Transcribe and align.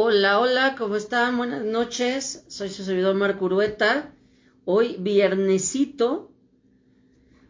Hola, 0.00 0.38
hola, 0.38 0.76
¿cómo 0.78 0.94
están? 0.94 1.36
Buenas 1.36 1.64
noches. 1.64 2.44
Soy 2.46 2.68
su 2.68 2.84
servidor 2.84 3.16
Marco 3.16 3.46
Urueta. 3.46 4.14
Hoy 4.64 4.94
viernesito 4.96 6.30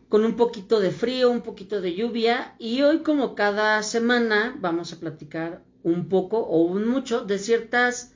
con 0.08 0.24
un 0.24 0.34
poquito 0.34 0.80
de 0.80 0.90
frío, 0.90 1.30
un 1.30 1.42
poquito 1.42 1.82
de 1.82 1.94
lluvia 1.94 2.54
y 2.58 2.80
hoy 2.80 3.00
como 3.00 3.34
cada 3.34 3.82
semana 3.82 4.56
vamos 4.62 4.94
a 4.94 4.98
platicar 4.98 5.62
un 5.82 6.08
poco 6.08 6.38
o 6.38 6.62
un 6.62 6.88
mucho 6.88 7.20
de 7.20 7.38
ciertas 7.38 8.14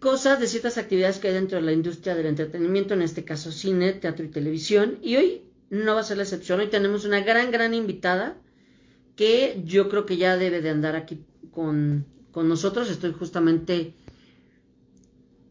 cosas, 0.00 0.38
de 0.38 0.46
ciertas 0.46 0.76
actividades 0.76 1.18
que 1.18 1.28
hay 1.28 1.34
dentro 1.34 1.56
de 1.56 1.64
la 1.64 1.72
industria 1.72 2.14
del 2.14 2.26
entretenimiento, 2.26 2.92
en 2.92 3.00
este 3.00 3.24
caso 3.24 3.52
cine, 3.52 3.94
teatro 3.94 4.26
y 4.26 4.28
televisión. 4.28 4.98
Y 5.00 5.16
hoy 5.16 5.44
no 5.70 5.94
va 5.94 6.02
a 6.02 6.04
ser 6.04 6.18
la 6.18 6.24
excepción, 6.24 6.60
hoy 6.60 6.68
tenemos 6.68 7.06
una 7.06 7.20
gran, 7.20 7.50
gran 7.50 7.72
invitada 7.72 8.36
que 9.16 9.62
yo 9.64 9.88
creo 9.88 10.04
que 10.04 10.18
ya 10.18 10.36
debe 10.36 10.60
de 10.60 10.68
andar 10.68 10.94
aquí 10.94 11.24
con, 11.50 12.04
con 12.32 12.48
nosotros. 12.48 12.90
Estoy 12.90 13.12
justamente 13.12 13.94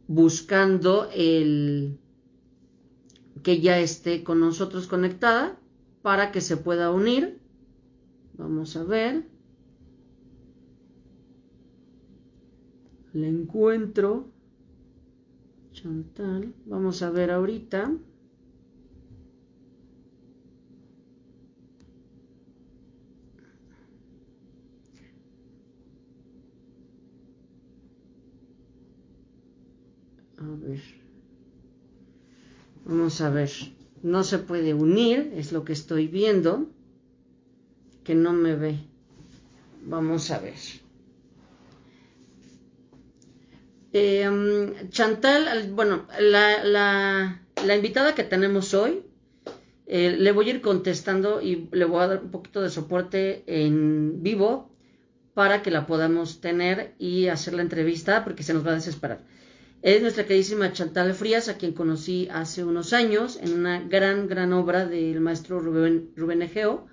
buscando 0.08 1.10
el 1.14 2.00
que 3.44 3.62
ya 3.62 3.80
esté 3.80 4.24
con 4.24 4.40
nosotros 4.40 4.88
conectada 4.88 5.58
para 6.02 6.32
que 6.32 6.42
se 6.42 6.58
pueda 6.58 6.92
unir. 6.92 7.40
Vamos 8.34 8.76
a 8.76 8.84
ver. 8.84 9.28
Le 13.14 13.28
encuentro. 13.28 14.28
Chantal. 15.72 16.54
Vamos 16.66 17.02
a 17.02 17.10
ver 17.10 17.32
ahorita. 17.32 17.92
A 30.40 30.56
ver. 30.66 30.82
Vamos 32.86 33.20
a 33.22 33.30
ver. 33.30 33.52
No 34.02 34.24
se 34.24 34.40
puede 34.40 34.74
unir, 34.74 35.34
es 35.36 35.52
lo 35.52 35.66
que 35.66 35.74
estoy 35.74 36.08
viendo. 36.08 36.70
Que 38.04 38.16
no 38.16 38.32
me 38.32 38.56
ve. 38.56 38.80
Vamos 39.84 40.32
a 40.32 40.40
ver. 40.40 40.56
Eh, 43.92 44.88
Chantal, 44.90 45.72
bueno, 45.74 46.06
la, 46.20 46.64
la, 46.64 47.42
la, 47.66 47.76
invitada 47.76 48.14
que 48.14 48.24
tenemos 48.24 48.76
hoy, 48.76 49.02
eh, 49.88 50.16
le 50.18 50.32
voy 50.32 50.48
a 50.48 50.54
ir 50.54 50.62
contestando 50.62 51.42
y 51.42 51.68
le 51.72 51.86
voy 51.86 52.04
a 52.04 52.08
dar 52.08 52.24
un 52.24 52.30
poquito 52.30 52.62
de 52.62 52.70
soporte 52.70 53.44
en 53.48 54.22
vivo 54.22 54.70
para 55.34 55.64
que 55.64 55.72
la 55.72 55.88
podamos 55.88 56.40
tener 56.40 56.94
y 57.00 57.30
hacer 57.30 57.56
la 57.56 57.64
entrevista 57.64 58.24
porque 58.24 58.44
se 58.44 58.54
nos 58.54 58.66
va 58.66 58.72
a 58.72 58.76
desesperar. 58.76 59.24
Es 59.82 60.02
nuestra 60.02 60.26
queridísima 60.26 60.74
Chantal 60.74 61.14
Frías, 61.14 61.48
a 61.48 61.58
quien 61.58 61.72
conocí 61.72 62.28
hace 62.32 62.66
unos 62.66 62.92
años 62.92 63.40
en 63.42 63.54
una 63.54 63.80
gran, 63.80 64.28
gran 64.28 64.52
obra 64.52 64.86
del 64.86 65.22
maestro 65.22 65.62
Rubén, 65.62 66.42
Egeo, 66.42 66.88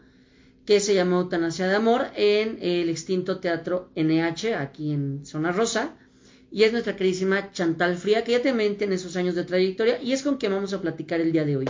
que 0.64 0.78
se 0.78 0.94
llamó 0.94 1.22
Eutanasia 1.22 1.66
de 1.66 1.74
Amor, 1.74 2.06
en 2.14 2.58
el 2.60 2.88
extinto 2.88 3.40
Teatro 3.40 3.90
NH, 3.96 4.54
aquí 4.54 4.92
en 4.92 5.26
Zona 5.26 5.50
Rosa. 5.50 5.96
Y 6.52 6.62
es 6.62 6.70
nuestra 6.70 6.94
queridísima 6.94 7.50
Chantal 7.50 7.96
Fría, 7.96 8.22
que 8.22 8.32
ya 8.32 8.42
te 8.42 8.50
en 8.50 8.92
esos 8.92 9.16
años 9.16 9.34
de 9.34 9.42
trayectoria, 9.42 10.00
y 10.00 10.12
es 10.12 10.22
con 10.22 10.36
quien 10.36 10.52
vamos 10.52 10.72
a 10.72 10.80
platicar 10.80 11.20
el 11.20 11.32
día 11.32 11.44
de 11.44 11.56
hoy. 11.56 11.66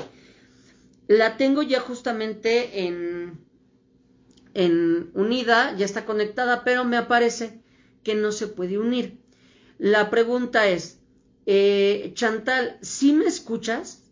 La 1.09 1.38
tengo 1.38 1.62
ya 1.62 1.81
justamente 1.81 2.87
en, 2.87 3.38
en 4.53 5.10
unida, 5.15 5.75
ya 5.78 5.87
está 5.87 6.04
conectada, 6.04 6.62
pero 6.62 6.84
me 6.84 6.98
aparece 6.98 7.62
que 8.03 8.15
no 8.15 8.33
se 8.33 8.48
puede 8.48 8.77
unir. 8.77 9.16
La 9.78 10.10
pregunta 10.10 10.69
es, 10.69 10.95
eh, 11.46 12.12
Chantal, 12.14 12.78
¿sí 12.82 13.12
me 13.12 13.26
escuchas? 13.26 14.02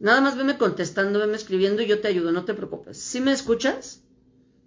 Nada 0.00 0.20
más 0.20 0.36
veme 0.36 0.58
contestando, 0.58 1.20
veme 1.20 1.36
escribiendo 1.36 1.80
y 1.80 1.86
yo 1.86 2.00
te 2.00 2.08
ayudo, 2.08 2.32
no 2.32 2.44
te 2.44 2.54
preocupes. 2.54 2.98
¿Sí 2.98 3.20
me 3.20 3.32
escuchas? 3.32 4.02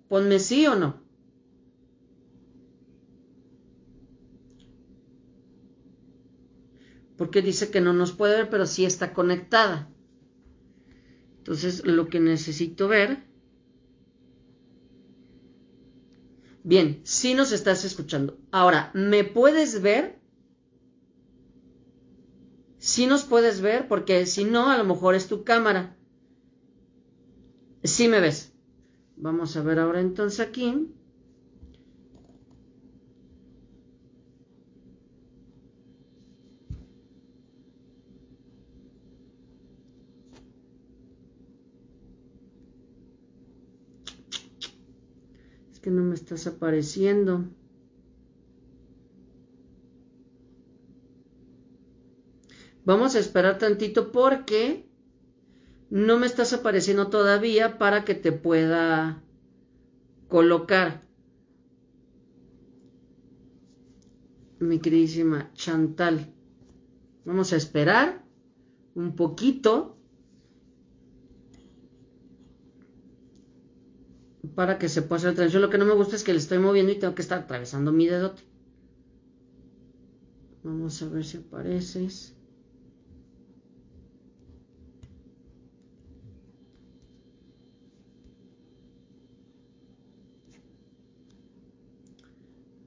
Ponme 0.08 0.40
sí 0.40 0.66
o 0.66 0.76
no. 0.76 1.04
Porque 7.18 7.42
dice 7.42 7.72
que 7.72 7.82
no 7.82 7.94
nos 7.94 8.12
puede 8.14 8.38
ver, 8.38 8.50
pero 8.50 8.66
sí 8.66 8.86
está 8.86 9.14
conectada. 9.14 9.90
Entonces, 11.40 11.86
lo 11.86 12.08
que 12.08 12.20
necesito 12.20 12.88
ver. 12.88 13.20
Bien, 16.64 17.02
sí 17.04 17.34
nos 17.36 17.52
estás 17.52 17.86
escuchando. 17.86 18.40
Ahora, 18.52 18.92
¿me 18.94 19.24
puedes 19.24 19.82
ver? 19.82 20.18
Si 22.86 23.08
nos 23.08 23.24
puedes 23.24 23.62
ver, 23.62 23.88
porque 23.88 24.28
si 24.28 24.44
no, 24.44 24.70
a 24.70 24.78
lo 24.78 24.84
mejor 24.84 25.16
es 25.16 25.26
tu 25.28 25.44
cámara. 25.44 25.98
Si 27.84 28.08
me 28.08 28.20
ves. 28.20 28.54
Vamos 29.18 29.58
a 29.58 29.64
ver 29.64 29.80
ahora 29.80 30.02
entonces 30.02 30.40
aquí. 30.40 30.88
Es 45.74 45.80
que 45.80 45.90
no 45.90 46.04
me 46.04 46.14
estás 46.14 46.46
apareciendo. 46.46 47.46
Vamos 52.86 53.16
a 53.16 53.20
esperar 53.20 53.58
tantito 53.58 54.12
porque 54.12 54.88
no 55.90 56.20
me 56.20 56.28
estás 56.28 56.54
apareciendo 56.54 57.10
todavía 57.10 57.80
para 57.80 58.06
que 58.06 58.14
te 58.14 58.32
pueda 58.32 59.24
colocar. 60.28 61.04
Mi 64.60 64.80
queridísima 64.80 65.52
Chantal. 65.54 66.32
Vamos 67.26 67.54
a 67.54 67.56
esperar 67.56 68.24
un 68.94 69.16
poquito 69.16 69.98
para 74.54 74.78
que 74.78 74.90
se 74.90 75.02
pueda 75.02 75.18
hacer 75.18 75.32
la 75.32 75.36
transición. 75.36 75.64
Lo 75.64 75.72
que 75.72 75.80
no 75.80 75.86
me 75.86 75.96
gusta 75.96 76.16
es 76.16 76.24
que 76.24 76.34
le 76.34 76.40
estoy 76.40 76.60
moviendo 76.60 76.92
y 76.92 77.00
tengo 77.00 77.16
que 77.16 77.24
estar 77.24 77.40
atravesando 77.40 77.92
mi 77.92 78.06
dedote. 78.06 78.44
Vamos 80.64 81.02
a 81.02 81.10
ver 81.10 81.26
si 81.26 81.38
apareces. 81.38 82.35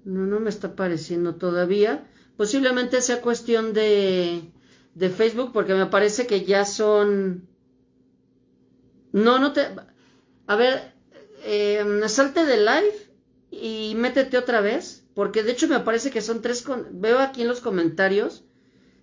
No, 0.09 0.25
no 0.27 0.41
me 0.41 0.49
está 0.49 0.69
apareciendo 0.69 1.35
todavía. 1.35 1.93
Posiblemente 2.39 3.03
sea 3.03 3.21
cuestión 3.21 3.75
de, 3.75 4.51
de 4.95 5.11
Facebook 5.11 5.53
porque 5.53 5.75
me 5.75 5.85
parece 5.87 6.27
que 6.27 6.45
ya 6.47 6.65
son... 6.65 7.47
No, 9.13 9.39
no 9.39 9.53
te... 9.53 9.69
A 10.47 10.57
ver, 10.57 10.95
eh, 11.45 11.85
salte 12.07 12.47
de 12.47 12.57
live 12.57 12.95
y 13.51 13.95
métete 13.97 14.39
otra 14.39 14.63
vez. 14.63 15.05
Porque 15.15 15.43
de 15.43 15.53
hecho 15.53 15.69
me 15.69 15.81
parece 15.81 16.11
que 16.11 16.23
son 16.23 16.41
tres... 16.41 16.63
Con... 16.63 17.01
Veo 17.03 17.19
aquí 17.19 17.43
en 17.43 17.49
los 17.49 17.61
comentarios 17.61 18.45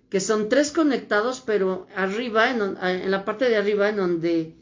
que 0.08 0.20
son 0.20 0.48
tres 0.48 0.72
conectados, 0.72 1.40
pero 1.40 1.86
arriba, 1.94 2.50
en, 2.50 2.60
en 2.82 3.10
la 3.10 3.24
parte 3.24 3.48
de 3.48 3.56
arriba, 3.56 3.88
en 3.90 3.96
donde 3.96 4.56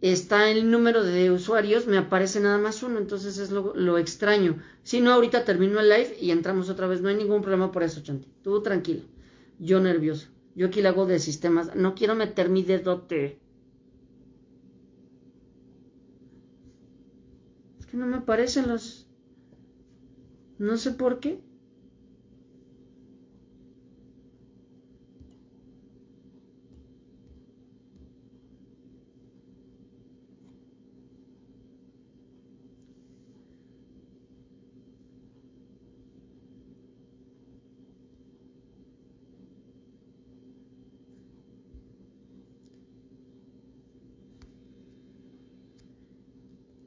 está 0.00 0.50
el 0.50 0.70
número 0.70 1.04
de 1.04 1.30
usuarios, 1.30 1.86
me 1.86 1.98
aparece 1.98 2.40
nada 2.40 2.58
más 2.58 2.82
uno, 2.82 2.98
entonces 2.98 3.38
es 3.38 3.50
lo, 3.50 3.98
extraño. 3.98 4.58
Si 4.82 5.00
no, 5.00 5.12
ahorita 5.12 5.44
termino 5.44 5.80
el 5.80 5.88
live 5.88 6.16
y 6.20 6.30
entramos 6.30 6.70
otra 6.70 6.86
vez, 6.86 7.02
no 7.02 7.08
hay 7.08 7.16
ningún 7.16 7.42
problema 7.42 7.70
por 7.70 7.82
eso, 7.82 8.02
Chanti. 8.02 8.28
Tú 8.42 8.62
tranquilo, 8.62 9.02
yo 9.58 9.80
nervioso. 9.80 10.28
Yo 10.54 10.66
aquí 10.66 10.82
le 10.82 10.88
hago 10.88 11.06
de 11.06 11.18
sistemas, 11.18 11.74
no 11.76 11.94
quiero 11.94 12.14
meter 12.14 12.48
mi 12.48 12.62
dedote. 12.62 13.38
Es 17.78 17.86
que 17.86 17.96
no 17.96 18.06
me 18.06 18.16
aparecen 18.16 18.68
los... 18.68 19.06
No 20.58 20.76
sé 20.76 20.90
por 20.92 21.20
qué. 21.20 21.40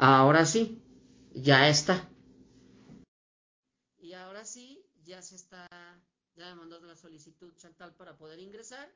Ahora 0.05 0.45
sí, 0.45 0.83
ya 1.33 1.69
está. 1.69 2.09
Y 3.99 4.11
ahora 4.11 4.43
sí, 4.43 4.85
ya 5.05 5.21
se 5.21 5.37
está, 5.37 5.65
ya 6.35 6.49
me 6.49 6.55
mandó 6.55 6.77
la 6.81 6.97
solicitud 6.97 7.55
Chantal 7.55 7.95
para 7.95 8.17
poder 8.17 8.37
ingresar, 8.39 8.93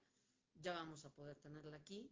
ya 0.55 0.73
vamos 0.73 1.05
a 1.05 1.09
poder 1.09 1.37
tenerla 1.37 1.77
aquí 1.77 2.11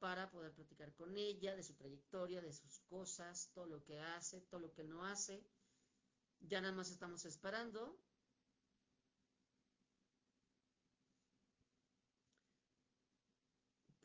para 0.00 0.28
poder 0.28 0.52
platicar 0.52 0.92
con 0.94 1.16
ella 1.16 1.54
de 1.54 1.62
su 1.62 1.74
trayectoria, 1.74 2.40
de 2.40 2.52
sus 2.52 2.80
cosas, 2.80 3.52
todo 3.54 3.66
lo 3.66 3.84
que 3.84 4.00
hace, 4.00 4.40
todo 4.40 4.58
lo 4.58 4.72
que 4.72 4.82
no 4.82 5.04
hace. 5.04 5.46
Ya 6.40 6.60
nada 6.60 6.74
más 6.74 6.90
estamos 6.90 7.24
esperando 7.24 7.96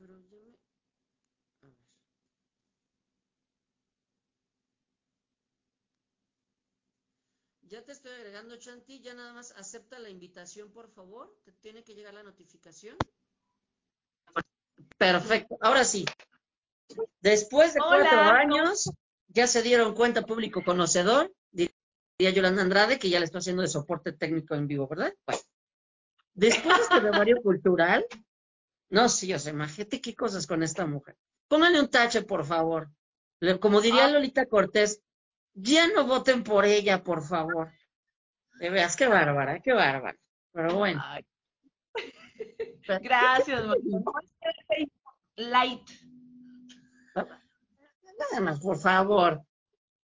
me... 0.06 0.58
A 1.62 1.66
ver. 1.66 1.76
Ya 7.70 7.84
te 7.84 7.92
estoy 7.92 8.14
agregando, 8.14 8.56
Chanti. 8.58 9.02
Ya 9.02 9.14
nada 9.14 9.34
más 9.34 9.52
acepta 9.58 10.00
la 10.00 10.10
invitación, 10.10 10.72
por 10.72 10.90
favor. 10.90 11.36
Te 11.44 11.52
tiene 11.52 11.84
que 11.84 11.94
llegar 11.94 12.14
la 12.14 12.24
notificación. 12.24 12.96
Perfecto. 14.98 15.58
Ahora 15.62 15.84
sí. 15.84 16.06
Después 17.20 17.74
de 17.74 17.80
cuatro 17.80 18.20
años, 18.20 18.90
ya 19.28 19.48
se 19.48 19.62
dieron 19.62 19.94
cuenta, 19.94 20.26
público 20.26 20.64
conocedor, 20.64 21.34
diría 21.52 21.72
Yolanda 22.18 22.62
Andrade, 22.62 22.98
que 22.98 23.10
ya 23.10 23.20
le 23.20 23.26
estoy 23.26 23.40
haciendo 23.40 23.62
de 23.62 23.68
soporte 23.68 24.14
técnico 24.14 24.56
en 24.56 24.68
vivo, 24.68 24.88
¿verdad? 24.88 25.14
Bueno. 25.26 25.42
Después 26.34 26.78
de 26.78 26.84
este 26.84 27.02
memorio 27.02 27.42
cultural, 27.44 28.06
no, 28.90 29.10
sí, 29.10 29.34
o 29.34 29.40
sea, 29.40 29.52
imagínate 29.52 30.00
qué 30.00 30.16
cosas 30.16 30.48
con 30.48 30.64
esta 30.64 30.86
mujer. 30.86 31.18
Póngale 31.50 31.80
un 31.80 31.90
tache, 31.90 32.22
por 32.22 32.46
favor. 32.46 32.90
Como 33.60 33.82
diría 33.82 34.06
ah. 34.06 34.12
Lolita 34.12 34.46
Cortés, 34.46 35.02
ya 35.60 35.88
no 35.88 36.06
voten 36.06 36.44
por 36.44 36.66
ella, 36.66 37.04
por 37.04 37.24
favor. 37.24 37.72
De 38.60 38.70
veas, 38.70 38.96
qué 38.96 39.08
bárbara, 39.08 39.60
qué 39.60 39.74
bárbara. 39.74 40.18
Pero 40.52 40.76
bueno. 40.76 41.04
Gracias, 43.02 43.64
Light. 45.36 45.90
Nada 47.16 48.42
más, 48.42 48.60
por 48.60 48.78
favor. 48.78 49.42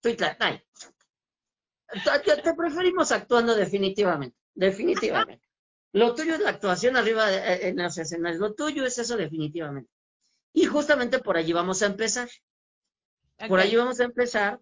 Te 0.01 0.15
preferimos 2.57 3.11
actuando 3.11 3.55
definitivamente. 3.55 4.37
Definitivamente. 4.53 5.47
Lo 5.93 6.15
tuyo 6.15 6.33
es 6.33 6.39
la 6.39 6.49
actuación 6.49 6.97
arriba 6.97 7.31
eh, 7.31 7.67
en 7.67 7.77
las 7.77 7.97
escenas. 7.99 8.37
Lo 8.37 8.55
tuyo 8.55 8.83
es 8.85 8.97
eso 8.97 9.15
definitivamente. 9.15 9.91
Y 10.51 10.65
justamente 10.65 11.19
por 11.19 11.37
allí 11.37 11.53
vamos 11.53 11.83
a 11.83 11.85
empezar. 11.85 12.27
Por 13.47 13.59
allí 13.59 13.75
vamos 13.75 13.99
a 13.99 14.05
empezar 14.05 14.59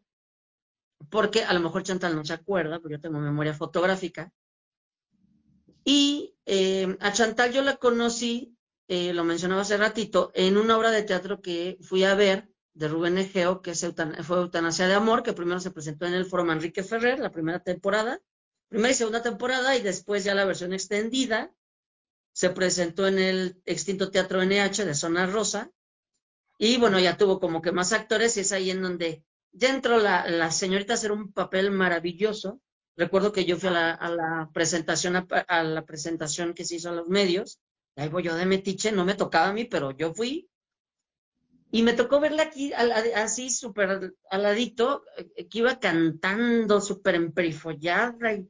porque 1.10 1.44
a 1.44 1.54
lo 1.54 1.60
mejor 1.60 1.84
Chantal 1.84 2.16
no 2.16 2.24
se 2.24 2.34
acuerda, 2.34 2.80
porque 2.80 2.96
yo 2.96 3.02
tengo 3.02 3.20
memoria 3.20 3.54
fotográfica. 3.54 4.32
Y 5.84 6.36
eh, 6.46 6.98
a 7.00 7.12
Chantal 7.12 7.52
yo 7.52 7.62
la 7.64 7.78
conocí, 7.78 8.56
eh, 8.88 9.14
lo 9.14 9.24
mencionaba 9.24 9.62
hace 9.62 9.78
ratito, 9.78 10.32
en 10.36 10.58
una 10.58 10.78
obra 10.78 10.92
de 10.92 11.04
teatro 11.04 11.42
que 11.42 11.78
fui 11.82 12.04
a 12.04 12.16
ver 12.16 12.50
de 12.74 12.88
Rubén 12.88 13.18
Egeo, 13.18 13.62
que 13.62 13.74
fue 13.74 14.38
Eutanasia 14.38 14.88
de 14.88 14.94
Amor, 14.94 15.24
que 15.24 15.34
primero 15.34 15.60
se 15.60 15.72
presentó 15.72 16.06
en 16.06 16.14
el 16.14 16.26
Foro 16.26 16.46
Manrique 16.46 16.84
Ferrer, 16.84 17.20
la 17.20 17.32
primera 17.32 17.60
temporada, 17.60 18.22
primera 18.70 18.92
y 18.92 18.96
segunda 18.96 19.22
temporada, 19.22 19.76
y 19.76 19.82
después 19.82 20.24
ya 20.24 20.36
la 20.36 20.46
versión 20.46 20.74
extendida 20.74 21.54
se 22.34 22.50
presentó 22.50 23.08
en 23.08 23.20
el 23.20 23.62
extinto 23.66 24.10
Teatro 24.10 24.42
NH 24.42 24.86
de 24.86 24.96
Zona 24.96 25.26
Rosa, 25.26 25.72
y 26.58 26.78
bueno, 26.78 27.00
ya 27.00 27.18
tuvo 27.18 27.40
como 27.40 27.62
que 27.62 27.72
más 27.72 27.92
actores, 27.92 28.38
y 28.38 28.42
es 28.42 28.52
ahí 28.52 28.70
en 28.70 28.82
donde 28.82 29.26
dentro 29.52 30.00
la, 30.00 30.28
la 30.28 30.52
señorita 30.52 30.94
hacer 30.94 31.12
un 31.12 31.32
papel 31.32 31.72
maravilloso. 31.72 32.62
Recuerdo 32.96 33.32
que 33.32 33.46
yo 33.46 33.58
fui 33.58 33.70
a 33.70 33.98
la, 33.98 34.50
presentación, 34.54 35.16
a, 35.16 35.64
la 35.64 35.86
presentación 35.86 36.54
que 36.54 36.66
se 36.66 36.76
hizo 36.76 36.90
a 36.90 36.94
los 36.94 37.08
medios. 37.08 37.60
Ahí 37.96 38.10
voy 38.10 38.24
yo 38.24 38.36
de 38.36 38.46
metiche, 38.46 38.92
no 38.92 39.06
me 39.06 39.16
tocaba 39.16 39.50
a 39.50 39.54
mí, 39.54 39.66
pero 39.66 39.92
yo 39.92 40.14
fui. 40.14 40.50
Y 41.72 41.84
me 41.84 41.94
tocó 41.94 42.20
verla 42.20 42.44
aquí, 42.44 42.74
así 42.74 43.50
súper 43.50 44.14
aladito, 44.30 45.04
eh, 45.18 45.48
que 45.48 45.60
iba 45.60 45.80
cantando 45.80 46.82
súper 46.82 47.16
emperifollada. 47.16 48.34
Y 48.34 48.50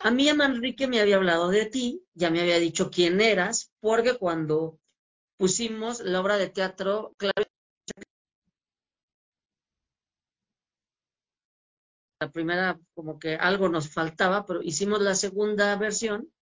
a 0.00 0.10
mí, 0.10 0.28
a 0.28 0.34
Manrique 0.34 0.88
me 0.88 1.00
había 1.00 1.16
hablado 1.16 1.48
de 1.48 1.66
ti, 1.66 2.04
ya 2.14 2.30
me 2.30 2.40
había 2.40 2.58
dicho 2.58 2.90
quién 2.90 3.20
eras, 3.20 3.72
porque 3.80 4.14
cuando 4.14 4.78
pusimos 5.36 6.00
la 6.00 6.20
obra 6.20 6.36
de 6.36 6.48
teatro, 6.48 7.14
claro, 7.16 7.44
la 12.22 12.30
primera 12.30 12.78
como 12.94 13.18
que 13.18 13.34
algo 13.34 13.68
nos 13.68 13.88
faltaba, 13.88 14.46
pero 14.46 14.62
hicimos 14.62 15.00
la 15.00 15.16
segunda 15.16 15.74
versión. 15.76 16.32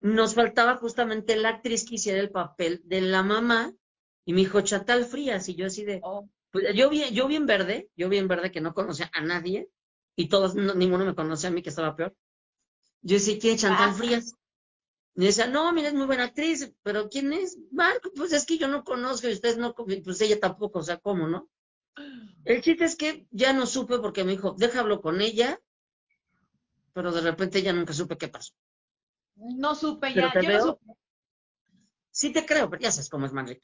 Nos 0.00 0.34
faltaba 0.34 0.76
justamente 0.76 1.36
la 1.36 1.50
actriz 1.50 1.84
que 1.84 1.94
hiciera 1.94 2.18
el 2.18 2.30
papel 2.30 2.82
de 2.84 3.00
la 3.00 3.22
mamá 3.22 3.72
y 4.24 4.32
mi 4.32 4.42
hijo 4.42 4.60
Chatal 4.60 5.04
Frías 5.04 5.48
y 5.48 5.54
yo 5.54 5.66
así 5.66 5.84
de, 5.84 6.00
oh. 6.02 6.28
pues, 6.50 6.74
yo 6.74 6.90
bien, 6.90 7.14
yo 7.14 7.28
bien 7.28 7.46
verde, 7.46 7.90
yo 7.96 8.08
bien 8.08 8.26
verde 8.26 8.50
que 8.50 8.60
no 8.60 8.74
conocía 8.74 9.08
a 9.14 9.20
nadie 9.20 9.70
y 10.16 10.28
todos, 10.28 10.56
ninguno 10.56 11.04
me 11.04 11.14
conocía 11.14 11.50
a 11.50 11.52
mí 11.52 11.62
que 11.62 11.70
estaba 11.70 11.94
peor. 11.94 12.16
Yo 13.02 13.14
decía, 13.14 13.38
¿quién 13.40 13.54
es 13.54 13.60
Chantal 13.62 13.90
ah. 13.90 13.94
Frías? 13.94 14.34
Y 15.14 15.26
decía, 15.26 15.46
no, 15.46 15.72
mira, 15.72 15.88
es 15.88 15.94
muy 15.94 16.06
buena 16.06 16.24
actriz, 16.24 16.72
pero 16.82 17.08
¿quién 17.08 17.32
es? 17.32 17.56
Marco, 17.70 18.10
pues 18.16 18.32
es 18.32 18.44
que 18.46 18.58
yo 18.58 18.66
no 18.66 18.82
conozco 18.82 19.28
y 19.28 19.32
ustedes 19.32 19.58
no, 19.58 19.74
pues 19.74 20.20
ella 20.22 20.40
tampoco, 20.40 20.80
o 20.80 20.82
sea, 20.82 20.96
¿cómo, 20.98 21.28
no? 21.28 21.48
El 22.44 22.62
chiste 22.62 22.84
es 22.84 22.96
que 22.96 23.26
ya 23.30 23.52
no 23.52 23.66
supe 23.66 23.98
porque 23.98 24.24
me 24.24 24.32
dijo, 24.32 24.54
déjalo 24.58 25.00
con 25.00 25.20
ella, 25.20 25.60
pero 26.92 27.12
de 27.12 27.20
repente 27.20 27.62
ya 27.62 27.72
nunca 27.72 27.92
supe 27.92 28.16
qué 28.16 28.28
pasó. 28.28 28.52
No 29.36 29.74
supe 29.74 30.12
ya, 30.14 30.32
yo 30.40 30.42
no 30.42 30.62
supe. 30.62 30.84
Sí 32.10 32.32
te 32.32 32.44
creo, 32.44 32.68
pero 32.68 32.82
ya 32.82 32.92
sabes 32.92 33.08
cómo 33.08 33.26
es 33.26 33.32
Manrique. 33.32 33.62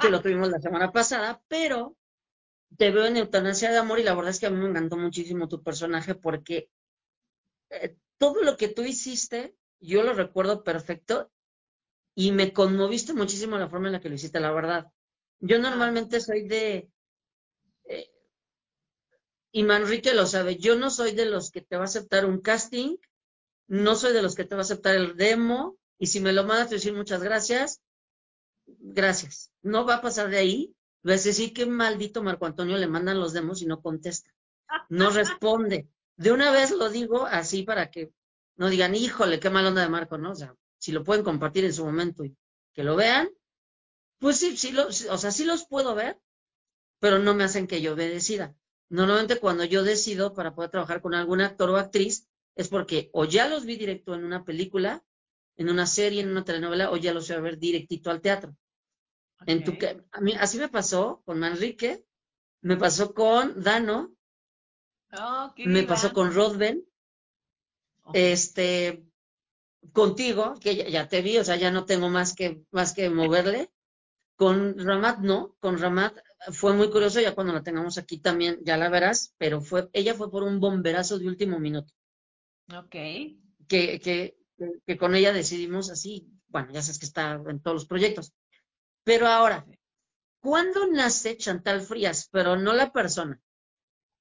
Que 0.00 0.10
lo 0.10 0.20
tuvimos 0.20 0.50
la 0.50 0.58
semana 0.58 0.90
pasada, 0.90 1.40
pero 1.46 1.96
te 2.76 2.90
veo 2.90 3.06
en 3.06 3.16
Eutanasia 3.16 3.70
de 3.70 3.78
Amor 3.78 4.00
y 4.00 4.02
la 4.02 4.14
verdad 4.14 4.30
es 4.30 4.40
que 4.40 4.46
a 4.46 4.50
mí 4.50 4.56
me 4.56 4.68
encantó 4.68 4.96
muchísimo 4.96 5.46
tu 5.46 5.62
personaje 5.62 6.16
porque 6.16 6.68
eh, 7.70 7.96
todo 8.18 8.42
lo 8.42 8.56
que 8.56 8.68
tú 8.68 8.82
hiciste, 8.82 9.56
yo 9.78 10.02
lo 10.02 10.14
recuerdo 10.14 10.64
perfecto 10.64 11.30
y 12.16 12.32
me 12.32 12.52
conmoviste 12.52 13.12
muchísimo 13.12 13.56
la 13.56 13.68
forma 13.68 13.86
en 13.86 13.92
la 13.92 14.00
que 14.00 14.08
lo 14.08 14.16
hiciste, 14.16 14.40
la 14.40 14.52
verdad. 14.52 14.90
Yo 15.40 15.58
normalmente 15.58 16.20
soy 16.20 16.48
de, 16.48 16.90
y 19.56 19.62
Manrique 19.62 20.14
lo 20.14 20.26
sabe, 20.26 20.56
yo 20.56 20.74
no 20.74 20.90
soy 20.90 21.12
de 21.12 21.26
los 21.26 21.52
que 21.52 21.60
te 21.60 21.76
va 21.76 21.82
a 21.82 21.84
aceptar 21.84 22.26
un 22.26 22.40
casting, 22.40 22.96
no 23.68 23.94
soy 23.94 24.12
de 24.12 24.20
los 24.20 24.34
que 24.34 24.44
te 24.44 24.56
va 24.56 24.62
a 24.62 24.64
aceptar 24.64 24.96
el 24.96 25.16
demo, 25.16 25.78
y 25.96 26.08
si 26.08 26.18
me 26.18 26.32
lo 26.32 26.42
mandas 26.42 26.70
decir 26.70 26.92
muchas 26.92 27.22
gracias, 27.22 27.80
gracias. 28.66 29.52
No 29.62 29.86
va 29.86 29.96
a 29.96 30.02
pasar 30.02 30.28
de 30.28 30.38
ahí. 30.38 30.74
Vas 31.04 31.24
a 31.24 31.28
decir 31.28 31.52
que 31.52 31.66
maldito 31.66 32.20
Marco 32.20 32.46
Antonio 32.46 32.76
le 32.76 32.88
mandan 32.88 33.20
los 33.20 33.32
demos 33.32 33.62
y 33.62 33.66
no 33.66 33.80
contesta. 33.80 34.28
No 34.88 35.10
responde. 35.10 35.88
De 36.16 36.32
una 36.32 36.50
vez 36.50 36.72
lo 36.72 36.90
digo 36.90 37.24
así 37.24 37.62
para 37.62 37.92
que 37.92 38.12
no 38.56 38.68
digan, 38.68 38.96
híjole, 38.96 39.38
qué 39.38 39.50
mal 39.50 39.66
onda 39.66 39.82
de 39.82 39.88
Marco, 39.88 40.18
¿no? 40.18 40.32
O 40.32 40.34
sea, 40.34 40.52
si 40.78 40.90
lo 40.90 41.04
pueden 41.04 41.22
compartir 41.22 41.64
en 41.64 41.72
su 41.72 41.84
momento 41.84 42.24
y 42.24 42.36
que 42.72 42.82
lo 42.82 42.96
vean, 42.96 43.30
pues 44.18 44.36
sí, 44.38 44.56
sí, 44.56 44.76
o 44.76 44.90
sea, 44.90 45.30
sí 45.30 45.44
los 45.44 45.64
puedo 45.64 45.94
ver, 45.94 46.18
pero 46.98 47.20
no 47.20 47.36
me 47.36 47.44
hacen 47.44 47.68
que 47.68 47.80
yo 47.80 47.94
decida. 47.94 48.52
Normalmente 48.94 49.40
cuando 49.40 49.64
yo 49.64 49.82
decido 49.82 50.34
para 50.34 50.54
poder 50.54 50.70
trabajar 50.70 51.00
con 51.00 51.14
algún 51.14 51.40
actor 51.40 51.68
o 51.68 51.76
actriz 51.76 52.28
es 52.54 52.68
porque 52.68 53.10
o 53.12 53.24
ya 53.24 53.48
los 53.48 53.64
vi 53.64 53.74
directo 53.74 54.14
en 54.14 54.24
una 54.24 54.44
película, 54.44 55.02
en 55.56 55.68
una 55.68 55.84
serie, 55.86 56.22
en 56.22 56.30
una 56.30 56.44
telenovela, 56.44 56.92
o 56.92 56.96
ya 56.96 57.12
los 57.12 57.26
voy 57.26 57.36
a 57.36 57.40
ver 57.40 57.58
directito 57.58 58.12
al 58.12 58.20
teatro. 58.20 58.56
En 59.46 59.64
tu, 59.64 59.76
a 60.12 60.20
mí, 60.20 60.34
así 60.38 60.58
me 60.58 60.68
pasó 60.68 61.22
con 61.24 61.40
Manrique, 61.40 62.06
me 62.60 62.76
pasó 62.76 63.14
con 63.14 63.60
Dano, 63.60 64.14
oh, 65.18 65.52
me 65.56 65.82
pasó 65.82 66.12
con 66.12 66.32
Rodben, 66.32 66.86
este, 68.12 69.04
contigo, 69.92 70.54
que 70.60 70.76
ya, 70.76 70.88
ya, 70.88 71.08
te 71.08 71.20
vi, 71.20 71.38
o 71.38 71.44
sea, 71.44 71.56
ya 71.56 71.72
no 71.72 71.84
tengo 71.84 72.10
más 72.10 72.32
que, 72.32 72.62
más 72.70 72.94
que 72.94 73.10
moverle. 73.10 73.72
Con 74.36 74.78
Ramat 74.78 75.18
no, 75.18 75.56
con 75.58 75.78
Ramat 75.78 76.16
fue 76.52 76.74
muy 76.74 76.90
curioso, 76.90 77.20
ya 77.20 77.34
cuando 77.34 77.52
la 77.52 77.62
tengamos 77.62 77.98
aquí 77.98 78.18
también 78.18 78.58
ya 78.62 78.76
la 78.76 78.88
verás, 78.88 79.34
pero 79.38 79.60
fue, 79.60 79.88
ella 79.92 80.14
fue 80.14 80.30
por 80.30 80.42
un 80.42 80.60
bomberazo 80.60 81.18
de 81.18 81.28
último 81.28 81.58
minuto. 81.58 81.92
Ok. 82.72 82.90
Que, 83.66 84.00
que, 84.00 84.36
que 84.86 84.98
con 84.98 85.14
ella 85.14 85.32
decidimos 85.32 85.90
así, 85.90 86.28
bueno, 86.48 86.72
ya 86.72 86.82
sabes 86.82 86.98
que 86.98 87.06
está 87.06 87.40
en 87.48 87.60
todos 87.60 87.74
los 87.74 87.86
proyectos. 87.86 88.32
Pero 89.02 89.26
ahora, 89.26 89.66
¿cuándo 90.40 90.86
nace 90.86 91.36
Chantal 91.36 91.80
Frías? 91.80 92.28
Pero 92.30 92.56
no 92.56 92.72
la 92.72 92.92
persona, 92.92 93.40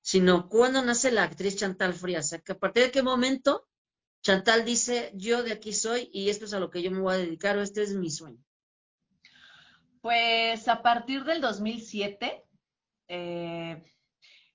sino 0.01 0.50
cuándo 0.50 0.84
nace 0.84 1.12
la 1.12 1.24
actriz 1.24 1.58
Chantal 1.58 1.94
Frías. 1.94 2.34
¿A 2.34 2.56
partir 2.56 2.84
de 2.84 2.92
qué 2.92 3.03
momento 3.03 3.68
Chantal 4.22 4.65
dice, 4.65 5.12
yo 5.15 5.44
de 5.44 5.51
aquí 5.51 5.74
soy 5.74 6.10
y 6.13 6.30
esto 6.30 6.46
es 6.46 6.53
a 6.53 6.60
lo 6.60 6.70
que 6.70 6.82
yo 6.82 6.92
me 6.92 7.01
voy 7.01 7.13
a 7.13 7.18
dedicar 7.18 7.58
o 7.58 7.62
este 7.62 7.84
es 7.84 7.94
mi 7.96 8.10
sueño? 8.10 8.44
Pues 10.04 10.68
a 10.68 10.82
partir 10.82 11.24
del 11.24 11.40
2007, 11.40 12.44
eh, 13.08 13.82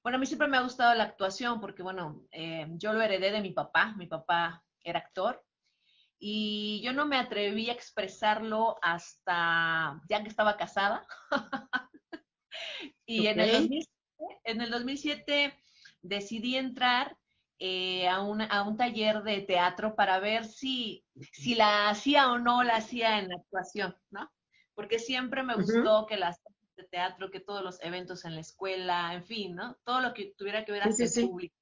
bueno, 0.02 0.16
a 0.16 0.18
mí 0.18 0.26
siempre 0.26 0.46
me 0.46 0.58
ha 0.58 0.62
gustado 0.62 0.94
la 0.94 1.04
actuación 1.04 1.58
porque, 1.58 1.82
bueno, 1.82 2.26
eh, 2.32 2.66
yo 2.72 2.92
lo 2.92 3.00
heredé 3.00 3.30
de 3.30 3.40
mi 3.40 3.52
papá. 3.52 3.94
Mi 3.96 4.06
papá 4.06 4.62
era 4.84 4.98
actor. 4.98 5.42
Y 6.18 6.82
yo 6.84 6.92
no 6.92 7.06
me 7.06 7.16
atreví 7.16 7.70
a 7.70 7.72
expresarlo 7.72 8.76
hasta 8.82 10.02
ya 10.06 10.22
que 10.22 10.28
estaba 10.28 10.58
casada. 10.58 11.06
y 13.06 13.28
en, 13.28 13.40
el 13.40 13.50
2007, 13.50 13.90
en 14.44 14.60
el 14.60 14.70
2007 14.70 15.58
decidí 16.02 16.56
entrar 16.56 17.16
eh, 17.58 18.06
a, 18.06 18.20
un, 18.20 18.42
a, 18.42 18.64
un, 18.64 18.76
taller 18.76 19.22
de 19.22 19.40
teatro 19.40 19.96
para 19.96 20.20
ver 20.20 20.44
si, 20.44 21.06
si 21.32 21.54
la 21.54 21.88
hacía 21.88 22.30
o 22.32 22.38
no 22.38 22.62
la 22.64 22.76
hacía 22.76 23.18
en 23.18 23.30
la 23.30 23.36
actuación, 23.36 23.96
¿no? 24.10 24.30
Porque 24.78 25.00
siempre 25.00 25.42
me 25.42 25.56
gustó 25.56 26.06
que 26.06 26.16
las 26.16 26.40
de 26.76 26.84
teatro, 26.84 27.32
que 27.32 27.40
todos 27.40 27.64
los 27.64 27.82
eventos 27.82 28.24
en 28.24 28.36
la 28.36 28.42
escuela, 28.42 29.12
en 29.12 29.24
fin, 29.24 29.56
¿no? 29.56 29.76
Todo 29.82 30.00
lo 30.00 30.14
que 30.14 30.32
tuviera 30.38 30.64
que 30.64 30.70
ver 30.70 30.82
hacia 30.84 31.04
el 31.04 31.28
público. 31.28 31.56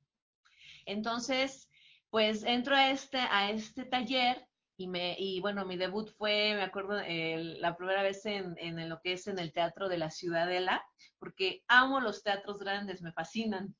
Entonces, 0.84 1.70
pues 2.10 2.44
entro 2.44 2.76
a 2.76 2.90
este, 2.90 3.16
a 3.16 3.50
este 3.50 3.86
taller 3.86 4.46
y, 4.76 4.88
me, 4.88 5.16
y 5.18 5.40
bueno, 5.40 5.64
mi 5.64 5.78
debut 5.78 6.10
fue, 6.18 6.56
me 6.56 6.62
acuerdo, 6.62 7.00
la 7.00 7.74
primera 7.78 8.02
vez 8.02 8.26
en, 8.26 8.54
en, 8.58 8.86
lo 8.86 9.00
que 9.00 9.14
es 9.14 9.26
en 9.28 9.38
el 9.38 9.50
Teatro 9.50 9.88
de 9.88 9.96
la 9.96 10.10
Ciudadela, 10.10 10.84
porque 11.18 11.64
amo 11.68 12.00
los 12.00 12.22
teatros 12.22 12.58
grandes, 12.58 13.00
me 13.00 13.12
fascinan. 13.12 13.74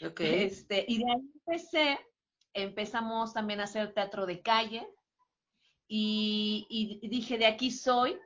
Okay. 0.00 0.44
Este, 0.44 0.84
y 0.86 0.98
de 0.98 1.10
ahí 1.10 1.32
empecé, 1.34 1.98
empezamos 2.52 3.34
también 3.34 3.58
a 3.58 3.64
hacer 3.64 3.92
teatro 3.92 4.24
de 4.24 4.40
calle 4.40 4.86
y, 5.88 6.64
y 7.02 7.08
dije, 7.08 7.38
de 7.38 7.46
aquí 7.46 7.72
soy. 7.72 8.16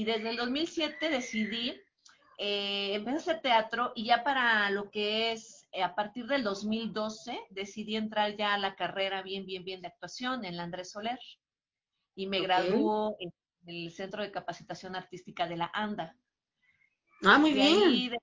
Y 0.00 0.04
desde 0.06 0.30
el 0.30 0.36
2007 0.38 1.10
decidí 1.10 1.78
eh, 2.38 2.94
empecé 2.94 3.16
a 3.16 3.18
hacer 3.18 3.42
teatro 3.42 3.92
y 3.94 4.06
ya 4.06 4.24
para 4.24 4.70
lo 4.70 4.90
que 4.90 5.32
es 5.32 5.68
eh, 5.72 5.82
a 5.82 5.94
partir 5.94 6.26
del 6.26 6.42
2012 6.42 7.38
decidí 7.50 7.96
entrar 7.96 8.34
ya 8.34 8.54
a 8.54 8.58
la 8.58 8.76
carrera 8.76 9.20
bien, 9.20 9.44
bien, 9.44 9.62
bien 9.62 9.82
de 9.82 9.88
actuación 9.88 10.46
en 10.46 10.56
la 10.56 10.62
Andrés 10.62 10.92
Soler 10.92 11.18
y 12.14 12.28
me 12.28 12.38
okay. 12.38 12.46
graduó 12.46 13.14
en 13.20 13.30
el 13.66 13.90
Centro 13.92 14.22
de 14.22 14.32
Capacitación 14.32 14.96
Artística 14.96 15.46
de 15.46 15.58
la 15.58 15.70
ANDA. 15.74 16.16
Ah, 17.22 17.36
muy 17.36 17.52
de 17.52 17.60
bien. 17.60 17.82
Ahí 17.82 18.08
de, 18.08 18.18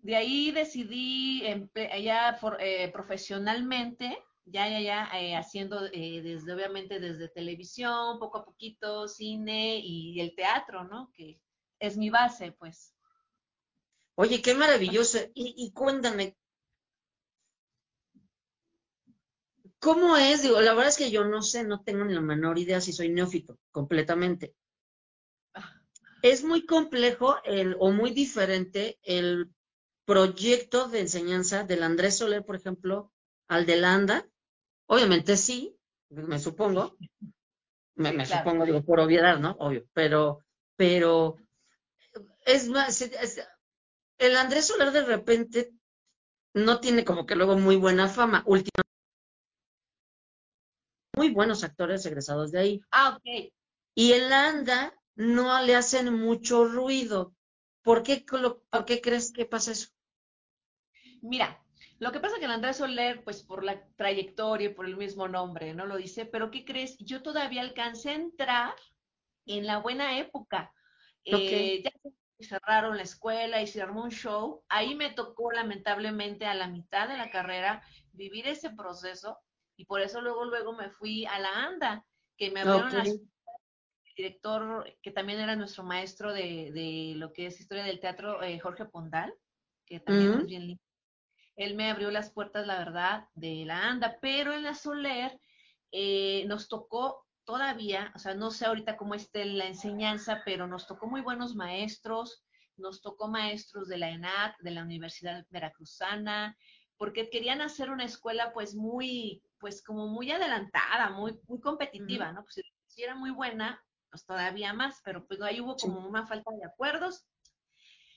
de, 0.00 0.16
ahí 0.16 0.50
decidí 0.50 1.42
ya 2.02 2.38
for, 2.40 2.56
eh, 2.58 2.88
profesionalmente, 2.90 4.16
ya, 4.50 4.68
ya, 4.68 4.80
ya, 4.80 5.08
eh, 5.18 5.36
haciendo 5.36 5.86
eh, 5.92 6.22
desde, 6.22 6.52
obviamente, 6.52 7.00
desde 7.00 7.28
televisión, 7.28 8.18
poco 8.18 8.38
a 8.38 8.44
poquito, 8.44 9.08
cine 9.08 9.78
y 9.78 10.20
el 10.20 10.34
teatro, 10.34 10.84
¿no? 10.84 11.10
Que 11.14 11.40
es 11.78 11.96
mi 11.96 12.10
base, 12.10 12.52
pues. 12.52 12.94
Oye, 14.16 14.42
qué 14.42 14.54
maravilloso. 14.54 15.18
Y, 15.34 15.54
y, 15.56 15.72
cuéntame, 15.72 16.36
¿cómo 19.78 20.16
es? 20.16 20.42
Digo, 20.42 20.60
la 20.60 20.74
verdad 20.74 20.88
es 20.88 20.98
que 20.98 21.10
yo 21.10 21.24
no 21.24 21.42
sé, 21.42 21.64
no 21.64 21.82
tengo 21.82 22.04
ni 22.04 22.14
la 22.14 22.20
menor 22.20 22.58
idea 22.58 22.80
si 22.80 22.92
soy 22.92 23.08
neófito, 23.08 23.58
completamente. 23.70 24.54
Es 26.22 26.44
muy 26.44 26.66
complejo 26.66 27.36
el, 27.44 27.76
o 27.78 27.90
muy 27.90 28.10
diferente 28.10 28.98
el 29.02 29.50
proyecto 30.04 30.88
de 30.88 31.00
enseñanza 31.00 31.64
del 31.64 31.82
Andrés 31.82 32.18
Soler, 32.18 32.44
por 32.44 32.56
ejemplo, 32.56 33.10
al 33.48 33.64
de 33.64 33.76
Landa. 33.76 34.29
Obviamente 34.90 35.36
sí, 35.36 35.78
me 36.08 36.40
supongo. 36.40 36.96
Me, 37.94 38.10
me 38.10 38.24
claro. 38.24 38.42
supongo, 38.42 38.66
digo, 38.66 38.82
por 38.82 38.98
obviedad, 38.98 39.38
¿no? 39.38 39.52
Obvio. 39.60 39.86
Pero, 39.92 40.44
pero 40.74 41.36
es 42.44 42.68
más, 42.68 43.00
es, 43.00 43.40
el 44.18 44.36
Andrés 44.36 44.66
Soler 44.66 44.90
de 44.90 45.04
repente 45.04 45.72
no 46.54 46.80
tiene 46.80 47.04
como 47.04 47.24
que 47.24 47.36
luego 47.36 47.56
muy 47.56 47.76
buena 47.76 48.08
fama. 48.08 48.42
Últimamente, 48.46 48.82
muy 51.16 51.30
buenos 51.30 51.62
actores 51.62 52.04
egresados 52.06 52.50
de 52.50 52.58
ahí. 52.58 52.80
Ah, 52.90 53.16
ok. 53.16 53.52
Y 53.94 54.12
el 54.12 54.32
ANDA 54.32 54.92
no 55.14 55.62
le 55.62 55.76
hacen 55.76 56.12
mucho 56.14 56.64
ruido. 56.64 57.32
¿Por 57.84 58.02
qué, 58.02 58.26
¿Por 58.70 58.84
qué 58.84 59.00
crees 59.00 59.32
que 59.32 59.44
pasa 59.44 59.70
eso? 59.70 59.90
Mira, 61.22 61.62
lo 62.00 62.12
que 62.12 62.20
pasa 62.20 62.34
es 62.34 62.40
que 62.40 62.46
el 62.46 62.52
Andrés 62.52 62.78
Soler, 62.78 63.22
pues 63.22 63.42
por 63.42 63.62
la 63.62 63.86
trayectoria 63.96 64.70
y 64.70 64.74
por 64.74 64.86
el 64.86 64.96
mismo 64.96 65.28
nombre, 65.28 65.74
no 65.74 65.84
lo 65.84 65.96
dice, 65.96 66.24
pero 66.24 66.50
¿qué 66.50 66.64
crees? 66.64 66.96
Yo 66.98 67.22
todavía 67.22 67.60
alcancé 67.60 68.10
a 68.10 68.14
entrar 68.14 68.74
en 69.44 69.66
la 69.66 69.78
buena 69.78 70.18
época. 70.18 70.72
Okay. 71.26 71.78
Eh, 71.78 71.82
ya 71.84 71.90
cerraron 72.40 72.96
la 72.96 73.02
escuela 73.02 73.60
y 73.60 73.66
se 73.66 73.82
armó 73.82 74.02
un 74.02 74.10
show. 74.10 74.64
Ahí 74.70 74.94
me 74.94 75.10
tocó 75.10 75.52
lamentablemente 75.52 76.46
a 76.46 76.54
la 76.54 76.68
mitad 76.68 77.06
de 77.06 77.18
la 77.18 77.30
carrera 77.30 77.82
vivir 78.12 78.48
ese 78.48 78.70
proceso 78.70 79.38
y 79.76 79.84
por 79.84 80.00
eso 80.00 80.22
luego 80.22 80.46
luego 80.46 80.72
me 80.72 80.88
fui 80.88 81.26
a 81.26 81.38
la 81.38 81.66
ANDA, 81.66 82.06
que 82.38 82.50
me 82.50 82.60
abrieron 82.60 82.88
okay. 82.88 82.98
las 82.98 83.20
director 84.16 84.84
que 85.02 85.10
también 85.10 85.40
era 85.40 85.56
nuestro 85.56 85.84
maestro 85.84 86.32
de, 86.32 86.72
de, 86.72 87.14
lo 87.16 87.32
que 87.32 87.46
es 87.46 87.60
historia 87.60 87.84
del 87.84 88.00
teatro, 88.00 88.42
eh, 88.42 88.58
Jorge 88.58 88.84
Pondal, 88.84 89.34
que 89.86 90.00
también 90.00 90.30
uh 90.30 90.34
-huh. 90.34 90.40
es 90.40 90.46
bien 90.46 90.66
lindo. 90.66 90.89
Él 91.60 91.74
me 91.74 91.90
abrió 91.90 92.10
las 92.10 92.30
puertas, 92.30 92.66
la 92.66 92.78
verdad, 92.78 93.28
de 93.34 93.64
la 93.66 93.86
ANDA, 93.86 94.18
pero 94.22 94.54
en 94.54 94.62
la 94.62 94.74
Soler 94.74 95.38
eh, 95.92 96.44
nos 96.46 96.68
tocó 96.68 97.26
todavía, 97.44 98.12
o 98.14 98.18
sea, 98.18 98.32
no 98.32 98.50
sé 98.50 98.64
ahorita 98.64 98.96
cómo 98.96 99.14
esté 99.14 99.44
la 99.44 99.66
enseñanza, 99.66 100.40
pero 100.46 100.66
nos 100.66 100.86
tocó 100.86 101.06
muy 101.06 101.20
buenos 101.20 101.54
maestros, 101.54 102.42
nos 102.76 103.02
tocó 103.02 103.28
maestros 103.28 103.88
de 103.88 103.98
la 103.98 104.08
ENAC, 104.08 104.56
de 104.60 104.70
la 104.70 104.82
Universidad 104.82 105.44
Veracruzana, 105.50 106.56
porque 106.96 107.28
querían 107.28 107.60
hacer 107.60 107.90
una 107.90 108.04
escuela 108.04 108.54
pues 108.54 108.74
muy, 108.74 109.42
pues 109.58 109.82
como 109.82 110.06
muy 110.06 110.30
adelantada, 110.30 111.10
muy, 111.10 111.38
muy 111.46 111.60
competitiva, 111.60 112.28
uh 112.28 112.30
-huh. 112.30 112.34
¿no? 112.36 112.42
Pues 112.44 112.62
si 112.86 113.02
era 113.02 113.14
muy 113.14 113.32
buena, 113.32 113.84
pues 114.08 114.24
todavía 114.24 114.72
más, 114.72 115.02
pero 115.04 115.26
pues 115.26 115.42
ahí 115.42 115.60
hubo 115.60 115.76
como 115.76 116.08
una 116.08 116.26
falta 116.26 116.50
de 116.52 116.64
acuerdos 116.64 117.26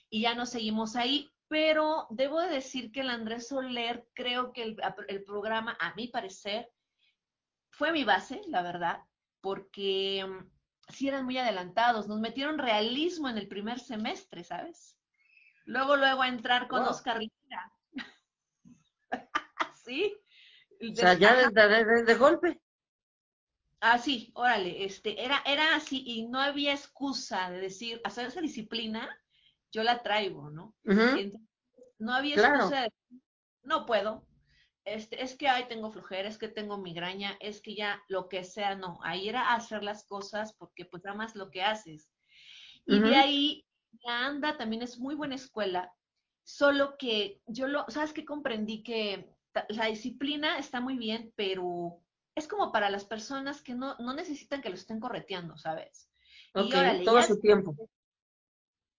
y 0.08 0.22
ya 0.22 0.34
nos 0.34 0.48
seguimos 0.48 0.96
ahí. 0.96 1.30
Pero 1.54 2.08
debo 2.10 2.40
de 2.40 2.48
decir 2.48 2.90
que 2.90 3.02
el 3.02 3.10
Andrés 3.10 3.46
Soler, 3.46 4.08
creo 4.12 4.52
que 4.52 4.64
el, 4.64 4.76
el 5.06 5.22
programa, 5.22 5.76
a 5.78 5.94
mi 5.94 6.08
parecer, 6.08 6.68
fue 7.70 7.92
mi 7.92 8.02
base, 8.02 8.40
la 8.48 8.60
verdad, 8.60 9.04
porque 9.40 10.24
um, 10.24 10.50
sí 10.88 11.06
eran 11.06 11.24
muy 11.24 11.38
adelantados, 11.38 12.08
nos 12.08 12.18
metieron 12.18 12.58
realismo 12.58 13.28
en 13.28 13.38
el 13.38 13.46
primer 13.46 13.78
semestre, 13.78 14.42
¿sabes? 14.42 14.98
Luego, 15.64 15.94
luego 15.94 16.22
a 16.22 16.28
entrar 16.28 16.66
con 16.66 16.80
wow. 16.80 16.90
Oscar 16.90 17.20
Lira. 17.20 17.72
¿Sí? 19.84 20.12
O 20.90 20.96
sea, 20.96 21.14
ya 21.14 21.36
de, 21.36 21.50
de, 21.50 21.84
de, 21.84 22.02
de, 22.02 22.14
golpe. 22.16 22.60
Ah, 23.78 24.00
sí, 24.00 24.32
órale, 24.34 24.84
este, 24.84 25.24
era, 25.24 25.40
era 25.46 25.76
así 25.76 26.02
y 26.04 26.26
no 26.26 26.40
había 26.40 26.72
excusa 26.72 27.48
de 27.52 27.60
decir, 27.60 28.00
hacer 28.02 28.26
esa 28.26 28.40
disciplina, 28.40 29.08
yo 29.74 29.82
la 29.82 30.02
traigo, 30.02 30.50
¿no? 30.50 30.74
Uh 30.84 30.92
-huh. 30.92 31.18
Entonces, 31.18 31.40
no 31.98 32.14
había 32.14 32.36
excusa 32.36 32.68
claro. 32.68 32.70
de 32.70 32.92
no 33.64 33.86
puedo, 33.86 34.26
este, 34.84 35.22
es 35.22 35.36
que 35.36 35.48
ahí 35.48 35.66
tengo 35.68 35.90
flojera, 35.90 36.28
es 36.28 36.38
que 36.38 36.48
tengo 36.48 36.78
migraña, 36.78 37.36
es 37.40 37.60
que 37.60 37.74
ya 37.74 38.02
lo 38.08 38.28
que 38.28 38.44
sea, 38.44 38.76
no, 38.76 38.98
ahí 39.02 39.28
era 39.28 39.54
hacer 39.54 39.82
las 39.82 40.04
cosas 40.04 40.54
porque 40.54 40.84
pues 40.84 41.04
amas 41.06 41.34
lo 41.34 41.50
que 41.50 41.62
haces. 41.62 42.12
Y 42.86 42.96
uh 42.96 42.98
-huh. 42.98 43.08
de 43.08 43.16
ahí, 43.16 43.66
la 44.04 44.26
ANDA 44.26 44.56
también 44.56 44.82
es 44.82 44.98
muy 44.98 45.14
buena 45.14 45.34
escuela, 45.34 45.92
solo 46.44 46.96
que 46.98 47.40
yo 47.46 47.66
lo, 47.66 47.86
¿sabes 47.88 48.12
qué? 48.12 48.24
Comprendí 48.24 48.82
que 48.82 49.34
la 49.68 49.86
disciplina 49.86 50.58
está 50.58 50.80
muy 50.80 50.98
bien, 50.98 51.32
pero 51.36 52.00
es 52.34 52.46
como 52.46 52.70
para 52.70 52.90
las 52.90 53.04
personas 53.04 53.62
que 53.62 53.74
no, 53.74 53.96
no 53.98 54.12
necesitan 54.12 54.60
que 54.60 54.68
lo 54.68 54.74
estén 54.74 55.00
correteando, 55.00 55.56
¿sabes? 55.56 56.10
Okay, 56.52 56.70
y 56.70 56.74
órale, 56.74 57.04
todo 57.04 57.22
su 57.22 57.40
tiempo. 57.40 57.74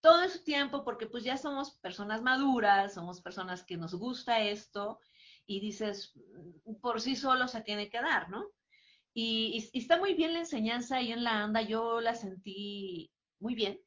Todo 0.05 0.29
su 0.29 0.43
tiempo, 0.43 0.83
porque 0.83 1.07
pues 1.07 1.23
ya 1.23 1.35
somos 1.35 1.71
personas 1.71 2.21
maduras, 2.21 2.93
somos 2.93 3.21
personas 3.21 3.63
que 3.63 3.75
nos 3.75 3.95
gusta 3.95 4.39
esto, 4.39 4.99
y 5.47 5.59
dices, 5.59 6.13
por 6.79 7.01
sí 7.01 7.15
solo 7.15 7.47
se 7.47 7.61
tiene 7.61 7.89
que 7.89 7.99
dar, 7.99 8.29
¿no? 8.29 8.51
Y, 9.15 9.69
y, 9.73 9.77
y 9.77 9.81
está 9.81 9.97
muy 9.97 10.13
bien 10.13 10.33
la 10.33 10.41
enseñanza 10.41 10.97
ahí 10.97 11.11
en 11.11 11.23
la 11.23 11.41
anda, 11.41 11.63
yo 11.63 12.01
la 12.01 12.13
sentí 12.13 13.11
muy 13.39 13.55
bien, 13.55 13.81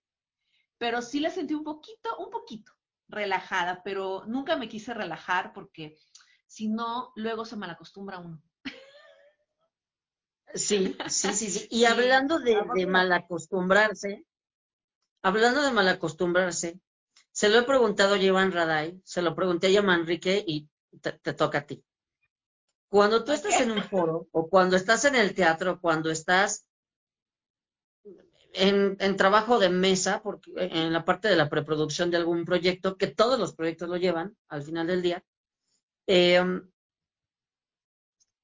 pero 0.77 1.03
sí 1.03 1.21
la 1.21 1.31
sentí 1.31 1.55
un 1.55 1.63
poquito, 1.63 2.17
un 2.19 2.31
poquito 2.31 2.73
relajada, 3.07 3.83
pero 3.85 4.25
nunca 4.27 4.57
me 4.57 4.69
quise 4.69 4.95
relajar 4.95 5.53
porque 5.53 5.99
si 6.49 6.67
no, 6.67 7.13
luego 7.15 7.45
se 7.45 7.55
malacostumbra 7.55 8.19
uno. 8.19 8.43
Sí, 10.53 10.97
sí, 11.07 11.33
sí, 11.33 11.51
sí. 11.51 11.69
Y 11.71 11.85
hablando 11.85 12.41
de, 12.41 12.61
de 12.75 12.87
malacostumbrarse, 12.87 14.27
hablando 15.23 15.63
de 15.63 15.73
malacostumbrarse, 15.73 16.81
se 17.31 17.49
lo 17.49 17.59
he 17.59 17.63
preguntado 17.63 18.15
a 18.15 18.19
Iván 18.19 18.53
Raday, 18.53 19.01
se 19.05 19.23
lo 19.23 19.35
pregunté 19.35 19.77
a 19.77 19.83
Manrique 19.83 20.43
y 20.47 20.69
te, 21.01 21.13
toca 21.35 21.59
a 21.59 21.67
ti. 21.67 21.85
Cuando 22.89 23.23
tú 23.23 23.33
estás 23.33 23.61
en 23.61 23.71
un 23.71 23.83
foro, 23.83 24.29
o 24.33 24.49
cuando 24.49 24.77
estás 24.77 25.05
en 25.05 25.15
el 25.15 25.35
teatro, 25.35 25.81
cuando 25.81 26.11
estás 26.11 26.67
en, 28.55 29.17
trabajo 29.17 29.59
de 29.59 29.69
mesa, 29.69 30.23
porque 30.23 30.51
en 30.57 30.93
la 30.93 31.05
parte 31.05 31.29
de 31.29 31.37
la 31.37 31.49
preproducción 31.49 32.11
de 32.11 32.17
algún 32.17 32.45
proyecto, 32.45 32.97
que 32.97 33.09
todos 33.09 33.39
los 33.39 33.55
proyectos 33.55 33.89
lo 33.89 33.97
llevan 33.97 34.37
al 34.49 34.63
final 34.63 34.87
del 34.87 35.03
día, 35.03 35.23
eh, 36.07 36.43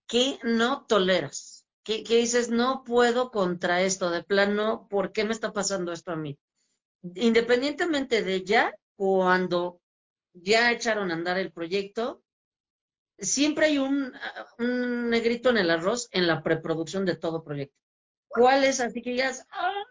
¿qué 0.06 0.38
no 0.42 0.84
toleras? 0.86 1.66
¿Qué, 1.82 2.02
dices, 2.02 2.48
no 2.48 2.82
puedo 2.82 3.30
contra 3.30 3.82
esto? 3.82 4.10
De 4.10 4.22
plano, 4.22 4.88
¿por 4.88 5.12
qué 5.12 5.24
me 5.24 5.32
está 5.32 5.52
pasando 5.52 5.92
esto 5.92 6.12
a 6.12 6.16
mí? 6.16 6.38
Independientemente 7.14 8.22
de 8.22 8.44
ya, 8.44 8.74
cuando 8.96 9.80
ya 10.32 10.72
echaron 10.72 11.10
a 11.10 11.14
andar 11.14 11.38
el 11.38 11.52
proyecto, 11.52 12.22
siempre 13.18 13.66
hay 13.66 13.78
un, 13.78 14.12
negrito 14.58 15.50
en 15.50 15.58
el 15.58 15.70
arroz 15.70 16.08
en 16.12 16.26
la 16.26 16.42
preproducción 16.42 17.04
de 17.04 17.16
todo 17.16 17.44
proyecto. 17.44 17.76
¿Cuál 18.28 18.64
es? 18.64 18.80
Así 18.80 19.02
que 19.02 19.10
digas, 19.10 19.46
ah, 19.52 19.84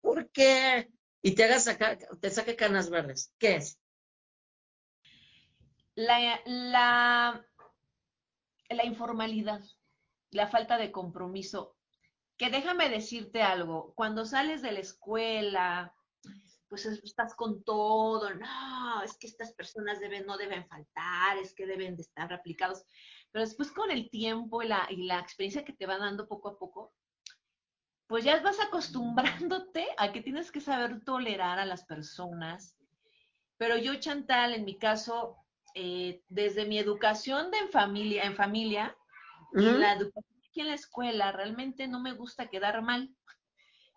¿por 0.00 0.28
qué? 0.30 0.90
Y 1.22 1.34
te 1.34 1.44
hagas 1.44 1.64
sacar, 1.64 1.98
te 2.20 2.30
saque 2.30 2.56
canas 2.56 2.90
verdes. 2.90 3.32
¿Qué 3.38 3.56
es? 3.56 3.80
La, 5.94 6.40
la, 6.44 7.46
la 8.68 8.84
informalidad, 8.84 9.62
la 10.30 10.48
falta 10.48 10.76
de 10.76 10.90
compromiso. 10.90 11.76
Que 12.36 12.50
déjame 12.50 12.90
decirte 12.90 13.42
algo, 13.42 13.94
cuando 13.94 14.26
sales 14.26 14.60
de 14.60 14.72
la 14.72 14.80
escuela, 14.80 15.94
pues 16.68 16.84
estás 16.86 17.34
con 17.34 17.62
todo, 17.62 18.34
no, 18.34 19.02
es 19.02 19.16
que 19.16 19.26
estas 19.26 19.52
personas 19.54 20.00
deben, 20.00 20.26
no 20.26 20.36
deben 20.36 20.66
faltar, 20.66 21.38
es 21.38 21.54
que 21.54 21.66
deben 21.66 21.96
de 21.96 22.02
estar 22.02 22.32
aplicados. 22.32 22.84
Pero 23.30 23.44
después 23.44 23.70
con 23.70 23.90
el 23.90 24.10
tiempo 24.10 24.62
y 24.62 24.68
la, 24.68 24.86
y 24.90 25.04
la 25.04 25.20
experiencia 25.20 25.64
que 25.64 25.72
te 25.72 25.86
va 25.86 25.98
dando 25.98 26.26
poco 26.26 26.48
a 26.48 26.58
poco, 26.58 26.92
pues 28.08 28.24
ya 28.24 28.40
vas 28.40 28.60
acostumbrándote 28.60 29.86
a 29.98 30.12
que 30.12 30.22
tienes 30.22 30.50
que 30.50 30.60
saber 30.60 31.02
tolerar 31.04 31.58
a 31.58 31.66
las 31.66 31.84
personas. 31.84 32.76
Pero 33.58 33.76
yo, 33.78 33.94
Chantal, 33.96 34.54
en 34.54 34.64
mi 34.64 34.78
caso, 34.78 35.36
eh, 35.74 36.22
desde 36.28 36.66
mi 36.66 36.78
educación 36.78 37.50
de 37.50 37.58
en 37.58 37.70
familia, 37.70 38.24
en 38.24 38.36
familia, 38.36 38.96
y 39.52 39.62
la 39.62 39.94
educación 39.94 40.40
aquí 40.46 40.60
en 40.60 40.66
la 40.66 40.74
escuela, 40.74 41.32
realmente 41.32 41.88
no 41.88 42.00
me 42.00 42.12
gusta 42.12 42.48
quedar 42.48 42.82
mal 42.82 43.10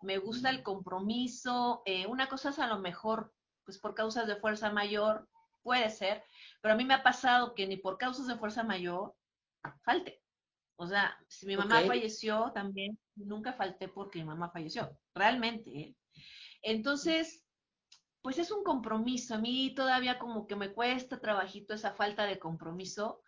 me 0.02 0.18
gusta 0.18 0.50
el 0.50 0.62
compromiso. 0.62 1.82
Eh, 1.84 2.06
una 2.06 2.28
cosa 2.28 2.50
es 2.50 2.58
a 2.58 2.66
lo 2.66 2.78
mejor, 2.78 3.32
pues 3.64 3.78
por 3.78 3.94
causas 3.94 4.26
de 4.26 4.36
fuerza 4.36 4.70
mayor, 4.70 5.28
puede 5.62 5.90
ser, 5.90 6.24
pero 6.60 6.74
a 6.74 6.76
mí 6.76 6.84
me 6.84 6.94
ha 6.94 7.02
pasado 7.02 7.54
que 7.54 7.66
ni 7.66 7.76
por 7.76 7.98
causas 7.98 8.26
de 8.26 8.36
fuerza 8.36 8.62
mayor 8.62 9.14
falte. 9.82 10.22
O 10.76 10.86
sea, 10.86 11.18
si 11.28 11.46
mi 11.46 11.56
mamá 11.56 11.82
falleció 11.82 12.52
también, 12.54 12.98
nunca 13.14 13.52
falté 13.52 13.88
porque 13.88 14.20
mi 14.20 14.24
mamá 14.24 14.50
falleció, 14.50 14.98
realmente. 15.14 15.70
¿eh? 15.70 15.96
Entonces, 16.62 17.44
pues 18.22 18.38
es 18.38 18.50
un 18.50 18.64
compromiso. 18.64 19.34
A 19.34 19.38
mí 19.38 19.74
todavía 19.74 20.18
como 20.18 20.46
que 20.46 20.56
me 20.56 20.72
cuesta 20.72 21.20
trabajito 21.20 21.74
esa 21.74 21.92
falta 21.92 22.24
de 22.24 22.38
compromiso 22.38 23.22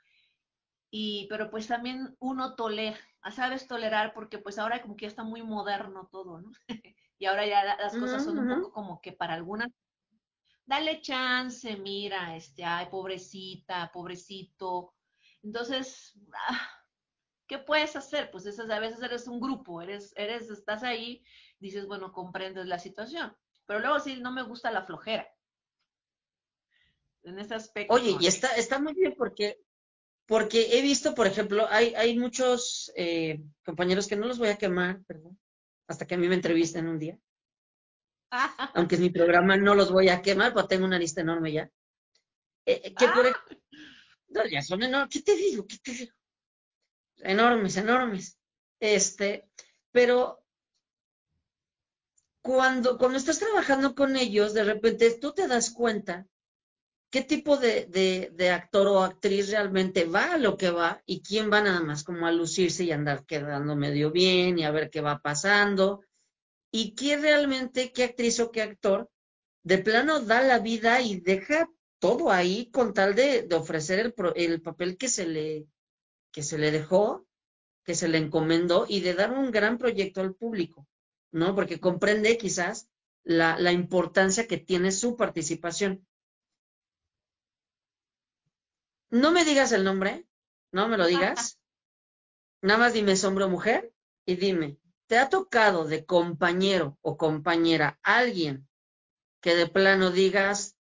y, 0.95 1.27
pero 1.31 1.51
pues 1.51 1.67
también 1.67 2.15
uno 2.21 2.55
tolera, 2.55 2.99
sabes 3.35 3.67
tolerar 3.67 4.13
porque 4.13 4.37
pues 4.37 4.59
ahora 4.59 4.83
como 4.83 4.95
que 4.95 5.07
ya 5.07 5.09
está 5.09 5.25
muy 5.25 5.43
moderno 5.43 6.11
todo, 6.13 6.43
¿no? 6.43 6.53
y 7.19 7.25
ahora 7.25 7.47
ya 7.47 7.65
las 7.65 7.97
cosas 7.97 8.23
son 8.23 8.39
un 8.39 8.49
poco 8.61 8.73
como 8.75 9.01
que 9.01 9.11
para 9.11 9.33
algunas, 9.33 9.71
dale 10.67 11.01
chance, 11.01 11.77
mira, 11.79 12.37
este, 12.37 12.63
ay, 12.63 12.89
pobrecita, 12.91 13.91
pobrecito. 13.91 14.93
Entonces, 15.43 16.13
ah, 16.47 16.69
¿qué 17.47 17.57
puedes 17.57 17.97
hacer? 17.97 18.31
Pues 18.31 18.45
esas, 18.45 18.69
a 18.69 18.79
veces 18.79 19.03
eres 19.03 19.27
un 19.27 19.41
grupo, 19.41 19.81
eres, 19.81 20.13
eres, 20.15 20.51
estás 20.51 20.83
ahí, 20.83 21.25
dices, 21.59 21.87
bueno, 21.87 22.13
comprendes 22.13 22.67
la 22.67 22.79
situación. 22.79 23.35
Pero 23.65 23.81
luego 23.81 23.99
sí, 23.99 24.21
no 24.21 24.31
me 24.31 24.43
gusta 24.43 24.71
la 24.71 24.85
flojera. 24.85 25.27
En 27.23 27.39
ese 27.39 27.55
aspecto. 27.55 27.95
Oye, 27.95 28.15
y 28.21 28.27
está, 28.27 28.49
está 28.57 28.79
muy 28.79 28.93
bien 28.93 29.15
porque 29.17 29.59
porque 30.33 30.79
he 30.79 30.81
visto, 30.81 31.15
por 31.15 31.27
ejemplo, 31.27 31.67
hay, 31.69 31.95
hay 31.95 32.19
muchos 32.19 32.91
eh, 32.97 33.43
compañeros 33.67 34.07
que 34.07 34.17
no 34.17 34.27
los 34.27 34.39
voy 34.39 34.49
a 34.49 34.57
quemar, 34.57 35.05
perdón, 35.05 35.39
hasta 35.87 36.07
que 36.07 36.15
a 36.15 36.17
mí 36.17 36.27
me 36.27 36.37
entrevisten 36.37 36.89
un 36.89 36.99
día. 36.99 37.19
Aunque 38.73 38.95
es 38.95 39.03
mi 39.03 39.11
programa, 39.11 39.59
no 39.59 39.75
los 39.75 39.93
voy 39.93 40.09
a 40.09 40.23
quemar, 40.23 40.55
porque 40.55 40.69
tengo 40.69 40.87
una 40.87 40.99
lista 40.99 41.21
enorme 41.21 41.53
ya. 41.53 41.71
Eh, 42.65 42.81
eh, 42.83 42.95
por, 42.97 43.27
ah. 43.27 43.47
no, 44.29 44.47
ya 44.47 44.63
son 44.63 44.83
enormes. 44.83 45.11
¿Qué 45.13 45.21
te 45.21 45.37
digo? 45.37 45.67
¿Qué 45.67 45.77
te 45.85 45.93
digo? 45.93 46.15
Enormes, 47.19 47.77
enormes. 47.77 48.39
Este, 48.81 49.51
pero 49.91 50.43
cuando, 52.41 52.97
cuando 52.97 53.19
estás 53.19 53.39
trabajando 53.39 53.95
con 53.95 54.17
ellos, 54.17 54.55
de 54.55 54.65
repente 54.65 55.19
tú 55.21 55.35
te 55.35 55.47
das 55.47 55.73
cuenta 55.73 56.27
qué 57.13 57.23
tipo 57.23 57.59
de, 57.59 58.51
actor 58.51 58.87
o 58.89 59.03
actriz 59.03 59.51
realmente 59.51 60.07
va 60.07 60.33
a 60.33 60.39
lo 60.39 60.57
que 60.57 60.71
va 60.71 61.03
y 61.05 61.21
quién 61.23 61.53
va 61.53 61.61
nada 61.61 61.81
más 61.81 62.05
como 62.05 62.27
a 62.27 62.33
lucirse 62.33 62.85
y 62.85 62.91
andar 62.91 63.27
quedando 63.27 63.77
medio 63.77 64.11
bien 64.11 64.59
y 64.59 64.65
a 64.65 64.71
ver 64.71 64.89
qué 64.89 65.03
va 65.03 65.21
pasando. 65.21 66.01
Y 66.73 66.95
quién 66.95 67.21
realmente, 67.21 67.93
qué 67.93 68.05
actriz 68.05 68.41
o 68.41 68.51
qué 68.51 68.63
actor 68.63 69.11
de 69.63 69.77
plano 69.77 70.21
da 70.21 70.41
la 70.41 70.59
vida 70.59 71.03
y 71.03 71.21
deja 71.21 71.69
todo 71.99 72.33
ahí 72.33 72.71
con 72.71 72.95
tal 72.95 73.15
de, 73.15 73.47
ofrecer 73.53 73.99
el, 73.99 74.15
el, 74.35 74.63
papel 74.63 74.97
que 74.97 75.09
se, 75.09 75.27
le, 75.27 75.67
que 76.33 76.43
se 76.43 76.57
le 76.57 76.71
dejó, 76.71 77.27
que 77.85 77.95
se 77.95 78.09
le 78.09 78.17
encomendó 78.17 78.87
y 78.89 79.01
de 79.01 79.13
dar 79.13 79.33
un 79.33 79.51
gran 79.51 79.77
proyecto 79.77 80.23
al 80.23 80.35
público, 80.35 80.89
¿no? 81.31 81.55
Porque 81.55 81.79
comprende 81.79 82.39
quizás 82.39 82.89
la, 83.23 83.59
la 83.59 83.71
importancia 83.71 84.47
que 84.47 84.57
tiene 84.57 84.93
su 84.93 85.15
participación. 85.15 86.07
No 89.13 89.31
me 89.31 89.45
digas 89.45 89.73
el 89.73 89.85
nombre, 89.85 90.27
no 90.73 90.89
me 90.89 90.97
lo 90.97 91.07
digas. 91.07 91.61
Nada 92.63 92.79
más 92.79 92.95
dime 92.95 93.15
sombra 93.15 93.45
o 93.45 93.51
mujer 93.51 93.93
y 94.25 94.37
dime, 94.37 94.79
¿te 95.07 95.19
ha 95.19 95.29
tocado 95.29 95.85
de 95.85 96.07
compañero 96.07 96.97
o 97.03 97.19
compañera 97.19 98.01
alguien 98.03 98.67
que 99.43 99.55
de 99.55 99.67
plano 99.67 100.11
digas, 100.11 100.79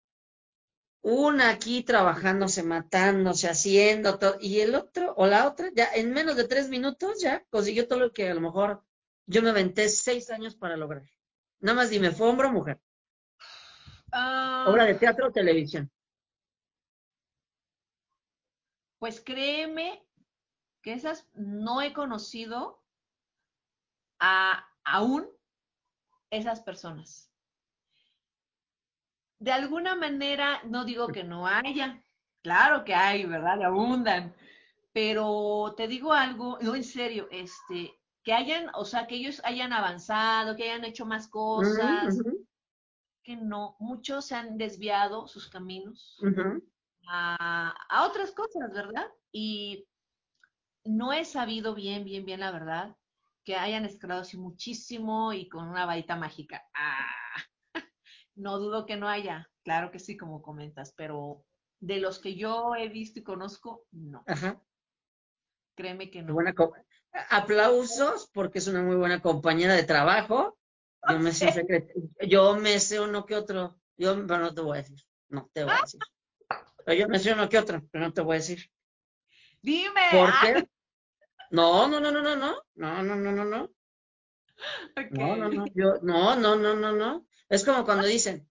una 1.02 1.50
aquí 1.50 1.82
trabajándose, 1.82 2.62
matándose, 2.62 3.50
haciendo 3.50 4.18
todo, 4.18 4.38
y 4.40 4.60
el 4.60 4.76
otro 4.76 5.12
o 5.18 5.26
la 5.26 5.46
otra, 5.46 5.70
ya 5.74 5.90
en 5.94 6.14
menos 6.14 6.36
de 6.36 6.48
tres 6.48 6.70
minutos 6.70 7.20
ya 7.20 7.44
consiguió 7.50 7.86
todo 7.86 7.98
lo 7.98 8.12
que 8.14 8.30
a 8.30 8.34
lo 8.34 8.40
mejor 8.40 8.82
yo 9.26 9.42
me 9.42 9.50
aventé 9.50 9.90
seis 9.90 10.30
años 10.30 10.56
para 10.56 10.78
lograr. 10.78 11.02
Nada 11.60 11.76
más 11.76 11.90
dime, 11.90 12.12
¿fue 12.12 12.28
hombre 12.28 12.46
o 12.46 12.52
mujer? 12.52 12.80
Ah. 14.10 14.64
Obra 14.68 14.86
de 14.86 14.94
teatro 14.94 15.28
o 15.28 15.32
televisión. 15.32 15.92
Pues 19.02 19.20
créeme 19.20 20.00
que 20.80 20.92
esas 20.92 21.28
no 21.34 21.82
he 21.82 21.92
conocido 21.92 22.84
a, 24.20 24.64
aún 24.84 25.26
esas 26.30 26.60
personas. 26.60 27.28
De 29.40 29.50
alguna 29.50 29.96
manera, 29.96 30.62
no 30.66 30.84
digo 30.84 31.08
que 31.08 31.24
no 31.24 31.48
haya, 31.48 32.00
claro 32.44 32.84
que 32.84 32.94
hay, 32.94 33.26
¿verdad? 33.26 33.60
abundan, 33.64 34.36
pero 34.92 35.74
te 35.76 35.88
digo 35.88 36.12
algo, 36.12 36.60
no 36.60 36.76
en 36.76 36.84
serio, 36.84 37.26
este, 37.32 37.98
que 38.22 38.32
hayan, 38.32 38.70
o 38.74 38.84
sea, 38.84 39.08
que 39.08 39.16
ellos 39.16 39.42
hayan 39.42 39.72
avanzado, 39.72 40.54
que 40.54 40.70
hayan 40.70 40.84
hecho 40.84 41.06
más 41.06 41.26
cosas, 41.26 42.18
que 43.24 43.34
no, 43.34 43.74
muchos 43.80 44.26
se 44.26 44.36
han 44.36 44.56
desviado 44.58 45.26
sus 45.26 45.48
caminos, 45.48 46.20
a, 47.08 47.74
otras 48.06 48.32
cosas, 48.32 48.72
¿verdad? 48.72 49.06
Y 49.32 49.86
no 50.84 51.12
he 51.12 51.24
sabido 51.24 51.74
bien, 51.74 52.04
bien, 52.04 52.24
bien 52.24 52.40
la 52.40 52.50
verdad 52.50 52.96
que 53.44 53.56
hayan 53.56 53.84
escalado 53.84 54.22
así 54.22 54.36
muchísimo 54.36 55.32
y 55.32 55.48
con 55.48 55.68
una 55.68 55.86
varita 55.86 56.16
mágica. 56.16 56.62
Ah, 56.74 57.44
no 58.36 58.58
dudo 58.58 58.86
que 58.86 58.96
no 58.96 59.08
haya, 59.08 59.50
claro 59.64 59.90
que 59.90 59.98
sí, 59.98 60.16
como 60.16 60.42
comentas, 60.42 60.94
pero 60.96 61.44
de 61.80 61.98
los 61.98 62.20
que 62.20 62.36
yo 62.36 62.76
he 62.76 62.88
visto 62.88 63.18
y 63.18 63.24
conozco, 63.24 63.84
no. 63.90 64.22
Ajá. 64.26 64.62
Créeme 65.74 66.10
que 66.10 66.22
no. 66.22 66.34
Buena 66.34 66.54
Aplausos 67.30 68.30
porque 68.32 68.58
es 68.58 68.68
una 68.68 68.82
muy 68.82 68.96
buena 68.96 69.20
compañera 69.20 69.74
de 69.74 69.84
trabajo. 69.84 70.56
Yo 71.10 71.18
me 71.18 71.32
sé 71.32 71.66
yo 72.28 72.56
me 72.56 72.78
sé 72.78 73.00
uno 73.00 73.26
que 73.26 73.34
otro. 73.34 73.76
Yo 73.96 74.14
pero 74.26 74.38
no 74.38 74.54
te 74.54 74.60
voy 74.60 74.78
a 74.78 74.82
decir. 74.82 75.02
No 75.28 75.50
te 75.52 75.64
voy 75.64 75.72
a 75.72 75.80
decir. 75.80 76.00
Yo 76.86 77.08
menciono 77.08 77.48
que 77.48 77.58
otra, 77.58 77.82
pero 77.90 78.04
no 78.04 78.12
te 78.12 78.20
voy 78.20 78.36
a 78.36 78.38
decir. 78.38 78.70
Dime. 79.60 80.00
¿Por 80.10 80.30
qué? 80.40 80.68
No, 81.50 81.86
no, 81.86 82.00
no, 82.00 82.10
no, 82.10 82.22
no, 82.22 82.34
no, 82.34 82.62
no, 82.74 83.02
no, 83.02 83.16
no, 83.16 83.32
no, 83.32 83.44
no. 83.44 83.70
No, 85.10 85.36
no, 85.36 85.48
no, 85.48 85.64
yo, 85.74 85.94
no, 86.02 86.36
no, 86.36 86.56
no, 86.56 86.74
no, 86.74 86.92
no. 86.92 87.26
Es 87.48 87.64
como 87.64 87.84
cuando 87.84 88.06
dicen, 88.06 88.48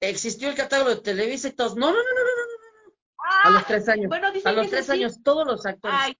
existió 0.00 0.48
el 0.48 0.56
catálogo 0.56 0.90
de 0.90 1.00
Televisa 1.02 1.48
y 1.48 1.52
todos, 1.52 1.76
no, 1.76 1.86
no, 1.86 1.92
no, 1.92 2.02
no, 2.02 2.22
no, 2.24 2.34
no, 2.36 2.88
no. 2.88 2.94
a 3.44 3.50
los 3.50 3.66
tres 3.66 3.88
años. 3.88 4.08
Bueno, 4.08 4.28
a 4.44 4.52
los 4.52 4.70
tres 4.70 4.90
años, 4.90 5.22
todos 5.22 5.46
los 5.46 5.64
actores. 5.66 6.16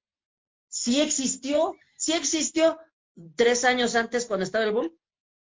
Sí 0.69 1.01
existió, 1.01 1.75
sí 1.97 2.13
existió. 2.13 2.79
Tres 3.35 3.65
años 3.65 3.95
antes, 3.95 4.27
cuando 4.27 4.45
estaba 4.45 4.65
el 4.65 4.73
boom, 4.73 4.95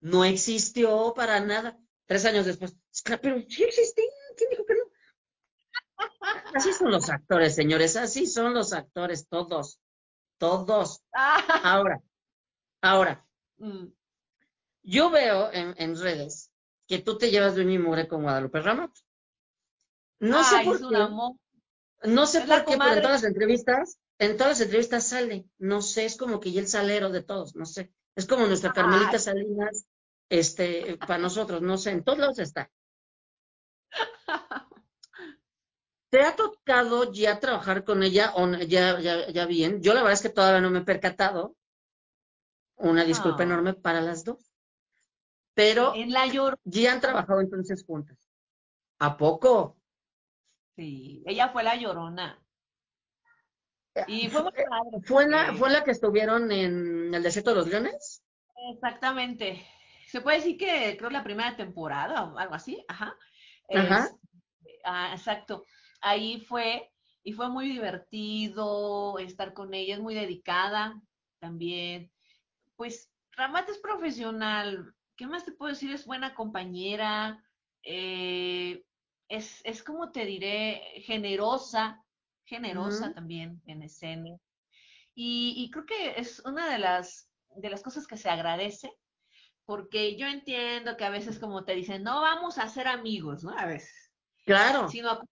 no 0.01 0.25
existió 0.25 1.13
para 1.15 1.41
nada. 1.41 1.77
Tres 2.07 2.25
años 2.25 2.47
después, 2.47 2.75
pero 3.21 3.43
sí 3.49 3.65
existía, 3.65 4.05
¿quién 4.37 4.51
dijo 4.51 4.65
que 4.65 4.75
no? 4.75 4.81
Así 6.55 6.73
son 6.73 6.91
los 6.91 7.09
actores, 7.11 7.55
señores, 7.55 7.97
así 7.97 8.27
son 8.27 8.55
los 8.55 8.73
actores 8.73 9.29
todos. 9.29 9.79
todos. 10.39 11.03
Ah, 11.13 11.61
Ahora, 11.65 12.01
ahora, 12.81 13.27
mm. 13.59 13.87
yo 14.83 15.11
veo 15.11 15.53
en, 15.53 15.75
en 15.79 16.01
redes 16.01 16.51
que 16.87 16.99
tú 16.99 17.19
te 17.19 17.31
llevas 17.31 17.55
de 17.55 17.63
un 17.63 17.83
mugre 17.83 18.09
con 18.09 18.23
Guadalupe 18.23 18.61
Ramos. 18.61 19.05
No 20.21 20.43
sé 20.43 20.65
por 20.65 20.89
qué, 20.89 20.97
amor. 20.97 21.37
no 22.05 22.27
sé 22.27 22.39
Es 22.39 22.45
por 22.47 22.65
qué, 22.65 22.77
pero 22.77 22.93
en 22.95 23.03
todas 23.03 23.23
las 23.23 23.25
entrevistas, 23.25 23.99
en 24.19 24.37
todas 24.37 24.53
las 24.53 24.61
entrevistas 24.63 25.07
sale. 25.07 25.47
No 25.59 25.83
sé, 25.83 26.07
es 26.07 26.17
como 26.17 26.41
que 26.41 26.51
ya 26.51 26.61
el 26.61 26.67
salero 26.69 27.11
de 27.11 27.23
todos, 27.23 27.55
no 27.55 27.67
sé. 27.67 27.93
Es 28.17 28.27
como 28.27 28.47
nuestra 28.47 28.73
Carmelita 28.73 29.13
Ay. 29.13 29.19
Salinas, 29.19 29.87
este, 30.29 30.97
para 30.99 31.19
nosotros, 31.19 31.63
no 31.63 31.79
sé, 31.79 31.91
en 31.91 32.03
todos 32.03 32.19
lados 32.19 32.39
está. 32.39 32.71
¿Te 36.11 36.23
ha 36.23 36.35
tocado 36.37 37.13
ya 37.13 37.39
trabajar 37.39 37.85
con 37.85 38.03
ella 38.03 38.33
o 38.35 38.47
ya, 38.57 38.99
ya, 39.01 39.29
ya 39.29 39.47
bien? 39.47 39.83
Yo 39.83 39.93
la 39.95 40.01
verdad 40.01 40.15
es 40.15 40.23
que 40.23 40.31
todavía 40.31 40.61
no 40.61 40.71
me 40.71 40.79
he 40.81 40.85
percatado. 40.85 41.55
Una 42.77 43.05
disculpa 43.05 43.45
No. 43.45 43.53
enorme 43.53 43.75
para 43.75 44.01
las 44.01 44.25
dos. 44.25 44.39
Pero 45.55 45.95
En 45.95 46.13
la 46.13 46.27
llorona. 46.27 46.57
ya 46.65 46.93
han 46.93 47.01
trabajado 47.01 47.41
entonces 47.41 47.85
juntas. 47.85 48.17
¿A 49.01 49.17
poco? 49.17 49.77
Sí, 50.77 51.23
ella 51.27 51.49
fue 51.51 51.63
la 51.65 51.77
llorona. 51.77 52.41
Y 54.07 54.29
fue 54.29 54.45
muy 54.45 54.53
¿Fue, 54.53 54.65
padre. 54.65 55.01
fue 55.05 55.29
la, 55.29 55.53
fue 55.55 55.71
la 55.71 55.83
que 55.83 55.91
estuvieron 55.91 56.53
en 56.53 57.13
el 57.13 57.23
desierto 57.23 57.51
de 57.51 57.57
los 57.57 57.67
leones? 57.67 58.23
Exactamente. 58.73 59.67
Se 60.07 60.21
puede 60.21 60.39
decir 60.39 60.57
que 60.57 60.97
creo 60.97 61.11
la 61.11 61.25
primera 61.25 61.57
temporada 61.57 62.25
o 62.25 62.39
algo 62.39 62.55
así. 62.55 62.83
Ajá. 62.87 63.17
Ajá. 63.75 64.05
Este, 64.05 64.79
ah, 64.85 65.11
exacto. 65.13 65.65
Ahí 66.01 66.41
fue 66.41 66.91
y 67.23 67.33
fue 67.33 67.49
muy 67.51 67.69
divertido 67.69 69.19
estar 69.19 69.53
con 69.55 69.75
ella, 69.75 69.95
es 69.97 70.01
muy 70.01 70.15
dedicada 70.15 71.01
también. 71.41 72.11
Pues 72.77 73.11
Ramat 73.33 73.69
es 73.69 73.79
profesional. 73.79 74.95
¿Qué 75.17 75.27
más 75.27 75.45
te 75.45 75.53
puedo 75.53 75.73
decir? 75.73 75.93
Es 75.93 76.07
buena 76.07 76.35
compañera. 76.35 77.45
eh, 77.83 78.85
es, 79.29 79.61
es 79.65 79.83
como 79.83 80.11
te 80.11 80.25
diré, 80.25 81.03
generosa, 81.05 82.03
generosa 82.45 83.13
también 83.15 83.61
en 83.67 83.83
escena. 83.83 84.37
Y, 85.15 85.55
y 85.59 85.71
creo 85.71 85.87
que 85.87 86.19
es 86.21 86.41
una 86.47 86.71
de 86.71 86.79
las, 86.79 87.31
de 87.57 87.71
las 87.71 87.83
cosas 87.83 88.07
que 88.07 88.17
se 88.17 88.31
agradece, 88.31 88.93
porque 89.67 90.17
yo 90.17 90.27
entiendo 90.27 90.97
que 90.97 91.05
a 91.05 91.11
veces 91.11 91.39
como 91.39 91.65
te 91.65 91.75
dicen, 91.75 92.03
no 92.03 92.21
vamos 92.23 92.59
a 92.59 92.69
ser 92.69 92.89
amigos, 92.89 93.45
¿no? 93.45 93.57
A 93.59 93.67
veces, 93.67 94.13
Claro. 94.45 94.89
sino, 94.89 95.11
a- 95.11 95.25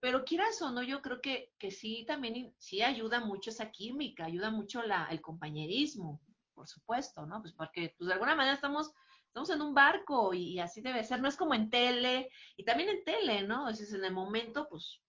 pero 0.00 0.24
quieras 0.24 0.60
o 0.62 0.70
no, 0.70 0.82
yo 0.82 1.02
creo 1.02 1.20
que, 1.20 1.52
que 1.58 1.70
sí 1.70 2.04
también 2.06 2.54
sí 2.58 2.82
ayuda 2.82 3.20
mucho 3.20 3.50
esa 3.50 3.70
química, 3.70 4.24
ayuda 4.24 4.50
mucho 4.50 4.82
la, 4.82 5.06
el 5.10 5.20
compañerismo, 5.20 6.20
por 6.54 6.68
supuesto, 6.68 7.26
¿no? 7.26 7.40
Pues 7.40 7.52
porque 7.54 7.94
pues 7.96 8.08
de 8.08 8.14
alguna 8.14 8.34
manera 8.34 8.54
estamos, 8.54 8.92
estamos 9.26 9.50
en 9.50 9.62
un 9.62 9.74
barco 9.74 10.34
y, 10.34 10.58
así 10.58 10.80
debe 10.80 11.04
ser, 11.04 11.20
no 11.20 11.28
es 11.28 11.36
como 11.36 11.54
en 11.54 11.70
tele, 11.70 12.30
y 12.56 12.64
también 12.64 12.88
en 12.88 13.04
tele, 13.04 13.42
¿no? 13.42 13.68
Es 13.68 13.92
en 13.92 14.04
el 14.04 14.12
momento, 14.12 14.68
pues 14.68 15.00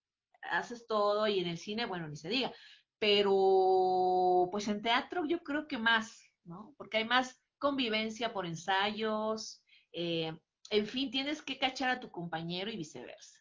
haces 0.42 0.88
todo 0.88 1.28
y 1.28 1.40
en 1.40 1.48
el 1.48 1.58
cine, 1.58 1.86
bueno, 1.86 2.08
ni 2.08 2.16
se 2.16 2.30
diga, 2.30 2.54
pero 3.00 4.48
pues 4.52 4.68
en 4.68 4.82
teatro 4.82 5.26
yo 5.26 5.40
creo 5.44 5.68
que 5.68 5.78
más, 5.78 6.30
¿no? 6.44 6.74
Porque 6.78 6.98
hay 6.98 7.06
más 7.06 7.42
convivencia 7.58 8.32
por 8.32 8.46
ensayos, 8.46 9.62
eh, 9.92 10.32
en 10.70 10.86
fin, 10.86 11.10
tienes 11.10 11.42
que 11.42 11.58
cachar 11.58 11.90
a 11.90 12.00
tu 12.00 12.12
compañero 12.12 12.70
y 12.70 12.78
viceversa. 12.78 13.39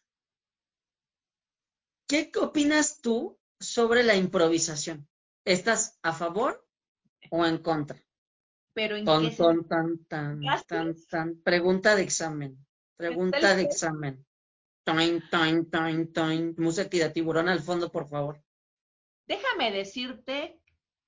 ¿Qué 2.09 2.31
opinas 2.41 3.01
tú 3.01 3.39
sobre 3.59 4.01
la 4.01 4.15
improvisación? 4.15 5.07
¿Estás 5.45 5.99
a 6.01 6.11
favor 6.11 6.67
o 7.29 7.45
en 7.45 7.59
contra? 7.59 8.03
Pero 8.73 8.95
en 8.95 9.05
Ton, 9.05 9.29
qué 9.29 9.35
ton, 9.35 9.67
tan, 9.67 10.05
tan, 10.05 10.41
tan, 10.67 10.95
tan. 11.07 11.41
Pregunta 11.43 11.95
de 11.95 12.01
examen. 12.01 12.57
Pregunta 12.97 13.55
de 13.55 13.61
examen. 13.61 14.25
Toin, 14.83 15.21
toin, 15.29 15.69
toin, 15.69 16.11
toin. 16.11 16.55
Música 16.57 16.97
de 16.97 17.11
tiburón 17.11 17.47
al 17.47 17.61
fondo, 17.61 17.91
por 17.91 18.09
favor. 18.09 18.43
Déjame 19.27 19.71
decirte 19.71 20.59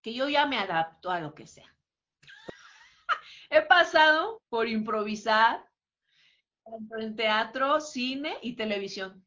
que 0.04 0.14
yo 0.14 0.30
ya 0.30 0.46
me 0.46 0.60
adapto 0.60 1.10
a 1.10 1.20
lo 1.20 1.34
que 1.34 1.48
sea. 1.48 1.76
He 3.50 3.64
pasado 3.64 4.44
por 4.50 4.68
improvisar 4.68 5.66
tanto 6.64 6.98
en 7.00 7.16
teatro, 7.16 7.82
cine 7.82 8.38
y 8.44 8.56
televisión. 8.56 9.26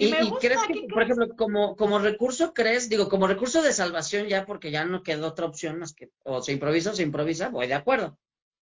Y, 0.00 0.06
¿Y, 0.06 0.10
me 0.10 0.22
y 0.22 0.30
gusta, 0.30 0.48
crees 0.48 0.62
que, 0.62 0.72
¿qué 0.74 0.86
por 0.86 1.02
crees? 1.02 1.12
ejemplo, 1.12 1.36
como, 1.36 1.76
como 1.76 1.98
recurso, 1.98 2.54
crees, 2.54 2.88
digo, 2.88 3.08
como 3.08 3.26
recurso 3.26 3.62
de 3.62 3.72
salvación 3.72 4.28
ya, 4.28 4.46
porque 4.46 4.70
ya 4.70 4.84
no 4.84 5.02
quedó 5.02 5.26
otra 5.26 5.46
opción 5.46 5.78
más 5.80 5.92
que 5.92 6.10
o 6.24 6.40
se 6.40 6.52
improvisa 6.52 6.92
o 6.92 6.94
se 6.94 7.02
improvisa, 7.02 7.48
voy 7.48 7.66
de 7.66 7.74
acuerdo. 7.74 8.16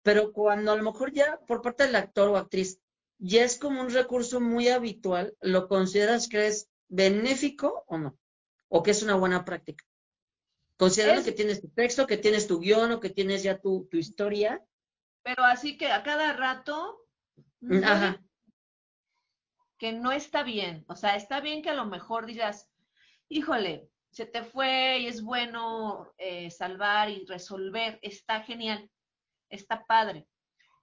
Pero 0.02 0.32
cuando 0.32 0.72
a 0.72 0.76
lo 0.76 0.82
mejor 0.82 1.12
ya 1.12 1.40
por 1.46 1.62
parte 1.62 1.84
del 1.86 1.96
actor 1.96 2.28
o 2.28 2.36
actriz 2.36 2.80
ya 3.18 3.44
es 3.44 3.56
como 3.58 3.80
un 3.80 3.90
recurso 3.90 4.40
muy 4.40 4.68
habitual, 4.68 5.34
¿lo 5.40 5.68
consideras 5.68 6.28
que 6.28 6.48
es 6.48 6.68
benéfico 6.88 7.84
o 7.86 7.96
no? 7.98 8.18
¿O 8.68 8.82
que 8.82 8.90
es 8.90 9.02
una 9.02 9.14
buena 9.14 9.44
práctica? 9.44 9.84
Considerando 10.76 11.20
Es- 11.20 11.26
que 11.26 11.32
tienes 11.32 11.60
tu 11.60 11.68
texto, 11.68 12.06
que 12.06 12.16
tienes 12.16 12.46
tu 12.46 12.58
guion 12.60 12.92
o 12.92 13.00
que 13.00 13.10
tienes 13.10 13.42
ya 13.42 13.58
tu, 13.58 13.86
tu 13.90 13.96
historia. 13.96 14.62
Pero 15.22 15.44
así 15.44 15.78
que 15.78 15.86
a 15.92 16.02
cada 16.02 16.32
rato, 16.32 17.06
Ajá. 17.84 18.20
Que 19.82 19.90
no 19.90 20.12
está 20.12 20.44
bien. 20.44 20.84
O 20.86 20.94
sea, 20.94 21.16
está 21.16 21.40
bien 21.40 21.60
que 21.60 21.70
a 21.70 21.74
lo 21.74 21.86
mejor 21.86 22.24
digas, 22.24 22.70
híjole, 23.28 23.90
se 24.12 24.26
te 24.26 24.44
fue 24.44 25.00
y 25.00 25.06
es 25.08 25.24
bueno 25.24 26.14
eh, 26.18 26.52
salvar 26.52 27.10
y 27.10 27.26
resolver, 27.26 27.98
está 28.00 28.42
genial, 28.42 28.88
está 29.48 29.84
padre. 29.84 30.28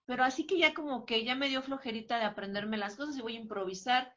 Pero 0.06 0.26
así 0.26 0.46
que 0.46 0.58
ya 0.60 0.74
como 0.74 1.06
que 1.06 1.24
ya 1.24 1.34
me 1.34 1.48
dio 1.48 1.62
flojerita 1.62 2.20
de 2.20 2.26
aprenderme 2.26 2.76
las 2.76 2.98
cosas 2.98 3.16
y 3.16 3.22
voy 3.22 3.38
a 3.38 3.40
improvisar. 3.40 4.14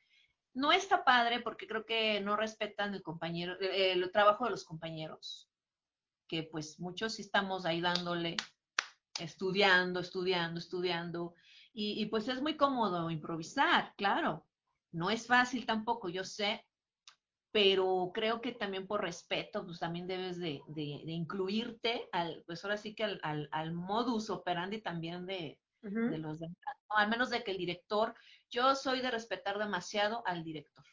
No 0.53 0.73
está 0.73 1.05
padre 1.05 1.39
porque 1.39 1.69
creo 1.69 1.87
que 1.87 2.21
no 2.21 2.35
respetan 2.35 2.93
el 2.93 3.05
compañero, 3.05 3.53
eh, 3.61 3.93
el 3.93 4.11
trabajo 4.11 4.47
de 4.47 4.51
los 4.51 4.65
compañeros, 4.65 5.49
que 6.27 6.43
pues 6.43 6.81
muchos 6.81 7.15
sí 7.15 7.23
estamos 7.23 7.67
ahí 7.67 7.81
dándole, 7.81 8.35
estudiando, 9.21 10.01
estudiando, 10.01 10.59
estudiando, 10.59 11.37
y 11.73 12.05
pues 12.07 12.27
es 12.27 12.43
muy 12.43 12.57
cómodo 12.57 13.09
improvisar, 13.11 13.95
claro. 13.97 14.45
No 14.93 15.11
es 15.11 15.27
fácil 15.27 15.67
tampoco, 15.67 16.09
yo 16.09 16.23
sé, 16.23 16.65
pero 17.53 18.11
creo 18.15 18.41
que 18.41 18.53
también 18.53 18.87
por 18.87 19.03
respeto, 19.03 19.65
pues 19.65 19.79
también 19.79 20.07
debes 20.07 20.39
de, 20.39 20.63
de, 20.69 21.03
de 21.05 21.13
incluirte 21.13 22.09
al, 22.13 22.43
pues 22.47 22.65
ahora 22.65 22.79
sí 22.79 22.95
que 22.95 23.05
al, 23.05 23.21
al, 23.23 23.49
al 23.53 23.73
modus 23.73 24.31
operandi 24.31 24.81
también 24.81 25.27
de, 25.27 25.59
los 25.83 26.39
demás, 26.39 26.57
¿no? 26.89 26.97
al 26.97 27.11
menos 27.11 27.29
de 27.31 27.43
que 27.43 27.51
el 27.51 27.59
director, 27.59 28.15
yo 28.51 28.75
soy 28.75 29.01
de 29.01 29.11
respetar 29.11 29.59
demasiado 29.59 30.23
al 30.27 30.45
director. 30.45 30.85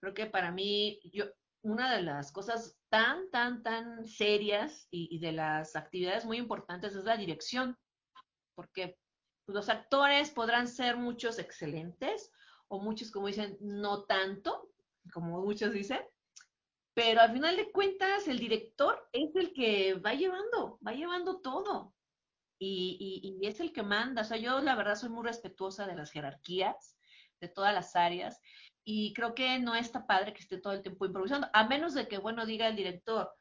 Creo 0.00 0.14
que 0.14 0.26
para 0.26 0.50
mí, 0.50 1.00
yo, 1.12 1.26
una 1.62 1.94
de 1.94 2.02
las 2.02 2.32
cosas 2.32 2.78
tan, 2.88 3.30
tan, 3.30 3.62
tan 3.62 4.06
serias 4.06 4.88
y, 4.90 5.14
y 5.14 5.20
de 5.20 5.32
las 5.32 5.76
actividades 5.76 6.24
muy 6.24 6.38
importantes 6.38 6.94
es 6.94 7.04
la 7.04 7.16
dirección, 7.16 7.76
porque 8.54 8.98
pues, 9.44 9.54
los 9.54 9.68
actores 9.68 10.30
podrán 10.30 10.66
ser 10.66 10.96
muchos 10.96 11.38
excelentes 11.38 12.32
o 12.70 12.80
muchos, 12.80 13.10
como 13.10 13.26
dicen, 13.26 13.56
no 13.60 14.04
tanto, 14.04 14.70
como 15.12 15.40
muchos 15.40 15.72
dicen, 15.72 16.00
pero 16.94 17.20
al 17.20 17.32
final 17.32 17.56
de 17.56 17.70
cuentas 17.72 18.28
el 18.28 18.38
director 18.38 19.08
es 19.12 19.34
el 19.34 19.52
que 19.52 19.94
va 19.94 20.14
llevando, 20.14 20.78
va 20.86 20.92
llevando 20.92 21.40
todo 21.40 21.94
y, 22.58 22.96
y, 23.00 23.44
y 23.44 23.46
es 23.46 23.58
el 23.60 23.72
que 23.72 23.82
manda. 23.82 24.22
O 24.22 24.24
sea, 24.24 24.36
yo 24.36 24.60
la 24.60 24.76
verdad 24.76 24.94
soy 24.94 25.08
muy 25.08 25.24
respetuosa 25.24 25.86
de 25.86 25.96
las 25.96 26.12
jerarquías, 26.12 26.96
de 27.40 27.48
todas 27.48 27.74
las 27.74 27.96
áreas, 27.96 28.40
y 28.84 29.12
creo 29.14 29.34
que 29.34 29.58
no 29.58 29.74
está 29.74 30.06
padre 30.06 30.32
que 30.32 30.42
esté 30.42 30.58
todo 30.58 30.74
el 30.74 30.82
tiempo 30.82 31.06
improvisando, 31.06 31.48
a 31.52 31.66
menos 31.66 31.94
de 31.94 32.06
que, 32.06 32.18
bueno, 32.18 32.46
diga 32.46 32.68
el 32.68 32.76
director, 32.76 33.32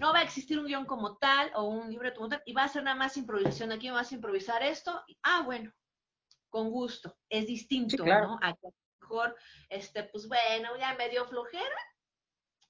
no 0.00 0.12
va 0.12 0.18
a 0.18 0.22
existir 0.22 0.58
un 0.58 0.66
guion 0.66 0.84
como 0.84 1.16
tal 1.16 1.50
o 1.54 1.64
un 1.64 1.90
libreto 1.90 2.16
como 2.16 2.28
tal, 2.28 2.42
y 2.44 2.52
va 2.52 2.64
a 2.64 2.68
ser 2.68 2.82
nada 2.82 2.96
más 2.96 3.16
improvisación. 3.16 3.72
Aquí 3.72 3.88
vas 3.88 4.12
a 4.12 4.14
improvisar 4.14 4.62
esto. 4.62 5.02
Ah, 5.22 5.42
bueno, 5.44 5.72
con 6.48 6.70
gusto. 6.70 7.16
Es 7.28 7.46
distinto, 7.46 7.96
Sí, 7.96 8.02
claro. 8.02 8.28
¿no? 8.28 8.38
A 8.42 8.50
lo 8.50 8.74
mejor, 9.00 9.36
este, 9.68 10.04
pues 10.04 10.28
bueno, 10.28 10.76
ya 10.78 10.94
me 10.94 11.08
dio 11.08 11.26
flojera 11.26 11.76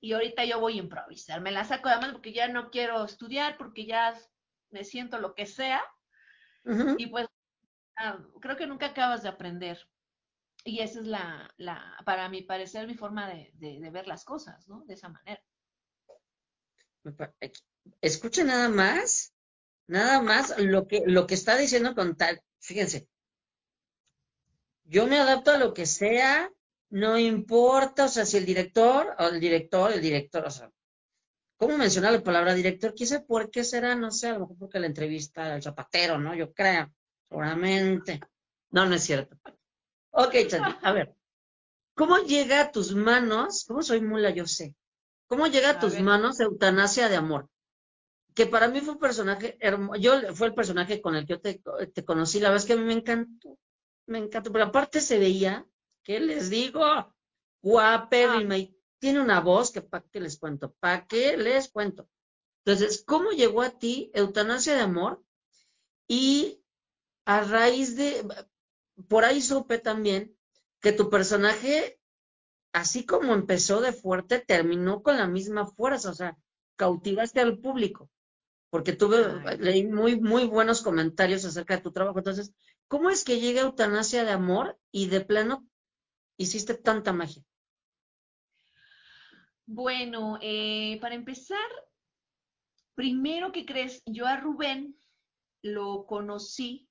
y 0.00 0.12
ahorita 0.12 0.44
yo 0.44 0.60
voy 0.60 0.74
a 0.74 0.82
improvisar. 0.82 1.40
Me 1.40 1.50
la 1.50 1.64
saco 1.64 1.88
mano 1.88 2.12
porque 2.12 2.32
ya 2.32 2.48
no 2.48 2.70
quiero 2.70 3.04
estudiar, 3.04 3.56
porque 3.56 3.86
ya 3.86 4.16
me 4.70 4.84
siento 4.84 5.18
lo 5.18 5.34
que 5.34 5.46
sea. 5.46 5.82
Y 6.98 7.06
pues 7.06 7.26
ah, 7.96 8.18
creo 8.40 8.56
que 8.56 8.66
nunca 8.66 8.86
acabas 8.86 9.22
de 9.22 9.30
aprender. 9.30 9.88
Y 10.64 10.80
esa 10.80 11.00
es 11.00 11.06
la, 11.06 11.52
la 11.56 11.96
para 12.04 12.28
mi 12.28 12.42
parecer, 12.42 12.86
mi 12.86 12.94
forma 12.94 13.28
de, 13.28 13.50
de, 13.54 13.80
de 13.80 13.90
ver 13.90 14.06
las 14.06 14.24
cosas, 14.24 14.68
¿no? 14.68 14.84
De 14.84 14.94
esa 14.94 15.08
manera. 15.08 15.42
Escucha 18.02 18.44
nada 18.44 18.68
más, 18.68 19.32
nada 19.86 20.20
más 20.20 20.58
lo 20.58 20.86
que, 20.86 21.04
lo 21.06 21.26
que 21.26 21.34
está 21.34 21.56
diciendo 21.56 21.94
con 21.94 22.16
tal. 22.16 22.40
Fíjense, 22.60 23.08
yo 24.88 25.07
me 25.07 25.18
adapto 25.18 25.53
a 25.53 25.59
lo 25.59 25.72
que 25.72 25.87
sea, 25.87 26.51
no 26.90 27.18
importa, 27.18 28.07
o 28.07 28.09
sea, 28.09 28.24
si 28.24 28.38
el 28.38 28.46
director, 28.46 29.14
o 29.18 29.29
el 29.29 29.38
director, 29.38 29.92
el 29.92 30.01
director, 30.01 30.46
o 30.46 30.51
sea, 30.51 30.70
¿cómo 31.57 31.77
mencionar 31.77 32.12
la 32.12 32.22
palabra 32.22 32.55
director? 32.55 32.94
Quise 32.94 33.20
por 33.20 33.51
qué 33.51 33.64
será, 33.64 33.94
no 33.94 34.11
sé, 34.11 34.29
a 34.29 34.33
lo 34.35 34.40
mejor 34.40 34.57
porque 34.59 34.81
la 34.81 34.87
entrevista 34.87 35.55
al 35.55 35.62
zapatero, 35.62 36.18
¿no? 36.18 36.35
Yo 36.35 36.53
creo, 36.53 36.90
seguramente. 37.29 38.20
No, 38.70 38.87
no 38.87 38.94
es 38.94 39.03
cierto. 39.03 39.37
Ok, 40.11 40.35
Chandy, 40.48 40.77
a 40.83 40.92
ver. 40.92 41.14
¿Cómo 41.94 42.18
llega 42.18 42.61
a 42.61 42.72
tus 42.72 42.94
manos? 42.94 43.64
¿Cómo 43.66 43.83
soy 43.83 44.01
mula? 44.01 44.31
Yo 44.31 44.46
sé. 44.46 44.74
¿Cómo 45.27 45.46
llega 45.46 45.70
a 45.70 45.79
tus 45.79 46.01
manos 46.01 46.40
Eutanasia 46.40 47.09
de 47.09 47.16
Amor? 47.16 47.51
Que 48.35 48.46
para 48.46 48.68
mí 48.68 48.81
fue 48.81 48.94
un 48.94 49.01
personaje 49.01 49.59
hermoso. 49.61 50.01
Yo 50.01 50.35
fue 50.35 50.46
el 50.46 50.55
personaje 50.55 51.03
con 51.03 51.16
el 51.16 51.27
que 51.27 51.35
yo 51.35 51.40
te, 51.40 52.05
conocí. 52.05 52.40
La 52.40 52.48
verdad 52.48 52.62
es 52.62 52.66
que 52.66 52.72
a 52.74 52.77
mí 52.77 52.85
me 52.85 52.94
encantó. 52.94 53.59
Me 54.09 54.18
encantó. 54.18 54.51
Pero 54.53 54.64
aparte 54.64 55.01
se 55.01 55.18
veía, 55.18 55.66
¿qué 56.03 56.18
les 56.18 56.51
digo? 56.51 56.83
Guapérrima. 57.62 58.59
Y 58.59 58.77
tiene 58.99 59.21
una 59.21 59.40
voz 59.40 59.71
que 59.71 59.83
para 59.83 60.05
qué 60.11 60.21
les 60.21 60.38
cuento. 60.38 60.75
¿Para 60.81 61.07
qué 61.07 61.37
les 61.37 61.71
cuento? 61.71 62.09
Entonces, 62.64 63.05
¿cómo 63.07 63.31
llegó 63.31 63.62
a 63.62 63.71
ti 63.71 64.11
Eutanasia 64.14 64.75
de 64.75 64.83
Amor? 64.83 65.23
Y 66.07 66.62
a 67.25 67.42
raíz 67.42 67.97
de, 67.97 68.27
por 69.09 69.25
ahí 69.25 69.40
supe 69.40 69.79
también 69.79 70.37
que 70.81 70.92
tu 70.92 71.11
personaje, 71.11 72.01
así 72.73 73.05
como 73.05 73.35
empezó 73.35 73.81
de 73.81 73.92
fuerte, 73.92 74.38
terminó 74.40 75.03
con 75.03 75.18
la 75.18 75.27
misma 75.27 75.66
fuerza, 75.66 76.11
o 76.11 76.14
sea, 76.14 76.38
cautivaste 76.77 77.40
al 77.40 77.59
público, 77.59 78.11
porque 78.70 78.92
tuve, 78.92 79.57
leí 79.59 79.87
muy, 79.87 80.20
muy 80.20 80.46
buenos 80.46 80.83
comentarios 80.83 81.44
acerca 81.44 81.76
de 81.76 81.83
tu 81.83 81.92
trabajo. 81.92 82.18
Entonces, 82.18 82.54
¿cómo 82.87 83.11
es 83.11 83.24
que 83.24 83.40
llega 83.40 83.62
Eutanasia 83.62 84.24
de 84.24 84.33
Amor 84.33 84.78
y 84.92 85.07
de 85.07 85.20
plano 85.20 85.66
hiciste 86.37 86.74
tanta 86.74 87.12
magia? 87.12 87.42
Bueno, 89.66 90.38
eh, 90.40 90.98
para 91.00 91.14
empezar, 91.14 91.59
primero 92.94 93.52
que 93.52 93.66
crees, 93.66 94.02
yo 94.07 94.26
a 94.26 94.37
Rubén 94.37 94.98
lo 95.62 96.07
conocí 96.07 96.88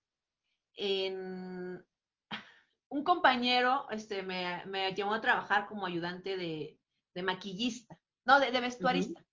en 0.76 1.84
un 2.90 3.04
compañero 3.04 3.88
este, 3.92 4.24
me, 4.24 4.66
me 4.66 4.94
llevó 4.94 5.13
a 5.13 5.22
trabajar 5.22 5.68
como 5.68 5.86
ayudante 5.86 6.38
de, 6.38 6.80
maquillista, 7.24 8.00
no, 8.26 8.40
de, 8.40 8.52
vestuarista. 8.60 9.24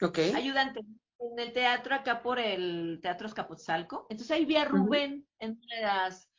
Ok. 0.00 0.18
Ayudante 0.34 0.80
en 1.30 1.38
el 1.38 1.52
teatro 1.52 1.94
acá 1.94 2.22
por 2.22 2.38
el 2.38 3.00
Teatro 3.02 3.26
Escapotzalco. 3.26 4.06
Entonces 4.10 4.30
ahí 4.30 4.44
vi 4.44 4.56
a 4.56 4.64
Rubén 4.64 5.26
en 5.38 5.60
las 5.80 6.31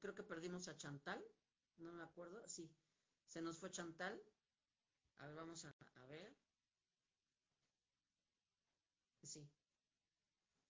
creo 0.00 0.14
que 0.14 0.22
perdimos 0.22 0.68
a 0.68 0.76
Chantal. 0.76 1.22
No 1.78 1.92
me 1.92 2.02
acuerdo. 2.02 2.42
Sí, 2.46 2.70
se 3.26 3.40
nos 3.40 3.58
fue 3.58 3.70
Chantal. 3.70 4.20
A 5.18 5.26
ver, 5.26 5.36
vamos 5.36 5.64
a, 5.64 5.74
ver. 6.06 6.32
Sí. 9.22 9.48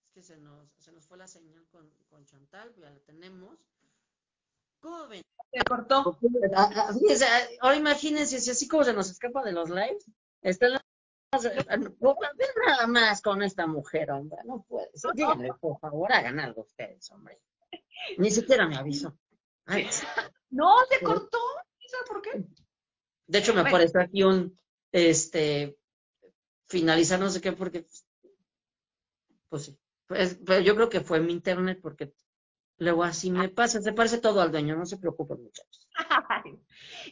Es 0.04 0.10
que 0.12 0.22
se 0.22 0.38
nos, 0.38 0.70
se 0.78 0.92
nos 0.92 1.06
fue 1.06 1.18
la 1.18 1.28
señal 1.28 1.66
con, 1.68 1.90
con 2.08 2.24
Chantal, 2.26 2.74
ya 2.74 2.90
la 2.90 3.00
tenemos. 3.00 3.58
¿Cómo 4.80 5.06
ven? 5.08 5.22
Se 5.52 5.64
cortó. 5.64 6.18
Ah, 6.54 6.70
ah, 6.74 6.92
ahora 7.60 7.76
imagínense 7.76 8.40
si 8.40 8.50
así 8.50 8.68
como 8.68 8.84
se 8.84 8.92
nos 8.92 9.10
escapa 9.10 9.42
de 9.44 9.52
los 9.52 9.70
lives, 9.70 10.04
está 10.42 10.68
la 10.68 10.84
nada 12.66 12.86
más 12.86 13.20
con 13.20 13.42
esta 13.42 13.66
mujer, 13.66 14.10
hombre, 14.10 14.38
no 14.44 14.62
puede 14.62 14.90
ser. 14.94 15.12
Díganle, 15.14 15.52
por 15.60 15.78
favor, 15.78 16.12
hagan 16.12 16.40
algo 16.40 16.62
ustedes, 16.62 17.10
hombre. 17.10 17.38
Ni 18.16 18.30
siquiera 18.30 18.66
me 18.66 18.76
avisó. 18.76 19.16
no, 20.50 20.74
se 20.88 21.04
cortó. 21.04 21.38
¿Sabes 21.86 22.08
por 22.08 22.22
qué? 22.22 22.44
De 23.26 23.38
hecho, 23.38 23.54
me 23.54 23.60
apareció 23.60 24.00
aquí 24.00 24.22
un, 24.22 24.58
este, 24.92 25.78
finalizar 26.66 27.18
no 27.20 27.30
sé 27.30 27.40
qué, 27.40 27.52
porque, 27.52 27.86
pues 29.48 29.64
sí. 29.64 29.78
Pues, 30.06 30.38
pero 30.44 30.60
yo 30.60 30.74
creo 30.74 30.88
que 30.88 31.00
fue 31.00 31.20
mi 31.20 31.34
internet, 31.34 31.80
porque 31.82 32.14
luego 32.78 33.04
así 33.04 33.30
me 33.30 33.50
pasa, 33.50 33.82
se 33.82 33.92
parece 33.92 34.18
todo 34.18 34.40
al 34.40 34.50
dueño, 34.50 34.74
no 34.74 34.86
se 34.86 34.96
preocupen, 34.96 35.42
muchachos. 35.42 35.88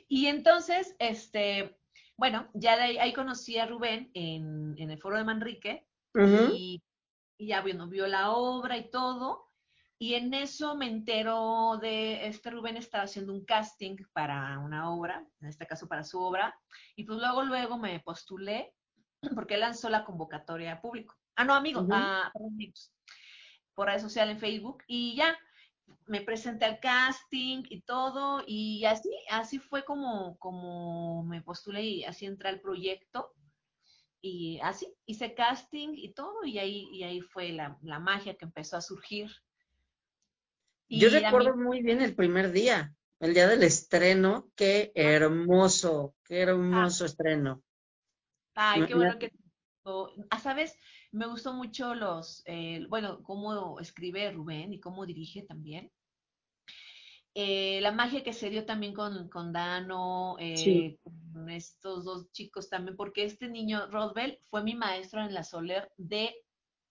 y 0.09 0.27
entonces, 0.27 0.97
este, 0.99 1.79
bueno, 2.17 2.49
ya 2.55 2.77
de 2.77 2.99
ahí, 2.99 3.13
conocí 3.13 3.59
a 3.59 3.67
Rubén 3.67 4.11
en, 4.15 4.75
el 4.79 4.99
foro 4.99 5.19
de 5.19 5.25
Manrique, 5.25 5.87
y, 6.15 6.83
y, 7.37 7.47
ya 7.47 7.61
bueno, 7.61 7.89
vio 7.89 8.07
la 8.07 8.31
obra 8.31 8.79
y 8.79 8.91
todo, 8.91 9.46
y 9.99 10.15
en 10.15 10.35
eso 10.35 10.77
me 10.77 10.87
entero 10.87 11.79
de, 11.81 12.27
este 12.27 12.51
Rubén 12.51 12.77
estaba 12.77 13.05
haciendo 13.05 13.33
un 13.33 13.45
casting 13.45 13.97
para 14.13 14.59
una 14.59 14.91
obra, 14.91 15.27
en 15.41 15.49
este 15.49 15.67
caso 15.67 15.89
para 15.89 16.05
su 16.05 16.21
obra, 16.21 16.55
y 16.97 17.05
pues 17.05 17.19
luego, 17.19 17.43
luego 17.43 17.79
me 17.79 18.01
postulé, 18.01 18.75
porque 19.35 19.57
lanzó 19.57 19.89
la 19.89 20.05
convocatoria 20.05 20.75
a 20.75 20.81
público. 20.81 21.15
Ah, 21.35 21.45
no, 21.45 21.55
amigos, 21.55 21.87
a, 21.91 22.31
amigos, 22.35 22.93
por 23.75 23.89
red 23.89 24.01
social 24.01 24.29
en 24.29 24.39
Facebook, 24.39 24.83
y 24.87 25.17
ya, 25.17 25.37
me 26.07 26.21
presenté 26.21 26.67
al 26.67 26.79
casting 26.79 27.63
y 27.71 27.81
todo, 27.81 28.43
y 28.47 28.85
así, 28.85 29.11
así 29.31 29.59
fue 29.59 29.85
como, 29.85 30.37
como 30.39 31.25
me 31.25 31.41
postulé 31.41 31.83
y 31.83 32.05
así 32.05 32.27
entré 32.27 32.49
al 32.49 32.61
proyecto. 32.61 33.33
Y 34.23 34.59
así, 34.61 34.93
hice 35.05 35.35
casting 35.35 35.91
y 35.95 36.13
todo, 36.13 36.45
y 36.45 36.59
ahí, 36.59 36.89
y 36.91 37.05
ahí 37.05 37.21
fue 37.21 37.53
la, 37.53 37.79
la 37.83 38.01
magia 38.01 38.35
que 38.35 38.45
empezó 38.45 38.77
a 38.77 38.81
surgir 38.81 39.31
yo 40.89 41.11
recuerdo 41.11 41.57
muy 41.57 41.83
bien 41.83 42.01
el 42.01 42.15
primer 42.15 42.53
día, 42.53 42.95
el 43.21 43.35
día 43.35 43.49
del 43.49 43.63
estreno, 43.63 44.51
qué 44.55 44.93
hermoso, 44.95 46.15
qué 46.25 46.41
hermoso 46.41 47.05
ah. 47.05 47.07
estreno. 47.07 47.63
Ay, 48.55 48.87
qué 48.87 48.95
bueno 48.95 49.19
que... 49.19 49.33
Ah, 50.31 50.41
¿sabes? 50.41 50.77
Me 51.13 51.27
gustó 51.27 51.53
mucho 51.53 51.95
los, 51.95 52.43
eh, 52.47 52.85
bueno, 52.89 53.23
cómo 53.23 53.79
escribe 53.79 54.33
Rubén 54.33 54.73
y 54.73 54.81
cómo 54.81 55.07
dirige 55.07 55.43
también. 55.43 55.93
Eh, 57.35 57.81
la 57.83 57.93
magia 57.93 58.25
que 58.25 58.33
se 58.33 58.49
dio 58.49 58.65
también 58.65 58.95
con, 58.95 59.29
con 59.29 59.53
Dano, 59.53 60.37
eh, 60.39 60.99
con 61.03 61.51
estos 61.51 62.05
dos 62.05 62.33
chicos 62.33 62.71
también, 62.71 62.97
porque 62.97 63.25
este 63.25 63.49
niño, 63.49 63.87
Rodbell, 63.89 64.41
fue 64.45 64.63
mi 64.65 64.75
maestro 64.75 65.21
en 65.21 65.35
la 65.35 65.45
Soler 65.45 65.93
de 65.99 66.35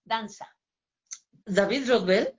danza. 0.04 0.48
¿David 1.44 1.88
Rodbell? 1.90 2.32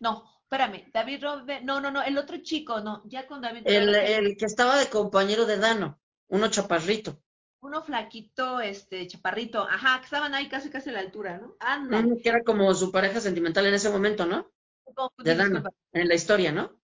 No, 0.00 0.28
espérame, 0.52 0.90
David 0.92 1.22
Robert, 1.22 1.62
no, 1.62 1.80
no, 1.80 1.90
no, 1.90 2.02
el 2.02 2.18
otro 2.18 2.36
chico, 2.42 2.80
no, 2.80 3.02
ya 3.06 3.26
con 3.26 3.40
David 3.40 3.62
El, 3.64 3.94
el 3.94 4.36
que 4.36 4.44
estaba 4.44 4.76
de 4.78 4.88
compañero 4.88 5.46
de 5.46 5.56
Dano, 5.56 5.98
uno 6.28 6.48
chaparrito. 6.48 7.22
Uno 7.60 7.82
flaquito, 7.82 8.60
este, 8.60 9.06
chaparrito, 9.06 9.62
ajá, 9.62 9.98
que 10.00 10.04
estaban 10.04 10.34
ahí 10.34 10.48
casi 10.48 10.68
casi 10.68 10.90
a 10.90 10.94
la 10.94 11.00
altura, 11.00 11.38
¿no? 11.38 11.56
Anda. 11.58 12.04
que 12.22 12.28
era 12.28 12.42
como 12.42 12.74
su 12.74 12.92
pareja 12.92 13.20
sentimental 13.20 13.64
en 13.66 13.74
ese 13.74 13.88
momento, 13.88 14.26
¿no? 14.26 14.50
De 15.18 15.34
Dano, 15.34 15.62
en 15.92 16.08
la 16.08 16.14
historia, 16.14 16.52
¿no? 16.52 16.78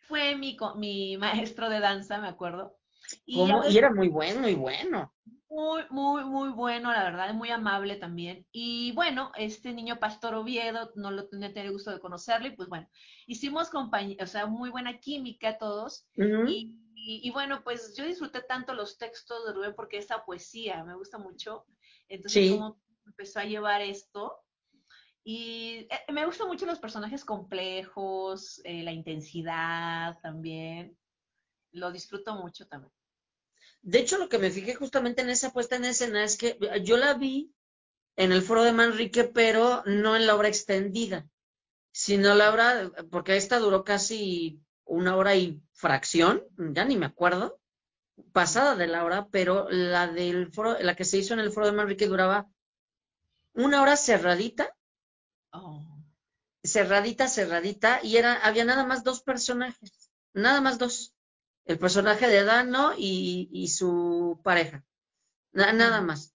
Fue 0.00 0.36
mi, 0.36 0.56
mi 0.76 1.16
maestro 1.16 1.70
de 1.70 1.80
danza, 1.80 2.18
me 2.18 2.28
acuerdo. 2.28 2.76
Y, 3.24 3.40
y 3.70 3.78
era 3.78 3.90
muy 3.90 4.08
bueno, 4.08 4.40
muy 4.40 4.54
bueno. 4.54 5.14
Muy, 5.50 5.82
muy, 5.88 6.24
muy 6.24 6.50
bueno, 6.50 6.92
la 6.92 7.04
verdad, 7.04 7.32
muy 7.32 7.50
amable 7.50 7.96
también. 7.96 8.46
Y 8.52 8.92
bueno, 8.92 9.32
este 9.36 9.72
niño 9.72 9.98
Pastor 9.98 10.34
Oviedo, 10.34 10.92
no 10.94 11.10
lo 11.10 11.26
tenía 11.28 11.48
el 11.48 11.72
gusto 11.72 11.90
de 11.90 12.00
conocerlo, 12.00 12.48
y 12.48 12.56
pues 12.56 12.68
bueno, 12.68 12.86
hicimos 13.26 13.70
compañía, 13.70 14.18
o 14.20 14.26
sea, 14.26 14.46
muy 14.46 14.68
buena 14.70 14.98
química 14.98 15.56
todos. 15.56 16.06
y, 16.96 17.30
bueno, 17.30 17.62
pues 17.64 17.96
yo 17.96 18.04
disfruté 18.04 18.42
tanto 18.42 18.74
los 18.74 18.98
textos 18.98 19.46
de 19.46 19.54
Rubén 19.54 19.74
porque 19.74 19.96
esa 19.96 20.24
poesía 20.24 20.84
me 20.84 20.94
gusta 20.94 21.16
mucho. 21.16 21.64
Entonces, 22.08 22.50
como 22.52 22.78
empezó 23.06 23.40
a 23.40 23.44
llevar 23.44 23.80
esto. 23.80 24.36
Y 25.24 25.86
eh, 25.90 26.12
me 26.12 26.26
gustan 26.26 26.48
mucho 26.48 26.66
los 26.66 26.78
personajes 26.78 27.24
complejos, 27.24 28.60
eh, 28.64 28.82
la 28.82 28.92
intensidad 28.92 30.18
también. 30.22 30.96
Lo 31.72 31.90
disfruto 31.90 32.34
mucho 32.34 32.66
también. 32.66 32.92
De 33.82 33.98
hecho, 33.98 34.18
lo 34.18 34.28
que 34.28 34.38
me 34.38 34.50
fijé 34.50 34.74
justamente 34.74 35.22
en 35.22 35.30
esa 35.30 35.52
puesta 35.52 35.76
en 35.76 35.84
escena 35.84 36.24
es 36.24 36.36
que 36.36 36.58
yo 36.84 36.96
la 36.96 37.14
vi 37.14 37.52
en 38.16 38.32
el 38.32 38.42
foro 38.42 38.64
de 38.64 38.72
Manrique, 38.72 39.24
pero 39.24 39.82
no 39.86 40.16
en 40.16 40.26
la 40.26 40.36
obra 40.36 40.48
extendida, 40.48 41.28
sino 41.92 42.34
la 42.34 42.50
obra, 42.52 42.92
porque 43.10 43.36
esta 43.36 43.58
duró 43.58 43.84
casi 43.84 44.60
una 44.84 45.16
hora 45.16 45.36
y 45.36 45.62
fracción, 45.72 46.44
ya 46.58 46.84
ni 46.84 46.96
me 46.96 47.06
acuerdo. 47.06 47.60
pasada 48.32 48.76
de 48.76 48.86
la 48.88 49.04
hora, 49.04 49.28
pero 49.30 49.68
la 49.70 50.06
del 50.08 50.52
foro, 50.52 50.78
la 50.80 50.96
que 50.96 51.04
se 51.04 51.18
hizo 51.18 51.34
en 51.34 51.40
el 51.40 51.52
foro 51.52 51.66
de 51.66 51.72
Manrique 51.72 52.06
duraba 52.08 52.48
una 53.54 53.82
hora 53.82 53.96
cerradita, 53.96 54.74
Oh. 55.52 55.84
cerradita, 56.64 57.28
cerradita, 57.28 58.00
y 58.02 58.16
era, 58.16 58.34
había 58.34 58.64
nada 58.64 58.86
más 58.86 59.04
dos 59.04 59.22
personajes, 59.22 60.10
nada 60.32 60.60
más 60.60 60.78
dos. 60.78 61.14
El 61.68 61.78
personaje 61.78 62.26
de 62.26 62.42
Dano 62.42 62.94
y, 62.98 63.48
y 63.52 63.68
su 63.68 64.40
pareja. 64.42 64.84
Na- 65.52 65.72
nada 65.72 66.00
más. 66.02 66.34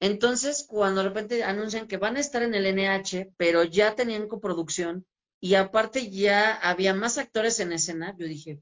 Entonces, 0.00 0.66
cuando 0.68 1.02
de 1.02 1.08
repente 1.10 1.44
anuncian 1.44 1.88
que 1.88 1.98
van 1.98 2.16
a 2.16 2.20
estar 2.20 2.42
en 2.42 2.54
el 2.54 2.66
NH, 2.66 3.32
pero 3.38 3.64
ya 3.64 3.94
tenían 3.96 4.28
coproducción 4.28 5.06
y 5.40 5.54
aparte 5.56 6.10
ya 6.10 6.54
había 6.56 6.94
más 6.94 7.18
actores 7.18 7.60
en 7.60 7.72
escena, 7.72 8.16
yo 8.18 8.26
dije, 8.26 8.60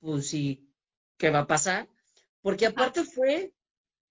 pues 0.00 0.28
sí, 0.28 0.68
¿qué 1.18 1.30
va 1.30 1.40
a 1.40 1.46
pasar? 1.46 1.88
Porque 2.42 2.66
aparte 2.66 3.04
fue 3.04 3.52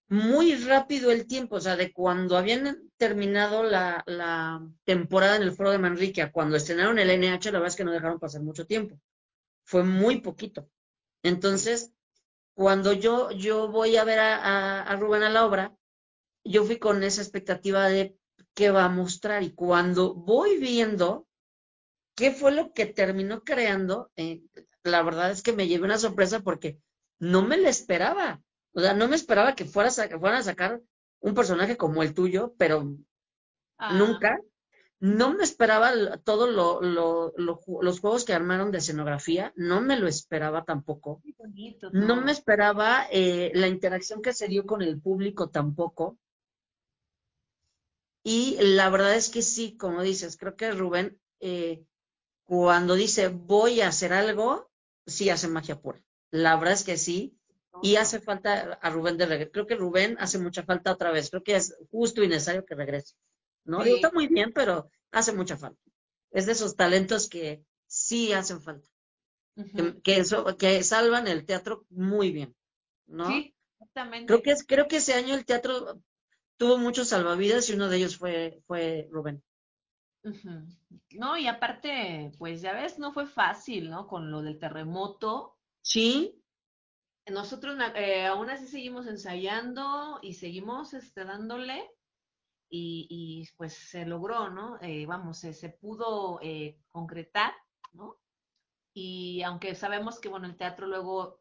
muy 0.08 0.56
rápido 0.56 1.12
el 1.12 1.26
tiempo, 1.26 1.56
o 1.56 1.62
sea, 1.62 1.76
de 1.76 1.92
cuando 1.92 2.36
habían 2.38 2.90
terminado 2.98 3.64
la, 3.64 4.04
la 4.06 4.66
temporada 4.84 5.36
en 5.36 5.42
el 5.42 5.52
Foro 5.52 5.70
de 5.72 5.78
Manrique 5.78 6.22
a 6.22 6.32
cuando 6.32 6.56
estrenaron 6.56 6.98
el 7.00 7.10
NH, 7.10 7.52
la 7.52 7.60
verdad 7.60 7.68
es 7.72 7.76
que 7.76 7.84
no 7.84 7.92
dejaron 7.92 8.20
pasar 8.20 8.42
mucho 8.42 8.66
tiempo. 8.66 9.00
Fue 9.64 9.84
muy 9.84 10.20
poquito. 10.22 10.68
Entonces, 11.22 11.92
cuando 12.54 12.92
yo, 12.92 13.30
yo 13.32 13.68
voy 13.68 13.96
a 13.96 14.04
ver 14.04 14.20
a, 14.20 14.36
a, 14.36 14.82
a 14.82 14.96
Rubén 14.96 15.22
a 15.22 15.30
la 15.30 15.46
obra, 15.46 15.76
yo 16.44 16.64
fui 16.64 16.78
con 16.78 17.02
esa 17.04 17.22
expectativa 17.22 17.88
de 17.88 18.18
qué 18.54 18.70
va 18.70 18.84
a 18.86 18.88
mostrar 18.90 19.42
y 19.42 19.52
cuando 19.54 20.14
voy 20.14 20.58
viendo 20.58 21.28
qué 22.14 22.32
fue 22.32 22.52
lo 22.52 22.72
que 22.72 22.86
terminó 22.86 23.42
creando, 23.44 24.10
eh, 24.16 24.42
la 24.82 25.02
verdad 25.02 25.30
es 25.30 25.42
que 25.42 25.52
me 25.52 25.68
llevé 25.68 25.84
una 25.84 25.98
sorpresa 25.98 26.40
porque 26.40 26.80
no 27.18 27.42
me 27.42 27.56
la 27.58 27.68
esperaba. 27.70 28.42
O 28.72 28.80
sea, 28.80 28.94
no 28.94 29.08
me 29.08 29.16
esperaba 29.16 29.54
que 29.54 29.64
a, 29.64 30.08
fueran 30.18 30.38
a 30.40 30.42
sacar 30.42 30.82
un 31.20 31.34
personaje 31.34 31.76
como 31.76 32.02
el 32.02 32.14
tuyo, 32.14 32.54
pero 32.58 32.96
Ah, 33.78 33.92
nunca. 33.98 34.38
No 35.00 35.32
me 35.34 35.44
esperaba 35.44 35.92
l- 35.92 36.18
todo 36.24 36.46
lo, 36.46 36.80
lo- 36.80 37.32
lo 37.36 37.60
ju- 37.60 37.82
los 37.82 38.00
juegos 38.00 38.24
que 38.24 38.32
armaron 38.34 38.70
de 38.70 38.78
escenografía, 38.78 39.52
no 39.56 39.80
me 39.80 39.98
lo 39.98 40.06
esperaba 40.08 40.64
tampoco. 40.64 41.22
bonito 41.38 41.90
No 41.92 42.16
me 42.20 42.32
esperaba 42.32 43.06
eh, 43.10 43.50
la 43.54 43.68
interacción 43.68 44.22
que 44.22 44.32
se 44.32 44.48
dio 44.48 44.64
con 44.66 44.82
el 44.82 45.00
público 45.00 45.48
tampoco. 45.50 46.18
Y 48.24 48.56
la 48.60 48.90
verdad 48.90 49.14
es 49.14 49.30
que 49.30 49.42
sí, 49.42 49.76
como 49.76 50.02
dices, 50.02 50.36
creo 50.36 50.56
que 50.56 50.72
Rubén, 50.72 51.18
eh, 51.40 51.84
cuando 52.44 52.94
dice 52.94 53.28
voy 53.28 53.80
a 53.82 53.88
hacer 53.88 54.12
algo, 54.12 54.70
sí 55.06 55.30
hace 55.30 55.48
magia 55.48 55.80
pura. 55.80 56.02
La 56.30 56.56
verdad 56.56 56.74
es 56.74 56.84
que 56.84 56.96
sí. 56.96 57.38
Y 57.82 57.96
hace 57.96 58.20
falta 58.20 58.78
a 58.82 58.90
Rubén 58.90 59.18
de 59.18 59.26
regreso. 59.26 59.52
Creo 59.52 59.66
que 59.66 59.76
Rubén 59.76 60.16
hace 60.20 60.38
mucha 60.38 60.64
falta 60.64 60.92
otra 60.92 61.10
vez. 61.12 61.30
Creo 61.30 61.42
que 61.44 61.56
es 61.56 61.76
justo 61.90 62.22
y 62.24 62.28
necesario 62.28 62.64
que 62.64 62.74
regrese. 62.74 63.14
¿No? 63.66 63.82
Digo, 63.84 63.96
Sí. 63.96 64.02
está 64.02 64.10
muy 64.12 64.28
bien, 64.28 64.52
pero 64.54 64.90
hace 65.12 65.32
mucha 65.32 65.56
falta. 65.58 65.80
Es 66.30 66.46
de 66.46 66.52
esos 66.52 66.76
talentos 66.76 67.28
que 67.28 67.64
sí 67.86 68.32
hacen 68.32 68.60
falta. 68.62 68.88
Que, 69.76 70.00
que, 70.02 70.18
eso, 70.18 70.44
que 70.58 70.82
salvan 70.82 71.28
el 71.28 71.46
teatro 71.46 71.86
muy 71.90 72.32
bien. 72.32 72.56
¿No? 73.06 73.26
Sí, 73.28 73.54
exactamente. 73.80 74.26
Creo 74.26 74.42
que, 74.42 74.50
es, 74.52 74.64
creo 74.66 74.88
que 74.88 74.96
ese 74.98 75.14
año 75.14 75.34
el 75.34 75.44
teatro 75.46 76.00
tuvo 76.58 76.78
muchos 76.78 77.08
salvavidas 77.10 77.68
y 77.70 77.74
uno 77.74 77.88
de 77.88 77.96
ellos 77.98 78.16
fue, 78.18 78.62
fue 78.66 79.08
Rubén. 79.12 79.42
No, 81.10 81.36
y 81.38 81.46
aparte, 81.46 82.32
pues 82.38 82.60
ya 82.60 82.72
ves, 82.74 82.98
no 82.98 83.12
fue 83.12 83.26
fácil, 83.26 83.90
¿no? 83.90 84.06
Con 84.06 84.30
lo 84.30 84.42
del 84.42 84.58
terremoto. 84.58 85.56
Sí, 85.82 86.34
Nosotros 87.28 87.76
eh, 87.96 88.24
aún 88.26 88.50
así 88.50 88.66
seguimos 88.66 89.06
ensayando 89.06 90.18
y 90.22 90.34
seguimos 90.34 90.94
este, 90.94 91.24
dándole 91.24 91.88
y, 92.68 93.06
y, 93.08 93.48
pues 93.56 93.74
se 93.74 94.04
logró, 94.04 94.50
¿no? 94.50 94.78
Eh, 94.80 95.06
vamos, 95.06 95.38
se, 95.38 95.52
se 95.52 95.68
pudo 95.68 96.40
eh, 96.42 96.78
concretar, 96.88 97.52
¿no? 97.92 98.18
Y 98.94 99.42
aunque 99.42 99.74
sabemos 99.74 100.18
que, 100.18 100.28
bueno, 100.28 100.46
el 100.46 100.56
teatro 100.56 100.86
luego, 100.86 101.40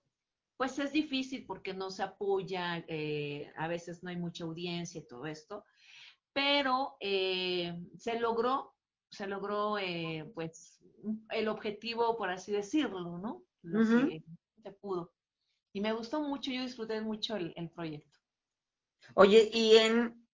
pues 0.57 0.77
es 0.79 0.91
difícil 0.91 1.45
porque 1.45 1.73
no 1.73 1.89
se 1.89 2.03
apoya, 2.03 2.83
eh, 2.87 3.51
a 3.55 3.67
veces 3.67 4.03
no 4.03 4.09
hay 4.09 4.17
mucha 4.17 4.43
audiencia 4.43 4.99
y 4.99 5.07
todo 5.07 5.25
esto, 5.25 5.63
pero 6.33 6.97
se 6.99 8.19
logró, 8.19 8.75
se 9.09 9.25
logró, 9.25 9.77
pues, 10.33 10.83
el 11.29 11.47
objetivo, 11.47 12.17
por 12.17 12.29
así 12.29 12.51
decirlo, 12.51 13.17
¿no? 13.17 13.43
Lo 13.61 13.79
que 13.79 14.23
se 14.61 14.71
pudo. 14.71 15.13
Y 15.73 15.81
me 15.81 15.93
gustó 15.93 16.21
mucho, 16.21 16.51
yo 16.51 16.61
disfruté 16.61 16.99
mucho 17.01 17.35
el, 17.37 17.53
el 17.55 17.69
proyecto. 17.69 18.19
Oye, 19.13 19.49
¿y 19.53 19.77
en 19.77 20.24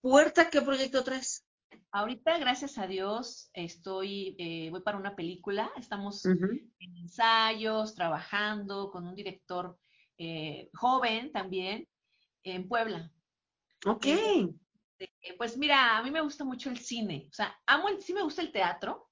Puerta 0.00 0.48
qué 0.48 0.62
proyecto 0.62 1.04
traes? 1.04 1.46
Ahorita, 1.92 2.38
gracias 2.38 2.78
a 2.78 2.86
Dios, 2.86 3.50
estoy, 3.52 4.36
eh, 4.38 4.70
voy 4.70 4.80
para 4.80 4.96
una 4.96 5.14
película, 5.14 5.70
estamos 5.76 6.24
en 6.24 6.70
ensayos, 6.78 7.94
trabajando 7.94 8.90
con 8.90 9.06
un 9.06 9.14
director 9.14 9.76
eh, 10.16 10.70
joven 10.72 11.32
también 11.32 11.86
en 12.44 12.68
Puebla. 12.68 13.12
Ok. 13.86 14.06
Eh, 14.06 15.34
pues 15.36 15.56
mira, 15.56 15.98
a 15.98 16.02
mí 16.02 16.10
me 16.10 16.20
gusta 16.20 16.44
mucho 16.44 16.70
el 16.70 16.78
cine, 16.78 17.26
o 17.30 17.34
sea, 17.34 17.58
amo 17.66 17.88
el, 17.88 18.00
sí 18.00 18.12
me 18.12 18.22
gusta 18.22 18.42
el 18.42 18.52
teatro, 18.52 19.10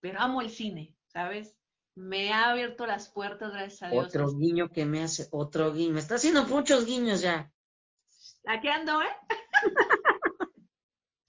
pero 0.00 0.20
amo 0.20 0.40
el 0.40 0.50
cine, 0.50 0.96
¿sabes? 1.06 1.56
Me 1.94 2.32
ha 2.32 2.50
abierto 2.50 2.86
las 2.86 3.08
puertas, 3.08 3.52
gracias 3.52 3.82
a 3.82 3.90
Dios. 3.90 4.06
Otro 4.06 4.32
guiño 4.36 4.70
que 4.70 4.84
me 4.84 5.02
hace, 5.02 5.28
otro 5.30 5.72
guiño. 5.72 5.94
Me 5.94 6.00
está 6.00 6.14
haciendo 6.16 6.44
muchos 6.46 6.86
guiños 6.86 7.20
ya. 7.20 7.52
Aquí 8.46 8.68
ando, 8.68 9.02
¿eh? 9.02 9.16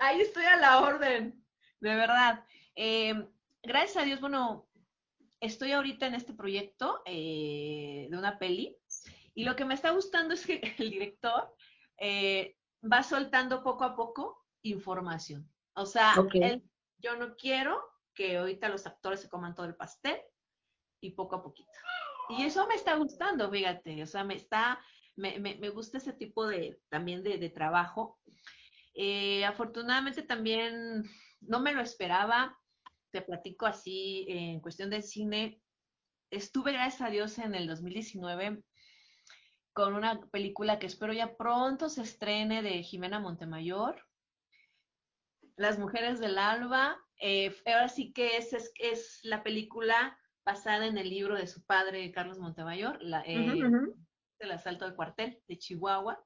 Ahí 0.03 0.19
estoy 0.19 0.45
a 0.45 0.57
la 0.57 0.81
orden, 0.81 1.45
de 1.79 1.95
verdad. 1.95 2.43
Eh, 2.75 3.23
gracias 3.61 3.97
a 3.97 4.03
Dios, 4.03 4.19
bueno, 4.19 4.67
estoy 5.39 5.73
ahorita 5.73 6.07
en 6.07 6.15
este 6.15 6.33
proyecto 6.33 7.03
eh, 7.05 8.07
de 8.09 8.17
una 8.17 8.39
peli 8.39 8.75
y 9.35 9.43
lo 9.43 9.55
que 9.55 9.63
me 9.63 9.75
está 9.75 9.91
gustando 9.91 10.33
es 10.33 10.43
que 10.43 10.59
el 10.79 10.89
director 10.89 11.55
eh, 11.99 12.57
va 12.81 13.03
soltando 13.03 13.61
poco 13.63 13.83
a 13.83 13.95
poco 13.95 14.43
información. 14.63 15.47
O 15.75 15.85
sea, 15.85 16.15
él, 16.33 16.63
yo 16.97 17.15
no 17.15 17.35
quiero 17.35 17.79
que 18.15 18.37
ahorita 18.37 18.69
los 18.69 18.87
actores 18.87 19.19
se 19.19 19.29
coman 19.29 19.53
todo 19.53 19.67
el 19.67 19.75
pastel 19.75 20.19
y 20.99 21.11
poco 21.11 21.35
a 21.35 21.43
poquito. 21.43 21.69
Y 22.29 22.43
eso 22.43 22.65
me 22.65 22.73
está 22.73 22.95
gustando, 22.95 23.51
fíjate, 23.51 24.01
o 24.01 24.07
sea, 24.07 24.23
me 24.23 24.33
está, 24.33 24.83
me, 25.15 25.37
me, 25.37 25.57
me 25.57 25.69
gusta 25.69 25.99
ese 25.99 26.13
tipo 26.13 26.47
de, 26.47 26.81
también 26.89 27.21
de, 27.21 27.37
de 27.37 27.49
trabajo. 27.51 28.19
Eh, 28.93 29.45
afortunadamente 29.45 30.21
también 30.21 31.03
no 31.39 31.59
me 31.59 31.73
lo 31.73 31.81
esperaba, 31.81 32.57
te 33.11 33.21
platico 33.21 33.65
así, 33.65 34.25
en 34.27 34.59
cuestión 34.59 34.89
del 34.89 35.03
cine, 35.03 35.61
estuve, 36.29 36.73
gracias 36.73 37.01
a 37.01 37.11
Dios, 37.11 37.37
en 37.39 37.55
el 37.55 37.67
2019 37.67 38.63
con 39.73 39.95
una 39.95 40.19
película 40.31 40.79
que 40.79 40.87
espero 40.87 41.13
ya 41.13 41.35
pronto 41.37 41.89
se 41.89 42.01
estrene 42.01 42.61
de 42.61 42.83
Jimena 42.83 43.19
Montemayor, 43.19 44.05
Las 45.55 45.79
Mujeres 45.79 46.19
del 46.19 46.37
Alba. 46.37 46.97
Eh, 47.19 47.55
ahora 47.65 47.87
sí 47.87 48.11
que 48.13 48.37
es, 48.37 48.53
es, 48.53 48.71
es, 48.75 49.19
la 49.23 49.43
película 49.43 50.17
basada 50.43 50.87
en 50.87 50.97
el 50.97 51.09
libro 51.09 51.35
de 51.35 51.47
su 51.47 51.63
padre, 51.65 52.11
Carlos 52.11 52.39
Montemayor, 52.39 53.01
la, 53.01 53.21
eh. 53.25 53.61
El 54.39 54.51
asalto 54.51 54.85
al 54.85 54.95
cuartel 54.95 55.39
de 55.47 55.57
Chihuahua. 55.57 56.19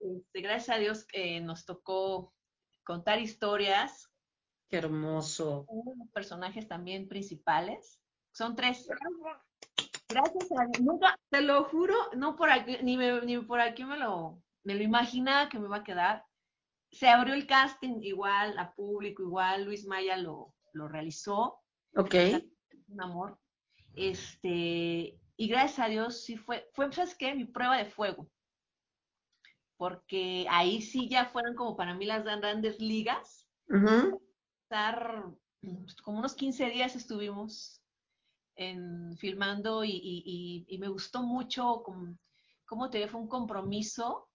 Este, 0.00 0.40
gracias 0.40 0.76
a 0.76 0.78
Dios 0.78 1.06
eh, 1.12 1.40
nos 1.40 1.64
tocó 1.64 2.34
contar 2.84 3.20
historias. 3.20 4.12
Qué 4.68 4.78
hermoso. 4.78 5.64
Unos 5.68 6.08
personajes 6.12 6.66
también 6.68 7.08
principales. 7.08 8.00
Son 8.32 8.54
tres. 8.56 8.88
Gracias 10.08 10.52
a 10.52 10.66
Dios. 10.66 10.80
Nunca, 10.80 11.18
te 11.30 11.40
lo 11.40 11.64
juro, 11.64 11.94
no 12.16 12.36
por 12.36 12.50
aquí, 12.50 12.78
ni, 12.82 12.96
me, 12.96 13.20
ni 13.22 13.38
por 13.38 13.60
aquí 13.60 13.84
me 13.84 13.98
lo, 13.98 14.42
me 14.64 14.74
lo 14.74 14.82
imaginaba 14.82 15.48
que 15.48 15.58
me 15.58 15.66
iba 15.66 15.78
a 15.78 15.84
quedar. 15.84 16.24
Se 16.90 17.08
abrió 17.08 17.34
el 17.34 17.46
casting 17.46 18.00
igual, 18.02 18.58
a 18.58 18.74
público 18.74 19.22
igual, 19.22 19.64
Luis 19.64 19.86
Maya 19.86 20.16
lo, 20.16 20.54
lo 20.72 20.88
realizó. 20.88 21.60
Ok. 21.96 22.14
Un 22.88 23.02
amor. 23.02 23.38
Este, 23.94 25.18
y 25.36 25.48
gracias 25.48 25.78
a 25.78 25.88
Dios 25.88 26.22
sí 26.22 26.36
fue, 26.36 26.68
fue, 26.74 26.92
¿sabes 26.92 27.14
qué? 27.14 27.34
Mi 27.34 27.44
prueba 27.44 27.76
de 27.76 27.86
fuego. 27.86 28.28
Porque 29.76 30.46
ahí 30.48 30.80
sí 30.80 31.08
ya 31.08 31.26
fueron 31.26 31.54
como 31.54 31.76
para 31.76 31.94
mí 31.94 32.06
las 32.06 32.24
grandes 32.24 32.80
ligas. 32.80 33.46
Estar 34.62 35.24
como 36.02 36.18
unos 36.18 36.34
15 36.34 36.70
días 36.70 36.96
estuvimos 36.96 37.82
en, 38.56 39.16
filmando 39.18 39.84
y, 39.84 39.90
y, 39.90 40.22
y, 40.24 40.74
y, 40.74 40.78
me 40.78 40.88
gustó 40.88 41.22
mucho, 41.22 41.82
como, 41.84 42.16
como 42.64 42.90
te 42.90 43.06
fue 43.08 43.20
un 43.20 43.28
compromiso 43.28 44.28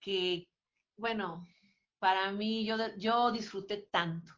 que, 0.00 0.48
bueno, 0.96 1.46
para 1.98 2.32
mí 2.32 2.64
yo, 2.64 2.76
yo 2.96 3.30
disfruté 3.30 3.88
tanto, 3.90 4.32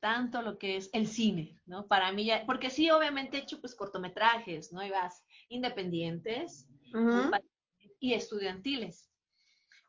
tanto 0.00 0.42
lo 0.42 0.58
que 0.58 0.76
es 0.76 0.90
el 0.92 1.06
cine, 1.06 1.60
¿no? 1.64 1.86
Para 1.86 2.12
mí 2.12 2.26
ya, 2.26 2.44
porque 2.44 2.70
sí, 2.70 2.90
obviamente 2.90 3.38
he 3.38 3.42
hecho 3.42 3.60
pues 3.60 3.74
cortometrajes, 3.74 4.72
¿no? 4.72 4.84
Y 4.84 4.90
vas 4.90 5.24
independientes 5.48 6.68
y 7.98 8.14
estudiantiles. 8.14 9.10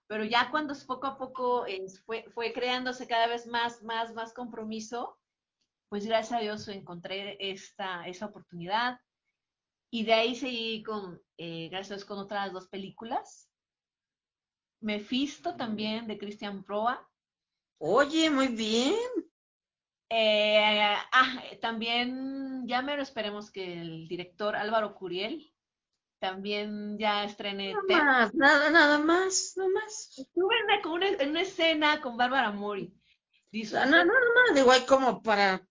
Pero 0.07 0.23
ya 0.23 0.49
cuando 0.51 0.73
poco 0.87 1.07
a 1.07 1.17
poco 1.17 1.65
fue, 2.05 2.25
fue 2.33 2.53
creándose 2.53 3.07
cada 3.07 3.27
vez 3.27 3.45
más, 3.45 3.83
más, 3.83 4.13
más 4.13 4.33
compromiso, 4.33 5.19
pues 5.89 6.05
gracias 6.05 6.39
a 6.39 6.41
Dios 6.41 6.67
encontré 6.67 7.37
esta, 7.39 8.07
esa 8.07 8.27
oportunidad. 8.27 8.99
Y 9.91 10.03
de 10.05 10.13
ahí 10.13 10.35
seguí 10.35 10.83
con, 10.83 11.21
eh, 11.37 11.69
gracias 11.69 11.91
a 11.91 11.95
Dios, 11.95 12.05
con 12.05 12.19
otras 12.19 12.51
dos 12.53 12.67
películas. 12.67 13.49
Mefisto 14.81 15.55
también, 15.55 16.07
de 16.07 16.17
Christian 16.17 16.63
Proa. 16.63 17.09
Oye, 17.79 18.29
muy 18.29 18.47
bien. 18.47 18.95
Eh, 20.09 20.95
ah, 21.11 21.43
también 21.61 22.65
ya 22.65 22.81
me 22.81 22.95
lo 22.95 23.03
esperemos 23.03 23.51
que 23.51 23.81
el 23.81 24.07
director 24.07 24.55
Álvaro 24.55 24.95
Curiel 24.95 25.53
también 26.19 26.97
ya 26.97 27.23
estrené. 27.23 27.73
Nada 27.87 28.03
más, 28.03 28.35
nada, 28.35 28.69
nada 28.69 28.97
más, 28.99 29.53
nada 29.55 29.69
más. 29.69 30.13
Estuve 30.17 30.55
en 30.59 30.87
una, 30.89 31.07
en 31.09 31.29
una 31.29 31.41
escena 31.41 32.01
con 32.01 32.17
Bárbara 32.17 32.51
Mori. 32.51 32.93
No, 33.51 33.85
no, 33.85 34.05
no, 34.05 34.13
no, 34.13 34.53
digo, 34.53 34.71
hay 34.71 34.81
como 34.85 35.21
para, 35.21 35.65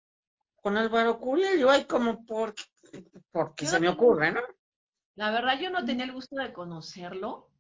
con 0.57 0.77
Álvaro 0.77 1.19
Curiel, 1.19 1.57
digo, 1.57 1.71
hay 1.71 1.85
como 1.85 2.25
por, 2.25 2.55
porque 3.31 3.67
se 3.67 3.81
me 3.81 3.89
ocurre, 3.89 4.31
¿no? 4.31 4.41
La 5.15 5.31
verdad, 5.31 5.59
yo 5.59 5.71
no 5.71 5.85
tenía 5.85 6.05
el 6.05 6.13
gusto 6.13 6.37
de 6.37 6.53
conocerlo. 6.53 7.51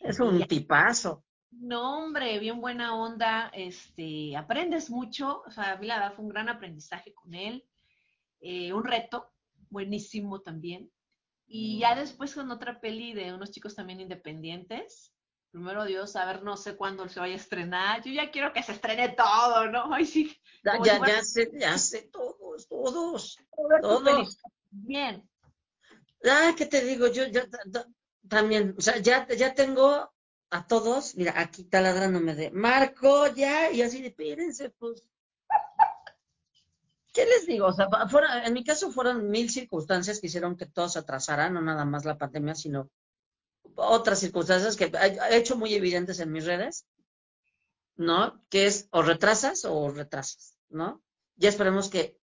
Es 0.00 0.18
un 0.20 0.42
tipazo. 0.46 1.24
No, 1.50 1.98
hombre, 2.04 2.38
bien 2.38 2.60
buena 2.60 2.94
onda, 2.96 3.50
este, 3.54 4.34
aprendes 4.36 4.90
mucho, 4.90 5.42
o 5.46 5.50
sea, 5.50 5.72
a 5.72 5.76
mí 5.76 5.86
la 5.86 5.98
verdad 5.98 6.14
fue 6.14 6.24
un 6.24 6.30
gran 6.30 6.48
aprendizaje 6.48 7.12
con 7.12 7.34
él, 7.34 7.64
eh, 8.40 8.72
un 8.72 8.84
reto, 8.84 9.32
buenísimo 9.68 10.40
también. 10.40 10.90
Y 11.54 11.80
ya 11.80 11.94
después 11.94 12.34
con 12.34 12.50
otra 12.50 12.80
peli 12.80 13.12
de 13.12 13.34
unos 13.34 13.50
chicos 13.50 13.74
también 13.74 14.00
independientes, 14.00 15.12
primero 15.50 15.84
Dios, 15.84 16.16
a 16.16 16.24
ver, 16.24 16.42
no 16.42 16.56
sé 16.56 16.76
cuándo 16.76 17.06
se 17.10 17.20
vaya 17.20 17.34
a 17.34 17.36
estrenar, 17.36 18.02
yo 18.02 18.10
ya 18.10 18.30
quiero 18.30 18.54
que 18.54 18.62
se 18.62 18.72
estrene 18.72 19.10
todo, 19.10 19.70
¿no? 19.70 19.92
Ay, 19.92 20.06
sí. 20.06 20.34
Ya, 20.64 20.82
ya, 20.82 21.06
ya 21.06 21.22
sé, 21.22 21.50
ya 21.52 21.76
sé, 21.76 22.08
todos, 22.10 22.66
todos, 22.68 23.36
todos. 23.82 24.38
Bien. 24.70 25.28
Ah, 26.24 26.54
¿qué 26.56 26.64
te 26.64 26.82
digo? 26.82 27.08
Yo 27.08 27.26
ya, 27.26 27.46
también, 28.26 28.74
o 28.78 28.80
sea, 28.80 28.96
ya, 28.96 29.28
ya 29.28 29.52
tengo 29.52 30.10
a 30.48 30.66
todos, 30.66 31.16
mira, 31.16 31.34
aquí 31.36 31.64
taladrándome 31.64 32.34
de 32.34 32.50
Marco, 32.50 33.26
ya, 33.26 33.70
y 33.70 33.82
así 33.82 34.00
de, 34.00 34.08
espérense, 34.08 34.70
pues. 34.70 35.06
¿Qué 37.12 37.26
les 37.26 37.46
digo? 37.46 37.66
O 37.66 37.72
sea, 37.72 37.88
en 38.44 38.54
mi 38.54 38.64
caso 38.64 38.90
fueron 38.90 39.28
mil 39.28 39.50
circunstancias 39.50 40.18
que 40.18 40.28
hicieron 40.28 40.56
que 40.56 40.66
todo 40.66 40.88
se 40.88 40.98
atrasara, 40.98 41.50
no 41.50 41.60
nada 41.60 41.84
más 41.84 42.04
la 42.04 42.16
pandemia, 42.16 42.54
sino 42.54 42.90
otras 43.74 44.18
circunstancias 44.18 44.76
que 44.76 44.90
he 45.30 45.36
hecho 45.36 45.56
muy 45.56 45.74
evidentes 45.74 46.20
en 46.20 46.32
mis 46.32 46.46
redes, 46.46 46.86
¿no? 47.96 48.42
Que 48.48 48.66
es 48.66 48.88
o 48.90 49.02
retrasas 49.02 49.64
o 49.64 49.90
retrasas, 49.90 50.56
¿no? 50.70 51.02
Ya 51.36 51.48
esperemos 51.48 51.88
que 51.88 52.18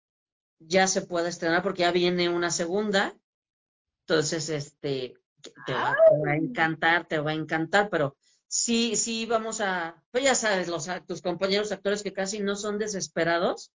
ya 0.59 0.87
se 0.87 1.01
pueda 1.01 1.29
estrenar 1.29 1.63
porque 1.63 1.81
ya 1.81 1.91
viene 1.91 2.29
una 2.29 2.49
segunda. 2.49 3.15
Entonces, 4.05 4.49
este, 4.49 5.15
te 5.65 5.73
va, 5.73 5.95
a 6.27 6.35
encantar, 6.35 7.07
te 7.07 7.19
va 7.19 7.31
a 7.31 7.35
encantar, 7.35 7.89
pero 7.89 8.15
sí, 8.47 8.95
sí 8.95 9.25
vamos 9.25 9.61
a, 9.61 10.01
pues 10.11 10.23
ya 10.23 10.35
sabes, 10.35 10.67
los, 10.67 10.87
tus 11.05 11.21
compañeros 11.21 11.71
actores 11.71 12.03
que 12.03 12.13
casi 12.13 12.39
no 12.39 12.55
son 12.55 12.77
desesperados. 12.77 13.71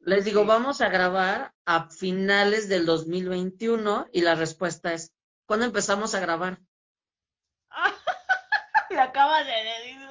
Les 0.00 0.24
digo, 0.24 0.44
vamos 0.44 0.80
a 0.80 0.88
grabar 0.88 1.52
a 1.64 1.88
finales 1.88 2.68
del 2.68 2.86
2021 2.86 4.08
y 4.12 4.20
la 4.20 4.34
respuesta 4.34 4.92
es, 4.92 5.12
¿cuándo 5.46 5.66
empezamos 5.66 6.14
a 6.14 6.20
grabar? 6.20 6.60
Me 8.90 9.00
acaba 9.00 9.42
de 9.42 9.52
decir. 9.64 10.08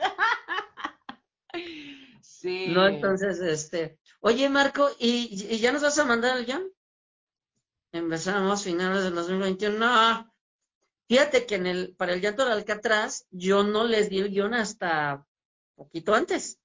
sí. 2.22 2.68
No, 2.68 2.88
entonces, 2.88 3.40
este, 3.40 3.98
oye 4.20 4.50
Marco, 4.50 4.90
¿y, 5.00 5.48
¿y 5.50 5.60
ya 5.60 5.72
nos 5.72 5.82
vas 5.82 5.98
a 5.98 6.06
mandar 6.06 6.38
el 6.38 6.46
guion? 6.46 6.76
empezamos 7.98 8.64
finales 8.64 9.04
del 9.04 9.16
2021. 9.16 9.78
No, 9.78 10.34
fíjate 11.08 11.46
que 11.46 11.56
en 11.56 11.68
el, 11.68 11.96
para 11.96 12.14
el 12.14 12.22
llanto 12.22 12.46
de 12.46 12.52
Alcatraz, 12.52 13.26
yo 13.32 13.64
no 13.64 13.86
les 13.86 14.10
di 14.10 14.20
el 14.20 14.30
guion 14.30 14.54
hasta 14.54 15.26
poquito 15.76 16.14
antes. 16.14 16.60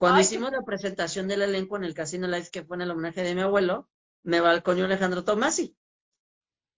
Cuando 0.00 0.22
hicimos 0.22 0.50
la 0.50 0.62
presentación 0.62 1.28
del 1.28 1.42
elenco 1.42 1.76
en 1.76 1.84
el 1.84 1.92
Casino 1.92 2.26
Live, 2.26 2.48
que 2.50 2.64
fue 2.64 2.78
en 2.78 2.80
el 2.80 2.90
homenaje 2.90 3.22
de 3.22 3.34
mi 3.34 3.42
abuelo, 3.42 3.86
me 4.22 4.40
balconeó 4.40 4.86
Alejandro 4.86 5.24
Tomasi. 5.24 5.76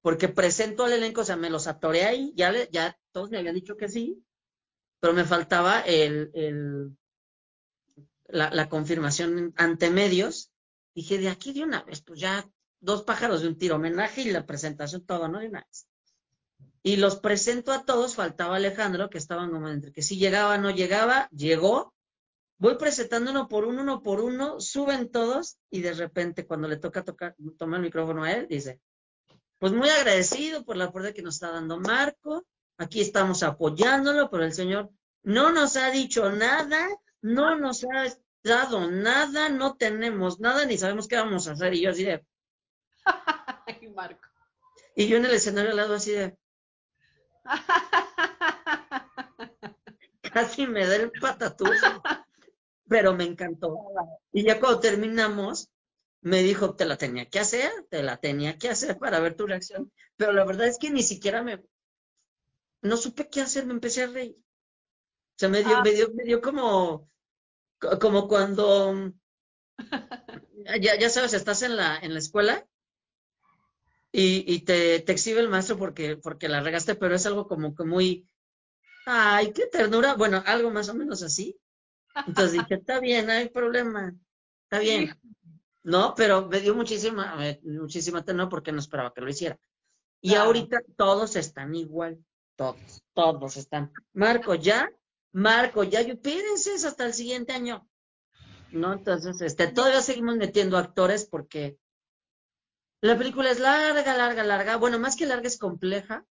Porque 0.00 0.28
presento 0.28 0.84
al 0.84 0.92
elenco, 0.92 1.20
o 1.20 1.24
sea, 1.24 1.36
me 1.36 1.48
los 1.48 1.68
atoré 1.68 2.02
ahí, 2.02 2.32
ya, 2.34 2.52
ya 2.70 2.98
todos 3.12 3.30
me 3.30 3.38
habían 3.38 3.54
dicho 3.54 3.76
que 3.76 3.88
sí, 3.88 4.24
pero 4.98 5.12
me 5.12 5.24
faltaba 5.24 5.82
el, 5.82 6.32
el 6.34 6.96
la, 8.26 8.50
la 8.50 8.68
confirmación 8.68 9.54
ante 9.56 9.88
medios. 9.90 10.50
Dije, 10.92 11.18
de 11.18 11.28
aquí 11.28 11.52
de 11.52 11.62
una 11.62 11.84
vez, 11.84 12.02
pues 12.02 12.18
ya 12.18 12.50
dos 12.80 13.04
pájaros 13.04 13.42
de 13.42 13.46
un 13.46 13.56
tiro, 13.56 13.76
homenaje 13.76 14.22
y 14.22 14.32
la 14.32 14.46
presentación, 14.46 15.06
todo, 15.06 15.28
¿no? 15.28 15.38
De 15.38 15.46
una 15.46 15.60
vez. 15.60 15.86
Y 16.82 16.96
los 16.96 17.20
presento 17.20 17.70
a 17.70 17.84
todos, 17.84 18.16
faltaba 18.16 18.56
Alejandro, 18.56 19.10
que 19.10 19.18
estaban 19.18 19.52
como 19.52 19.68
entre 19.68 19.92
que 19.92 20.02
si 20.02 20.16
llegaba, 20.18 20.58
no 20.58 20.72
llegaba, 20.72 21.28
llegó. 21.30 21.94
Voy 22.62 22.76
presentando 22.76 23.32
uno 23.32 23.48
por 23.48 23.64
uno, 23.64 23.82
uno 23.82 24.04
por 24.04 24.20
uno, 24.20 24.60
suben 24.60 25.10
todos 25.10 25.58
y 25.68 25.80
de 25.80 25.94
repente 25.94 26.46
cuando 26.46 26.68
le 26.68 26.76
toca 26.76 27.02
tocar, 27.02 27.34
tomar 27.58 27.78
el 27.78 27.86
micrófono 27.86 28.22
a 28.22 28.30
él, 28.30 28.46
dice, 28.46 28.80
pues 29.58 29.72
muy 29.72 29.88
agradecido 29.88 30.64
por 30.64 30.76
la 30.76 30.84
apoyo 30.84 31.12
que 31.12 31.22
nos 31.22 31.34
está 31.34 31.50
dando 31.50 31.80
Marco, 31.80 32.46
aquí 32.78 33.00
estamos 33.00 33.42
apoyándolo, 33.42 34.30
pero 34.30 34.44
el 34.44 34.52
Señor 34.52 34.90
no 35.24 35.50
nos 35.50 35.76
ha 35.76 35.90
dicho 35.90 36.30
nada, 36.30 36.86
no 37.20 37.58
nos 37.58 37.82
ha 37.82 38.16
dado 38.44 38.88
nada, 38.88 39.48
no 39.48 39.74
tenemos 39.74 40.38
nada, 40.38 40.64
ni 40.64 40.78
sabemos 40.78 41.08
qué 41.08 41.16
vamos 41.16 41.48
a 41.48 41.52
hacer. 41.54 41.74
Y 41.74 41.80
yo 41.80 41.90
así 41.90 42.04
de, 42.04 42.24
Marco. 43.96 44.28
Y 44.94 45.08
yo 45.08 45.16
en 45.16 45.24
el 45.24 45.32
escenario 45.32 45.72
al 45.72 45.78
lado 45.78 45.96
así 45.96 46.12
de. 46.12 46.38
Casi 50.32 50.68
me 50.68 50.86
da 50.86 50.94
el 50.94 51.10
patatús, 51.10 51.70
pero 52.92 53.14
me 53.14 53.24
encantó. 53.24 53.78
Y 54.32 54.44
ya 54.44 54.60
cuando 54.60 54.80
terminamos, 54.80 55.70
me 56.20 56.42
dijo, 56.42 56.74
te 56.76 56.84
la 56.84 56.98
tenía 56.98 57.24
que 57.24 57.40
hacer, 57.40 57.72
te 57.88 58.02
la 58.02 58.18
tenía 58.18 58.58
que 58.58 58.68
hacer 58.68 58.98
para 58.98 59.18
ver 59.18 59.34
tu 59.34 59.46
reacción. 59.46 59.90
Pero 60.16 60.34
la 60.34 60.44
verdad 60.44 60.66
es 60.66 60.78
que 60.78 60.90
ni 60.90 61.02
siquiera 61.02 61.42
me, 61.42 61.64
no 62.82 62.98
supe 62.98 63.30
qué 63.30 63.40
hacer, 63.40 63.64
me 63.64 63.72
empecé 63.72 64.02
a 64.02 64.08
reír. 64.08 64.36
O 64.36 65.38
sea, 65.38 65.48
me 65.48 65.64
dio, 65.64 65.78
ah. 65.78 65.82
me 65.82 65.92
dio, 65.92 66.12
me 66.12 66.24
dio 66.24 66.42
como, 66.42 67.10
como 67.98 68.28
cuando, 68.28 69.14
ya, 70.78 70.98
ya 70.98 71.08
sabes, 71.08 71.32
estás 71.32 71.62
en 71.62 71.76
la, 71.76 71.96
en 71.96 72.12
la 72.12 72.18
escuela 72.18 72.68
y, 74.12 74.60
te, 74.66 75.00
te, 75.00 75.12
exhibe 75.12 75.40
el 75.40 75.48
maestro 75.48 75.78
porque, 75.78 76.18
porque 76.18 76.50
la 76.50 76.60
regaste, 76.60 76.94
pero 76.94 77.14
es 77.14 77.24
algo 77.24 77.48
como 77.48 77.74
que 77.74 77.84
muy, 77.84 78.28
ay, 79.06 79.54
qué 79.54 79.66
ternura, 79.66 80.14
bueno, 80.14 80.42
algo 80.44 80.70
más 80.70 80.90
o 80.90 80.94
menos 80.94 81.22
así. 81.22 81.58
Entonces 82.26 82.52
dije, 82.52 82.74
está 82.74 83.00
bien, 83.00 83.26
no 83.26 83.32
hay 83.32 83.48
problema, 83.48 84.14
está 84.64 84.78
bien. 84.78 85.14
No, 85.82 86.14
pero 86.14 86.48
me 86.48 86.60
dio 86.60 86.74
muchísima, 86.74 87.36
muchísima 87.62 88.24
ternura 88.24 88.48
porque 88.48 88.72
no 88.72 88.78
esperaba 88.78 89.12
que 89.12 89.20
lo 89.20 89.30
hiciera. 89.30 89.58
Y 90.20 90.34
ahorita 90.34 90.80
todos 90.96 91.34
están 91.34 91.74
igual, 91.74 92.24
todos, 92.56 93.02
todos 93.12 93.56
están. 93.56 93.92
Marco, 94.12 94.54
ya, 94.54 94.88
Marco, 95.32 95.82
ya, 95.82 96.00
pídense 96.14 96.74
hasta 96.74 97.06
el 97.06 97.14
siguiente 97.14 97.52
año. 97.52 97.88
¿No? 98.70 98.92
Entonces, 98.92 99.40
este, 99.40 99.66
todavía 99.66 100.00
seguimos 100.00 100.36
metiendo 100.36 100.78
actores 100.78 101.26
porque 101.26 101.78
la 103.00 103.18
película 103.18 103.50
es 103.50 103.58
larga, 103.58 104.16
larga, 104.16 104.44
larga. 104.44 104.76
Bueno, 104.76 104.98
más 104.98 105.16
que 105.16 105.26
larga 105.26 105.48
es 105.48 105.58
compleja. 105.58 106.24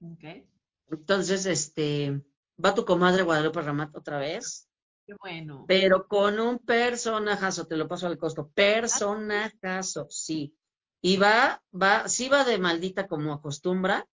Okay. 0.00 0.46
Entonces, 0.90 1.46
este, 1.46 2.22
va 2.62 2.74
tu 2.74 2.84
comadre 2.84 3.22
Guadalupe 3.22 3.62
Ramat 3.62 3.96
otra 3.96 4.18
vez. 4.18 4.68
Qué 5.06 5.14
bueno. 5.20 5.64
Pero 5.68 6.06
con 6.06 6.40
un 6.40 6.58
personajazo, 6.58 7.66
te 7.66 7.76
lo 7.76 7.88
paso 7.88 8.06
al 8.06 8.18
costo. 8.18 8.50
Personajazo, 8.54 10.06
sí. 10.08 10.56
Y 11.02 11.18
va, 11.18 11.62
va, 11.70 12.08
sí 12.08 12.28
va 12.28 12.44
de 12.44 12.58
maldita 12.58 13.06
como 13.06 13.34
acostumbra, 13.34 14.06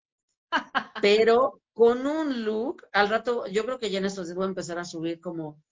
pero 1.02 1.60
con 1.72 2.06
un 2.06 2.44
look, 2.44 2.82
al 2.92 3.08
rato, 3.08 3.46
yo 3.46 3.64
creo 3.64 3.78
que 3.78 3.90
ya 3.90 3.98
en 3.98 4.06
estos 4.06 4.26
días 4.26 4.36
voy 4.36 4.46
a 4.46 4.48
empezar 4.48 4.78
a 4.78 4.84
subir 4.84 5.20
como 5.20 5.62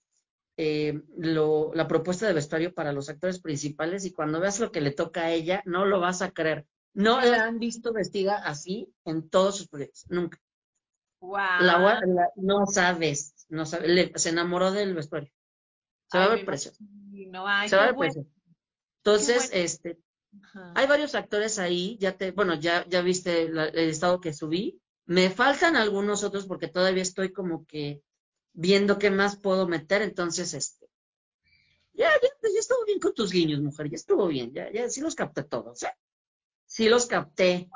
eh, 0.57 1.01
lo, 1.17 1.71
la 1.73 1.87
propuesta 1.87 2.25
de 2.25 2.33
vestuario 2.33 2.73
para 2.73 2.93
los 2.93 3.09
actores 3.09 3.39
principales 3.39 4.05
y 4.05 4.13
cuando 4.13 4.39
veas 4.39 4.59
lo 4.59 4.71
que 4.71 4.81
le 4.81 4.91
toca 4.91 5.25
a 5.25 5.31
ella, 5.31 5.61
no 5.65 5.85
lo 5.85 5.99
vas 5.99 6.21
a 6.21 6.31
creer. 6.31 6.65
No 6.93 7.21
la 7.21 7.43
han 7.43 7.59
visto 7.59 7.93
vestida 7.93 8.37
así 8.37 8.91
en 9.05 9.29
todos 9.29 9.57
sus 9.57 9.67
proyectos, 9.67 10.05
nunca. 10.09 10.39
Wow. 11.21 11.37
no 12.37 12.65
sabes, 12.65 13.38
no 13.49 13.65
sabes, 13.65 14.11
se 14.15 14.29
enamoró 14.29 14.71
del 14.71 14.93
vestuario. 14.93 15.31
Se 16.11 16.17
va 16.17 16.25
a 16.25 16.29
ver. 16.29 16.45
No, 17.29 17.47
hay 17.47 17.69
se 17.69 17.75
va 17.75 17.83
a 17.83 17.85
ver 17.87 17.95
precioso. 17.95 18.29
Entonces, 19.03 19.49
este, 19.53 19.99
Ajá. 20.43 20.73
Hay 20.75 20.85
varios 20.85 21.15
actores 21.15 21.57
ahí, 21.57 21.97
ya 21.99 22.15
te, 22.15 22.31
bueno, 22.31 22.53
ya, 22.53 22.85
ya 22.87 23.01
viste 23.01 23.49
la- 23.49 23.65
el 23.65 23.89
estado 23.89 24.21
que 24.21 24.31
subí. 24.31 24.79
Me 25.05 25.31
faltan 25.31 25.75
algunos 25.75 26.23
otros 26.23 26.45
porque 26.45 26.67
todavía 26.67 27.01
estoy 27.01 27.33
como 27.33 27.65
que 27.65 28.03
viendo 28.53 28.99
qué 28.99 29.09
más 29.09 29.37
puedo 29.37 29.67
meter, 29.67 30.03
entonces, 30.03 30.53
este, 30.53 30.87
ya, 31.93 32.09
ya, 32.21 32.29
ya 32.43 32.59
estuvo 32.59 32.85
bien 32.85 32.99
con 32.99 33.13
tus 33.15 33.31
guiños, 33.31 33.59
mujer, 33.59 33.89
ya 33.89 33.95
estuvo 33.95 34.27
bien, 34.27 34.53
ya, 34.53 34.71
ya, 34.71 34.87
sí 34.89 35.01
los 35.01 35.15
capté 35.15 35.43
todos, 35.43 35.81
¿eh? 35.83 35.93
Sí 36.67 36.87
los 36.89 37.07
capté, 37.07 37.69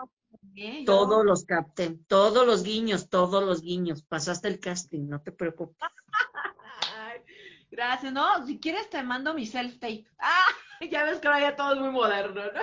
Todos 0.85 1.25
los 1.25 1.45
capté, 1.45 1.97
todos 2.07 2.45
los 2.45 2.63
guiños, 2.63 3.09
todos 3.09 3.43
los 3.43 3.61
guiños, 3.61 4.03
pasaste 4.03 4.47
el 4.47 4.59
casting, 4.59 5.07
no 5.07 5.21
te 5.21 5.31
preocupes. 5.31 5.77
Ay, 6.95 7.21
gracias. 7.71 8.13
No, 8.13 8.45
si 8.45 8.59
quieres 8.59 8.89
te 8.89 9.01
mando 9.01 9.33
mi 9.33 9.45
self-tape. 9.45 10.05
Ah, 10.19 10.45
ya 10.91 11.03
ves 11.05 11.19
que 11.19 11.27
ahora 11.27 11.39
ya 11.39 11.55
todo 11.55 11.73
es 11.73 11.79
muy 11.79 11.89
moderno, 11.89 12.41
¿no? 12.45 12.61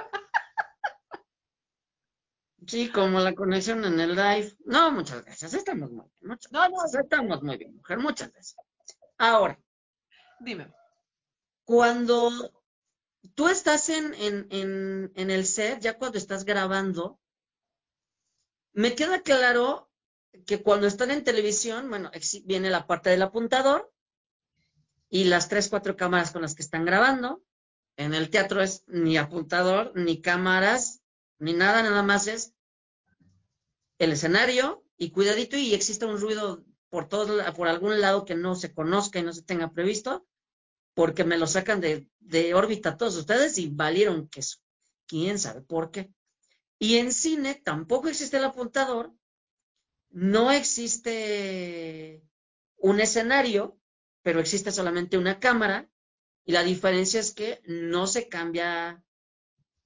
Sí, 2.67 2.89
como 2.91 3.19
la 3.19 3.35
conexión 3.35 3.85
en 3.85 3.99
el 3.99 4.15
live. 4.15 4.57
No, 4.65 4.93
muchas 4.93 5.25
gracias, 5.25 5.55
estamos 5.55 5.91
muy 5.91 6.05
bien, 6.05 6.31
muchas 6.31 6.53
No, 6.53 6.69
no, 6.69 6.85
estamos 6.85 7.43
muy 7.43 7.57
bien, 7.57 7.77
mujer, 7.77 7.99
muchas 7.99 8.31
gracias. 8.31 8.57
Ahora, 9.19 9.59
dime. 10.39 10.73
cuando 11.65 12.31
tú 13.35 13.49
estás 13.49 13.89
en, 13.89 14.15
en, 14.15 14.47
en, 14.51 15.13
en 15.17 15.31
el 15.31 15.47
set, 15.47 15.81
ya 15.81 15.99
cuando 15.99 16.19
estás 16.19 16.45
grabando, 16.45 17.19
me 18.73 18.95
queda 18.95 19.23
claro 19.23 19.91
que 20.47 20.63
cuando 20.63 20.87
están 20.87 21.11
en 21.11 21.25
televisión, 21.25 21.89
bueno, 21.89 22.11
viene 22.45 22.71
la 22.71 22.87
parte 22.87 23.11
del 23.11 23.23
apuntador 23.23 23.93
y 25.09 25.25
las 25.25 25.49
tres, 25.49 25.69
cuatro 25.69 25.97
cámaras 25.97 26.31
con 26.31 26.43
las 26.43 26.55
que 26.55 26.63
están 26.63 26.85
grabando. 26.85 27.43
En 27.97 28.15
el 28.15 28.31
teatro 28.31 28.63
es 28.63 28.85
ni 28.87 29.17
apuntador, 29.17 29.93
ni 29.95 30.23
cámaras, 30.23 31.03
ni 31.39 31.53
nada, 31.53 31.83
nada 31.83 32.03
más 32.03 32.29
es 32.29 32.55
el 33.99 34.13
escenario 34.13 34.85
y 34.97 35.11
cuidadito 35.11 35.57
y 35.57 35.75
existe 35.75 36.07
un 36.07 36.19
ruido 36.19 36.65
por 36.89 37.09
todos, 37.09 37.43
por 37.55 37.69
algún 37.69 38.01
lado 38.01 38.25
que 38.25 38.35
no 38.35 38.55
se 38.55 38.73
conozca 38.73 39.19
y 39.19 39.23
no 39.23 39.33
se 39.33 39.43
tenga 39.43 39.73
previsto, 39.73 40.27
porque 40.95 41.25
me 41.25 41.39
lo 41.39 41.47
sacan 41.47 41.81
de, 41.81 42.09
de 42.19 42.55
órbita 42.55 42.97
todos 42.97 43.17
ustedes 43.17 43.59
y 43.59 43.69
valieron 43.69 44.29
queso. 44.29 44.59
¿Quién 45.07 45.39
sabe 45.39 45.61
por 45.63 45.91
qué? 45.91 46.11
Y 46.83 46.97
en 46.97 47.13
cine 47.13 47.55
tampoco 47.55 48.09
existe 48.09 48.39
el 48.39 48.45
apuntador, 48.45 49.13
no 50.09 50.51
existe 50.51 52.25
un 52.79 53.01
escenario, 53.01 53.79
pero 54.23 54.41
existe 54.41 54.73
solamente 54.73 55.19
una 55.19 55.39
cámara, 55.39 55.91
y 56.47 56.53
la 56.53 56.65
diferencia 56.65 57.21
es 57.21 57.35
que 57.35 57.61
no 57.67 58.07
se 58.07 58.29
cambia 58.29 59.05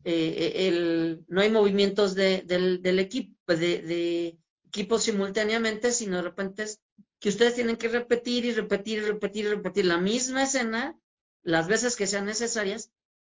eh, 0.05 0.69
el, 0.69 1.25
no 1.27 1.41
hay 1.41 1.51
movimientos 1.51 2.15
de, 2.15 2.43
del, 2.43 2.99
equipo, 3.01 3.35
de, 3.49 3.83
de 3.83 4.39
equipo 4.69 5.01
simultáneamente, 5.01 5.91
sino 5.91 6.19
de 6.19 6.23
repente 6.23 6.63
es 6.63 6.81
que 7.19 7.31
ustedes 7.31 7.57
tienen 7.57 7.77
que 7.77 7.89
repetir 7.89 8.45
y 8.45 8.53
repetir 8.53 8.99
y 8.99 9.07
repetir 9.07 9.47
y 9.47 9.49
repetir 9.49 9.87
la 9.87 9.99
misma 9.99 10.45
escena 10.45 10.97
las 11.43 11.67
veces 11.67 11.97
que 11.97 12.07
sean 12.07 12.27
necesarias 12.27 12.93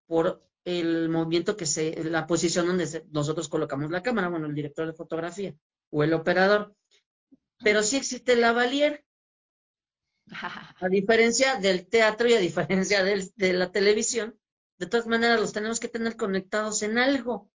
por 0.07 0.48
el 0.65 1.09
movimiento 1.09 1.57
que 1.57 1.67
se, 1.67 2.05
la 2.05 2.27
posición 2.27 2.67
donde 2.67 2.87
se- 2.87 3.05
nosotros 3.11 3.49
colocamos 3.49 3.91
la 3.91 4.03
cámara, 4.03 4.29
bueno, 4.29 4.47
el 4.47 4.55
director 4.55 4.87
de 4.87 4.93
fotografía 4.93 5.55
o 5.91 6.05
el 6.05 6.13
operador. 6.13 6.75
Pero 7.63 7.83
sí 7.83 7.97
existe 7.97 8.37
la 8.37 8.53
valier, 8.53 9.05
a 10.81 10.89
diferencia 10.89 11.57
del 11.57 11.87
teatro 11.89 12.29
y 12.29 12.35
a 12.35 12.39
diferencia 12.41 13.03
del- 13.03 13.33
de 13.37 13.53
la 13.53 13.71
televisión, 13.73 14.39
de 14.79 14.87
todas 14.87 15.07
maneras 15.07 15.41
los 15.41 15.53
tenemos 15.53 15.81
que 15.81 15.89
tener 15.89 16.17
conectados 16.17 16.83
en 16.83 16.99
algo. 16.99 17.51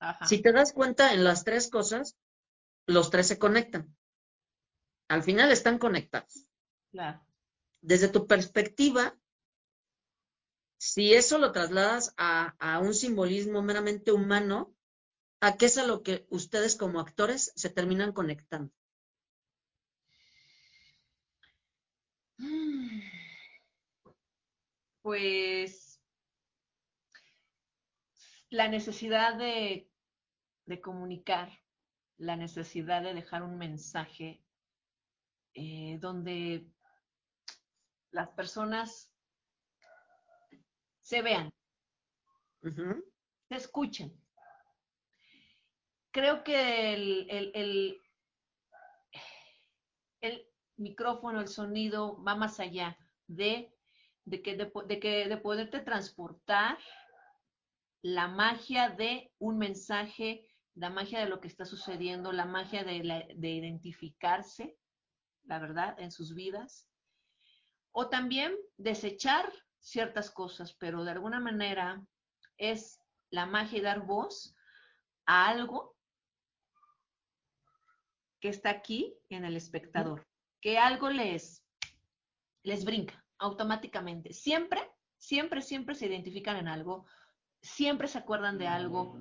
Ajá. 0.00 0.26
Si 0.26 0.40
te 0.40 0.52
das 0.52 0.72
cuenta, 0.72 1.12
en 1.12 1.24
las 1.24 1.44
tres 1.44 1.68
cosas, 1.68 2.16
los 2.86 3.10
tres 3.10 3.26
se 3.28 3.38
conectan. 3.38 3.94
Al 5.08 5.22
final 5.22 5.52
están 5.52 5.78
conectados. 5.78 6.46
Claro. 6.90 7.20
Desde 7.82 8.08
tu 8.08 8.26
perspectiva, 8.26 9.18
si 10.80 11.12
eso 11.12 11.36
lo 11.36 11.52
trasladas 11.52 12.14
a, 12.16 12.78
un 12.82 12.94
simbolismo 12.94 13.60
meramente 13.60 14.12
humano, 14.12 14.74
¿a 15.42 15.58
qué 15.58 15.66
es 15.66 15.76
a 15.76 15.86
lo 15.86 16.02
que 16.02 16.26
ustedes 16.30 16.74
como 16.74 17.00
actores 17.00 17.52
se 17.54 17.68
terminan 17.68 18.12
conectando? 18.14 18.72
Pues 25.02 26.00
la 28.48 28.68
necesidad 28.68 29.36
de, 29.36 29.86
de 30.64 30.80
comunicar, 30.80 31.50
la 32.16 32.36
necesidad 32.36 33.02
de 33.02 33.12
dejar 33.12 33.42
un 33.42 33.58
mensaje 33.58 34.42
eh, 35.52 35.98
donde 36.00 36.66
las 38.12 38.30
personas 38.30 39.09
se 41.10 41.22
vean, 41.22 41.50
se 43.48 43.56
escuchen. 43.56 44.12
Creo 46.12 46.44
que 46.44 46.94
el, 46.94 47.26
el- 47.28 47.50
el- 47.54 48.00
el 50.20 50.46
micrófono, 50.76 51.40
el 51.40 51.48
sonido 51.48 52.22
va 52.22 52.36
más 52.36 52.60
allá 52.60 52.96
de, 53.26 53.76
de 54.24 54.40
que, 54.40 54.56
de, 54.56 55.00
que 55.00 55.26
de 55.28 55.36
poderte 55.38 55.80
transportar 55.80 56.78
la 58.02 58.28
magia 58.28 58.90
de 58.90 59.34
un 59.38 59.58
mensaje, 59.58 60.46
la 60.76 60.90
magia 60.90 61.18
de 61.18 61.28
lo 61.28 61.40
que 61.40 61.48
está 61.48 61.64
sucediendo, 61.64 62.30
la 62.30 62.44
magia 62.44 62.84
de, 62.84 63.02
la- 63.02 63.26
de 63.34 63.50
identificarse, 63.50 64.78
la 65.42 65.58
verdad, 65.58 65.98
en 65.98 66.12
sus 66.12 66.34
vidas. 66.34 66.88
O 67.90 68.08
también 68.08 68.54
desechar 68.76 69.52
ciertas 69.80 70.30
cosas, 70.30 70.74
pero 70.74 71.04
de 71.04 71.10
alguna 71.10 71.40
manera 71.40 72.04
es 72.58 73.00
la 73.30 73.46
magia 73.46 73.78
y 73.78 73.82
dar 73.82 74.06
voz 74.06 74.54
a 75.26 75.48
algo 75.48 75.96
que 78.40 78.48
está 78.48 78.70
aquí 78.70 79.18
en 79.28 79.44
el 79.44 79.56
espectador, 79.56 80.26
que 80.60 80.78
algo 80.78 81.10
les, 81.10 81.64
les 82.62 82.84
brinca 82.84 83.24
automáticamente. 83.38 84.32
Siempre, 84.32 84.80
siempre, 85.18 85.62
siempre 85.62 85.94
se 85.94 86.06
identifican 86.06 86.56
en 86.56 86.68
algo, 86.68 87.06
siempre 87.62 88.08
se 88.08 88.18
acuerdan 88.18 88.58
de 88.58 88.66
algo, 88.66 89.18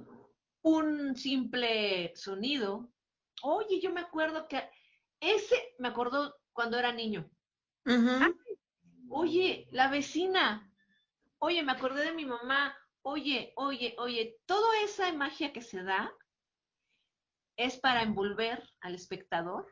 un 0.62 1.16
simple 1.16 2.14
sonido. 2.16 2.90
Oye, 3.44 3.80
yo 3.80 3.92
me 3.92 4.02
acuerdo 4.02 4.48
que 4.48 4.70
ese 5.20 5.76
me 5.80 5.90
acordó 5.90 6.36
cuando 6.54 6.78
era 6.78 6.92
niño. 6.92 7.30
Oye, 9.10 9.68
la 9.72 9.90
vecina. 9.90 10.72
Oye, 11.40 11.64
me 11.64 11.72
acordé 11.72 12.06
de 12.06 12.14
mi 12.14 12.26
mamá. 12.26 12.76
Oye, 13.02 13.54
oye, 13.56 13.96
oye, 13.98 14.38
toda 14.46 14.82
esa 14.84 15.12
magia 15.14 15.52
que 15.54 15.62
se 15.62 15.84
da 15.84 16.12
es 17.58 17.78
para 17.80 18.04
envolver 18.04 18.64
al 18.82 18.96
espectador 18.96 19.68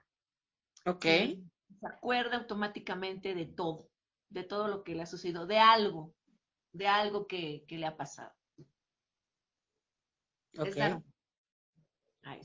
Ok. 0.85 1.03
se 1.03 1.87
acuerda 1.87 2.37
automáticamente 2.37 3.35
de 3.35 3.45
todo, 3.45 3.89
de 4.29 4.43
todo 4.43 4.67
lo 4.67 4.83
que 4.83 4.95
le 4.95 5.03
ha 5.03 5.05
sucedido, 5.05 5.45
de 5.45 5.59
algo, 5.59 6.13
de 6.71 6.87
algo 6.87 7.27
que, 7.27 7.65
que 7.67 7.77
le 7.77 7.85
ha 7.85 7.95
pasado. 7.95 8.33
ok. 10.57 10.77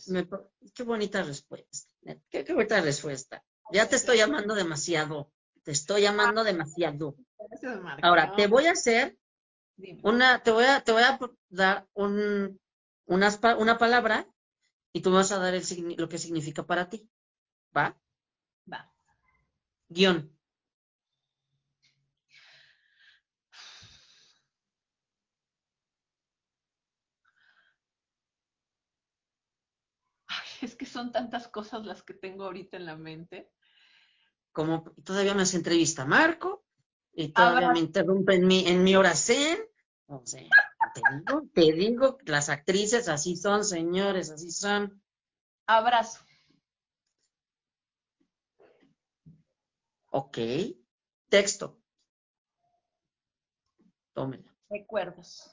Me 0.07 0.29
qué 0.75 0.83
bonita 0.85 1.23
respuesta. 1.23 1.93
Qué, 2.31 2.45
qué 2.45 2.53
bonita 2.53 2.81
respuesta. 2.81 3.45
Ya 3.73 3.89
te 3.89 3.97
estoy 3.97 4.19
llamando 4.19 4.55
demasiado. 4.55 5.33
Te 5.65 5.71
estoy 5.73 6.03
llamando 6.03 6.45
demasiado. 6.45 7.17
Ahora, 8.03 8.35
te 8.35 8.47
voy 8.47 8.67
a 8.67 8.73
hacer 8.73 9.17
una, 10.03 10.43
te 10.43 10.51
voy 10.51 10.65
a, 10.65 10.83
te 10.83 10.93
voy 10.93 11.03
a 11.03 11.19
dar 11.51 11.87
un, 11.95 12.61
unas 13.07 13.39
pa- 13.39 13.57
una 13.57 13.79
palabra 13.79 14.27
y 14.93 15.01
tú 15.03 15.11
me 15.11 15.17
vas 15.17 15.33
a 15.33 15.39
dar 15.39 15.55
el, 15.55 15.63
lo 15.97 16.09
que 16.09 16.19
significa 16.19 16.65
para 16.65 16.89
ti. 16.89 17.09
¿Va? 17.77 17.97
Va. 18.71 18.93
Guión. 19.89 20.37
Ay, 30.27 30.49
es 30.63 30.75
que 30.75 30.87
son 30.87 31.13
tantas 31.13 31.49
cosas 31.49 31.85
las 31.87 32.03
que 32.03 32.15
tengo 32.15 32.45
ahorita 32.45 32.77
en 32.77 32.87
la 32.87 32.97
mente 32.97 33.51
como 34.53 34.85
todavía 35.05 35.35
me 35.35 35.43
hace 35.43 35.57
entrevista 35.57 36.05
Marco, 36.05 36.65
y 37.15 37.27
ah, 37.27 37.33
todavía 37.35 37.73
me 37.73 37.81
interrumpe 37.81 38.35
en 38.35 38.47
mi, 38.47 38.67
en 38.67 38.85
mi 38.85 38.97
oración. 38.97 39.59
O 40.07 40.23
sea, 40.25 40.49
te 40.95 41.01
digo, 41.15 41.43
te 41.55 41.73
digo, 41.73 42.19
las 42.27 42.49
actrices 42.49 43.09
así 43.09 43.37
son, 43.37 43.65
señores, 43.65 44.31
así 44.31 44.51
son. 44.51 45.03
Abrazo. 45.67 46.21
Ok. 50.11 50.39
Texto. 51.29 51.81
Tómela. 54.13 54.45
Recuerdos. 54.69 55.51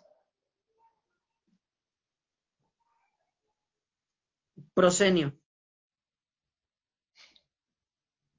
Prosenio. 4.73 5.37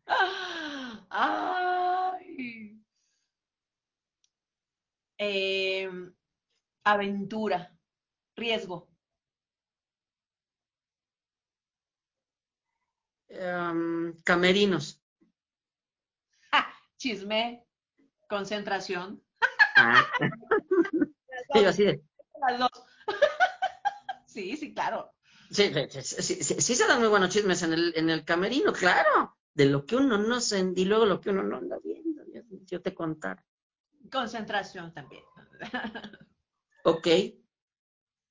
Ah. 0.07 0.40
Ay. 1.11 2.81
Em, 5.19 6.13
aventura, 6.85 7.61
riesgo. 8.37 8.89
Em, 13.29 14.13
camerinos. 14.25 15.01
Chisme, 16.99 17.65
concentración. 18.29 19.23
Ah. 19.77 20.05
Sí, 21.53 21.65
así 21.65 21.85
de- 21.85 22.03
Las 22.41 22.59
dos. 22.61 22.71
Sí, 24.27 24.57
sí, 24.57 24.73
claro. 24.73 25.13
Sí, 25.51 25.73
sí, 25.91 26.03
sí, 26.03 26.45
sí, 26.45 26.61
sí 26.61 26.77
se 26.77 26.87
dan 26.87 27.01
muy 27.01 27.09
buenos 27.09 27.31
chismes 27.31 27.63
en 27.65 27.73
el, 27.73 27.93
en 27.97 28.09
el 28.09 28.25
camerino, 28.25 28.73
claro. 28.73 29.37
De 29.55 29.67
lo 29.67 29.85
que 29.85 29.97
uno 29.97 30.17
no 30.19 30.41
se 30.41 30.73
y 30.77 30.85
luego 30.85 31.07
lo 31.07 31.21
que 31.21 31.31
uno 31.31 31.43
no 31.43 31.57
anda 31.57 31.79
viendo. 31.83 32.25
Dios 32.25 32.45
Yo 32.67 32.81
te 32.81 32.95
contar. 32.95 33.45
Concentración 34.11 34.93
también. 34.95 35.25
Ok. 36.85 37.07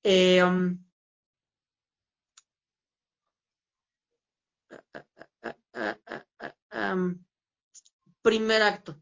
Eh, 0.02 0.42
um, 0.42 0.82
um, 6.72 7.24
primer 8.22 8.62
acto. 8.62 9.00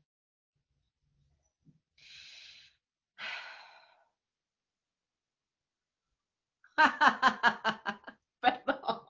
Perdón. 8.40 9.02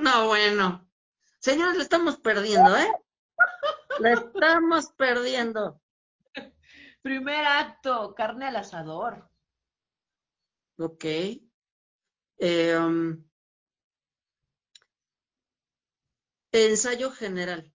No, 0.00 0.26
bueno. 0.28 0.86
Señores, 1.44 1.76
le 1.76 1.82
estamos 1.82 2.16
perdiendo, 2.16 2.74
¿eh? 2.74 2.90
Le 4.00 4.12
estamos 4.12 4.90
perdiendo. 4.92 5.78
Primer 7.02 7.44
acto, 7.44 8.14
carne 8.14 8.46
al 8.46 8.56
asador. 8.56 9.30
Ok. 10.78 11.04
Eh, 11.04 12.78
um, 12.78 13.22
ensayo 16.50 17.10
general. 17.10 17.70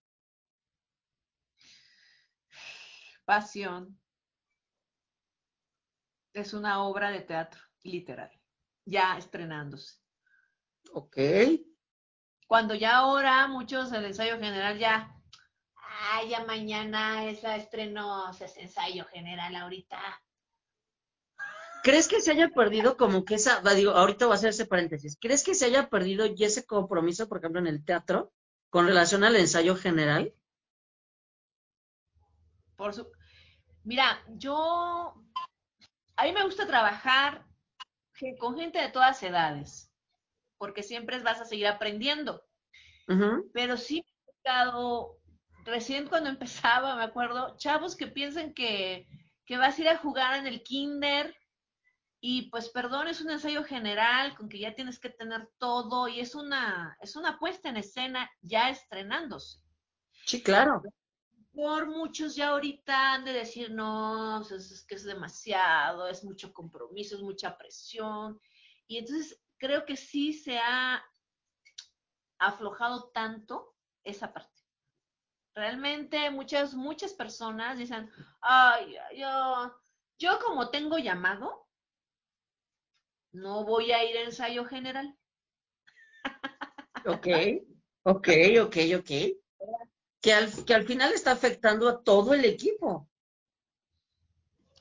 Pasión. 3.24 4.00
Es 6.32 6.54
una 6.54 6.82
obra 6.82 7.12
de 7.12 7.20
teatro 7.20 7.60
literal, 7.84 8.32
ya 8.84 9.16
estrenándose. 9.16 10.00
Ok. 10.92 11.16
Cuando 12.50 12.74
ya 12.74 12.96
ahora 12.96 13.46
muchos 13.46 13.92
del 13.92 14.06
ensayo 14.06 14.36
general 14.40 14.76
ya, 14.76 15.14
ah, 15.76 16.24
ya 16.28 16.44
mañana 16.44 17.26
esa 17.26 17.54
estreno, 17.54 18.28
ese 18.28 18.62
ensayo 18.62 19.04
general 19.04 19.54
ahorita. 19.54 20.00
¿Crees 21.84 22.08
que 22.08 22.20
se 22.20 22.32
haya 22.32 22.48
perdido 22.48 22.96
como 22.96 23.24
que 23.24 23.36
esa, 23.36 23.60
digo, 23.74 23.92
ahorita 23.92 24.26
voy 24.26 24.32
a 24.32 24.34
hacer 24.34 24.50
ese 24.50 24.66
paréntesis, 24.66 25.16
¿crees 25.20 25.44
que 25.44 25.54
se 25.54 25.66
haya 25.66 25.88
perdido 25.88 26.26
ya 26.26 26.48
ese 26.48 26.66
compromiso, 26.66 27.28
por 27.28 27.38
ejemplo, 27.38 27.60
en 27.60 27.68
el 27.68 27.84
teatro, 27.84 28.32
con 28.68 28.88
relación 28.88 29.22
al 29.22 29.36
ensayo 29.36 29.76
general? 29.76 30.34
Por 32.74 32.94
su... 32.94 33.12
Mira, 33.84 34.24
yo, 34.26 35.14
a 36.16 36.24
mí 36.24 36.32
me 36.32 36.42
gusta 36.42 36.66
trabajar 36.66 37.46
con 38.40 38.56
gente 38.56 38.80
de 38.80 38.88
todas 38.88 39.22
edades, 39.22 39.89
porque 40.60 40.82
siempre 40.82 41.18
vas 41.20 41.40
a 41.40 41.46
seguir 41.46 41.66
aprendiendo. 41.66 42.44
Pero 43.54 43.76
sí 43.78 44.04
me 44.06 44.12
ha 44.12 44.32
tocado, 44.36 45.18
recién 45.64 46.06
cuando 46.06 46.28
empezaba, 46.28 46.94
me 46.94 47.02
acuerdo, 47.02 47.56
chavos 47.56 47.96
que 47.96 48.06
piensan 48.06 48.52
que, 48.52 49.08
que 49.46 49.56
vas 49.56 49.76
a 49.76 49.80
ir 49.80 49.88
a 49.88 49.96
jugar 49.96 50.38
en 50.38 50.46
el 50.46 50.62
kinder 50.62 51.34
y 52.20 52.50
pues 52.50 52.68
perdón, 52.68 53.08
es 53.08 53.22
un 53.22 53.30
ensayo 53.30 53.64
general 53.64 54.36
con 54.36 54.50
que 54.50 54.60
ya 54.60 54.74
tienes 54.74 55.00
que 55.00 55.08
tener 55.08 55.48
todo 55.58 56.06
y 56.06 56.20
es 56.20 56.34
una, 56.34 56.96
es 57.00 57.16
una 57.16 57.38
puesta 57.38 57.70
en 57.70 57.78
escena 57.78 58.30
ya 58.42 58.68
estrenándose. 58.68 59.60
Sí, 60.26 60.42
claro. 60.42 60.82
Por 61.52 61.88
muchos 61.88 62.36
ya 62.36 62.50
ahorita 62.50 63.14
han 63.14 63.24
de 63.24 63.32
decir, 63.32 63.70
no, 63.70 64.42
es, 64.42 64.52
es 64.52 64.84
que 64.86 64.94
es 64.94 65.04
demasiado, 65.04 66.06
es 66.06 66.22
mucho 66.22 66.52
compromiso, 66.52 67.16
es 67.16 67.22
mucha 67.22 67.56
presión. 67.56 68.38
Y 68.86 68.98
entonces 68.98 69.40
creo 69.60 69.84
que 69.84 69.96
sí 69.96 70.32
se 70.32 70.58
ha 70.58 71.04
aflojado 72.38 73.10
tanto 73.10 73.76
esa 74.02 74.32
parte. 74.32 74.58
Realmente 75.54 76.30
muchas, 76.30 76.74
muchas 76.74 77.12
personas 77.12 77.78
dicen, 77.78 78.10
ay, 78.40 78.96
yo, 79.16 79.80
yo 80.18 80.38
como 80.40 80.70
tengo 80.70 80.98
llamado, 80.98 81.68
no 83.32 83.64
voy 83.64 83.92
a 83.92 84.02
ir 84.04 84.16
a 84.16 84.22
ensayo 84.22 84.64
general. 84.64 85.16
Ok, 87.06 87.28
ok, 88.02 88.28
ok, 88.62 88.76
ok. 88.98 89.10
Que 90.20 90.34
al, 90.34 90.64
que 90.66 90.74
al 90.74 90.84
final 90.84 91.14
está 91.14 91.32
afectando 91.32 91.88
a 91.88 92.02
todo 92.02 92.34
el 92.34 92.44
equipo. 92.44 93.08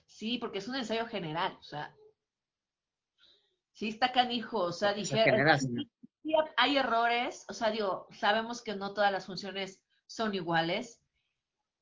Sí, 0.06 0.38
porque 0.38 0.58
es 0.58 0.68
un 0.68 0.76
ensayo 0.76 1.06
general, 1.06 1.56
o 1.58 1.64
sea, 1.64 1.96
sí 3.80 3.88
está 3.88 4.12
canijo, 4.12 4.60
o 4.60 4.72
sea, 4.74 4.92
Ensayo 4.92 5.24
dije, 5.24 5.88
sí 6.22 6.34
hay 6.58 6.76
errores, 6.76 7.46
o 7.48 7.54
sea, 7.54 7.72
digo, 7.72 8.10
sabemos 8.12 8.62
que 8.62 8.76
no 8.76 8.94
todas 8.94 9.10
las 9.10 9.26
funciones 9.26 9.82
son 10.06 10.36
iguales, 10.36 11.02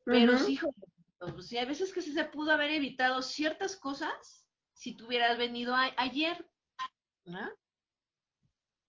pero 0.05 0.33
Ujú. 0.35 0.45
sí, 0.45 0.53
hijo, 0.53 0.75
pues, 1.17 1.47
sí, 1.47 1.57
hay 1.57 1.65
veces 1.65 1.91
que 1.91 2.03
sí 2.03 2.13
se 2.13 2.25
pudo 2.25 2.51
haber 2.51 2.69
evitado 2.69 3.23
ciertas 3.23 3.75
cosas 3.75 4.45
si 4.73 4.93
tú 4.95 5.07
hubieras 5.07 5.39
venido 5.39 5.73
a- 5.73 5.91
ayer, 5.97 6.47
¿no? 7.25 7.49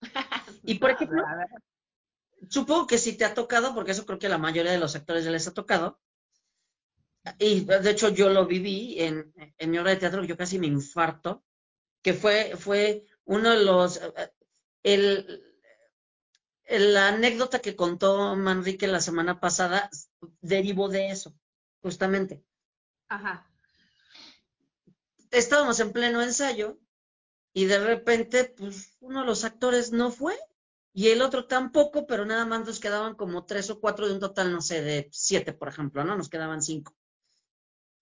Y 0.65 0.75
por 0.75 0.91
ejemplo, 0.91 1.25
supongo 2.51 2.87
que 2.87 2.99
sí 2.99 3.17
te 3.17 3.25
ha 3.25 3.33
tocado, 3.33 3.75
porque 3.75 3.93
eso 3.93 4.05
creo 4.05 4.19
que 4.19 4.27
a 4.27 4.31
la 4.37 4.37
mayoría 4.37 4.73
de 4.73 4.79
los 4.79 4.95
actores 4.95 5.25
ya 5.25 5.31
les 5.31 5.49
ha 5.49 5.55
tocado. 5.55 5.99
Y 7.39 7.65
de 7.65 7.91
hecho 7.91 8.11
yo 8.11 8.29
lo 8.29 8.45
viví 8.45 9.01
en, 9.01 9.33
en 9.57 9.71
mi 9.71 9.79
obra 9.79 9.93
de 9.93 9.97
teatro, 9.97 10.25
yo 10.25 10.37
casi 10.37 10.59
me 10.59 10.67
infarto, 10.67 11.43
que 12.03 12.15
fue, 12.15 12.57
fue 12.57 13.05
uno 13.25 13.51
de 13.51 13.65
los, 13.65 13.99
eh, 13.99 14.33
el, 14.83 15.43
el- 16.67 16.95
la 16.95 17.09
anécdota 17.09 17.59
que 17.61 17.75
contó 17.75 18.37
Manrique 18.37 18.87
la 18.87 19.01
semana 19.01 19.41
pasada 19.41 19.91
derivó 20.41 20.89
de 20.89 21.11
eso, 21.11 21.35
justamente. 21.83 22.45
Ajá. 23.09 23.45
Estábamos 25.31 25.81
en 25.81 25.93
pleno 25.93 26.21
ensayo 26.21 26.79
y 27.55 27.67
de 27.67 27.79
repente, 27.79 28.45
pues 28.57 28.97
uno 29.01 29.21
de 29.21 29.27
los 29.27 29.45
actores 29.45 29.93
no 29.93 30.11
fue 30.13 30.37
y 30.95 31.09
el 31.11 31.23
otro 31.23 31.47
tampoco, 31.47 32.07
pero 32.07 32.27
nada 32.27 32.47
más 32.47 32.67
nos 32.67 32.81
quedaban 32.81 33.15
como 33.17 33.47
tres 33.47 33.71
o 33.71 33.81
cuatro 33.81 34.07
de 34.09 34.15
un 34.15 34.21
total, 34.21 34.53
no 34.53 34.61
sé, 34.63 34.83
de 34.83 35.09
siete, 35.13 35.53
por 35.55 35.69
ejemplo, 35.69 36.05
¿no? 36.05 36.17
Nos 36.17 36.31
quedaban 36.31 36.63
cinco. 36.63 36.97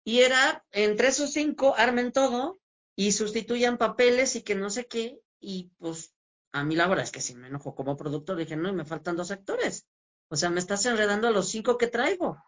Y 0.04 0.20
era, 0.24 0.66
entre 0.72 1.08
esos 1.08 1.32
cinco, 1.32 1.74
armen 1.78 2.12
todo 2.12 2.59
y 3.00 3.14
sustituyan 3.14 3.78
papeles 3.78 4.36
y 4.36 4.42
que 4.42 4.56
no 4.56 4.70
sé 4.70 4.86
qué. 4.86 5.22
Y 5.40 5.72
pues 5.78 6.14
a 6.52 6.66
mí 6.66 6.76
la 6.76 6.86
verdad 6.86 7.06
es 7.06 7.12
que 7.12 7.22
sí 7.22 7.34
me 7.34 7.48
enojó 7.48 7.74
como 7.74 7.96
productor. 7.96 8.36
Dije, 8.36 8.58
no, 8.58 8.68
y 8.68 8.74
me 8.74 8.84
faltan 8.84 9.16
dos 9.16 9.32
actores. 9.32 9.88
O 10.28 10.36
sea, 10.36 10.50
me 10.50 10.60
estás 10.60 10.86
enredando 10.86 11.30
a 11.30 11.32
los 11.32 11.48
cinco 11.48 11.78
que 11.78 11.88
traigo. 11.88 12.44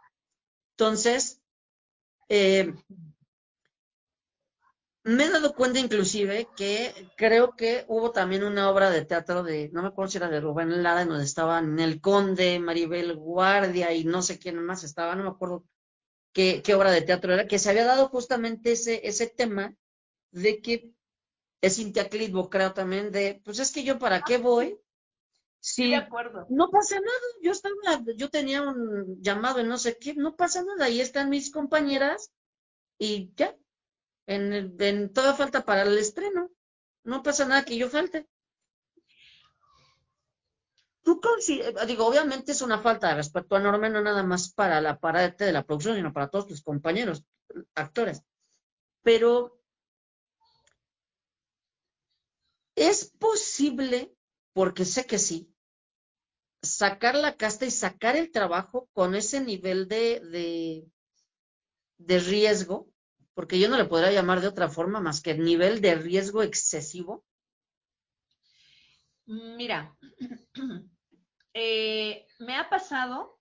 Entonces, 0.71 1.41
eh, 2.27 2.73
me 5.05 5.23
he 5.23 5.29
dado 5.29 5.55
cuenta 5.55 5.79
inclusive 5.79 6.49
que 6.57 7.09
creo 7.15 7.55
que 7.55 7.85
hubo 7.87 8.11
también 8.11 8.43
una 8.43 8.69
obra 8.69 8.89
de 8.89 9.05
teatro 9.05 9.43
de, 9.43 9.69
no 9.71 9.83
me 9.83 9.87
acuerdo 9.87 10.11
si 10.11 10.17
era 10.17 10.27
de 10.27 10.41
Rubén 10.41 10.83
Lara, 10.83 11.03
en 11.03 11.07
donde 11.07 11.23
estaban 11.23 11.79
El 11.79 12.01
Conde, 12.01 12.59
Maribel 12.59 13.15
Guardia 13.15 13.93
y 13.93 14.03
no 14.03 14.21
sé 14.21 14.37
quién 14.37 14.61
más 14.61 14.83
estaba, 14.83 15.15
no 15.15 15.23
me 15.23 15.29
acuerdo 15.29 15.63
qué, 16.33 16.61
qué 16.61 16.75
obra 16.75 16.91
de 16.91 17.03
teatro 17.03 17.33
era, 17.33 17.47
que 17.47 17.57
se 17.57 17.69
había 17.69 17.85
dado 17.85 18.09
justamente 18.09 18.73
ese, 18.73 19.07
ese 19.07 19.27
tema 19.27 19.77
de 20.31 20.61
que 20.61 20.93
es 21.61 21.75
Cintia 21.77 22.09
Clitbo, 22.09 22.49
creo 22.49 22.73
también, 22.73 23.11
de, 23.11 23.41
pues 23.45 23.59
es 23.59 23.71
que 23.71 23.83
yo 23.83 23.99
para 23.99 24.21
qué 24.23 24.37
voy 24.37 24.79
Sí, 25.59 25.89
de 25.89 25.95
si 25.95 25.95
acuerdo. 25.95 26.47
no 26.49 26.69
pasa 26.69 26.95
nada, 26.95 27.27
yo 27.43 27.51
estaba, 27.51 27.75
yo 28.15 28.29
tenía 28.29 28.61
un 28.63 29.21
llamado 29.21 29.59
en 29.59 29.67
no 29.67 29.77
sé 29.77 29.97
qué, 29.99 30.15
no 30.15 30.35
pasa 30.35 30.63
nada, 30.63 30.85
ahí 30.85 30.99
están 31.01 31.29
mis 31.29 31.51
compañeras 31.51 32.31
y 32.97 33.31
ya, 33.35 33.55
en, 34.27 34.75
en 34.81 35.13
toda 35.13 35.33
falta 35.35 35.65
para 35.65 35.83
el 35.83 35.97
estreno, 35.97 36.49
no 37.03 37.23
pasa 37.23 37.45
nada 37.47 37.65
que 37.65 37.77
yo 37.77 37.89
falte. 37.89 38.27
Tú 41.03 41.19
eh, 41.49 41.73
digo, 41.87 42.05
obviamente 42.05 42.51
es 42.51 42.61
una 42.61 42.79
falta 42.79 43.09
de 43.09 43.15
respeto 43.15 43.57
enorme, 43.57 43.89
no 43.89 44.01
nada 44.01 44.23
más 44.23 44.51
para 44.53 44.81
la 44.81 44.99
parte 44.99 45.45
de 45.45 45.51
la 45.51 45.63
producción, 45.63 45.95
sino 45.95 46.13
para 46.13 46.29
todos 46.29 46.47
tus 46.47 46.61
compañeros, 46.61 47.23
actores. 47.75 48.23
Pero 49.03 49.60
es 52.75 53.11
posible 53.19 54.13
porque 54.53 54.85
sé 54.85 55.05
que 55.05 55.19
sí, 55.19 55.51
sacar 56.61 57.15
la 57.15 57.35
casta 57.35 57.65
y 57.65 57.71
sacar 57.71 58.15
el 58.15 58.31
trabajo 58.31 58.89
con 58.93 59.15
ese 59.15 59.41
nivel 59.41 59.87
de, 59.87 60.85
de, 61.97 62.19
riesgo, 62.19 62.87
porque 63.33 63.59
yo 63.59 63.69
no 63.69 63.77
le 63.77 63.85
podría 63.85 64.11
llamar 64.11 64.41
de 64.41 64.47
otra 64.47 64.69
forma 64.69 64.99
más 64.99 65.21
que 65.21 65.33
nivel 65.33 65.81
de 65.81 65.95
riesgo 65.95 66.43
excesivo. 66.43 67.25
Mira, 69.25 69.97
eh, 71.53 72.27
me 72.39 72.55
ha 72.55 72.69
pasado 72.69 73.39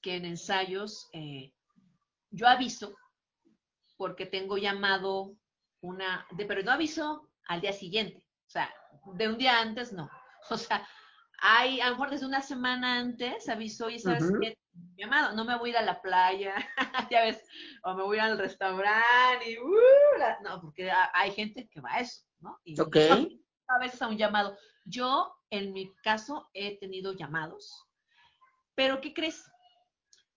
que 0.00 0.16
en 0.16 0.24
ensayos 0.24 1.08
eh, 1.12 1.52
yo 2.30 2.46
aviso 2.46 2.96
porque 3.96 4.26
tengo 4.26 4.56
llamado 4.56 5.36
una, 5.80 6.26
de, 6.32 6.46
pero 6.46 6.62
no 6.62 6.72
aviso 6.72 7.30
al 7.46 7.60
día 7.60 7.72
siguiente, 7.72 8.23
sea, 8.54 8.72
de 9.14 9.28
un 9.28 9.38
día 9.38 9.60
antes 9.60 9.92
no. 9.92 10.08
O 10.50 10.58
sea, 10.58 10.86
hay, 11.40 11.80
a 11.80 11.86
lo 11.86 11.92
mejor 11.92 12.10
desde 12.10 12.26
una 12.26 12.42
semana 12.42 12.98
antes 12.98 13.48
aviso 13.48 13.88
y 13.88 13.98
sabes 13.98 14.30
qué, 14.42 14.58
llamado, 14.94 15.34
no 15.34 15.46
me 15.46 15.56
voy 15.56 15.70
a 15.70 15.72
ir 15.72 15.76
a 15.78 15.82
la 15.82 16.02
playa, 16.02 16.54
ya 17.10 17.22
ves, 17.22 17.42
o 17.82 17.94
me 17.94 18.02
voy 18.02 18.18
al 18.18 18.38
restaurante 18.38 19.50
y, 19.50 19.58
uh, 19.58 20.42
no, 20.42 20.60
porque 20.60 20.90
hay 20.90 21.32
gente 21.32 21.66
que 21.68 21.80
va 21.80 21.94
a 21.94 22.00
eso, 22.00 22.26
¿no? 22.40 22.60
Y. 22.64 22.74
A 23.66 23.78
veces 23.78 24.02
a 24.02 24.08
un 24.08 24.18
llamado. 24.18 24.54
Yo, 24.84 25.34
en 25.48 25.72
mi 25.72 25.94
caso, 26.02 26.50
he 26.52 26.78
tenido 26.78 27.14
llamados, 27.14 27.86
pero 28.74 29.00
¿qué 29.00 29.14
crees? 29.14 29.50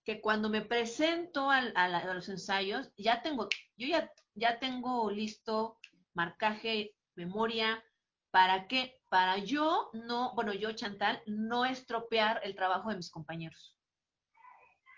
Que 0.04 0.22
cuando 0.22 0.48
me 0.48 0.62
presento 0.62 1.50
a, 1.50 1.58
a 1.58 2.14
los 2.14 2.30
ensayos, 2.30 2.90
ya 2.96 3.20
tengo, 3.20 3.50
yo 3.76 3.86
ya, 3.86 4.10
ya 4.34 4.58
tengo 4.58 5.10
listo 5.10 5.78
marcaje, 6.14 6.94
memoria, 7.14 7.84
¿para 8.30 8.66
qué? 8.66 9.00
Para 9.08 9.38
yo 9.38 9.90
no, 9.92 10.34
bueno, 10.34 10.52
yo, 10.52 10.72
Chantal, 10.72 11.22
no 11.26 11.64
estropear 11.64 12.40
el 12.44 12.54
trabajo 12.54 12.90
de 12.90 12.96
mis 12.96 13.10
compañeros. 13.10 13.76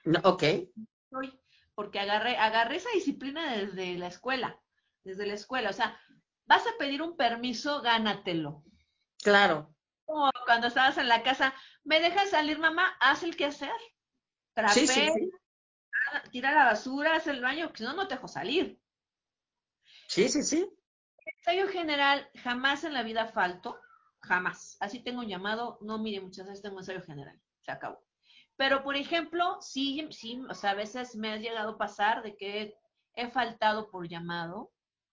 No, 0.05 0.21
ok. 0.25 0.43
Porque 1.75 2.01
agarré, 2.01 2.37
agarré 2.37 2.77
esa 2.77 2.91
disciplina 2.91 3.57
desde 3.57 3.97
la 3.99 4.09
escuela, 4.09 4.61
desde 5.05 5.27
la 5.27 5.35
escuela. 5.35 5.71
O 5.71 5.73
sea, 5.73 5.99
vas 6.47 6.67
a 6.67 6.77
pedir 6.79 7.03
un 7.03 7.17
permiso, 7.17 7.81
gánatelo. 7.83 8.65
Claro. 9.23 9.75
Como 10.05 10.31
cuando 10.45 10.67
estabas 10.67 10.99
en 10.99 11.09
la 11.09 11.23
casa, 11.23 11.55
¿me 11.85 12.01
dejas 12.01 12.31
salir, 12.31 12.59
mamá? 12.59 12.97
Haz 13.01 13.23
el 13.23 13.37
que 13.37 13.45
hacer. 13.45 13.73
sí, 14.69 14.87
sí, 14.87 15.09
sí. 15.15 15.31
tira 16.33 16.53
la 16.53 16.65
basura, 16.65 17.17
haz 17.17 17.29
el 17.29 17.41
baño, 17.41 17.71
si 17.75 17.85
no, 17.85 17.93
no 17.93 18.09
te 18.09 18.17
dejo 18.17 18.27
salir. 18.27 18.81
Sí, 20.09 20.29
sí, 20.29 20.43
sí. 20.43 20.69
Ensayo 21.41 21.69
general, 21.69 22.29
jamás 22.43 22.85
en 22.85 22.93
la 22.93 23.03
vida 23.03 23.27
falto, 23.27 23.81
jamás. 24.21 24.77
Así 24.79 25.03
tengo 25.03 25.21
un 25.21 25.29
llamado, 25.29 25.79
no 25.81 25.99
mire, 25.99 26.21
muchas 26.21 26.47
veces 26.47 26.63
tengo 26.63 26.79
ensayo 26.79 27.03
general, 27.03 27.41
se 27.63 27.73
acabó. 27.73 28.05
Pero, 28.57 28.85
por 28.85 28.95
ejemplo, 28.95 29.57
sí, 29.63 30.07
sí, 30.11 30.43
o 30.51 30.55
sea, 30.55 30.73
a 30.73 30.75
veces 30.75 31.17
me 31.17 31.33
ha 31.33 31.39
llegado 31.39 31.71
a 31.71 31.79
pasar 31.79 32.23
de 32.23 32.37
que 32.37 32.75
he 33.15 33.31
faltado 33.31 33.91
por 33.91 34.07
llamado, 34.07 34.71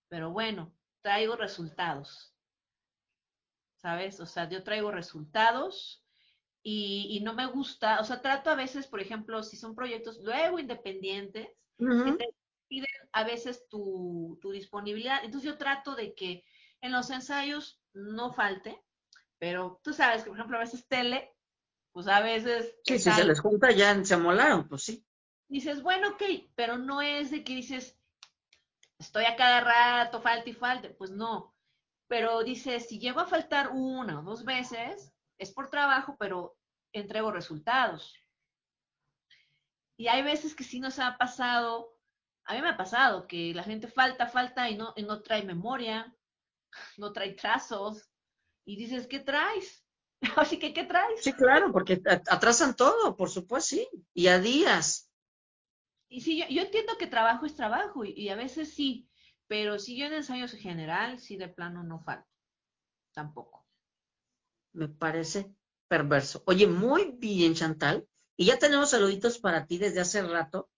pero 0.10 0.32
bueno, 0.32 0.76
traigo 1.02 1.38
resultados. 1.38 2.36
¿Sabes? 3.78 4.20
O 4.20 4.26
sea, 4.26 4.50
yo 4.50 4.64
traigo 4.64 4.92
resultados 4.92 6.04
y, 6.62 7.22
no 7.24 7.34
me 7.34 7.46
gusta, 7.46 8.02
o 8.02 8.04
sea, 8.04 8.22
trato 8.22 8.50
a 8.50 8.56
veces, 8.56 8.86
por 8.88 9.00
ejemplo, 9.00 9.44
si 9.44 9.56
son 9.56 9.76
proyectos 9.76 10.20
luego 10.22 10.60
independientes, 10.60 11.48
que 11.78 12.12
te 12.18 12.36
piden 12.68 12.90
a 13.12 13.24
veces 13.24 13.68
tu, 13.70 14.38
tu 14.42 14.52
disponibilidad. 14.52 15.24
Entonces 15.24 15.50
yo 15.50 15.58
trato 15.58 15.96
de 15.96 16.14
que 16.14 16.46
en 16.82 16.92
los 16.92 17.10
ensayos 17.10 17.82
no 17.94 18.34
falte, 18.34 18.82
pero 19.40 19.80
tú 19.84 19.94
sabes 19.94 20.24
que, 20.24 20.30
por 20.30 20.38
ejemplo, 20.38 20.58
a 20.58 20.62
veces 20.62 20.88
tele, 20.88 21.36
pues 21.92 22.08
a 22.08 22.22
veces... 22.22 22.76
Sí, 22.84 23.00
si 23.00 23.12
se 23.12 23.24
les 23.24 23.40
junta 23.40 23.72
ya 23.72 24.04
se 24.04 24.14
amolaron, 24.14 24.68
pues 24.68 24.84
sí. 24.84 25.06
Dices, 25.48 25.82
bueno, 25.82 26.10
ok, 26.10 26.24
pero 26.56 26.78
no 26.78 27.02
es 27.02 27.32
de 27.32 27.44
que 27.44 27.56
dices, 27.56 27.98
estoy 29.00 29.26
a 29.26 29.36
cada 29.36 29.62
rato, 29.62 30.22
falta 30.22 30.50
y 30.50 30.54
falta, 30.54 30.90
pues 30.98 31.12
no. 31.12 31.56
Pero 32.08 32.44
dice, 32.44 32.80
si 32.80 33.00
llego 33.00 33.20
a 33.20 33.28
faltar 33.28 33.70
una 33.72 34.20
o 34.20 34.24
dos 34.24 34.44
veces, 34.44 35.14
es 35.38 35.52
por 35.52 35.70
trabajo, 35.70 36.16
pero 36.20 36.58
entrego 36.94 37.32
resultados. 37.32 38.16
Y 39.98 40.08
hay 40.08 40.22
veces 40.24 40.56
que 40.56 40.64
sí 40.64 40.80
nos 40.80 41.00
ha 41.00 41.18
pasado, 41.18 41.97
a 42.48 42.54
mí 42.54 42.62
me 42.62 42.70
ha 42.70 42.78
pasado 42.78 43.28
que 43.28 43.54
la 43.54 43.64
gente 43.64 43.88
falta, 43.88 44.28
falta 44.28 44.70
y 44.70 44.78
no, 44.78 44.94
y 44.96 45.04
no 45.04 45.22
trae 45.22 45.44
memoria, 45.44 46.16
no 46.98 47.12
trae 47.12 47.34
trazos. 47.34 48.10
Y 48.66 48.78
dices, 48.78 49.06
¿qué 49.08 49.20
traes? 49.20 49.86
Así 50.38 50.58
que, 50.58 50.74
¿qué 50.74 50.86
traes? 50.86 51.22
Sí, 51.22 51.34
claro, 51.34 51.72
porque 51.74 52.02
atrasan 52.06 52.76
todo, 52.76 53.16
por 53.18 53.30
supuesto, 53.30 53.76
sí. 53.76 53.88
Y 54.14 54.28
a 54.28 54.40
días. 54.40 55.12
Y 56.10 56.22
sí, 56.22 56.42
yo, 56.50 56.62
entiendo 56.62 56.98
que 56.98 57.08
trabajo 57.08 57.46
es 57.46 57.56
trabajo 57.56 58.06
y, 58.06 58.30
a 58.30 58.36
veces 58.36 58.74
sí, 58.74 59.10
pero 59.48 59.78
si 59.78 59.98
yo 59.98 60.06
en 60.06 60.14
ensayos 60.14 60.54
general, 60.54 61.20
sí 61.20 61.36
de 61.36 61.50
plano 61.50 61.84
no 61.84 62.00
falto. 62.00 62.30
Tampoco. 63.14 63.68
Me 64.72 64.88
parece 64.88 65.54
perverso. 65.90 66.44
Oye, 66.46 66.66
muy 66.66 67.12
bien, 67.12 67.56
Chantal. 67.56 68.08
Y 68.38 68.46
ya 68.46 68.58
tenemos 68.58 68.92
saluditos 68.92 69.38
para 69.40 69.66
ti 69.66 69.78
desde 69.78 70.00
hace 70.00 70.22
rato. 70.22 70.70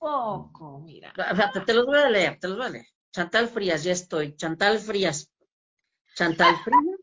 Poco, 0.00 0.80
mira. 0.80 1.12
Te, 1.52 1.60
te 1.60 1.74
los 1.74 1.84
voy 1.84 1.98
a 1.98 2.08
leer, 2.08 2.38
te 2.40 2.48
los 2.48 2.56
voy 2.56 2.66
a 2.66 2.70
leer. 2.70 2.86
Chantal 3.12 3.48
Frías, 3.48 3.84
ya 3.84 3.92
estoy. 3.92 4.34
Chantal 4.34 4.78
Frías. 4.78 5.30
Chantal 6.16 6.56
Frías. 6.64 7.00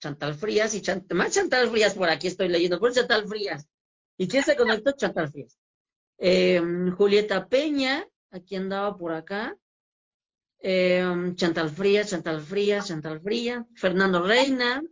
Chantal 0.00 0.34
Frías 0.34 0.74
y 0.74 0.82
más 1.14 1.34
Chantal 1.34 1.68
Frías 1.68 1.94
por 1.94 2.08
aquí 2.08 2.28
estoy 2.28 2.48
leyendo. 2.48 2.80
Por 2.80 2.92
Chantal 2.92 3.28
Frías. 3.28 3.68
¿Y 4.16 4.28
quién 4.28 4.42
se 4.44 4.56
conectó? 4.56 4.92
Chantal 4.92 5.30
Frías. 5.30 5.58
Em, 6.16 6.90
Julieta 6.92 7.46
Peña, 7.48 8.08
aquí 8.30 8.56
andaba 8.56 8.96
por 8.96 9.12
acá. 9.12 9.56
Em, 10.60 11.36
Chantal 11.36 11.68
Frías, 11.68 12.08
Chantal 12.08 12.40
Frías, 12.40 12.88
Chantal 12.88 13.20
Frías. 13.20 13.66
Fernando 13.74 14.22
Reina, 14.22 14.82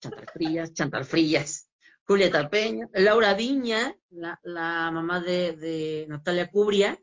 Chantal 0.00 0.26
Frías, 0.32 0.72
Chantal 0.72 1.04
Frías. 1.04 1.65
Julieta 2.06 2.48
Peña, 2.48 2.88
Laura 2.92 3.34
Viña, 3.34 3.94
la, 4.10 4.90
mamá 4.92 5.20
de, 5.20 6.06
Natalia 6.08 6.50
Cubria, 6.50 6.98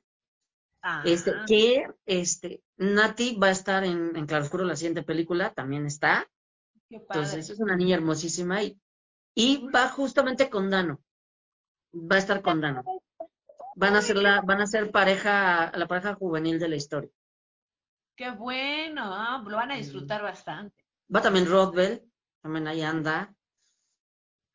este, 1.06 1.32
ah. 1.32 1.45
que 1.47 1.88
este, 2.06 2.64
Nati 2.78 3.36
va 3.36 3.47
a 3.47 3.51
estar 3.51 3.84
en, 3.84 4.16
en 4.16 4.26
Claroscuro, 4.26 4.64
la 4.64 4.76
siguiente 4.76 5.04
película, 5.04 5.54
también 5.54 5.86
está. 5.86 6.28
Entonces 6.89 7.49
es 7.49 7.60
una 7.60 7.76
niña 7.76 7.95
hermosísima 7.95 8.64
y, 8.64 8.80
y 9.36 9.68
va 9.70 9.89
justamente 9.89 10.49
con 10.49 10.70
Dano. 10.70 11.01
Va 11.93 12.16
a 12.16 12.20
estar 12.20 12.41
con 12.41 12.62
Dano 12.62 12.84
van 13.76 13.95
a 13.95 14.01
ser 14.01 14.18
la, 14.18 14.41
van 14.41 14.62
a 14.62 14.68
ser 14.68 14.91
pareja, 14.91 15.72
la 15.76 15.88
pareja 15.88 16.16
juvenil 16.16 16.60
de 16.60 16.70
la 16.70 16.76
historia. 16.76 17.10
Qué 18.16 18.32
bueno, 18.32 19.01
ah, 19.06 19.43
lo 19.45 19.56
van 19.56 19.72
a 19.72 19.76
disfrutar 19.76 20.22
bastante. 20.22 20.76
Va 21.14 21.22
también 21.22 21.49
Rodwell, 21.49 22.04
también 22.41 22.68
ahí 22.68 22.82
anda. 22.82 23.34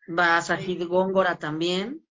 Va 0.09 0.40
Sajid 0.40 0.86
Góngora 0.86 1.38
también. 1.38 2.04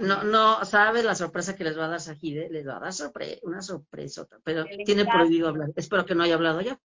No, 0.00 0.22
no, 0.22 0.64
¿sabes 0.64 1.04
la 1.04 1.16
sorpresa 1.16 1.56
que 1.56 1.64
les 1.64 1.76
va 1.76 1.86
a 1.86 1.88
dar 1.88 2.00
Sajid? 2.00 2.38
Eh? 2.38 2.48
Les 2.50 2.66
va 2.66 2.76
a 2.76 2.80
dar 2.80 2.92
una 3.42 3.60
sorpresa, 3.60 4.26
pero 4.44 4.64
tiene 4.84 5.04
prohibido 5.04 5.48
hablar. 5.48 5.70
Espero 5.74 6.06
que 6.06 6.14
no 6.14 6.22
haya 6.22 6.34
hablado 6.34 6.60
ya. 6.60 6.80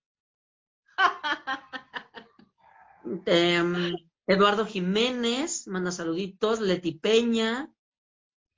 Em, 3.27 3.93
Eduardo 4.27 4.65
Jiménez, 4.65 5.67
manda 5.67 5.91
saluditos. 5.91 6.61
Leti 6.61 6.93
Peña, 6.93 7.69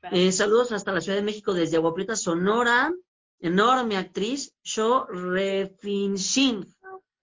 eh, 0.02 0.32
saludos 0.32 0.72
hasta 0.72 0.92
la 0.92 1.00
Ciudad 1.00 1.16
de 1.16 1.24
México 1.24 1.54
desde 1.54 1.78
Agua 1.78 1.94
Prieta, 1.94 2.16
Sonora. 2.16 2.92
Enorme 3.40 3.96
actriz, 3.96 4.54
Sho 4.62 5.06
Refinshin. 5.06 6.66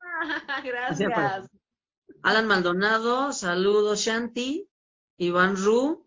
Gracias. 0.64 1.61
Alan 2.24 2.47
Maldonado, 2.47 3.34
saludos 3.34 3.99
Shanti. 3.99 4.69
Iván 5.17 5.55
Ru. 5.57 6.05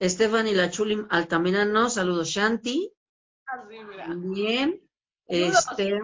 Stephanie 0.00 0.54
Lachulim 0.54 1.06
Altamirano, 1.10 1.90
saludos 1.90 2.28
Shanti. 2.28 2.92
Bien. 4.16 4.80
Este. 5.26 6.00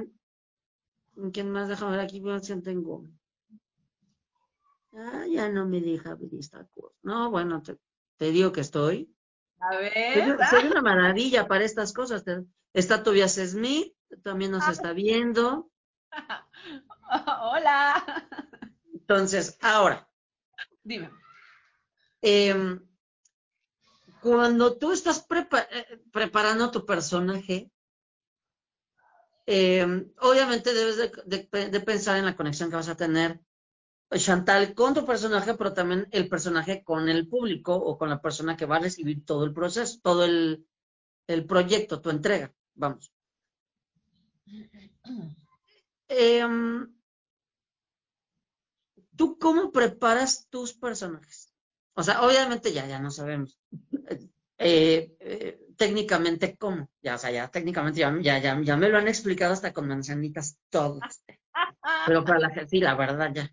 ¿Quién 1.33 1.51
más? 1.51 1.69
Déjame 1.69 1.93
ver 1.93 2.01
aquí, 2.01 2.23
¿quién 2.45 2.63
tengo? 2.63 3.05
Ah, 4.93 5.25
ya 5.27 5.49
no 5.49 5.67
me 5.67 5.81
deja 5.81 6.15
ver 6.15 6.35
esta 6.39 6.67
cosa. 6.75 6.95
No, 7.03 7.31
bueno, 7.31 7.63
te 8.17 8.31
digo 8.31 8.53
que 8.53 8.61
estoy. 8.61 9.15
A 9.61 9.77
ver. 9.77 10.37
Soy, 10.51 10.67
una 10.67 10.83
maravilla 10.83 11.47
para 11.47 11.65
estas 11.65 11.93
cosas. 11.93 12.25
Está 12.73 13.03
Tobias 13.03 13.35
Smith, 13.35 13.95
también 14.23 14.51
nos 14.51 14.69
está 14.69 14.93
viendo. 14.93 15.71
Hola. 17.41 18.29
Entonces, 19.09 19.57
ahora. 19.61 20.09
Dime. 20.83 21.11
Em, 22.23 22.85
cuando 24.21 24.77
tú 24.79 24.91
estás 24.91 25.25
eh, 25.31 26.03
preparando 26.13 26.73
tu 26.73 26.85
personaje, 26.85 27.71
em, 29.47 30.13
obviamente 30.19 30.75
debes 30.75 30.97
de, 30.97 31.81
pensar 31.83 32.17
en 32.17 32.25
la 32.25 32.35
conexión 32.35 32.69
que 32.69 32.75
vas 32.75 32.89
a 32.89 32.97
tener 32.97 33.41
Chantal 34.11 34.75
con 34.75 34.95
tu 34.95 35.05
personaje, 35.05 35.55
pero 35.55 35.73
también 35.73 36.09
el 36.11 36.29
personaje 36.29 36.83
con 36.83 37.09
el 37.09 37.29
público 37.29 37.75
o 37.75 37.97
con 37.99 38.09
la 38.09 38.21
persona 38.21 38.57
que 38.57 38.67
va 38.67 38.77
a 38.77 38.81
recibir 38.81 39.25
todo 39.25 39.45
el 39.45 39.53
proceso, 39.53 40.01
todo 40.03 40.25
el, 40.25 40.67
el 41.29 41.45
proyecto, 41.45 42.01
tu 42.01 42.11
entrega, 42.11 42.53
vamos. 42.75 43.13
Em, 46.09 46.96
¿Tú 49.17 49.39
cómo 49.39 49.73
preparas 49.73 50.47
tus 50.51 50.75
personajes? 50.75 51.53
O 51.95 52.03
sea, 52.03 52.23
obviamente 52.23 52.73
ya, 52.73 52.87
ya 52.87 52.99
no 52.99 53.11
sabemos. 53.11 53.59
Eh, 54.59 55.15
eh, 55.21 55.67
técnicamente 55.77 56.57
cómo, 56.57 56.89
ya, 57.03 57.17
o 57.17 57.19
sea, 57.19 57.31
ya 57.31 57.49
técnicamente 57.49 58.01
ya, 58.01 58.19
ya, 58.21 58.39
ya, 58.41 58.77
me 58.77 58.89
lo 58.89 58.99
han 58.99 59.09
explicado 59.09 59.53
hasta 59.53 59.73
con 59.73 59.89
manzanitas 59.89 60.59
todos. 60.71 61.03
Pero 62.07 62.25
para 62.25 62.41
la 62.41 62.51
gente, 62.51 62.69
sí, 62.69 62.81
la 62.81 62.95
verdad 62.95 63.31
ya. 63.35 63.53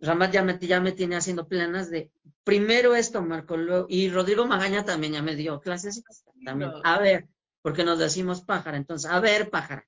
Ramat 0.00 0.32
ya 0.32 0.42
me, 0.42 0.58
ya 0.58 0.80
me 0.80 0.92
tiene 0.92 1.16
haciendo 1.16 1.46
planas 1.46 1.90
de 1.90 2.10
primero 2.44 2.94
esto, 2.94 3.22
Marco, 3.22 3.56
y 3.88 4.10
Rodrigo 4.10 4.46
Magaña 4.46 4.84
también 4.84 5.14
ya 5.14 5.22
me 5.22 5.36
dio 5.36 5.60
clases 5.60 6.02
también. 6.44 6.72
A 6.84 6.98
ver, 6.98 7.28
porque 7.62 7.84
nos 7.84 7.98
decimos 7.98 8.42
pájara, 8.42 8.76
entonces, 8.76 9.10
a 9.10 9.20
ver, 9.20 9.48
pájara, 9.48 9.86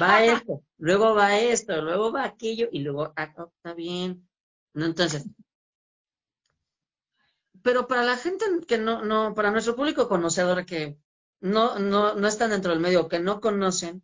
va 0.00 0.24
esto, 0.24 0.62
luego 0.78 1.14
va 1.14 1.38
esto, 1.38 1.80
luego 1.82 2.12
va 2.12 2.24
aquello, 2.24 2.68
y 2.70 2.80
luego, 2.80 3.12
ah, 3.16 3.32
oh, 3.38 3.52
está 3.56 3.74
bien. 3.74 4.28
Entonces, 4.74 5.24
pero 7.62 7.86
para 7.86 8.02
la 8.02 8.16
gente 8.16 8.44
que 8.66 8.78
no, 8.78 9.02
no, 9.04 9.34
para 9.34 9.50
nuestro 9.50 9.76
público 9.76 10.08
conocedor 10.08 10.66
que 10.66 10.98
no, 11.40 11.78
no, 11.78 12.14
no 12.14 12.28
están 12.28 12.50
dentro 12.50 12.72
del 12.72 12.80
medio, 12.80 13.08
que 13.08 13.20
no 13.20 13.40
conocen, 13.40 14.02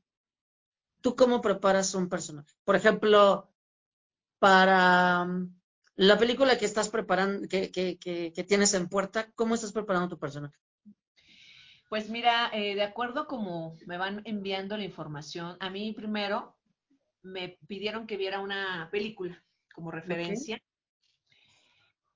¿tú 1.00 1.16
cómo 1.16 1.40
preparas 1.40 1.94
un 1.94 2.08
personaje? 2.08 2.52
Por 2.64 2.76
ejemplo, 2.76 3.50
para 4.38 5.22
um, 5.22 5.54
la 5.96 6.18
película 6.18 6.58
que 6.58 6.64
estás 6.64 6.88
preparando, 6.88 7.48
que, 7.48 7.70
que, 7.70 7.98
que, 7.98 8.44
tienes 8.44 8.74
en 8.74 8.88
puerta, 8.88 9.30
¿cómo 9.34 9.54
estás 9.54 9.72
preparando 9.72 10.08
tu 10.08 10.18
personaje? 10.18 10.56
Pues 11.88 12.10
mira, 12.10 12.50
eh, 12.52 12.74
de 12.74 12.82
acuerdo 12.82 13.26
como 13.26 13.76
me 13.86 13.96
van 13.96 14.20
enviando 14.24 14.76
la 14.76 14.84
información, 14.84 15.56
a 15.60 15.70
mí 15.70 15.92
primero 15.92 16.56
me 17.22 17.58
pidieron 17.66 18.06
que 18.06 18.18
viera 18.18 18.40
una 18.40 18.88
película 18.92 19.42
como 19.74 19.90
referencia. 19.90 20.60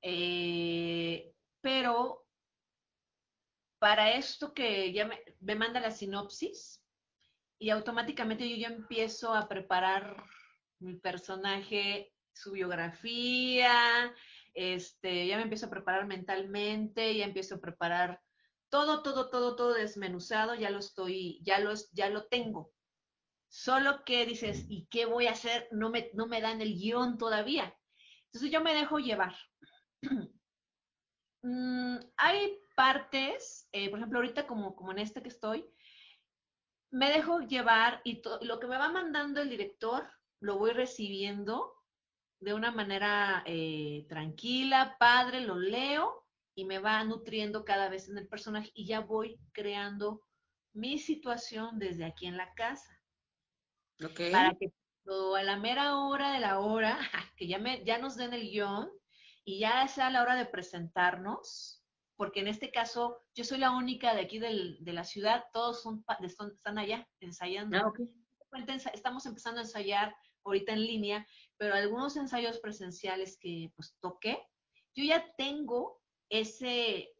Eh, 0.03 1.33
pero 1.61 2.27
para 3.79 4.13
esto 4.13 4.53
que 4.53 4.93
ya 4.93 5.07
me, 5.07 5.21
me, 5.41 5.55
manda 5.55 5.81
la 5.81 5.91
sinopsis 5.91 6.85
y 7.59 7.71
automáticamente 7.71 8.49
yo 8.49 8.57
ya 8.57 8.69
empiezo 8.69 9.33
a 9.35 9.49
preparar 9.49 10.23
mi 10.81 10.97
personaje, 10.97 12.13
su 12.35 12.53
biografía, 12.53 14.13
este, 14.55 15.27
ya 15.27 15.37
me 15.37 15.45
empiezo 15.45 15.67
a 15.67 15.71
preparar 15.71 16.07
mentalmente, 16.07 17.17
ya 17.17 17.25
empiezo 17.25 17.55
a 17.55 17.61
preparar 17.61 18.21
todo, 18.73 19.03
todo, 19.03 19.29
todo, 19.29 19.55
todo 19.55 19.75
desmenuzado, 19.75 20.55
ya 20.55 20.71
lo 20.71 20.79
estoy, 20.79 21.39
ya 21.43 21.61
lo, 21.61 21.75
ya 21.93 22.09
lo 22.09 22.25
tengo. 22.29 22.73
Solo 23.51 24.03
que 24.03 24.25
dices, 24.25 24.65
¿y 24.67 24.87
qué 24.87 25.05
voy 25.05 25.27
a 25.27 25.33
hacer? 25.33 25.69
No 25.73 25.91
me, 25.91 26.11
no 26.15 26.27
me 26.27 26.41
dan 26.41 26.63
el 26.63 26.73
guion 26.73 27.19
todavía. 27.19 27.77
Entonces 28.25 28.51
yo 28.51 28.63
me 28.63 28.75
dejo 28.75 28.99
llevar. 28.99 29.37
Mm, 31.45 31.99
hay 32.19 32.57
partes, 32.77 33.69
eh, 33.73 33.91
por 33.91 33.99
ejemplo, 33.99 34.21
ahorita 34.21 34.47
como, 34.47 34.77
como 34.77 34.93
en 34.93 35.01
este 35.01 35.23
que 35.23 35.29
estoy, 35.29 35.69
me 36.93 37.11
dejo 37.11 37.41
llevar 37.41 38.01
y 38.05 38.23
lo 38.43 38.61
que 38.61 38.69
me 38.69 38.79
va 38.79 38.89
mandando 38.91 39.41
el 39.41 39.51
director 39.51 40.09
lo 40.39 40.57
voy 40.59 40.71
recibiendo 40.71 41.75
de 42.39 42.55
una 42.55 42.71
manera 42.71 43.43
eh, 43.45 44.07
tranquila, 44.09 44.95
padre, 45.01 45.41
lo 45.41 45.57
leo 45.57 46.22
y 46.55 46.65
me 46.65 46.79
va 46.79 47.03
nutriendo 47.05 47.65
cada 47.65 47.89
vez 47.89 48.09
en 48.09 48.19
el 48.19 48.29
personaje 48.29 48.71
y 48.75 48.87
ya 48.87 49.01
voy 49.01 49.39
creando 49.53 50.23
mi 50.73 50.99
situación 50.99 51.79
desde 51.79 52.05
aquí 52.05 52.27
en 52.27 52.37
la 52.37 52.53
casa. 52.55 52.91
Para 54.33 54.55
que 54.55 54.73
a 55.37 55.43
la 55.43 55.57
mera 55.57 55.97
hora 55.97 56.33
de 56.33 56.41
la 56.41 56.61
hora, 56.61 56.99
que 57.37 57.47
ya, 57.47 57.59
me, 57.59 57.85
ya 57.85 57.99
nos 57.99 58.17
den 58.17 58.33
el 58.33 58.51
guion 58.51 58.91
y 59.45 59.59
ya 59.59 59.87
sea 59.89 60.11
la 60.11 60.23
hora 60.23 60.37
de 60.37 60.47
presentarnos, 60.47 61.85
porque 62.17 62.41
en 62.41 62.49
este 62.49 62.71
caso 62.71 63.25
yo 63.35 63.45
soy 63.45 63.59
la 63.59 63.73
única 63.73 64.15
de 64.15 64.21
aquí 64.21 64.39
del, 64.39 64.79
de 64.81 64.93
la 64.93 65.05
ciudad, 65.05 65.45
todos 65.53 65.83
son, 65.83 66.05
están 66.21 66.79
allá 66.79 67.09
ensayando. 67.21 67.77
Ah, 67.79 67.93
estamos 68.93 69.27
empezando 69.27 69.61
a 69.61 69.65
ensayar 69.65 70.15
ahorita 70.45 70.73
en 70.73 70.83
línea, 70.83 71.27
pero 71.57 71.75
algunos 71.75 72.17
ensayos 72.17 72.59
presenciales 72.59 73.39
que 73.39 73.73
pues 73.75 73.97
toqué, 74.01 74.39
yo 74.95 75.05
ya 75.05 75.33
tengo 75.37 76.02
ese 76.33 77.15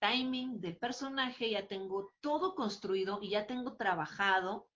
timing 0.00 0.60
del 0.60 0.78
personaje, 0.78 1.50
ya 1.50 1.68
tengo 1.68 2.14
todo 2.20 2.54
construido 2.54 3.18
y 3.22 3.30
ya 3.30 3.46
tengo 3.46 3.76
trabajado 3.76 4.68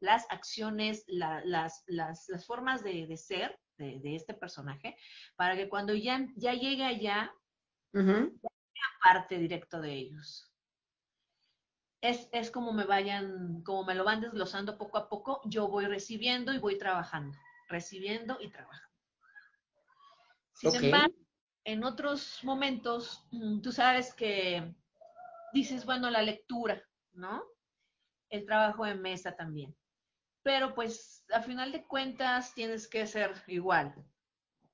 las 0.00 0.24
acciones, 0.30 1.04
las, 1.08 1.82
las, 1.86 2.46
formas 2.46 2.84
de, 2.84 3.16
ser 3.16 3.58
de, 3.76 4.14
este 4.14 4.34
personaje, 4.34 4.96
para 5.34 5.56
que 5.56 5.68
cuando 5.68 5.94
ya, 5.94 6.26
ya 6.36 6.54
llegue 6.54 6.84
allá, 6.84 7.34
sea 7.92 8.30
parte 9.02 9.38
directo 9.38 9.80
de 9.80 9.92
ellos. 9.94 10.52
Es, 12.00 12.28
es, 12.32 12.50
como 12.50 12.72
me 12.72 12.84
vayan, 12.84 13.62
como 13.62 13.84
me 13.84 13.94
lo 13.94 14.04
van 14.04 14.20
desglosando 14.20 14.78
poco 14.78 14.98
a 14.98 15.08
poco, 15.08 15.40
yo 15.46 15.66
voy 15.68 15.86
recibiendo 15.86 16.52
y 16.52 16.58
voy 16.58 16.78
trabajando, 16.78 17.36
recibiendo 17.68 18.38
y 18.40 18.50
trabajando. 18.50 18.94
Sin 20.52 20.74
embargo, 20.84 21.23
en 21.64 21.84
otros 21.84 22.40
momentos, 22.44 23.26
mm, 23.30 23.60
tú 23.60 23.72
sabes 23.72 24.14
que 24.14 24.74
dices, 25.52 25.84
bueno, 25.84 26.10
la 26.10 26.22
lectura, 26.22 26.82
¿no? 27.12 27.44
El 28.30 28.44
trabajo 28.46 28.84
de 28.84 28.94
mesa 28.94 29.34
también 29.34 29.74
pero 30.44 30.74
pues 30.74 31.24
a 31.32 31.42
final 31.42 31.72
de 31.72 31.84
cuentas 31.84 32.54
tienes 32.54 32.86
que 32.86 33.04
ser 33.06 33.32
igual. 33.48 33.94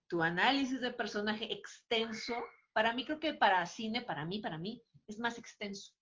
Tu 0.09 0.21
análisis 0.21 0.81
de 0.81 0.91
personaje 0.91 1.51
extenso, 1.53 2.35
para 2.73 2.93
mí 2.93 3.05
creo 3.05 3.21
que 3.21 3.35
para 3.35 3.65
cine, 3.67 4.03
para 4.03 4.27
mí, 4.27 4.41
para 4.41 4.59
mí, 4.59 4.83
es 5.07 5.19
más 5.19 5.39
extenso. 5.39 5.95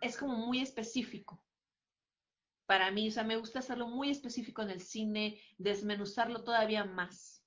Es 0.00 0.16
como 0.16 0.34
muy 0.36 0.60
específico. 0.60 1.44
Para 2.66 2.90
mí, 2.90 3.08
o 3.08 3.12
sea, 3.12 3.24
me 3.24 3.36
gusta 3.36 3.58
hacerlo 3.58 3.88
muy 3.88 4.10
específico 4.10 4.62
en 4.62 4.70
el 4.70 4.80
cine, 4.80 5.38
desmenuzarlo 5.58 6.42
todavía 6.42 6.84
más. 6.84 7.39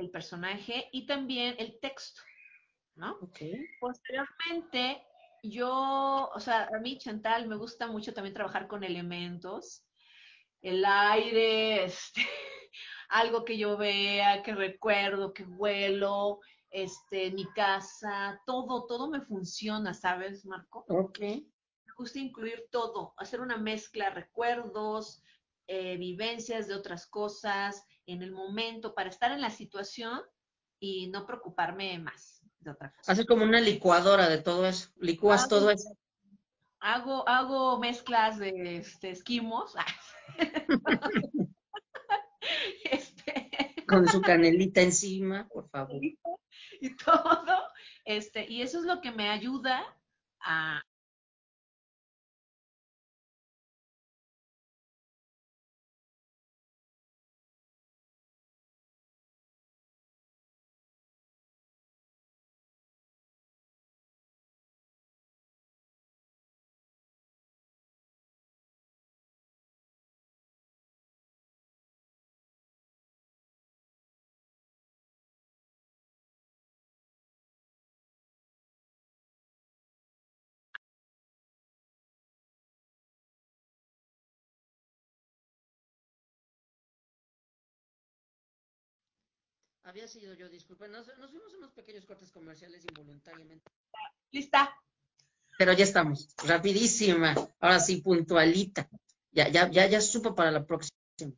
El 0.00 0.10
personaje 0.10 0.88
y 0.92 1.06
también 1.06 1.54
el 1.58 1.78
texto, 1.78 2.22
¿no? 2.94 3.18
Okay. 3.20 3.66
Posteriormente, 3.78 5.02
yo, 5.42 6.30
o 6.34 6.40
sea, 6.40 6.68
a 6.74 6.80
mí, 6.80 6.98
Chantal, 6.98 7.46
me 7.46 7.56
gusta 7.56 7.86
mucho 7.86 8.12
también 8.14 8.34
trabajar 8.34 8.66
con 8.66 8.82
elementos, 8.82 9.84
el 10.62 10.84
aire, 10.84 11.84
este, 11.84 12.20
algo 13.10 13.44
que 13.44 13.58
yo 13.58 13.76
vea, 13.76 14.42
que 14.42 14.54
recuerdo, 14.54 15.32
que 15.32 15.44
vuelo, 15.44 16.40
este, 16.70 17.30
mi 17.32 17.46
casa, 17.52 18.40
todo, 18.46 18.86
todo 18.86 19.10
me 19.10 19.20
funciona, 19.20 19.94
¿sabes, 19.94 20.44
Marco? 20.44 20.84
Ok. 20.88 21.18
Me 21.20 21.92
gusta 21.96 22.18
incluir 22.18 22.64
todo, 22.70 23.14
hacer 23.16 23.40
una 23.40 23.56
mezcla, 23.56 24.10
recuerdos, 24.10 25.22
eh, 25.66 25.96
vivencias 25.96 26.68
de 26.68 26.74
otras 26.74 27.06
cosas, 27.06 27.84
en 28.12 28.22
el 28.22 28.32
momento, 28.32 28.94
para 28.94 29.08
estar 29.08 29.32
en 29.32 29.40
la 29.40 29.50
situación 29.50 30.20
y 30.78 31.08
no 31.08 31.26
preocuparme 31.26 31.98
más 31.98 32.42
de 32.58 32.70
otra 32.70 32.92
Haces 33.06 33.26
como 33.26 33.44
una 33.44 33.60
licuadora 33.60 34.28
de 34.28 34.38
todo 34.38 34.66
eso, 34.66 34.90
licúas 34.96 35.48
todo 35.48 35.70
eso. 35.70 35.96
Hago, 36.80 37.28
hago 37.28 37.78
mezclas 37.78 38.38
de 38.38 38.78
este, 38.78 39.10
esquimos. 39.10 39.74
este... 42.90 43.74
Con 43.86 44.08
su 44.08 44.22
canelita 44.22 44.80
encima, 44.80 45.48
por 45.48 45.68
favor. 45.68 46.00
Y 46.82 46.96
todo. 46.96 47.68
Este, 48.06 48.50
y 48.50 48.62
eso 48.62 48.78
es 48.78 48.84
lo 48.84 49.02
que 49.02 49.10
me 49.10 49.28
ayuda 49.28 49.82
a, 50.40 50.82
Había 89.84 90.06
sido 90.06 90.34
yo, 90.34 90.48
disculpen. 90.48 90.92
Nos, 90.92 91.06
nos 91.18 91.30
fuimos 91.30 91.54
unos 91.54 91.72
pequeños 91.72 92.04
cortes 92.04 92.30
comerciales 92.30 92.84
involuntariamente. 92.88 93.70
Lista. 94.30 94.74
Pero 95.58 95.72
ya 95.72 95.84
estamos, 95.84 96.28
rapidísima. 96.44 97.34
Ahora 97.60 97.80
sí, 97.80 98.00
puntualita. 98.00 98.88
Ya, 99.32 99.48
ya, 99.48 99.70
ya, 99.70 99.86
ya 99.86 100.00
supo 100.00 100.34
para 100.34 100.50
la 100.50 100.66
próxima. 100.66 100.96
No, 101.20 101.30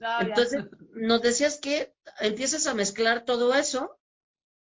ya. 0.00 0.20
Entonces, 0.20 0.64
nos 0.92 1.22
decías 1.22 1.58
que 1.58 1.94
empiezas 2.20 2.66
a 2.66 2.74
mezclar 2.74 3.24
todo 3.24 3.54
eso 3.54 3.98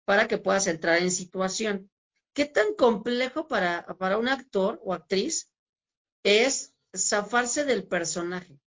para 0.06 0.28
que 0.28 0.38
puedas 0.38 0.68
entrar 0.68 0.98
en 1.00 1.12
situación. 1.12 1.90
¿Qué 2.34 2.46
tan 2.46 2.76
complejo 2.76 3.48
para, 3.48 3.86
para 3.98 4.18
un 4.18 4.28
actor 4.28 4.82
o 4.84 4.94
actriz 4.94 5.50
es 6.24 6.74
zafarse 6.96 7.66
del 7.66 7.88
personaje? 7.88 8.60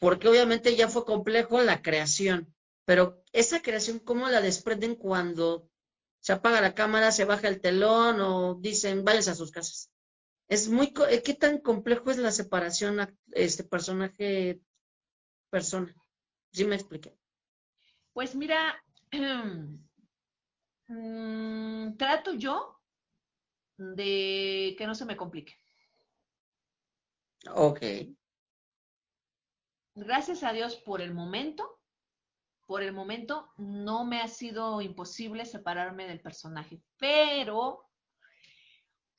Porque 0.00 0.28
obviamente 0.28 0.74
ya 0.74 0.88
fue 0.88 1.04
complejo 1.04 1.62
la 1.62 1.82
creación, 1.82 2.51
pero 2.84 3.22
esa 3.32 3.62
creación, 3.62 3.98
¿cómo 4.00 4.28
la 4.28 4.40
desprenden 4.40 4.94
cuando 4.96 5.68
se 6.20 6.32
apaga 6.32 6.60
la 6.60 6.74
cámara, 6.74 7.12
se 7.12 7.24
baja 7.24 7.48
el 7.48 7.60
telón 7.60 8.20
o 8.20 8.54
dicen, 8.60 9.04
váyanse 9.04 9.30
a 9.30 9.34
sus 9.34 9.50
casas? 9.50 9.90
Es 10.48 10.68
muy, 10.68 10.92
co- 10.92 11.06
¿qué 11.24 11.34
tan 11.34 11.58
complejo 11.58 12.10
es 12.10 12.18
la 12.18 12.32
separación 12.32 13.16
este 13.32 13.64
personaje 13.64 14.60
persona? 15.50 15.94
¿Sí 16.52 16.64
me 16.64 16.74
expliqué? 16.76 17.16
Pues 18.12 18.34
mira, 18.34 18.82
mm, 20.88 21.96
trato 21.96 22.34
yo 22.34 22.78
de 23.76 24.74
que 24.76 24.86
no 24.86 24.94
se 24.94 25.04
me 25.04 25.16
complique. 25.16 25.54
Ok. 27.54 27.82
Gracias 29.94 30.42
a 30.42 30.52
Dios 30.52 30.76
por 30.76 31.00
el 31.02 31.12
momento, 31.12 31.81
por 32.72 32.82
el 32.82 32.94
momento 32.94 33.52
no 33.58 34.06
me 34.06 34.22
ha 34.22 34.28
sido 34.28 34.80
imposible 34.80 35.44
separarme 35.44 36.06
del 36.06 36.22
personaje, 36.22 36.80
pero 36.96 37.84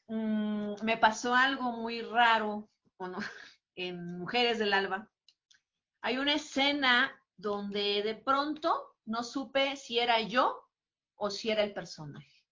mm, 0.07 0.73
me 0.81 0.97
pasó 0.97 1.35
algo 1.35 1.71
muy 1.71 2.01
raro 2.01 2.71
bueno, 2.97 3.19
en 3.75 4.17
Mujeres 4.17 4.57
del 4.57 4.73
Alba. 4.73 5.07
Hay 6.01 6.17
una 6.17 6.33
escena 6.33 7.15
donde 7.37 8.01
de 8.01 8.15
pronto 8.15 8.95
no 9.05 9.21
supe 9.21 9.75
si 9.75 9.99
era 9.99 10.19
yo 10.21 10.67
o 11.13 11.29
si 11.29 11.51
era 11.51 11.61
el 11.63 11.75
personaje. 11.75 12.43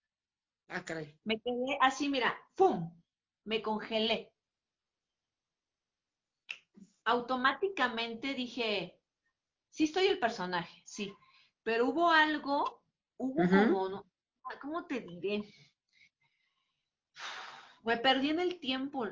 Ah, 0.67 0.85
caray. 0.85 1.17
Me 1.23 1.41
quedé 1.41 1.79
así, 1.81 2.09
mira, 2.09 2.39
¡pum! 2.53 2.95
Me 3.45 3.63
congelé. 3.63 4.31
Automáticamente 7.05 8.35
dije, 8.35 9.00
sí 9.71 9.85
estoy 9.85 10.05
el 10.07 10.19
personaje, 10.19 10.83
sí, 10.85 11.13
pero 11.63 11.89
hubo 11.89 12.09
algo, 12.09 12.83
hubo 13.17 13.43
Ujú. 13.43 13.49
como, 13.49 13.89
no, 13.89 14.05
¿cómo 14.61 14.85
te 14.85 14.99
diré? 14.99 15.43
Me 17.83 17.97
perdí 17.97 18.29
en 18.29 18.39
el 18.39 18.59
tiempo, 18.59 19.07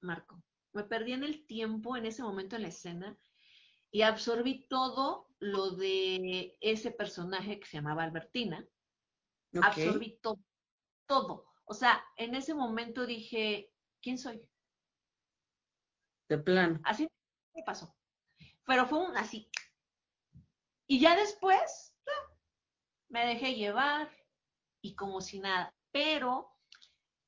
Marco. 0.00 0.42
Me 0.72 0.84
perdí 0.84 1.12
en 1.12 1.24
el 1.24 1.46
tiempo 1.46 1.96
en 1.96 2.06
ese 2.06 2.22
momento 2.22 2.56
en 2.56 2.62
la 2.62 2.68
escena 2.68 3.18
y 3.90 4.02
absorbí 4.02 4.66
todo 4.68 5.28
lo 5.40 5.70
de 5.72 6.56
ese 6.60 6.92
personaje 6.92 7.58
que 7.58 7.66
se 7.66 7.78
llamaba 7.78 8.04
Albertina. 8.04 8.64
Absorbí 9.54 10.18
todo, 10.22 10.38
todo. 11.06 11.46
O 11.64 11.74
sea, 11.74 12.04
en 12.16 12.34
ese 12.34 12.54
momento 12.54 13.06
dije, 13.06 13.72
¿quién 14.00 14.18
soy? 14.18 14.40
De 16.28 16.38
plano. 16.38 16.80
Así 16.84 17.08
me 17.54 17.62
pasó. 17.64 17.96
Pero 18.64 18.86
fue 18.86 18.98
un 18.98 19.16
así. 19.16 19.48
Y 20.90 20.98
ya 20.98 21.14
después 21.14 21.94
me 23.10 23.24
dejé 23.24 23.54
llevar 23.54 24.10
y 24.82 24.96
como 24.96 25.20
si 25.20 25.38
nada. 25.38 25.72
Pero 25.92 26.50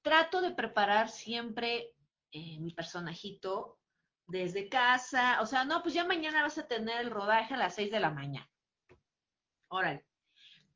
trato 0.03 0.41
de 0.41 0.51
preparar 0.51 1.09
siempre 1.09 1.95
eh, 2.33 2.59
mi 2.59 2.75
personajito 2.75 3.79
desde 4.27 4.69
casa. 4.69 5.41
O 5.43 5.47
sea, 5.47 5.65
no, 5.65 5.81
pues 5.81 5.95
ya 5.95 6.05
mañana 6.05 6.43
vas 6.43 6.59
a 6.59 6.67
tener 6.67 7.03
el 7.03 7.13
rodaje 7.13 7.55
a 7.55 7.57
las 7.57 7.77
6 7.77 7.93
de 7.93 8.01
la 8.01 8.11
mañana. 8.11 8.51
Órale. 9.69 10.05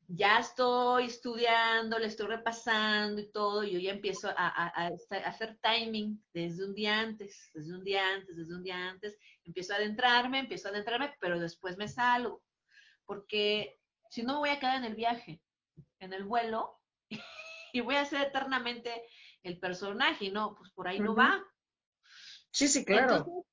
Ya 0.07 0.39
estoy 0.39 1.07
estudiando, 1.07 1.99
le 1.99 2.07
estoy 2.07 2.29
repasando 2.29 3.21
y 3.21 3.33
todo, 3.33 3.65
y 3.65 3.73
yo 3.73 3.81
ya 3.81 3.91
empiezo 3.91 4.29
a 4.29 4.93
hacer 5.25 5.59
timing 5.61 6.25
desde 6.33 6.65
un 6.65 6.73
día 6.73 7.01
antes, 7.01 7.51
desde 7.53 7.75
un 7.75 7.83
día 7.83 8.09
antes, 8.15 8.37
desde 8.37 8.55
un 8.55 8.63
día 8.63 8.91
antes. 8.91 9.19
Empiezo 9.43 9.73
a 9.73 9.77
adentrarme, 9.79 10.39
empiezo 10.39 10.69
a 10.69 10.71
adentrarme, 10.71 11.17
pero 11.19 11.41
después 11.41 11.77
me 11.77 11.89
salgo, 11.89 12.46
porque 13.07 13.79
si 14.11 14.23
no 14.23 14.35
me 14.35 14.39
voy 14.41 14.49
a 14.51 14.59
quedar 14.61 14.77
en 14.77 14.85
el 14.85 14.95
viaje, 14.95 15.41
en 16.01 16.13
el 16.13 16.25
vuelo, 16.25 16.81
y 17.73 17.81
voy 17.81 17.97
a 17.97 18.05
ser 18.05 18.23
eternamente 18.29 19.03
el 19.43 19.59
personaje, 19.59 20.27
y 20.27 20.31
no, 20.31 20.55
pues 20.57 20.71
por 20.73 20.89
ahí 20.89 20.99
no 21.01 21.15
va. 21.15 21.43
Sí, 22.51 22.69
sí, 22.69 22.85
claro. 22.85 23.17
Entonces, 23.17 23.45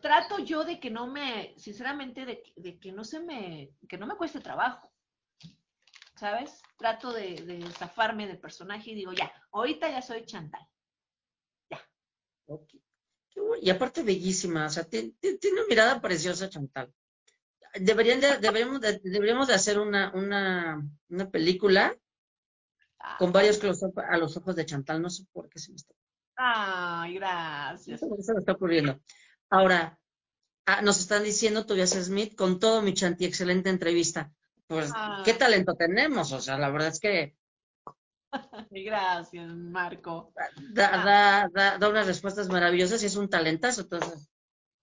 trato 0.00 0.38
yo 0.38 0.64
de 0.64 0.80
que 0.80 0.90
no 0.90 1.06
me, 1.06 1.54
sinceramente, 1.58 2.24
de, 2.26 2.42
que- 2.42 2.52
de 2.56 2.78
que 2.78 2.92
no 2.92 3.04
se 3.04 3.20
me, 3.20 3.70
que 3.88 3.98
no 3.98 4.06
me 4.06 4.16
cueste 4.16 4.40
trabajo, 4.40 4.92
¿sabes? 6.16 6.60
Trato 6.78 7.12
de, 7.12 7.34
de 7.36 7.70
zafarme 7.72 8.26
del 8.26 8.38
personaje 8.40 8.90
y 8.90 8.94
digo, 8.94 9.12
ya, 9.12 9.32
ahorita 9.52 9.88
ya 9.90 10.02
soy 10.02 10.24
Chantal. 10.26 10.66
Ok. 12.46 12.68
Qué 13.30 13.40
bu- 13.40 13.58
Y 13.62 13.70
aparte 13.70 14.02
bellísima, 14.02 14.66
o 14.66 14.70
sea, 14.70 14.84
ti- 14.84 15.12
ti- 15.20 15.38
tiene 15.38 15.60
una 15.60 15.68
mirada 15.68 16.00
preciosa, 16.00 16.48
Chantal. 16.50 16.92
Deberían 17.74 18.20
de, 18.20 18.38
deberíamos 18.38 18.80
de, 18.80 19.00
deberíamos 19.02 19.48
de 19.48 19.54
hacer 19.54 19.78
una, 19.78 20.12
una, 20.14 20.82
una 21.08 21.30
película 21.30 21.96
con 23.18 23.30
Ah, 23.30 23.32
varios 23.32 23.58
close-up 23.58 23.98
a 23.98 24.16
los 24.16 24.36
ojos 24.36 24.54
de 24.56 24.66
Chantal. 24.66 25.00
No 25.02 25.10
sé 25.10 25.24
por 25.32 25.48
qué 25.48 25.58
se 25.58 25.70
me 25.72 25.76
está, 25.76 25.94
Ay, 26.36 27.14
gracias. 27.14 28.00
qué 28.00 28.22
se 28.22 28.32
me 28.34 28.40
está 28.40 28.52
ocurriendo. 28.52 29.00
Ahora, 29.50 29.98
ah, 30.66 30.82
nos 30.82 31.00
están 31.00 31.24
diciendo 31.24 31.66
Tobias 31.66 31.90
Smith 31.90 32.34
con 32.36 32.58
todo 32.60 32.82
mi 32.82 32.94
Chanti, 32.94 33.24
excelente 33.24 33.70
entrevista. 33.70 34.32
Pues, 34.66 34.90
¿qué 35.24 35.32
Ay, 35.32 35.38
talento 35.38 35.74
tenemos? 35.74 36.32
O 36.32 36.40
sea, 36.40 36.58
la 36.58 36.70
verdad 36.70 36.88
es 36.88 37.00
que 37.00 37.36
gracias, 38.70 39.48
Marco. 39.54 40.32
da, 40.56 40.90
Ah, 40.92 41.04
da, 41.04 41.48
da, 41.52 41.78
da 41.78 41.88
unas 41.88 42.06
respuestas 42.06 42.48
maravillosas 42.48 43.02
y 43.02 43.06
es 43.06 43.16
un 43.16 43.28
talentazo. 43.28 43.82
Entonces, 43.82 44.30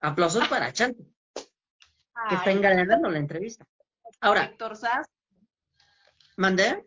aplausos 0.02 0.48
para 0.48 0.72
Chanti, 0.74 1.04
que 2.28 2.36
está 2.36 2.50
ay, 2.50 2.58
engalanando 2.58 3.10
la 3.10 3.20
entrevista. 3.20 3.66
Ahora, 4.22 4.46
Héctor 4.46 4.76
Sass, 4.76 5.08
¿mandé? 6.38 6.86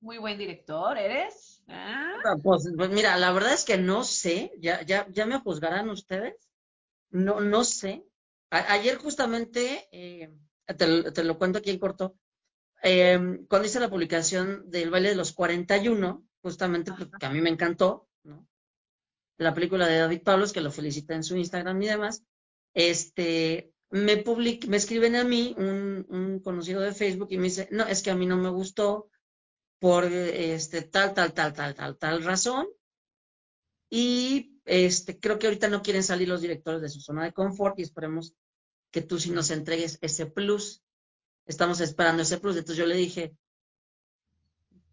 muy 0.00 0.18
buen 0.18 0.38
director, 0.38 0.96
¿eres? 0.98 1.62
¿Ah? 1.68 2.14
Ah, 2.24 2.36
Pues, 2.42 2.64
pues 2.76 2.90
mira, 2.90 3.16
la 3.16 3.32
verdad 3.32 3.52
es 3.54 3.64
que 3.64 3.76
no 3.76 4.04
sé, 4.04 4.52
ya, 4.58 4.82
ya, 4.82 5.06
ya 5.10 5.26
me 5.26 5.40
juzgarán 5.40 5.88
ustedes, 5.90 6.36
no, 7.10 7.40
no 7.40 7.64
sé. 7.64 8.04
A- 8.50 8.72
ayer 8.74 8.98
justamente, 8.98 9.88
eh, 9.90 10.32
te, 10.76 10.86
lo- 10.86 11.12
te 11.12 11.24
lo 11.24 11.38
cuento 11.38 11.58
aquí 11.58 11.70
en 11.70 11.78
corto, 11.78 12.16
eh, 12.82 13.18
cuando 13.48 13.66
hice 13.66 13.80
la 13.80 13.88
publicación 13.90 14.70
del 14.70 14.90
baile 14.90 15.08
de 15.08 15.16
los 15.16 15.32
41, 15.32 16.24
justamente 16.42 16.92
Ajá. 16.92 17.06
porque 17.06 17.26
a 17.26 17.30
mí 17.30 17.40
me 17.40 17.50
encantó, 17.50 18.08
¿no? 18.22 18.46
La 19.38 19.54
película 19.54 19.86
de 19.88 19.98
David 19.98 20.22
Pablos, 20.22 20.52
que 20.52 20.60
lo 20.60 20.70
felicita 20.70 21.14
en 21.14 21.24
su 21.24 21.36
Instagram 21.36 21.82
y 21.82 21.86
demás, 21.86 22.22
este, 22.74 23.72
me 23.90 24.76
escriben 24.76 25.16
a 25.16 25.24
mí 25.24 25.54
un, 25.58 26.06
un 26.08 26.40
conocido 26.40 26.80
de 26.80 26.92
Facebook 26.92 27.28
y 27.30 27.38
me 27.38 27.44
dice, 27.44 27.68
no, 27.70 27.86
es 27.86 28.02
que 28.02 28.10
a 28.10 28.16
mí 28.16 28.26
no 28.26 28.36
me 28.36 28.50
gustó 28.50 29.10
por 29.78 30.04
este, 30.04 30.82
tal, 30.82 31.14
tal, 31.14 31.32
tal, 31.32 31.52
tal, 31.52 31.74
tal, 31.74 31.96
tal 31.96 32.24
razón. 32.24 32.66
Y 33.88 34.58
este, 34.64 35.20
creo 35.20 35.38
que 35.38 35.46
ahorita 35.46 35.68
no 35.68 35.82
quieren 35.82 36.02
salir 36.02 36.28
los 36.28 36.40
directores 36.40 36.82
de 36.82 36.88
su 36.88 37.00
zona 37.00 37.24
de 37.24 37.32
confort 37.32 37.78
y 37.78 37.82
esperemos 37.82 38.34
que 38.90 39.02
tú 39.02 39.18
sí 39.18 39.30
nos 39.30 39.50
entregues 39.50 39.98
ese 40.00 40.26
plus. 40.26 40.82
Estamos 41.46 41.80
esperando 41.80 42.22
ese 42.22 42.38
plus. 42.38 42.56
Entonces 42.56 42.78
yo 42.78 42.86
le 42.86 42.96
dije, 42.96 43.36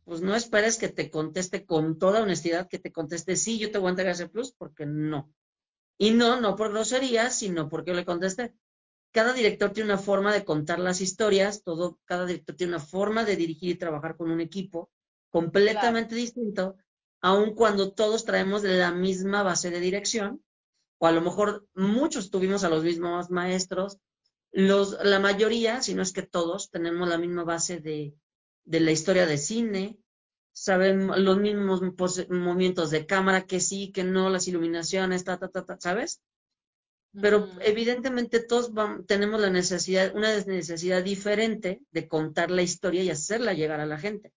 pues 0.04 0.22
no 0.22 0.36
esperes 0.36 0.78
que 0.78 0.90
te 0.90 1.10
conteste 1.10 1.66
con 1.66 1.98
toda 1.98 2.22
honestidad, 2.22 2.68
que 2.68 2.80
te 2.80 2.92
conteste, 2.92 3.36
sí, 3.36 3.58
yo 3.58 3.72
te 3.72 3.78
voy 3.78 3.88
a 3.88 3.90
entregar 3.92 4.14
ese 4.14 4.30
plus, 4.30 4.52
porque 4.52 4.86
no. 4.86 5.34
Y 5.98 6.12
no, 6.12 6.42
no 6.42 6.56
por 6.56 6.72
grosería, 6.72 7.30
sino 7.30 7.70
porque 7.70 7.92
yo 7.92 7.96
le 7.96 8.06
contesté. 8.06 8.54
Cada 9.14 9.32
director 9.32 9.72
tiene 9.72 9.94
una 9.94 10.02
forma 10.02 10.34
de 10.34 10.44
contar 10.44 10.80
las 10.80 11.00
historias, 11.00 11.64
todo, 11.64 12.00
cada 12.04 12.26
director 12.26 12.56
tiene 12.56 12.74
una 12.76 12.84
forma 12.84 13.24
de 13.24 13.38
dirigir 13.38 13.70
y 13.70 13.76
trabajar 13.76 14.18
con 14.18 14.30
un 14.30 14.42
equipo 14.42 14.90
Claro, 15.34 15.46
completamente 15.48 16.16
distinto, 16.16 16.76
aun 17.22 17.56
cuando 17.56 17.94
todos 17.94 18.26
traemos 18.26 18.64
la 18.64 18.92
misma 18.92 19.42
base 19.42 19.72
de 19.72 19.80
dirección, 19.80 20.44
o 21.00 21.08
a 21.08 21.12
lo 21.12 21.22
mejor 21.22 21.68
muchos 21.74 22.30
tuvimos 22.30 22.64
a 22.64 22.70
los 22.70 22.84
mismos 22.84 23.30
maestros, 23.32 23.98
los, 24.52 24.98
la 25.04 25.20
mayoría, 25.20 25.82
si 25.82 25.96
no 25.96 26.04
es 26.04 26.14
que 26.14 26.22
todos, 26.22 26.70
tenemos 26.70 27.08
la 27.08 27.18
misma 27.18 27.44
base 27.44 27.80
de, 27.80 28.16
de 28.66 28.80
la 28.80 28.92
historia 28.92 29.26
de 29.26 29.38
cine, 29.38 30.00
saben 30.52 31.08
los 31.08 31.38
mismos 31.38 31.82
movimientos 32.30 32.92
de 32.92 33.08
cámara, 33.08 33.48
que 33.48 33.60
sí, 33.60 33.92
que 33.92 34.04
no, 34.04 34.30
las 34.30 34.48
iluminaciones, 34.48 35.24
ta, 35.24 35.40
ta, 35.40 35.50
ta, 35.50 35.66
ta, 35.66 35.78
¿sabes? 35.80 36.22
Pero 37.20 37.48
evidentemente 37.62 38.40
todos 38.40 38.72
tenemos 39.06 39.40
la 39.40 39.50
necesidad, 39.50 40.16
una 40.16 40.36
necesidad 40.36 41.04
diferente 41.04 41.82
de 41.92 42.08
contar 42.08 42.50
la 42.50 42.64
historia 42.64 43.04
y 43.04 43.12
hacerla 43.12 43.54
llegar 43.54 43.80
a 43.80 43.86
la 43.86 44.00
gente. 44.00 44.34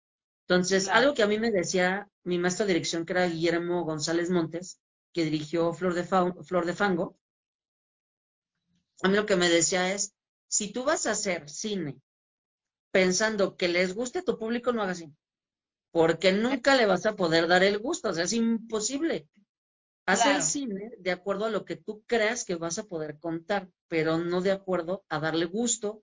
Entonces, 0.46 0.88
algo 0.88 1.14
que 1.14 1.22
a 1.22 1.26
mí 1.26 1.38
me 1.38 1.50
decía 1.50 2.08
mi 2.24 2.38
maestro 2.38 2.66
de 2.66 2.74
dirección, 2.74 3.06
que 3.06 3.12
era 3.12 3.26
Guillermo 3.26 3.84
González 3.84 4.28
Montes, 4.30 4.80
que 5.12 5.24
dirigió 5.24 5.72
Flor 5.72 5.94
de, 5.94 6.04
Flor 6.04 6.66
de 6.66 6.74
Fango, 6.74 7.16
a 9.02 9.08
mí 9.08 9.16
lo 9.16 9.26
que 9.26 9.36
me 9.36 9.48
decía 9.48 9.92
es, 9.94 10.14
si 10.48 10.72
tú 10.72 10.84
vas 10.84 11.06
a 11.06 11.12
hacer 11.12 11.48
cine 11.48 12.00
pensando 12.90 13.56
que 13.56 13.68
les 13.68 13.94
guste 13.94 14.20
a 14.20 14.24
tu 14.24 14.38
público, 14.38 14.72
no 14.72 14.82
hagas 14.82 14.98
cine, 14.98 15.14
porque 15.92 16.32
nunca 16.32 16.74
le 16.74 16.86
vas 16.86 17.06
a 17.06 17.14
poder 17.14 17.46
dar 17.46 17.62
el 17.62 17.78
gusto, 17.78 18.10
o 18.10 18.14
sea, 18.14 18.24
es 18.24 18.32
imposible. 18.32 19.28
Hacer 20.06 20.42
cine 20.42 20.92
de 20.98 21.10
acuerdo 21.10 21.46
a 21.46 21.50
lo 21.50 21.64
que 21.64 21.76
tú 21.76 22.04
creas 22.06 22.44
que 22.44 22.56
vas 22.56 22.78
a 22.78 22.84
poder 22.84 23.18
contar, 23.18 23.70
pero 23.88 24.18
no 24.18 24.42
de 24.42 24.52
acuerdo 24.52 25.04
a 25.08 25.18
darle 25.18 25.46
gusto 25.46 26.02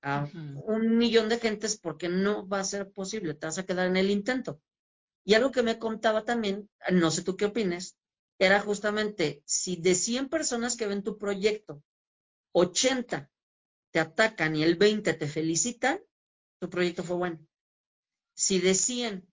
a 0.00 0.28
un 0.66 0.96
millón 0.96 1.28
de 1.28 1.38
gentes 1.38 1.76
porque 1.76 2.08
no 2.08 2.46
va 2.46 2.60
a 2.60 2.64
ser 2.64 2.90
posible, 2.92 3.34
te 3.34 3.46
vas 3.46 3.58
a 3.58 3.66
quedar 3.66 3.86
en 3.86 3.96
el 3.96 4.10
intento. 4.10 4.60
Y 5.24 5.34
algo 5.34 5.50
que 5.50 5.62
me 5.62 5.78
contaba 5.78 6.24
también, 6.24 6.68
no 6.92 7.10
sé 7.10 7.22
tú 7.22 7.36
qué 7.36 7.46
opines, 7.46 7.96
era 8.38 8.60
justamente 8.60 9.42
si 9.44 9.76
de 9.76 9.94
100 9.94 10.28
personas 10.28 10.76
que 10.76 10.86
ven 10.86 11.02
tu 11.02 11.18
proyecto, 11.18 11.82
80 12.52 13.30
te 13.92 14.00
atacan 14.00 14.56
y 14.56 14.62
el 14.64 14.76
20 14.76 15.14
te 15.14 15.26
felicitan, 15.26 16.00
tu 16.60 16.68
proyecto 16.68 17.02
fue 17.02 17.16
bueno. 17.16 17.46
Si 18.34 18.60
de 18.60 18.74
100, 18.74 19.28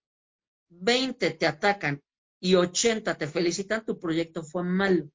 20 0.70 1.32
te 1.32 1.48
atacan 1.48 2.02
y 2.40 2.56
80 2.56 3.18
te 3.18 3.28
felicitan, 3.28 3.86
tu 3.86 4.00
proyecto 4.00 4.44
fue 4.44 4.64
malo. 4.64 5.10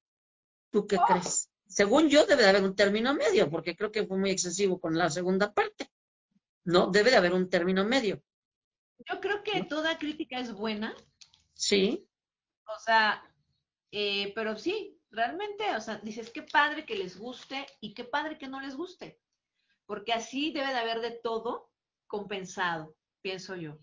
¿Tú 0.70 0.86
qué 0.86 0.98
crees? 1.06 1.50
Según 1.66 2.08
yo, 2.08 2.26
debe 2.26 2.42
de 2.42 2.48
haber 2.48 2.64
un 2.64 2.76
término 2.76 3.14
medio, 3.14 3.50
porque 3.50 3.76
creo 3.76 3.90
que 3.90 4.06
fue 4.06 4.18
muy 4.18 4.30
excesivo 4.30 4.80
con 4.80 4.96
la 4.96 5.10
segunda 5.10 5.52
parte. 5.52 5.90
No, 6.64 6.88
debe 6.88 7.10
de 7.10 7.16
haber 7.16 7.32
un 7.32 7.48
término 7.48 7.84
medio. 7.84 8.22
Yo 8.98 9.20
creo 9.20 9.42
que 9.42 9.64
toda 9.64 9.98
crítica 9.98 10.38
es 10.38 10.52
buena. 10.52 10.94
Sí. 11.54 12.06
O 12.66 12.78
sea, 12.80 13.22
eh, 13.90 14.32
pero 14.34 14.56
sí, 14.56 14.98
realmente, 15.10 15.76
o 15.76 15.80
sea, 15.80 15.98
dices, 15.98 16.30
qué 16.30 16.42
padre 16.42 16.84
que 16.84 16.96
les 16.96 17.18
guste 17.18 17.66
y 17.80 17.94
qué 17.94 18.04
padre 18.04 18.38
que 18.38 18.48
no 18.48 18.60
les 18.60 18.76
guste. 18.76 19.18
Porque 19.86 20.12
así 20.12 20.52
debe 20.52 20.68
de 20.68 20.78
haber 20.78 21.00
de 21.00 21.12
todo 21.12 21.70
compensado, 22.06 22.96
pienso 23.22 23.56
yo 23.56 23.78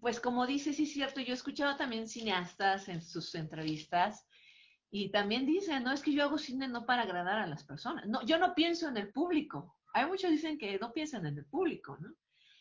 pues 0.00 0.20
como 0.20 0.46
dices, 0.46 0.76
sí 0.76 0.84
es 0.84 0.92
cierto, 0.92 1.20
yo 1.20 1.32
he 1.32 1.36
escuchado 1.36 1.76
también 1.76 2.08
cineastas 2.08 2.88
en 2.88 3.02
sus 3.02 3.34
entrevistas 3.34 4.26
y 4.90 5.10
también 5.10 5.46
dicen, 5.46 5.82
no, 5.82 5.92
es 5.92 6.02
que 6.02 6.12
yo 6.12 6.22
hago 6.22 6.38
cine 6.38 6.68
no 6.68 6.86
para 6.86 7.02
agradar 7.02 7.38
a 7.38 7.46
las 7.46 7.64
personas. 7.64 8.06
No, 8.06 8.24
yo 8.24 8.38
no 8.38 8.54
pienso 8.54 8.88
en 8.88 8.96
el 8.96 9.12
público. 9.12 9.76
Hay 9.92 10.06
muchos 10.06 10.30
dicen 10.30 10.58
que 10.58 10.78
no 10.78 10.92
piensan 10.92 11.26
en 11.26 11.38
el 11.38 11.46
público, 11.46 11.96
¿no? 12.00 12.14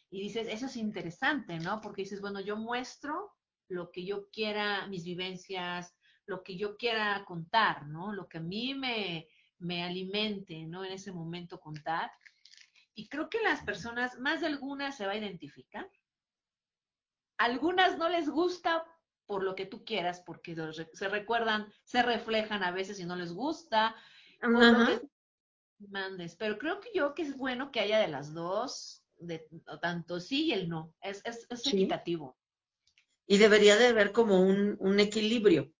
Y 0.09 0.21
dices, 0.21 0.47
eso 0.49 0.67
es 0.67 0.77
interesante, 0.77 1.59
¿no? 1.59 1.81
Porque 1.81 2.03
dices, 2.03 2.21
bueno, 2.21 2.39
yo 2.39 2.55
muestro 2.55 3.33
lo 3.67 3.91
que 3.91 4.05
yo 4.05 4.29
quiera, 4.29 4.87
mis 4.87 5.03
vivencias, 5.03 5.95
lo 6.25 6.43
que 6.43 6.57
yo 6.57 6.77
quiera 6.77 7.23
contar, 7.25 7.87
¿no? 7.87 8.13
Lo 8.13 8.27
que 8.27 8.37
a 8.37 8.41
mí 8.41 8.73
me, 8.73 9.27
me 9.59 9.83
alimente, 9.83 10.65
¿no? 10.65 10.83
En 10.83 10.93
ese 10.93 11.11
momento 11.11 11.59
contar. 11.59 12.11
Y 12.93 13.07
creo 13.09 13.29
que 13.29 13.41
las 13.41 13.61
personas, 13.63 14.17
más 14.19 14.41
de 14.41 14.47
algunas 14.47 14.95
se 14.95 15.05
va 15.05 15.13
a 15.13 15.17
identificar, 15.17 15.89
algunas 17.37 17.97
no 17.97 18.09
les 18.09 18.29
gusta 18.29 18.85
por 19.25 19.43
lo 19.43 19.55
que 19.55 19.65
tú 19.65 19.83
quieras, 19.83 20.21
porque 20.25 20.55
se 20.93 21.09
recuerdan, 21.09 21.71
se 21.83 22.03
reflejan 22.03 22.63
a 22.63 22.71
veces 22.71 22.99
y 22.99 23.05
no 23.05 23.15
les 23.15 23.33
gusta, 23.33 23.95
mandes. 25.79 26.35
Pero 26.35 26.57
creo 26.57 26.79
que 26.79 26.89
yo 26.93 27.13
que 27.13 27.23
es 27.23 27.35
bueno 27.35 27.71
que 27.71 27.79
haya 27.79 27.99
de 27.99 28.07
las 28.07 28.33
dos, 28.33 29.03
de 29.17 29.47
tanto 29.81 30.19
sí 30.19 30.45
y 30.45 30.53
el 30.53 30.69
no. 30.69 30.93
Es, 31.01 31.21
es, 31.25 31.47
equitativo. 31.65 32.37
Y 33.27 33.37
debería 33.37 33.75
de 33.77 33.87
haber 33.87 34.11
como 34.11 34.41
un, 34.41 34.99
equilibrio, 34.99 35.71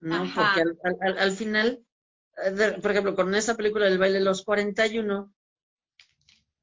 ¿no? 0.00 0.20
Porque 0.34 0.62
al, 1.02 1.18
al, 1.18 1.32
final, 1.32 1.84
eh, 2.42 2.78
por 2.80 2.90
ejemplo, 2.90 3.14
con 3.14 3.34
esa 3.34 3.56
película 3.56 3.84
del 3.84 3.98
baile 3.98 4.18
de 4.18 4.24
los 4.24 4.42
41, 4.42 5.32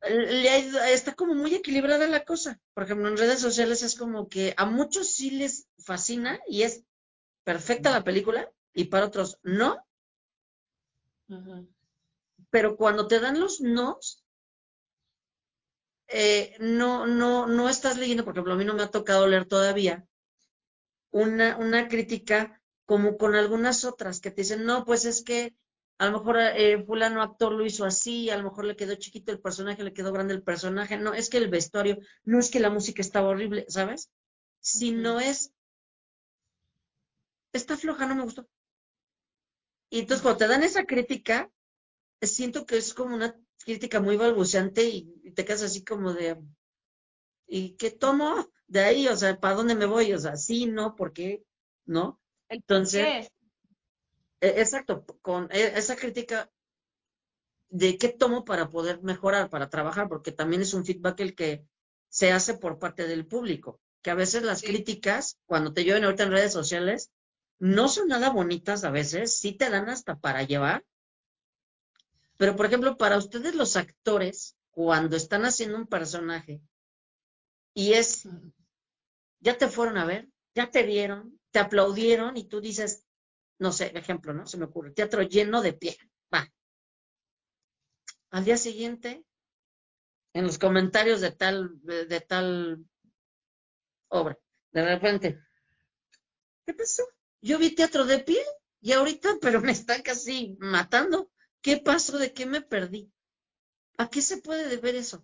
está 0.02 1.14
como 1.14 1.36
muy 1.36 1.54
equilibrada 1.56 2.08
la 2.08 2.26
cosa. 2.26 2.60
Por 2.74 2.84
ejemplo, 2.84 3.08
en 3.08 3.18
redes 3.18 3.40
sociales 3.40 3.84
es 3.84 3.96
como 3.96 4.28
que 4.28 4.54
a 4.58 4.66
muchos 4.66 5.08
sí 5.14 5.32
les 5.32 5.68
fascina 5.78 6.40
y 6.48 6.64
es 6.64 6.84
perfecta 7.44 7.92
la 7.92 8.04
película 8.04 8.52
y 8.74 8.86
para 8.86 9.06
otros 9.06 9.38
no. 9.44 9.86
Pero 12.50 12.76
cuando 12.76 13.08
te 13.08 13.20
dan 13.20 13.40
los 13.40 13.62
nos, 13.62 14.24
eh, 16.08 16.58
no, 16.60 17.08
no, 17.08 17.48
no 17.48 17.70
estás 17.70 17.98
leyendo, 17.98 18.26
por 18.26 18.34
ejemplo, 18.34 18.54
a 18.54 18.58
mí 18.58 18.66
no 18.66 18.74
me 18.74 18.84
ha 18.84 18.92
tocado 18.92 19.28
leer 19.28 19.46
todavía 19.46 20.06
una, 21.12 21.58
una 21.58 21.88
crítica 21.88 22.62
como 22.86 23.18
con 23.18 23.36
algunas 23.36 23.86
otras 23.86 24.20
que 24.20 24.32
te 24.32 24.42
dicen, 24.42 24.66
no, 24.66 24.84
pues 24.84 25.06
es 25.06 25.24
que 25.24 25.56
a 26.02 26.08
lo 26.08 26.18
mejor 26.18 26.40
eh, 26.40 26.84
fulano 26.84 27.22
actor 27.22 27.52
lo 27.52 27.64
hizo 27.64 27.86
así, 27.86 28.32
a 28.32 28.38
lo 28.38 28.46
mejor 28.46 28.66
le 28.66 28.76
quedó 28.76 28.96
chiquito 28.96 29.32
el 29.32 29.40
personaje, 29.40 29.84
le 29.84 29.94
quedó 29.94 30.12
grande 30.12 30.34
el 30.34 30.42
personaje, 30.42 30.98
no, 30.98 31.14
es 31.14 31.30
que 31.30 31.38
el 31.38 31.48
vestuario, 31.48 32.00
no 32.24 32.40
es 32.40 32.50
que 32.50 32.60
la 32.60 32.72
música 32.72 33.04
estaba 33.04 33.30
horrible, 33.30 33.66
¿sabes? 33.68 34.10
Si 34.62 34.94
no 34.94 35.20
es, 35.20 35.54
está 37.54 37.78
floja, 37.78 38.08
no 38.08 38.16
me 38.16 38.24
gustó. 38.24 38.48
Y 39.92 40.00
entonces 40.00 40.24
cuando 40.24 40.40
te 40.40 40.48
dan 40.48 40.64
esa 40.64 40.86
crítica, 40.86 41.52
siento 42.20 42.66
que 42.66 42.78
es 42.78 42.96
como 42.96 43.14
una 43.14 43.40
crítica 43.64 44.00
muy 44.00 44.18
balbuceante 44.18 44.84
y, 44.86 45.04
te 45.36 45.46
quedas 45.46 45.62
así 45.62 45.84
como 45.84 46.16
de, 46.16 46.36
¿y 47.46 47.76
qué 47.76 47.92
tomo 47.92 48.52
de 48.66 48.80
ahí? 48.80 49.08
O 49.08 49.16
sea, 49.16 49.40
¿para 49.40 49.54
dónde 49.54 49.76
me 49.76 49.86
voy? 49.86 50.14
O 50.14 50.18
sea, 50.18 50.36
sí, 50.36 50.66
no, 50.66 50.96
¿por 50.96 51.14
qué? 51.14 51.44
¿No? 51.86 52.20
Entonces, 52.50 53.30
exacto, 54.42 55.06
con 55.22 55.48
e, 55.52 55.78
esa 55.78 55.96
crítica 55.96 56.52
de 57.70 57.98
qué 57.98 58.10
tomo 58.10 58.44
para 58.44 58.70
poder 58.70 59.02
mejorar, 59.02 59.50
para 59.50 59.70
trabajar, 59.70 60.10
porque 60.10 60.32
también 60.32 60.62
es 60.62 60.74
un 60.74 60.86
feedback 60.86 61.20
el 61.22 61.36
que 61.36 61.66
se 62.10 62.32
hace 62.32 62.56
por 62.56 62.80
parte 62.80 63.08
del 63.08 63.26
público, 63.26 63.80
que 64.02 64.12
a 64.12 64.16
veces 64.16 64.44
las 64.44 64.62
críticas, 64.62 65.40
cuando 65.46 65.74
te 65.74 65.84
lleven 65.84 66.04
ahorita 66.04 66.24
en 66.24 66.32
redes 66.32 66.52
sociales, 66.52 67.12
no 67.60 67.88
son 67.88 68.08
nada 68.08 68.30
bonitas 68.30 68.84
a 68.84 68.92
veces, 68.92 69.38
sí 69.38 69.54
te 69.54 69.70
dan 69.70 69.88
hasta 69.88 70.20
para 70.20 70.44
llevar. 70.44 70.84
Pero, 72.38 72.56
por 72.56 72.66
ejemplo, 72.66 72.98
para 72.98 73.18
ustedes 73.18 73.56
los 73.56 73.78
actores, 73.78 74.58
cuando 74.72 75.16
están 75.16 75.46
haciendo 75.46 75.78
un 75.78 75.88
personaje 75.88 76.62
y 77.74 77.94
es, 77.94 78.28
ya 79.40 79.58
te 79.58 79.68
fueron 79.68 79.98
a 79.98 80.06
ver, 80.06 80.28
ya 80.56 80.72
te 80.72 80.84
vieron, 80.84 81.40
te 81.52 81.60
aplaudieron 81.60 82.36
y 82.38 82.46
tú 82.46 82.60
dices, 82.60 83.06
no 83.62 83.72
sé, 83.72 83.92
ejemplo, 83.96 84.34
¿no? 84.34 84.48
Se 84.48 84.58
me 84.58 84.66
ocurre, 84.66 84.90
teatro 84.90 85.22
lleno 85.22 85.62
de 85.62 85.74
pie, 85.74 85.96
va. 86.34 86.52
Al 88.32 88.44
día 88.44 88.58
siguiente, 88.58 89.24
en 90.34 90.46
los 90.46 90.58
comentarios 90.58 91.22
de 91.22 91.32
tal, 91.32 91.80
de, 91.84 92.22
tal 92.22 92.84
obra, 94.08 94.36
de 94.72 94.84
repente, 94.84 95.44
¿qué 96.66 96.74
pasó? 96.74 97.04
Yo 97.40 97.60
vi 97.60 97.76
teatro 97.76 98.06
de 98.06 98.18
pie 98.20 98.44
y 98.82 98.94
ahorita, 98.94 99.38
pero 99.42 99.62
me 99.62 99.74
está 99.74 100.02
casi 100.02 100.58
matando. 100.60 101.30
¿Qué 101.62 101.78
pasó? 101.78 102.18
¿De 102.18 102.34
qué 102.34 102.48
me 102.48 102.62
perdí? 102.62 103.14
¿A 103.98 104.10
qué 104.10 104.24
se 104.24 104.38
puede 104.38 104.70
deber 104.70 104.96
eso? 104.96 105.24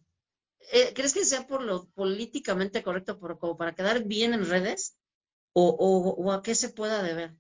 Eh, 0.72 0.94
¿Crees 0.94 1.16
que 1.16 1.26
sea 1.26 1.48
por 1.48 1.64
lo 1.64 1.88
políticamente 1.90 2.84
correcto, 2.84 3.18
por, 3.18 3.40
como 3.40 3.58
para 3.58 3.74
quedar 3.74 4.04
bien 4.04 4.36
en 4.36 4.48
redes? 4.48 4.96
¿O, 5.54 5.70
o 5.70 6.32
a 6.32 6.44
qué 6.44 6.54
se 6.54 6.70
pueda 6.70 7.02
deber? 7.02 7.36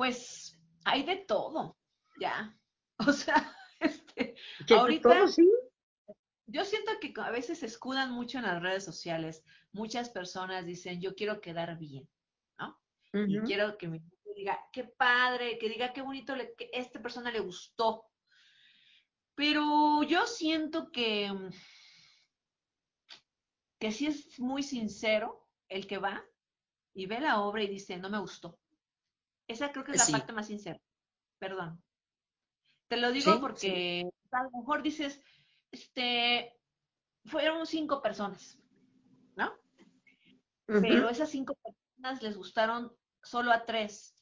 Pues 0.00 0.58
hay 0.86 1.02
de 1.02 1.16
todo, 1.16 1.76
ya. 2.18 2.56
O 3.06 3.12
sea, 3.12 3.54
este, 3.80 4.34
ahorita 4.70 5.28
sí? 5.28 5.46
yo 6.46 6.64
siento 6.64 6.92
que 7.02 7.12
a 7.20 7.30
veces 7.30 7.58
se 7.58 7.66
escudan 7.66 8.10
mucho 8.10 8.38
en 8.38 8.44
las 8.44 8.62
redes 8.62 8.82
sociales. 8.82 9.44
Muchas 9.72 10.08
personas 10.08 10.64
dicen, 10.64 11.02
yo 11.02 11.14
quiero 11.14 11.42
quedar 11.42 11.78
bien, 11.78 12.08
¿no? 12.58 12.80
Y 13.12 13.40
quiero 13.40 13.76
que 13.76 13.88
mi 13.88 14.00
diga, 14.34 14.58
qué 14.72 14.84
padre, 14.84 15.58
que 15.58 15.68
diga 15.68 15.92
qué 15.92 16.00
bonito 16.00 16.34
le, 16.34 16.54
que 16.54 16.70
a 16.72 16.78
esta 16.78 17.02
persona 17.02 17.30
le 17.30 17.40
gustó. 17.40 18.06
Pero 19.34 20.02
yo 20.04 20.26
siento 20.26 20.90
que, 20.92 21.30
que 23.78 23.92
sí 23.92 24.06
es 24.06 24.40
muy 24.40 24.62
sincero 24.62 25.46
el 25.68 25.86
que 25.86 25.98
va 25.98 26.24
y 26.94 27.04
ve 27.04 27.20
la 27.20 27.42
obra 27.42 27.62
y 27.62 27.68
dice, 27.68 27.98
no 27.98 28.08
me 28.08 28.18
gustó. 28.18 28.58
Esa 29.50 29.72
creo 29.72 29.84
que 29.84 29.92
es 29.92 30.08
la 30.08 30.18
parte 30.18 30.32
más 30.32 30.46
sincera. 30.46 30.80
Perdón. 31.40 31.82
Te 32.88 32.96
lo 32.96 33.10
digo 33.10 33.40
porque 33.40 34.08
a 34.30 34.42
lo 34.44 34.50
mejor 34.50 34.82
dices, 34.82 35.20
este, 35.72 36.56
fueron 37.24 37.66
cinco 37.66 38.00
personas, 38.00 38.58
¿no? 39.34 39.52
Pero 40.66 41.08
esas 41.08 41.30
cinco 41.30 41.56
personas 41.56 42.22
les 42.22 42.36
gustaron 42.36 42.92
solo 43.22 43.50
a 43.50 43.64
tres. 43.64 44.16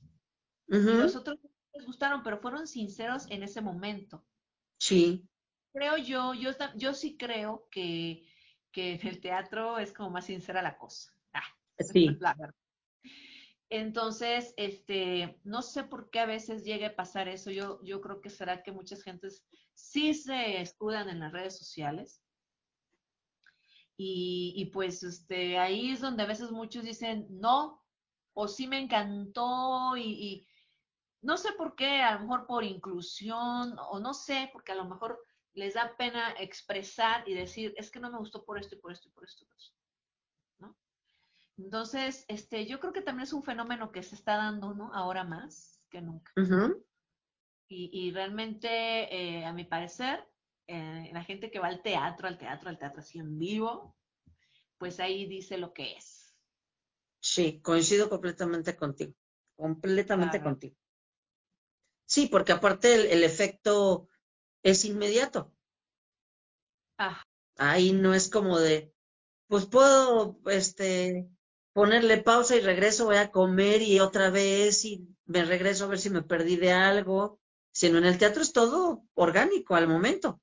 Y 0.66 0.78
los 0.78 1.14
otros 1.14 1.38
les 1.74 1.84
gustaron, 1.84 2.22
pero 2.22 2.38
fueron 2.38 2.66
sinceros 2.66 3.26
en 3.30 3.42
ese 3.42 3.60
momento. 3.60 4.24
Sí. 4.78 5.28
Creo 5.74 5.98
yo, 5.98 6.32
yo, 6.32 6.52
yo 6.76 6.94
sí 6.94 7.18
creo 7.18 7.68
que, 7.70 8.26
que 8.72 8.94
en 8.94 9.06
el 9.06 9.20
teatro 9.20 9.78
es 9.78 9.92
como 9.92 10.10
más 10.10 10.24
sincera 10.24 10.62
la 10.62 10.78
cosa. 10.78 11.12
Ah, 11.34 11.44
sí. 11.80 12.16
La 12.20 12.34
verdad. 12.34 12.57
Entonces, 13.70 14.54
este, 14.56 15.38
no 15.44 15.60
sé 15.60 15.84
por 15.84 16.10
qué 16.10 16.20
a 16.20 16.26
veces 16.26 16.64
llegue 16.64 16.86
a 16.86 16.96
pasar 16.96 17.28
eso. 17.28 17.50
Yo, 17.50 17.82
yo 17.82 18.00
creo 18.00 18.20
que 18.20 18.30
será 18.30 18.62
que 18.62 18.72
muchas 18.72 19.02
gentes 19.02 19.44
sí 19.74 20.14
se 20.14 20.60
escudan 20.60 21.08
en 21.08 21.20
las 21.20 21.32
redes 21.32 21.58
sociales. 21.58 22.22
Y, 23.96 24.54
y, 24.56 24.66
pues 24.66 25.02
este, 25.02 25.58
ahí 25.58 25.90
es 25.90 26.00
donde 26.00 26.22
a 26.22 26.26
veces 26.26 26.52
muchos 26.52 26.84
dicen 26.84 27.26
no, 27.30 27.84
o 28.32 28.46
sí 28.46 28.68
me 28.68 28.78
encantó 28.78 29.96
y, 29.96 30.02
y, 30.02 30.48
no 31.20 31.36
sé 31.36 31.52
por 31.52 31.74
qué, 31.74 32.00
a 32.00 32.14
lo 32.14 32.20
mejor 32.20 32.46
por 32.46 32.62
inclusión, 32.62 33.76
o 33.90 33.98
no 33.98 34.14
sé, 34.14 34.50
porque 34.52 34.70
a 34.70 34.76
lo 34.76 34.84
mejor 34.84 35.20
les 35.54 35.74
da 35.74 35.96
pena 35.96 36.32
expresar 36.38 37.28
y 37.28 37.34
decir, 37.34 37.74
es 37.76 37.90
que 37.90 37.98
no 37.98 38.10
me 38.10 38.18
gustó 38.18 38.44
por 38.44 38.58
esto 38.58 38.76
y 38.76 38.78
por 38.78 38.92
esto 38.92 39.08
y 39.08 39.10
por 39.10 39.24
esto. 39.24 39.44
Por 39.44 39.56
esto. 39.56 39.74
Entonces, 41.58 42.24
este, 42.28 42.66
yo 42.66 42.78
creo 42.78 42.92
que 42.92 43.02
también 43.02 43.24
es 43.24 43.32
un 43.32 43.42
fenómeno 43.42 43.90
que 43.90 44.02
se 44.02 44.14
está 44.14 44.36
dando, 44.36 44.74
¿no? 44.74 44.92
Ahora 44.94 45.24
más 45.24 45.82
que 45.90 46.00
nunca. 46.00 46.32
y, 47.68 47.90
y, 47.92 48.12
realmente, 48.12 48.68
eh, 49.14 49.44
a 49.44 49.52
mi 49.52 49.64
parecer, 49.64 50.24
eh, 50.68 51.10
la 51.12 51.24
gente 51.24 51.50
que 51.50 51.58
va 51.58 51.66
al 51.66 51.82
teatro, 51.82 52.28
al 52.28 52.38
teatro, 52.38 52.68
al 52.68 52.78
teatro 52.78 53.00
así 53.00 53.18
en 53.18 53.38
vivo, 53.38 53.96
pues 54.78 55.00
ahí 55.00 55.26
dice 55.26 55.58
lo 55.58 55.72
que 55.72 55.96
es. 55.96 56.36
Sí, 57.20 57.60
coincido 57.60 58.08
completamente 58.08 58.76
contigo, 58.76 59.14
completamente 59.56 60.40
contigo. 60.40 60.76
Sí, 62.06 62.28
porque 62.28 62.52
aparte 62.52 62.94
el, 62.94 63.06
el 63.06 63.24
efecto 63.24 64.08
es 64.62 64.84
inmediato. 64.84 65.52
Ah. 66.98 67.22
Ahí 67.56 67.92
no 67.92 68.14
es 68.14 68.30
como 68.30 68.60
de, 68.60 68.94
pues 69.48 69.66
puedo, 69.66 70.38
este, 70.46 71.28
ponerle 71.78 72.16
pausa 72.18 72.56
y 72.56 72.60
regreso, 72.60 73.04
voy 73.04 73.18
a 73.18 73.30
comer 73.30 73.82
y 73.82 74.00
otra 74.00 74.30
vez 74.30 74.84
y 74.84 75.06
me 75.26 75.44
regreso 75.44 75.84
a 75.84 75.86
ver 75.86 76.00
si 76.00 76.10
me 76.10 76.22
perdí 76.22 76.56
de 76.56 76.72
algo, 76.72 77.38
sino 77.70 77.98
en 77.98 78.04
el 78.04 78.18
teatro 78.18 78.42
es 78.42 78.52
todo 78.52 79.04
orgánico 79.14 79.76
al 79.76 79.86
momento. 79.86 80.40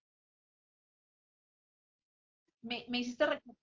Me, 2.62 2.86
me 2.88 3.00
hiciste 3.00 3.26
recordar, 3.26 3.58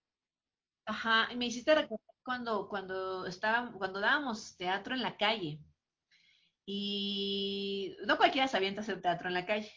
ajá, 0.84 1.34
me 1.34 1.46
hiciste 1.46 1.74
recordar 1.74 2.14
cuando, 2.22 2.68
cuando 2.68 3.24
estaba, 3.24 3.72
cuando 3.72 4.00
dábamos 4.00 4.54
teatro 4.58 4.94
en 4.94 5.00
la 5.00 5.16
calle. 5.16 5.58
Y 6.66 7.96
no 8.06 8.18
cualquiera 8.18 8.48
se 8.48 8.58
avienta 8.58 8.82
hacer 8.82 9.00
teatro 9.00 9.28
en 9.28 9.34
la 9.34 9.46
calle. 9.46 9.72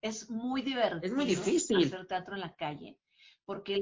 Es 0.00 0.30
muy 0.30 0.62
divertido. 0.62 1.00
Es 1.02 1.12
muy 1.12 1.24
difícil. 1.24 1.86
Hacer 1.86 2.06
teatro 2.06 2.36
en 2.36 2.40
la 2.40 2.54
calle. 2.54 2.96
Porque 3.44 3.80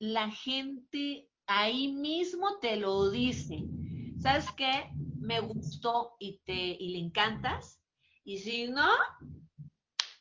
la 0.00 0.32
gente 0.32 1.29
ahí 1.50 1.92
mismo 1.92 2.58
te 2.60 2.76
lo 2.76 3.10
dice. 3.10 3.64
¿Sabes 4.20 4.46
qué? 4.56 4.88
Me 5.18 5.40
gustó 5.40 6.14
y 6.20 6.38
te 6.44 6.52
y 6.52 6.90
le 6.90 6.98
encantas. 6.98 7.82
Y 8.24 8.38
si 8.38 8.68
no, 8.68 8.88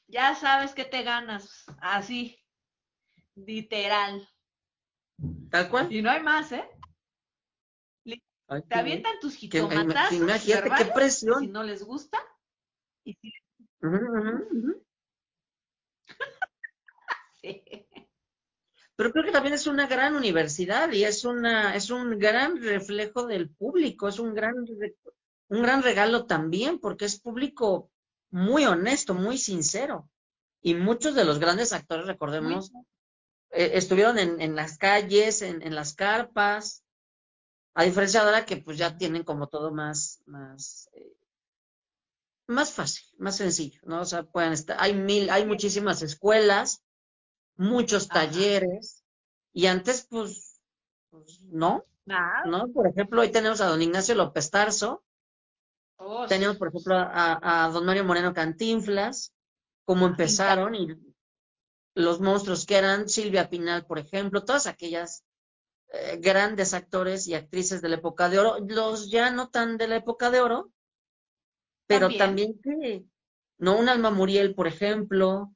ya 0.08 0.34
sabes 0.34 0.74
que 0.74 0.86
te 0.86 1.04
ganas. 1.04 1.66
Así, 1.82 2.44
literal. 3.36 4.28
Tal 5.52 5.70
cual. 5.70 5.94
Y 5.94 6.02
no 6.02 6.10
hay 6.10 6.24
más, 6.24 6.52
¿eh? 6.52 6.68
te 8.68 8.80
avientan 8.80 9.20
tus 9.20 9.36
jitomatazos. 9.36 10.14
Imagínate 10.14 10.72
qué 10.78 10.86
presión. 10.86 11.42
Si 11.42 11.48
no 11.48 11.62
les 11.62 11.84
gusta. 11.84 12.18
Y 13.04 13.14
si... 13.14 13.32
sí 17.42 17.64
pero 19.00 19.14
creo 19.14 19.24
que 19.24 19.32
también 19.32 19.54
es 19.54 19.66
una 19.66 19.88
gran 19.88 20.14
universidad 20.14 20.92
y 20.92 21.06
es 21.06 21.24
una 21.24 21.74
es 21.74 21.90
un 21.90 22.20
gran 22.20 22.62
reflejo 22.62 23.26
del 23.26 23.50
público, 23.50 24.10
es 24.10 24.20
un 24.20 24.34
gran 24.34 24.56
un 25.48 25.62
gran 25.62 25.84
regalo 25.84 26.26
también 26.26 26.80
porque 26.80 27.06
es 27.06 27.18
público 27.18 27.90
muy 28.30 28.66
honesto, 28.66 29.14
muy 29.14 29.38
sincero. 29.38 30.10
Y 30.62 30.74
muchos 30.74 31.16
de 31.16 31.24
los 31.24 31.40
grandes 31.40 31.72
actores, 31.72 32.08
recordemos, 32.08 32.74
eh, 33.52 33.72
estuvieron 33.76 34.20
en, 34.20 34.42
en, 34.42 34.58
las 34.58 34.78
calles, 34.78 35.44
en, 35.44 35.62
en, 35.62 35.76
las 35.76 35.94
carpas, 35.94 36.84
a 37.76 37.86
diferencia 37.86 38.20
de 38.20 38.26
ahora 38.26 38.46
que 38.46 38.58
pues 38.58 38.78
ya 38.78 38.98
tienen 38.98 39.24
como 39.24 39.48
todo 39.48 39.72
más, 39.72 40.22
más, 40.26 40.90
eh, 40.92 41.16
más 42.48 42.74
fácil, 42.74 43.06
más 43.18 43.38
sencillo, 43.38 43.80
¿no? 43.86 44.02
O 44.02 44.06
sea, 44.06 44.24
pueden 44.24 44.52
estar, 44.52 44.76
hay 44.78 44.94
mil, 44.94 45.30
hay 45.30 45.46
muchísimas 45.46 46.02
escuelas, 46.02 46.84
muchos 47.60 48.08
talleres, 48.08 49.04
y 49.52 49.68
antes, 49.68 50.08
pues, 50.10 50.62
pues 51.10 51.42
no, 51.42 51.86
¿no? 52.46 52.72
Por 52.72 52.88
ejemplo, 52.88 53.22
hoy 53.22 53.32
tenemos 53.32 53.60
a 53.60 53.68
don 53.68 53.82
Ignacio 53.82 54.16
López 54.16 54.50
Tarso, 54.50 55.04
oh, 55.98 56.26
tenemos, 56.26 56.58
por 56.58 56.70
ejemplo, 56.70 56.96
a, 56.96 57.66
a, 57.66 57.70
don 57.70 57.86
Mario 57.86 58.06
Moreno 58.06 58.34
Cantinflas, 58.34 59.34
cómo 59.84 60.06
ah, 60.06 60.10
empezaron, 60.10 60.74
y 60.74 60.88
los 61.96 62.22
monstruos 62.22 62.66
que 62.66 62.78
eran 62.78 63.10
Silvia 63.10 63.50
Pinal, 63.50 63.86
por 63.86 64.00
ejemplo, 64.00 64.46
todas 64.46 64.66
aquellas 64.66 65.26
eh, 65.90 66.18
grandes 66.18 66.74
actores 66.74 67.28
y 67.28 67.34
actrices 67.34 67.82
de 67.82 67.90
la 67.90 67.96
época 67.96 68.30
de 68.30 68.40
oro, 68.40 68.58
los 68.66 69.12
ya 69.12 69.32
no 69.32 69.50
tan 69.50 69.78
de 69.78 69.90
la 69.90 69.98
época 69.98 70.32
de 70.32 70.40
oro, 70.40 70.72
pero 71.88 72.08
también, 72.08 72.58
también 72.58 72.62
que, 72.62 73.06
no, 73.58 73.78
un 73.78 73.90
Alma 73.90 74.12
Muriel, 74.12 74.56
por 74.56 74.68
ejemplo, 74.68 75.54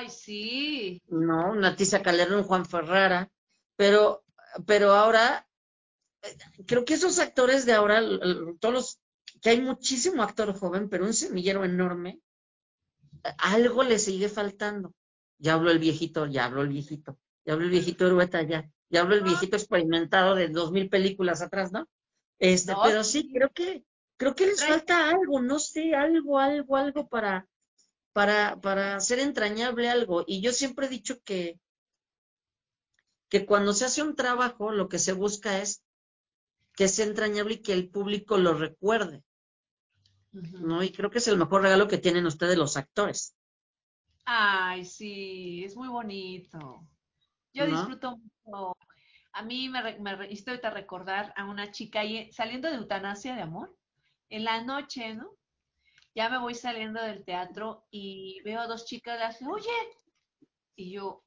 Ay, 0.00 0.08
sí. 0.08 1.02
No, 1.08 1.54
Naticia 1.54 2.02
Calderón, 2.02 2.44
Juan 2.44 2.64
Ferrara, 2.64 3.30
pero, 3.76 4.24
pero 4.66 4.94
ahora, 4.94 5.46
eh, 6.22 6.36
creo 6.66 6.86
que 6.86 6.94
esos 6.94 7.18
actores 7.18 7.66
de 7.66 7.74
ahora, 7.74 8.00
todos 8.60 8.74
los, 8.74 9.00
que 9.42 9.50
hay 9.50 9.60
muchísimo 9.60 10.22
actor 10.22 10.58
joven, 10.58 10.88
pero 10.88 11.04
un 11.04 11.12
semillero 11.12 11.66
enorme, 11.66 12.18
algo 13.36 13.82
le 13.82 13.98
sigue 13.98 14.30
faltando. 14.30 14.94
Ya 15.36 15.52
habló 15.52 15.70
el 15.70 15.78
viejito, 15.78 16.24
ya 16.24 16.46
habló 16.46 16.62
el 16.62 16.68
viejito, 16.68 17.18
ya 17.44 17.52
habló 17.52 17.66
el 17.66 17.70
viejito 17.70 18.06
Urueta, 18.06 18.40
ya, 18.42 18.70
ya 18.88 19.02
habló 19.02 19.16
el 19.16 19.22
viejito 19.22 19.56
experimentado 19.56 20.34
de 20.34 20.48
dos 20.48 20.72
mil 20.72 20.88
películas 20.88 21.42
atrás, 21.42 21.72
¿no? 21.72 21.86
Este, 22.38 22.74
pero 22.82 23.04
sí, 23.04 23.30
creo 23.30 23.50
que, 23.50 23.84
creo 24.16 24.34
que 24.34 24.46
les 24.46 24.64
falta 24.64 25.10
algo, 25.10 25.42
no 25.42 25.58
sé, 25.58 25.94
algo, 25.94 26.38
algo, 26.38 26.76
algo 26.78 27.06
para, 27.06 27.46
para, 28.12 28.60
para 28.60 28.96
hacer 28.96 29.18
entrañable 29.18 29.88
algo. 29.88 30.24
Y 30.26 30.40
yo 30.40 30.52
siempre 30.52 30.86
he 30.86 30.90
dicho 30.90 31.20
que, 31.22 31.58
que 33.28 33.46
cuando 33.46 33.72
se 33.72 33.84
hace 33.84 34.02
un 34.02 34.16
trabajo, 34.16 34.72
lo 34.72 34.88
que 34.88 34.98
se 34.98 35.12
busca 35.12 35.58
es 35.58 35.84
que 36.74 36.88
sea 36.88 37.06
entrañable 37.06 37.54
y 37.54 37.62
que 37.62 37.72
el 37.72 37.88
público 37.88 38.38
lo 38.38 38.54
recuerde. 38.54 39.22
¿No? 40.32 40.82
Y 40.82 40.92
creo 40.92 41.10
que 41.10 41.18
es 41.18 41.28
el 41.28 41.38
mejor 41.38 41.62
regalo 41.62 41.88
que 41.88 41.98
tienen 41.98 42.26
ustedes 42.26 42.56
los 42.56 42.76
actores. 42.76 43.34
Ay, 44.24 44.84
sí, 44.84 45.64
es 45.64 45.76
muy 45.76 45.88
bonito. 45.88 46.86
Yo 47.52 47.66
disfruto 47.66 48.16
mucho. 48.16 48.76
A 49.32 49.42
mí 49.42 49.68
me, 49.68 49.98
me 49.98 50.10
a 50.10 50.70
recordar 50.70 51.32
a 51.36 51.44
una 51.46 51.70
chica 51.70 52.00
ahí, 52.00 52.32
saliendo 52.32 52.68
de 52.68 52.76
eutanasia 52.76 53.34
de 53.34 53.42
amor, 53.42 53.76
en 54.28 54.44
la 54.44 54.62
noche, 54.62 55.14
¿no? 55.14 55.32
Ya 56.14 56.28
me 56.28 56.38
voy 56.38 56.54
saliendo 56.54 57.02
del 57.02 57.24
teatro 57.24 57.86
y 57.90 58.40
veo 58.42 58.60
a 58.60 58.66
dos 58.66 58.84
chicas 58.84 59.18
y 59.18 59.22
hacen, 59.22 59.48
oye, 59.48 59.70
y 60.76 60.92
yo, 60.92 61.24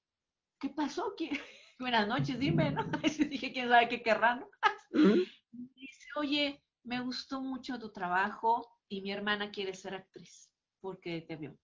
¿qué 0.59 0.69
pasó? 0.69 1.13
¿Qué? 1.17 1.29
Buenas 1.79 2.07
noches, 2.07 2.39
dime, 2.39 2.71
¿no? 2.71 2.83
dije, 3.29 3.51
quién 3.51 3.69
sabe 3.69 3.89
qué 3.89 4.01
querrán, 4.01 4.45
Dice, 5.51 6.07
oye, 6.15 6.63
me 6.83 6.99
gustó 6.99 7.41
mucho 7.41 7.77
tu 7.79 7.91
trabajo 7.91 8.79
y 8.87 9.01
mi 9.01 9.11
hermana 9.11 9.51
quiere 9.51 9.73
ser 9.73 9.95
actriz 9.95 10.51
porque 10.79 11.21
te 11.21 11.35
vio. 11.35 11.55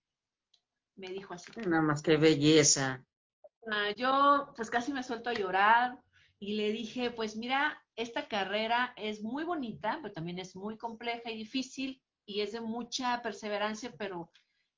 Me 0.96 1.08
dijo 1.08 1.34
así. 1.34 1.52
Nada 1.66 1.82
más 1.82 2.02
que 2.02 2.18
belleza. 2.18 3.04
Ah, 3.72 3.92
yo 3.96 4.54
pues 4.56 4.70
casi 4.70 4.94
me 4.94 5.04
suelto 5.04 5.30
a 5.30 5.34
llorar 5.34 6.00
y 6.40 6.54
le 6.54 6.72
dije, 6.72 7.12
pues 7.12 7.36
mira, 7.36 7.84
esta 7.96 8.28
carrera 8.28 8.94
es 8.96 9.22
muy 9.22 9.44
bonita, 9.44 10.00
pero 10.02 10.14
también 10.14 10.40
es 10.40 10.56
muy 10.56 10.78
compleja 10.78 11.32
y 11.32 11.38
difícil 11.38 12.02
y 12.30 12.42
es 12.42 12.52
de 12.52 12.62
mucha 12.62 13.24
perseverancia, 13.24 13.92
pero 13.98 14.32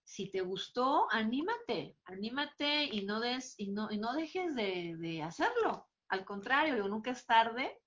si 0.05 0.31
te 0.31 0.39
gustó, 0.39 1.11
anímate, 1.11 1.97
anímate 2.05 2.85
y 2.85 3.03
no 3.03 3.19
des, 3.19 3.55
y 3.57 3.71
no, 3.71 3.91
y 3.91 3.97
no 3.97 4.13
dejes 4.13 4.55
de, 4.55 5.21
hacerlo. 5.21 5.89
Al 6.07 6.23
contrario, 6.23 6.87
nunca 6.87 7.11
es 7.11 7.25
tarde 7.25 7.77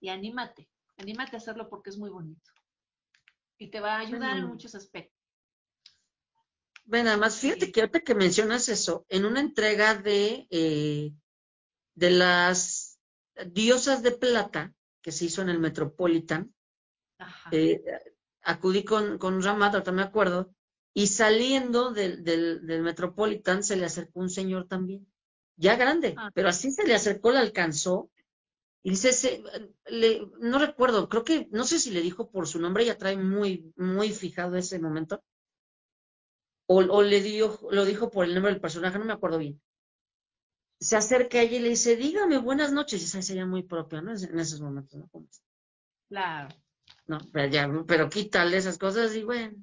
y 0.00 0.08
anímate, 0.08 0.68
anímate 0.96 1.36
a 1.36 1.38
hacerlo 1.38 1.68
porque 1.68 1.90
es 1.90 1.98
muy 1.98 2.10
bonito. 2.10 2.50
Y 3.58 3.70
te 3.70 3.78
va 3.78 3.94
a 3.94 4.00
ayudar 4.00 4.38
en 4.38 4.46
muchos 4.46 4.74
aspectos. 4.74 5.16
Ven, 6.84 7.06
además, 7.06 7.38
fíjate 7.38 7.70
que 7.70 7.80
ahorita 7.80 8.00
que 8.00 8.16
mencionas 8.16 8.68
eso, 8.68 9.06
en 9.08 9.24
una 9.24 9.38
entrega 9.38 9.94
de, 9.94 10.48
eh, 10.50 11.12
de 11.94 12.10
las 12.10 12.98
diosas 13.46 14.02
de 14.02 14.10
plata 14.10 14.74
que 15.00 15.12
se 15.12 15.26
hizo 15.26 15.42
en 15.42 15.48
el 15.48 15.60
Metropolitan, 15.60 16.52
eh, 17.52 17.80
acudí 18.42 18.84
con, 18.84 19.18
con 19.18 19.42
Ramat, 19.42 19.74
ahorita 19.74 19.92
me 19.92 20.02
acuerdo, 20.02 20.54
y 20.94 21.06
saliendo 21.06 21.90
del, 21.90 22.22
del, 22.22 22.66
del, 22.66 22.82
Metropolitan 22.82 23.62
se 23.62 23.76
le 23.76 23.86
acercó 23.86 24.20
un 24.20 24.30
señor 24.30 24.68
también, 24.68 25.06
ya 25.56 25.76
grande, 25.76 26.14
ah. 26.16 26.30
pero 26.34 26.48
así 26.48 26.70
se 26.70 26.86
le 26.86 26.94
acercó, 26.94 27.30
le 27.30 27.38
alcanzó, 27.38 28.10
y 28.82 28.90
dice, 28.90 29.42
le, 29.86 30.26
no 30.40 30.58
recuerdo, 30.58 31.08
creo 31.08 31.24
que, 31.24 31.48
no 31.52 31.64
sé 31.64 31.78
si 31.78 31.92
le 31.92 32.00
dijo 32.00 32.30
por 32.30 32.48
su 32.48 32.58
nombre, 32.58 32.84
ya 32.84 32.98
trae 32.98 33.16
muy, 33.16 33.72
muy 33.76 34.10
fijado 34.10 34.56
ese 34.56 34.78
momento, 34.78 35.22
o, 36.66 36.78
o 36.78 37.02
le 37.02 37.20
dio, 37.20 37.58
lo 37.70 37.84
dijo 37.84 38.10
por 38.10 38.24
el 38.24 38.34
nombre 38.34 38.52
del 38.52 38.60
personaje, 38.60 38.98
no 38.98 39.04
me 39.04 39.12
acuerdo 39.12 39.38
bien. 39.38 39.60
Se 40.80 40.96
acerca 40.96 41.38
a 41.38 41.42
ella 41.42 41.58
y 41.58 41.60
le 41.60 41.68
dice, 41.68 41.96
dígame 41.96 42.38
buenas 42.38 42.72
noches, 42.72 43.00
y 43.00 43.04
esa 43.04 43.22
sería 43.22 43.46
muy 43.46 43.62
propia, 43.62 44.02
¿no? 44.02 44.12
En 44.12 44.38
esos 44.38 44.60
momentos, 44.60 44.98
¿no? 44.98 45.08
Claro. 46.08 46.48
No, 47.06 47.18
pero, 47.32 47.48
ya, 47.48 47.70
pero 47.86 48.08
quítale 48.08 48.56
esas 48.56 48.78
cosas 48.78 49.14
y 49.16 49.22
bueno, 49.24 49.56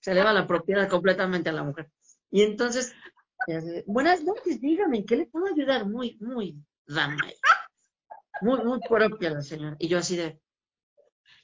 se 0.00 0.12
eleva 0.12 0.32
la 0.32 0.46
propiedad 0.46 0.88
completamente 0.88 1.48
a 1.48 1.52
la 1.52 1.64
mujer. 1.64 1.90
Y 2.30 2.42
entonces, 2.42 2.94
buenas 3.86 4.22
noches, 4.22 4.60
dígame, 4.60 5.04
¿qué 5.04 5.16
le 5.16 5.26
puedo 5.26 5.46
ayudar? 5.46 5.86
Muy, 5.86 6.18
muy 6.20 6.56
dama. 6.86 7.16
Muy, 8.40 8.64
muy 8.64 8.80
propia 8.80 9.30
la 9.30 9.42
señora. 9.42 9.76
Y 9.78 9.88
yo 9.88 9.98
así 9.98 10.16
de. 10.16 10.40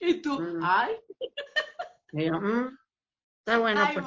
Y 0.01 0.21
tú, 0.21 0.41
mm". 0.41 0.61
ay. 0.63 0.97
Y 2.13 2.27
yo, 2.27 2.33
mm, 2.41 2.79
está 3.39 3.59
bueno. 3.59 3.89
pues. 3.93 4.07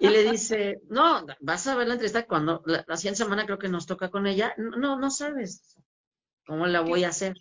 Y 0.00 0.08
le 0.08 0.30
dice, 0.30 0.80
no, 0.88 1.26
vas 1.40 1.66
a 1.66 1.76
ver 1.76 1.86
la 1.86 1.94
entrevista 1.94 2.26
cuando 2.26 2.62
la, 2.64 2.84
la 2.86 2.96
siguiente 2.96 3.22
semana 3.22 3.44
creo 3.44 3.58
que 3.58 3.68
nos 3.68 3.86
toca 3.86 4.10
con 4.10 4.26
ella. 4.26 4.54
No, 4.56 4.98
no 4.98 5.10
sabes 5.10 5.78
cómo 6.46 6.66
la 6.66 6.80
voy 6.80 7.04
a 7.04 7.08
hacer. 7.08 7.34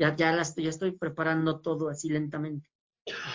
Ya, 0.00 0.16
ya, 0.16 0.32
la 0.32 0.40
estoy, 0.40 0.64
ya 0.64 0.70
estoy 0.70 0.92
preparando 0.92 1.60
todo 1.60 1.90
así 1.90 2.08
lentamente. 2.08 2.70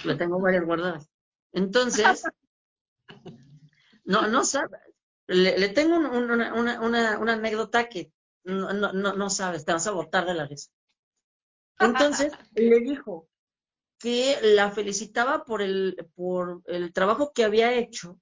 La 0.03 0.17
tengo 0.17 0.41
varias 0.41 0.65
guardadas. 0.65 1.07
Entonces, 1.51 2.23
no, 4.03 4.27
no 4.27 4.43
sabes. 4.43 4.81
Le, 5.27 5.69
tengo 5.69 5.95
una, 5.97 6.09
una, 6.09 6.79
una, 6.81 7.19
una, 7.19 7.33
anécdota 7.33 7.87
que 7.87 8.11
no, 8.45 8.73
no, 8.73 8.91
no 8.91 9.29
sabes, 9.29 9.63
te 9.63 9.73
vas 9.73 9.85
a 9.85 9.91
botar 9.91 10.25
de 10.25 10.33
la 10.33 10.47
risa. 10.47 10.71
Entonces, 11.77 12.33
le 12.55 12.79
dijo 12.79 13.29
que 13.99 14.39
la 14.41 14.71
felicitaba 14.71 15.45
por 15.45 15.61
el, 15.61 16.09
por 16.15 16.63
el 16.65 16.93
trabajo 16.93 17.31
que 17.31 17.43
había 17.43 17.75
hecho, 17.75 18.19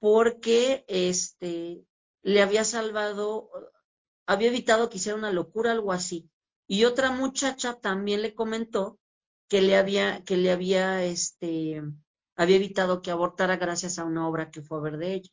porque 0.00 0.84
este, 0.88 1.84
le 2.22 2.42
había 2.42 2.64
salvado, 2.64 3.48
había 4.26 4.48
evitado 4.48 4.88
que 4.88 4.96
hiciera 4.96 5.16
una 5.16 5.30
locura, 5.30 5.70
algo 5.70 5.92
así. 5.92 6.28
Y 6.66 6.84
otra 6.84 7.10
muchacha 7.10 7.74
también 7.74 8.22
le 8.22 8.34
comentó 8.34 8.98
que 9.48 9.60
le 9.60 9.76
había, 9.76 10.24
que 10.24 10.36
le 10.36 10.50
había, 10.50 11.04
este, 11.04 11.82
había 12.36 12.56
evitado 12.56 13.02
que 13.02 13.10
abortara 13.10 13.56
gracias 13.56 13.98
a 13.98 14.04
una 14.04 14.28
obra 14.28 14.50
que 14.50 14.62
fue 14.62 14.78
a 14.78 14.82
ver 14.82 14.96
de 14.96 15.14
ella. 15.14 15.30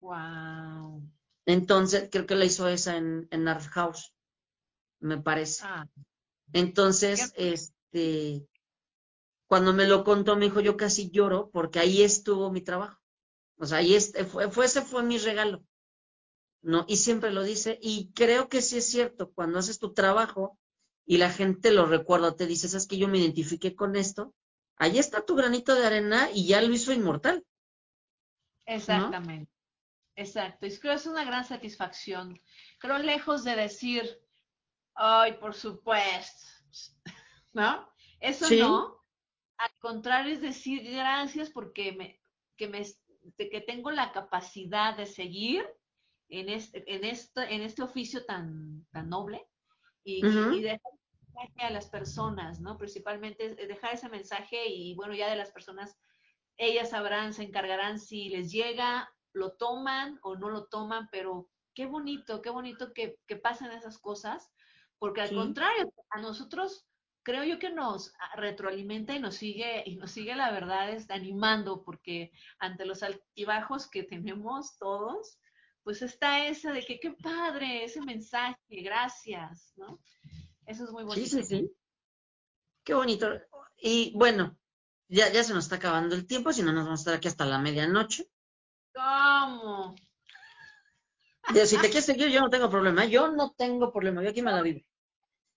Wow. 0.00 1.02
Entonces, 1.46 2.08
creo 2.10 2.26
que 2.26 2.34
la 2.34 2.44
hizo 2.44 2.68
esa 2.68 2.96
en, 2.96 3.28
en 3.30 3.48
Art 3.48 3.64
House, 3.70 4.12
me 5.00 5.18
parece. 5.18 5.62
Ah. 5.64 5.86
Entonces, 6.52 7.32
este, 7.36 8.46
cuando 9.46 9.72
me 9.72 9.86
lo 9.86 10.04
contó, 10.04 10.36
me 10.36 10.46
dijo, 10.46 10.60
yo 10.60 10.76
casi 10.76 11.10
lloro 11.10 11.50
porque 11.50 11.78
ahí 11.78 12.02
estuvo 12.02 12.50
mi 12.50 12.60
trabajo. 12.60 13.00
O 13.58 13.66
sea, 13.66 13.78
ahí 13.78 13.96
fue, 14.30 14.50
fue, 14.50 14.66
ese 14.66 14.82
fue 14.82 15.02
mi 15.02 15.18
regalo. 15.18 15.62
¿No? 16.66 16.84
Y 16.88 16.96
siempre 16.96 17.30
lo 17.30 17.44
dice, 17.44 17.78
y 17.80 18.10
creo 18.12 18.48
que 18.48 18.60
sí 18.60 18.78
es 18.78 18.90
cierto, 18.90 19.30
cuando 19.30 19.60
haces 19.60 19.78
tu 19.78 19.94
trabajo 19.94 20.58
y 21.06 21.18
la 21.18 21.30
gente 21.30 21.70
lo 21.70 21.86
recuerda, 21.86 22.34
te 22.34 22.46
dices, 22.46 22.74
es 22.74 22.88
que 22.88 22.98
yo 22.98 23.06
me 23.06 23.18
identifiqué 23.18 23.76
con 23.76 23.94
esto, 23.94 24.34
ahí 24.76 24.98
está 24.98 25.24
tu 25.24 25.36
granito 25.36 25.76
de 25.76 25.86
arena 25.86 26.28
y 26.34 26.48
ya 26.48 26.60
lo 26.60 26.74
hizo 26.74 26.92
inmortal. 26.92 27.44
Exactamente. 28.64 29.52
Exacto. 30.16 30.66
Y 30.66 30.76
creo 30.78 30.94
que 30.94 31.00
es 31.00 31.06
una 31.06 31.24
gran 31.24 31.44
satisfacción. 31.44 32.40
Creo 32.80 32.98
lejos 32.98 33.44
de 33.44 33.54
decir, 33.54 34.20
ay, 34.94 35.34
por 35.34 35.54
supuesto, 35.54 36.48
¿no? 37.52 37.88
Eso 38.18 38.50
no. 38.50 39.04
Al 39.58 39.70
contrario, 39.78 40.34
es 40.34 40.40
decir, 40.40 40.82
gracias 40.82 41.48
porque 41.48 41.92
me, 41.92 42.20
que 42.56 42.66
me, 42.66 42.82
que 43.36 43.60
tengo 43.60 43.92
la 43.92 44.10
capacidad 44.10 44.96
de 44.96 45.06
seguir 45.06 45.64
en 46.28 46.48
este, 46.48 46.84
en 46.94 47.04
este, 47.04 47.54
en 47.54 47.62
este 47.62 47.82
oficio 47.82 48.24
tan, 48.24 48.86
tan 48.90 49.08
noble 49.08 49.46
y, 50.04 50.22
dejar 50.22 50.80
mensaje 51.18 51.66
a 51.66 51.70
las 51.70 51.88
personas, 51.88 52.60
¿no? 52.60 52.78
Principalmente 52.78 53.54
dejar 53.54 53.94
ese 53.94 54.08
mensaje 54.08 54.66
y 54.68 54.94
bueno, 54.94 55.14
ya 55.14 55.28
de 55.28 55.36
las 55.36 55.50
personas, 55.50 55.98
ellas 56.56 56.90
sabrán, 56.90 57.34
se 57.34 57.42
encargarán 57.42 57.98
si 57.98 58.28
les 58.28 58.50
llega, 58.50 59.10
lo 59.32 59.52
toman 59.52 60.18
o 60.22 60.36
no 60.36 60.48
lo 60.48 60.66
toman, 60.66 61.08
pero 61.10 61.48
qué 61.74 61.86
bonito, 61.86 62.40
qué 62.40 62.50
bonito 62.50 62.92
que, 62.92 63.18
que 63.26 63.36
pasen 63.36 63.70
esas 63.72 63.98
cosas, 63.98 64.50
porque 64.98 65.20
al 65.20 65.34
contrario, 65.34 65.92
a 66.10 66.20
nosotros 66.20 66.88
creo 67.26 67.42
yo 67.42 67.58
que 67.58 67.70
nos 67.70 68.12
retroalimenta 68.36 69.12
y 69.12 69.18
nos 69.18 69.34
sigue, 69.34 69.82
y 69.84 69.96
nos 69.96 70.12
sigue 70.12 70.36
la 70.36 70.52
verdad 70.52 70.90
es 70.90 71.10
animando, 71.10 71.82
porque 71.82 72.30
ante 72.60 72.86
los 72.86 73.02
altibajos 73.02 73.90
que 73.90 74.04
tenemos 74.04 74.78
todos, 74.78 75.40
pues 75.86 76.02
está 76.02 76.44
esa 76.48 76.72
de 76.72 76.84
que 76.84 76.98
qué 76.98 77.12
padre 77.12 77.84
ese 77.84 78.00
mensaje, 78.00 78.58
gracias, 78.68 79.72
¿no? 79.76 80.00
Eso 80.66 80.82
es 80.82 80.90
muy 80.90 81.04
bonito. 81.04 81.28
Sí, 81.28 81.44
sí, 81.44 81.44
sí. 81.44 81.72
Qué 82.82 82.92
bonito. 82.92 83.30
Y 83.76 84.12
bueno, 84.16 84.58
ya, 85.06 85.30
ya 85.32 85.44
se 85.44 85.54
nos 85.54 85.62
está 85.62 85.76
acabando 85.76 86.16
el 86.16 86.26
tiempo, 86.26 86.52
si 86.52 86.64
no 86.64 86.72
nos 86.72 86.86
vamos 86.86 86.98
a 86.98 87.02
estar 87.02 87.14
aquí 87.14 87.28
hasta 87.28 87.44
la 87.44 87.60
medianoche. 87.60 88.28
¿Cómo? 88.92 89.94
si 91.54 91.76
te 91.76 91.82
quieres 91.82 92.04
seguir, 92.04 92.30
yo 92.30 92.40
no 92.40 92.50
tengo 92.50 92.68
problema. 92.68 93.04
Yo 93.04 93.30
no 93.30 93.54
tengo 93.56 93.92
problema. 93.92 94.24
Yo 94.24 94.30
aquí 94.30 94.42
me 94.42 94.50
la 94.50 94.62
vivo. 94.62 94.80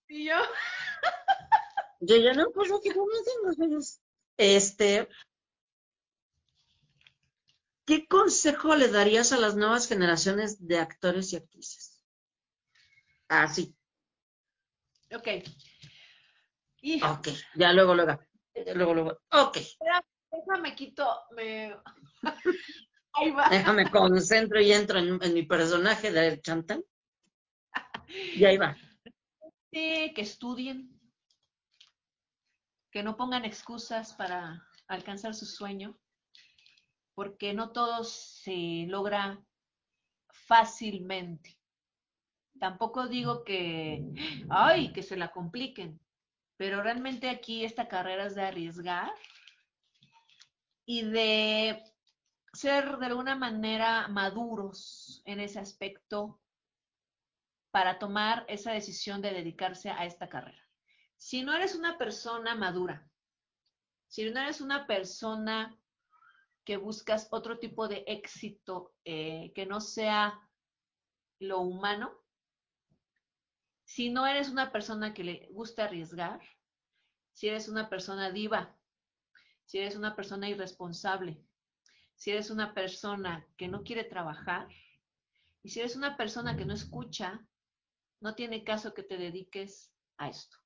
¿Y 0.06 0.26
yo? 0.26 0.36
Yo 1.98 2.16
ya 2.18 2.34
no, 2.34 2.52
pues 2.52 2.70
aquí 2.70 2.90
no 2.90 3.52
tengo. 3.58 3.80
Este, 4.36 5.08
¿Qué 7.90 8.06
consejo 8.06 8.76
le 8.76 8.86
darías 8.86 9.32
a 9.32 9.36
las 9.36 9.56
nuevas 9.56 9.88
generaciones 9.88 10.64
de 10.64 10.78
actores 10.78 11.32
y 11.32 11.36
actrices? 11.36 12.00
Así. 13.26 13.76
Ah, 15.10 15.16
ok. 15.16 15.28
Ok, 17.18 17.28
ya 17.56 17.72
luego, 17.72 17.96
luego. 17.96 18.20
Luego, 18.76 18.94
luego. 18.94 19.20
Ok. 19.32 19.58
déjame 20.30 20.76
quito, 20.76 21.04
me... 21.32 21.76
Ahí 23.14 23.32
va. 23.32 23.48
Déjame 23.48 23.90
concentro 23.90 24.60
y 24.60 24.70
entro 24.70 25.00
en, 25.00 25.34
mi 25.34 25.42
personaje 25.42 26.12
de 26.12 26.40
Chantal. 26.40 26.84
Y 28.36 28.44
ahí 28.44 28.56
va. 28.56 28.76
que 29.72 30.12
estudien, 30.16 30.96
que 32.92 33.02
no 33.02 33.16
pongan 33.16 33.44
excusas 33.44 34.14
para 34.14 34.64
alcanzar 34.86 35.34
su 35.34 35.44
sueño, 35.44 35.98
porque 37.20 37.52
no 37.52 37.70
todo 37.70 38.02
se 38.02 38.86
logra 38.88 39.44
fácilmente. 40.30 41.60
Tampoco 42.58 43.08
digo 43.08 43.44
que, 43.44 44.02
ay, 44.48 44.90
que 44.94 45.02
se 45.02 45.18
la 45.18 45.30
compliquen, 45.30 46.00
pero 46.56 46.82
realmente 46.82 47.28
aquí 47.28 47.62
esta 47.62 47.88
carrera 47.88 48.24
es 48.24 48.34
de 48.36 48.44
arriesgar 48.44 49.12
y 50.86 51.02
de 51.02 51.84
ser 52.54 52.96
de 52.96 53.04
alguna 53.04 53.36
manera 53.36 54.08
maduros 54.08 55.20
en 55.26 55.40
ese 55.40 55.58
aspecto 55.58 56.40
para 57.70 57.98
tomar 57.98 58.46
esa 58.48 58.72
decisión 58.72 59.20
de 59.20 59.32
dedicarse 59.32 59.90
a 59.90 60.06
esta 60.06 60.30
carrera. 60.30 60.66
Si 61.18 61.42
no 61.42 61.52
eres 61.52 61.74
una 61.74 61.98
persona 61.98 62.54
madura, 62.54 63.06
si 64.08 64.30
no 64.30 64.40
eres 64.40 64.62
una 64.62 64.86
persona 64.86 65.79
que 66.70 66.76
buscas 66.76 67.26
otro 67.32 67.58
tipo 67.58 67.88
de 67.88 68.04
éxito 68.06 68.94
eh, 69.04 69.50
que 69.56 69.66
no 69.66 69.80
sea 69.80 70.40
lo 71.40 71.62
humano, 71.62 72.16
si 73.84 74.08
no 74.08 74.24
eres 74.24 74.50
una 74.50 74.70
persona 74.70 75.12
que 75.12 75.24
le 75.24 75.48
gusta 75.50 75.86
arriesgar, 75.86 76.40
si 77.32 77.48
eres 77.48 77.68
una 77.68 77.88
persona 77.88 78.30
diva, 78.30 78.78
si 79.64 79.78
eres 79.78 79.96
una 79.96 80.14
persona 80.14 80.48
irresponsable, 80.48 81.44
si 82.14 82.30
eres 82.30 82.50
una 82.50 82.72
persona 82.72 83.44
que 83.56 83.66
no 83.66 83.82
quiere 83.82 84.04
trabajar 84.04 84.68
y 85.64 85.70
si 85.70 85.80
eres 85.80 85.96
una 85.96 86.16
persona 86.16 86.56
que 86.56 86.66
no 86.66 86.74
escucha, 86.74 87.44
no 88.20 88.36
tiene 88.36 88.62
caso 88.62 88.94
que 88.94 89.02
te 89.02 89.18
dediques 89.18 89.92
a 90.18 90.28
esto. 90.28 90.56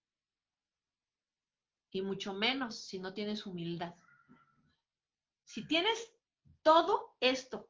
Y 1.92 2.02
mucho 2.02 2.34
menos 2.34 2.78
si 2.78 2.98
no 2.98 3.14
tienes 3.14 3.46
humildad. 3.46 3.94
Si 5.44 5.66
tienes 5.66 6.12
todo 6.62 7.14
esto 7.20 7.68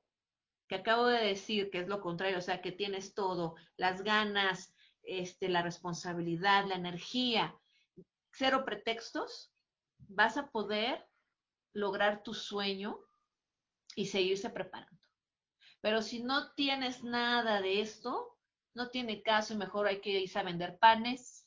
que 0.69 0.77
acabo 0.77 1.07
de 1.07 1.23
decir, 1.23 1.71
que 1.71 1.81
es 1.81 1.89
lo 1.89 2.01
contrario, 2.01 2.39
o 2.39 2.43
sea, 2.43 2.63
que 2.63 2.73
tienes 2.73 3.15
todo, 3.15 3.55
las 3.77 4.03
ganas, 4.03 4.75
este, 5.03 5.49
la 5.49 5.63
responsabilidad, 5.63 6.67
la 6.67 6.77
energía, 6.77 7.55
cero 8.33 8.65
pretextos, 8.65 9.53
vas 9.99 10.37
a 10.37 10.51
poder 10.51 11.07
lograr 11.75 12.23
tu 12.23 12.35
sueño 12.35 12.99
y 13.95 14.07
seguirse 14.07 14.51
preparando. 14.51 15.03
Pero 15.81 16.01
si 16.01 16.23
no 16.23 16.53
tienes 16.55 17.03
nada 17.03 17.61
de 17.61 17.81
esto, 17.81 18.39
no 18.75 18.89
tiene 18.89 19.23
caso 19.23 19.55
y 19.55 19.59
mejor 19.59 19.87
hay 19.87 20.01
que 20.01 20.21
irse 20.21 20.39
a 20.39 20.43
vender 20.43 20.79
panes, 20.79 21.47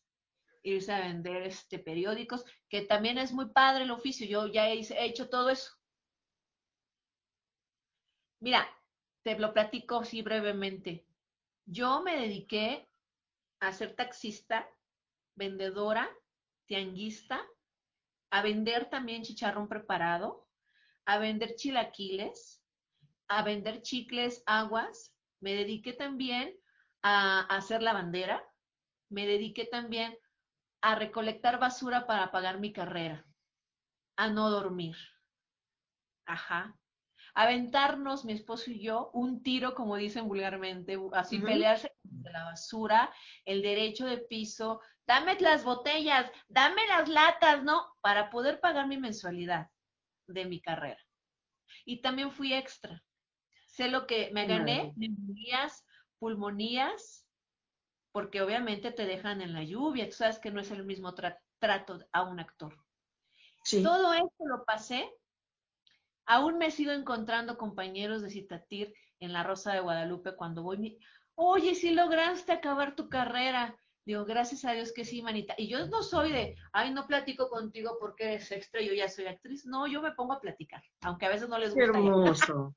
irse 0.64 0.94
a 0.94 1.00
vender 1.00 1.44
este, 1.44 1.80
periódicos, 1.80 2.46
que 2.70 2.82
también 2.82 3.18
es 3.18 3.34
muy 3.34 3.50
padre 3.50 3.84
el 3.84 3.92
oficio. 3.92 4.28
Yo 4.28 4.48
ya 4.48 4.70
he, 4.70 4.80
he 4.80 5.06
hecho 5.06 5.30
todo 5.30 5.50
eso. 5.50 5.77
Mira, 8.40 8.68
te 9.24 9.38
lo 9.40 9.54
platico 9.54 9.98
así 9.98 10.22
brevemente. 10.22 11.06
Yo 11.66 12.02
me 12.02 12.16
dediqué 12.16 12.88
a 13.60 13.74
ser 13.74 13.96
taxista, 13.96 14.70
vendedora, 15.36 16.10
tianguista, 16.68 17.42
a 18.30 18.42
vender 18.42 18.90
también 18.90 19.24
chicharrón 19.24 19.68
preparado, 19.68 20.48
a 21.06 21.18
vender 21.18 21.56
chilaquiles, 21.56 22.62
a 23.28 23.44
vender 23.44 23.82
chicles, 23.82 24.44
aguas. 24.46 25.14
Me 25.40 25.54
dediqué 25.54 25.94
también 25.94 26.56
a, 27.02 27.42
hacer 27.42 27.82
la 27.82 27.94
bandera. 27.94 28.44
Me 29.10 29.26
dediqué 29.26 29.66
también 29.66 30.18
a 30.82 30.96
recolectar 30.96 31.60
basura 31.60 32.06
para 32.06 32.32
pagar 32.32 32.60
mi 32.60 32.72
carrera, 32.72 33.26
a 34.16 34.30
no 34.30 34.50
dormir. 34.50 34.96
Ajá. 36.26 36.78
Aventarnos, 37.40 38.26
mi 38.26 38.34
esposo 38.34 38.72
y 38.72 38.80
yo, 38.80 39.12
un 39.14 39.44
tiro, 39.44 39.76
como 39.76 39.96
dicen 39.96 40.28
vulgarmente, 40.28 40.98
así 41.14 41.38
pelearse 41.38 41.96
de 42.02 42.32
la 42.32 42.46
basura, 42.46 43.14
el 43.46 43.62
derecho 43.62 44.08
de 44.08 44.18
piso, 44.18 44.82
dame 45.06 45.40
las 45.40 45.64
botellas, 45.64 46.32
dame 46.48 46.82
las 46.88 47.08
latas, 47.08 47.64
¿no? 47.64 47.86
Para 48.02 48.32
poder 48.32 48.60
pagar 48.60 48.88
mi 48.88 48.98
mensualidad 48.98 49.70
de 50.26 50.46
mi 50.46 50.60
carrera. 50.60 51.00
Y 51.86 52.02
también 52.02 52.32
fui 52.32 52.54
extra. 52.54 53.04
Sé 53.68 53.88
lo 53.88 54.08
que 54.08 54.32
me 54.34 54.48
gané, 54.48 54.94
neumonías, 54.96 55.86
pulmonías, 56.18 57.28
porque 58.12 58.42
obviamente 58.42 58.92
te 58.92 59.06
dejan 59.06 59.42
en 59.42 59.54
la 59.54 59.64
lluvia, 59.64 60.10
tú 60.10 60.16
sabes 60.16 60.40
que 60.40 60.50
no 60.50 60.60
es 60.60 60.72
el 60.72 60.84
mismo 60.86 61.14
trato 61.14 62.00
a 62.12 62.24
un 62.24 62.40
actor. 62.40 62.76
Todo 63.84 64.14
esto 64.14 64.48
lo 64.48 64.66
pasé. 64.66 65.14
Aún 66.28 66.58
me 66.58 66.68
he 66.68 66.72
sido 66.72 66.94
encontrando 66.94 67.58
compañeros 67.58 68.22
de 68.22 68.30
Citatir 68.30 68.94
en 69.20 69.34
la 69.34 69.44
Rosa 69.44 69.74
de 69.74 69.80
Guadalupe 69.80 70.36
cuando 70.36 70.62
voy. 70.62 71.00
Oye, 71.36 71.74
si 71.74 71.92
lograste 71.92 72.52
acabar 72.52 72.96
tu 72.96 73.10
carrera. 73.10 73.76
Digo, 74.06 74.24
gracias 74.24 74.64
a 74.64 74.72
Dios 74.72 74.94
que 74.94 75.04
sí, 75.04 75.22
manita. 75.22 75.54
Y 75.58 75.68
yo 75.68 75.86
no 75.88 76.02
soy 76.02 76.32
de, 76.32 76.56
ay, 76.72 76.94
no 76.94 77.08
platico 77.08 77.50
contigo 77.50 77.98
porque 78.00 78.26
eres 78.26 78.52
extra, 78.52 78.82
yo 78.82 78.94
ya 78.94 79.10
soy 79.10 79.26
actriz. 79.26 79.66
No, 79.66 79.86
yo 79.88 80.02
me 80.02 80.14
pongo 80.14 80.34
a 80.34 80.40
platicar, 80.40 80.82
aunque 81.02 81.26
a 81.26 81.30
veces 81.30 81.50
no 81.50 81.58
les 81.58 81.74
gusta. 81.74 81.92
Qué 81.92 81.98
hermoso. 81.98 82.76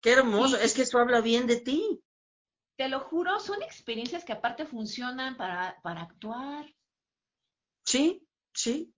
Qué 0.00 0.12
hermoso. 0.12 0.56
Es 0.56 0.74
que 0.74 0.82
eso 0.82 0.98
habla 0.98 1.20
bien 1.20 1.46
de 1.46 1.60
ti. 1.60 2.00
Te 2.76 2.88
lo 2.88 3.00
juro, 3.00 3.38
son 3.40 3.62
experiencias 3.62 4.24
que 4.24 4.32
aparte 4.32 4.64
funcionan 4.64 5.36
para, 5.36 5.78
para 5.82 6.02
actuar. 6.02 6.66
Sí, 7.84 8.26
sí. 8.54 8.94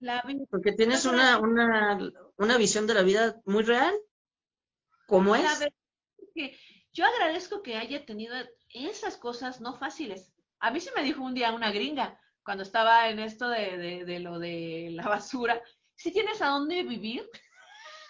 porque 0.49 0.73
tienes 0.73 1.05
una, 1.05 1.39
una, 1.39 1.97
una 2.37 2.57
visión 2.57 2.87
de 2.87 2.93
la 2.93 3.03
vida 3.03 3.41
muy 3.45 3.63
real. 3.63 3.93
¿Cómo 5.07 5.35
es? 5.35 5.43
yo 6.93 7.05
agradezco 7.05 7.61
que 7.61 7.75
haya 7.75 8.05
tenido 8.05 8.35
esas 8.69 9.17
cosas 9.17 9.61
no 9.61 9.77
fáciles 9.77 10.33
a 10.63 10.71
mí 10.71 10.79
se 10.79 10.93
me 10.95 11.03
dijo 11.03 11.21
un 11.21 11.33
día 11.33 11.51
una 11.51 11.73
gringa, 11.73 12.17
cuando 12.41 12.63
estaba 12.63 13.09
en 13.09 13.19
esto 13.19 13.49
de, 13.49 14.05
de, 14.05 14.19
lo 14.19 14.39
de 14.39 14.91
la 14.91 15.03
basura, 15.09 15.61
si 15.93 16.09
tienes 16.09 16.41
a 16.41 16.47
dónde 16.47 16.83
vivir, 16.83 17.29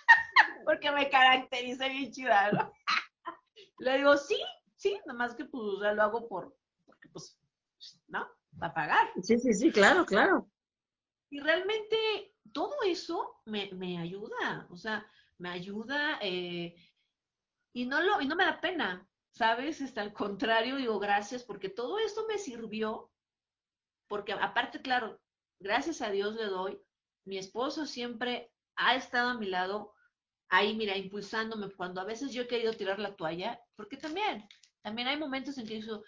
porque 0.66 0.92
me 0.92 1.10
caracteriza 1.10 1.88
bien 1.88 2.12
chida, 2.12 2.52
¿no? 2.52 2.72
Le 3.80 3.98
digo, 3.98 4.16
sí, 4.18 4.40
sí, 4.76 5.00
nada 5.08 5.18
más 5.18 5.34
que 5.34 5.46
pues 5.46 5.64
lo 5.64 6.04
hago 6.04 6.28
por, 6.30 6.56
porque 6.86 7.10
pues, 7.10 7.40
¿no? 8.08 8.30
Para 8.60 8.74
pagar. 8.76 9.12
Sí, 9.24 9.40
sí, 9.40 9.52
sí, 9.52 9.72
claro, 9.72 10.06
claro. 10.06 10.48
Y 11.32 11.40
realmente 11.40 12.33
todo 12.52 12.76
eso 12.86 13.42
me, 13.46 13.72
me 13.74 13.98
ayuda, 13.98 14.68
o 14.70 14.78
sea, 14.78 15.06
me 15.38 15.50
ayuda 15.50 16.20
eh, 16.22 16.76
y, 17.74 17.86
no 17.86 18.02
lo, 18.02 18.22
y 18.22 18.28
no 18.28 18.36
me 18.36 18.46
da 18.46 18.60
pena. 18.60 19.08
¿sabes? 19.34 19.82
Está 19.82 20.02
al 20.02 20.14
contrario, 20.14 20.78
digo 20.78 21.00
gracias 21.00 21.44
porque 21.44 21.70
todo 21.70 22.00
esto 22.00 22.26
me 22.28 22.38
sirvió, 22.38 23.12
porque 24.08 24.34
aparte, 24.34 24.82
claro, 24.82 25.20
gracias 25.60 26.02
a 26.02 26.12
Dios 26.12 26.36
le 26.36 26.46
doy, 26.46 26.80
mi 27.26 27.38
esposo 27.38 27.86
siempre 27.86 28.52
ha 28.76 28.96
estado 28.96 29.30
a 29.30 29.38
mi 29.38 29.48
lado, 29.48 29.94
ahí, 30.50 30.76
mira, 30.76 30.96
impulsándome 30.96 31.72
cuando 31.72 32.00
a 32.00 32.06
veces 32.06 32.32
yo 32.32 32.44
he 32.44 32.48
querido 32.48 32.74
tirar 32.74 33.00
la 33.00 33.16
toalla, 33.16 33.60
porque 33.76 33.98
también, 33.98 34.48
también 34.82 35.08
hay 35.08 35.18
momentos 35.18 35.58
en 35.58 35.68
que 35.68 35.82
yo, 35.82 36.04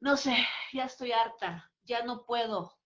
no 0.00 0.16
sé, 0.16 0.36
ya 0.74 0.84
estoy 0.84 1.12
harta, 1.12 1.72
ya 1.84 2.04
no 2.04 2.26
puedo, 2.26 2.76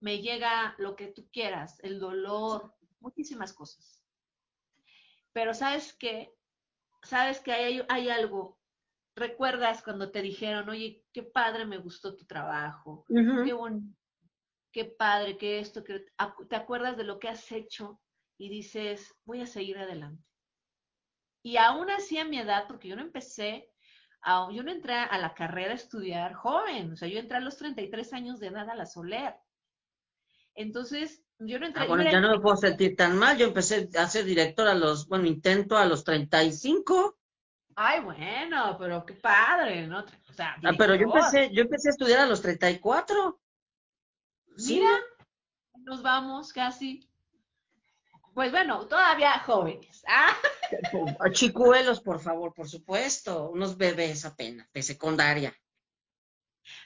me 0.00 0.20
llega 0.20 0.74
lo 0.78 0.96
que 0.96 1.08
tú 1.08 1.28
quieras, 1.30 1.78
el 1.82 1.98
dolor, 1.98 2.74
muchísimas 3.00 3.52
cosas. 3.52 4.04
Pero 5.32 5.54
sabes 5.54 5.94
que, 5.94 6.34
sabes 7.02 7.40
que 7.40 7.52
hay, 7.52 7.82
hay 7.88 8.08
algo 8.08 8.58
recuerdas 9.18 9.82
cuando 9.82 10.10
te 10.10 10.22
dijeron, 10.22 10.68
oye, 10.68 11.04
qué 11.12 11.22
padre 11.22 11.66
me 11.66 11.78
gustó 11.78 12.16
tu 12.16 12.24
trabajo, 12.24 13.04
qué 13.08 13.52
bonito, 13.52 13.98
qué 14.72 14.84
padre, 14.84 15.36
qué 15.36 15.58
esto, 15.58 15.84
que 15.84 16.06
te 16.48 16.56
acuerdas 16.56 16.96
de 16.96 17.04
lo 17.04 17.18
que 17.18 17.28
has 17.28 17.50
hecho 17.52 18.00
y 18.38 18.48
dices, 18.48 19.14
voy 19.24 19.42
a 19.42 19.46
seguir 19.46 19.78
adelante. 19.78 20.24
Y 21.42 21.56
aún 21.56 21.90
así 21.90 22.18
a 22.18 22.24
mi 22.24 22.38
edad, 22.38 22.66
porque 22.66 22.88
yo 22.88 22.96
no 22.96 23.02
empecé, 23.02 23.70
yo 24.52 24.62
no 24.62 24.70
entré 24.70 24.94
a 24.94 25.18
la 25.18 25.34
carrera 25.34 25.72
a 25.72 25.76
estudiar 25.76 26.34
joven, 26.34 26.92
o 26.92 26.96
sea, 26.96 27.08
yo 27.08 27.18
entré 27.18 27.38
a 27.38 27.40
los 27.40 27.56
33 27.56 28.12
años 28.12 28.40
de 28.40 28.48
edad 28.48 28.68
a 28.70 28.74
la 28.74 28.86
Soler. 28.86 29.34
Entonces, 30.58 31.22
yo 31.38 31.60
no 31.60 31.66
entré. 31.66 31.84
Ah, 31.84 31.86
bueno, 31.86 32.10
ya 32.10 32.20
no 32.20 32.30
me 32.32 32.40
puedo 32.40 32.56
sentir 32.56 32.96
tan 32.96 33.16
mal. 33.16 33.38
Yo 33.38 33.46
empecé 33.46 33.88
a 33.96 34.08
ser 34.08 34.24
director 34.24 34.66
a 34.66 34.74
los, 34.74 35.06
bueno, 35.06 35.26
intento 35.26 35.76
a 35.76 35.86
los 35.86 36.02
35. 36.02 37.16
Ay, 37.76 38.00
bueno, 38.00 38.76
pero 38.76 39.06
qué 39.06 39.14
padre, 39.14 39.86
¿no? 39.86 40.00
O 40.00 40.32
sea, 40.32 40.56
ah, 40.64 40.72
pero 40.76 40.96
yo 40.96 41.02
empecé, 41.04 41.50
yo 41.52 41.62
empecé 41.62 41.90
a 41.90 41.92
estudiar 41.92 42.18
a 42.18 42.26
los 42.26 42.42
34. 42.42 43.40
Mira, 44.66 44.98
nos 45.84 46.02
vamos 46.02 46.52
casi. 46.52 47.08
Pues 48.34 48.50
bueno, 48.50 48.88
todavía 48.88 49.38
jóvenes. 49.38 50.02
¿ah? 50.08 50.34
Chicuelos, 51.30 52.00
por 52.00 52.18
favor, 52.18 52.52
por 52.52 52.68
supuesto. 52.68 53.50
Unos 53.50 53.76
bebés 53.76 54.24
apenas, 54.24 54.68
de 54.72 54.82
secundaria. 54.82 55.54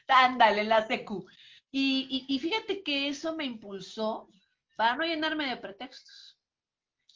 Ándale, 0.08 0.64
la 0.64 0.86
secu. 0.86 1.26
Y, 1.72 2.26
y, 2.28 2.34
y 2.34 2.38
fíjate 2.38 2.84
que 2.84 3.08
eso 3.08 3.34
me 3.34 3.44
impulsó 3.44 4.28
para 4.76 4.94
no 4.96 5.04
llenarme 5.04 5.48
de 5.48 5.56
pretextos. 5.56 6.38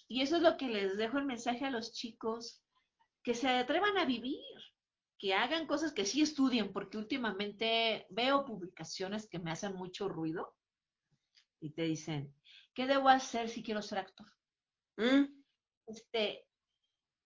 Y 0.08 0.22
eso 0.22 0.36
es 0.36 0.42
lo 0.42 0.56
que 0.56 0.68
les 0.68 0.96
dejo 0.96 1.18
el 1.18 1.24
mensaje 1.24 1.64
a 1.64 1.70
los 1.70 1.92
chicos 1.92 2.62
que 3.22 3.34
se 3.34 3.48
atrevan 3.48 3.98
a 3.98 4.04
vivir, 4.04 4.40
que 5.18 5.34
hagan 5.34 5.66
cosas 5.66 5.92
que 5.92 6.04
sí 6.04 6.22
estudien, 6.22 6.72
porque 6.72 6.96
últimamente 6.96 8.06
veo 8.10 8.44
publicaciones 8.44 9.28
que 9.28 9.38
me 9.38 9.50
hacen 9.50 9.74
mucho 9.74 10.08
ruido 10.08 10.54
y 11.60 11.70
te 11.70 11.82
dicen, 11.82 12.34
¿qué 12.74 12.86
debo 12.86 13.08
hacer 13.08 13.48
si 13.48 13.62
quiero 13.62 13.82
ser 13.82 13.98
actor? 13.98 14.26
Mm. 14.96 15.24
Este, 15.86 16.46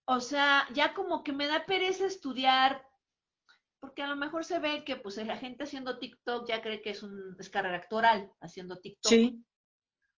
o 0.07 0.20
sea, 0.20 0.66
ya 0.73 0.94
como 0.94 1.23
que 1.23 1.32
me 1.32 1.47
da 1.47 1.66
pereza 1.66 2.07
estudiar, 2.07 2.86
porque 3.81 4.02
a 4.02 4.09
lo 4.09 4.16
mejor 4.16 4.44
se 4.44 4.59
ve 4.59 4.85
que 4.85 4.97
pues 4.97 5.16
la 5.16 5.36
gente 5.36 5.65
haciendo 5.65 5.98
TikTok 5.98 6.47
ya 6.47 6.62
cree 6.62 6.82
que 6.82 6.90
es 6.90 7.02
un 7.02 7.36
es 7.39 7.48
carrera 7.48 7.77
actoral 7.77 8.31
haciendo 8.40 8.78
TikTok. 8.78 9.11
Sí. 9.11 9.44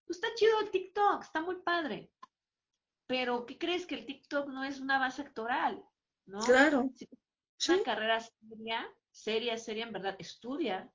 Pues 0.05 0.19
está 0.19 0.35
chido 0.35 0.61
el 0.61 0.71
TikTok, 0.71 1.23
está 1.23 1.41
muy 1.41 1.57
padre. 1.63 2.11
Pero, 3.07 3.47
¿qué 3.47 3.59
crees 3.59 3.87
que 3.87 3.95
el 3.95 4.07
TikTok 4.07 4.49
no 4.49 4.65
es 4.65 4.81
una 4.81 4.99
base 4.99 5.23
actoral? 5.23 5.85
¿no? 6.27 6.41
Claro. 6.41 6.91
es 7.59 7.69
una 7.69 7.83
carrera 7.83 8.21
seria, 8.21 8.95
seria, 9.11 9.59
seria, 9.59 9.85
en 9.85 9.93
verdad, 9.93 10.17
estudia, 10.19 10.91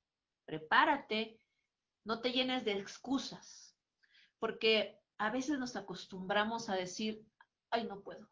prepárate, 0.46 1.40
no 2.06 2.22
te 2.22 2.32
llenes 2.32 2.66
de 2.66 2.74
excusas, 2.74 3.78
porque 4.40 5.00
a 5.18 5.30
veces 5.30 5.60
nos 5.60 5.76
acostumbramos 5.76 6.70
a 6.70 6.76
decir, 6.76 7.26
ay, 7.70 7.86
no 7.86 8.02
puedo. 8.02 8.30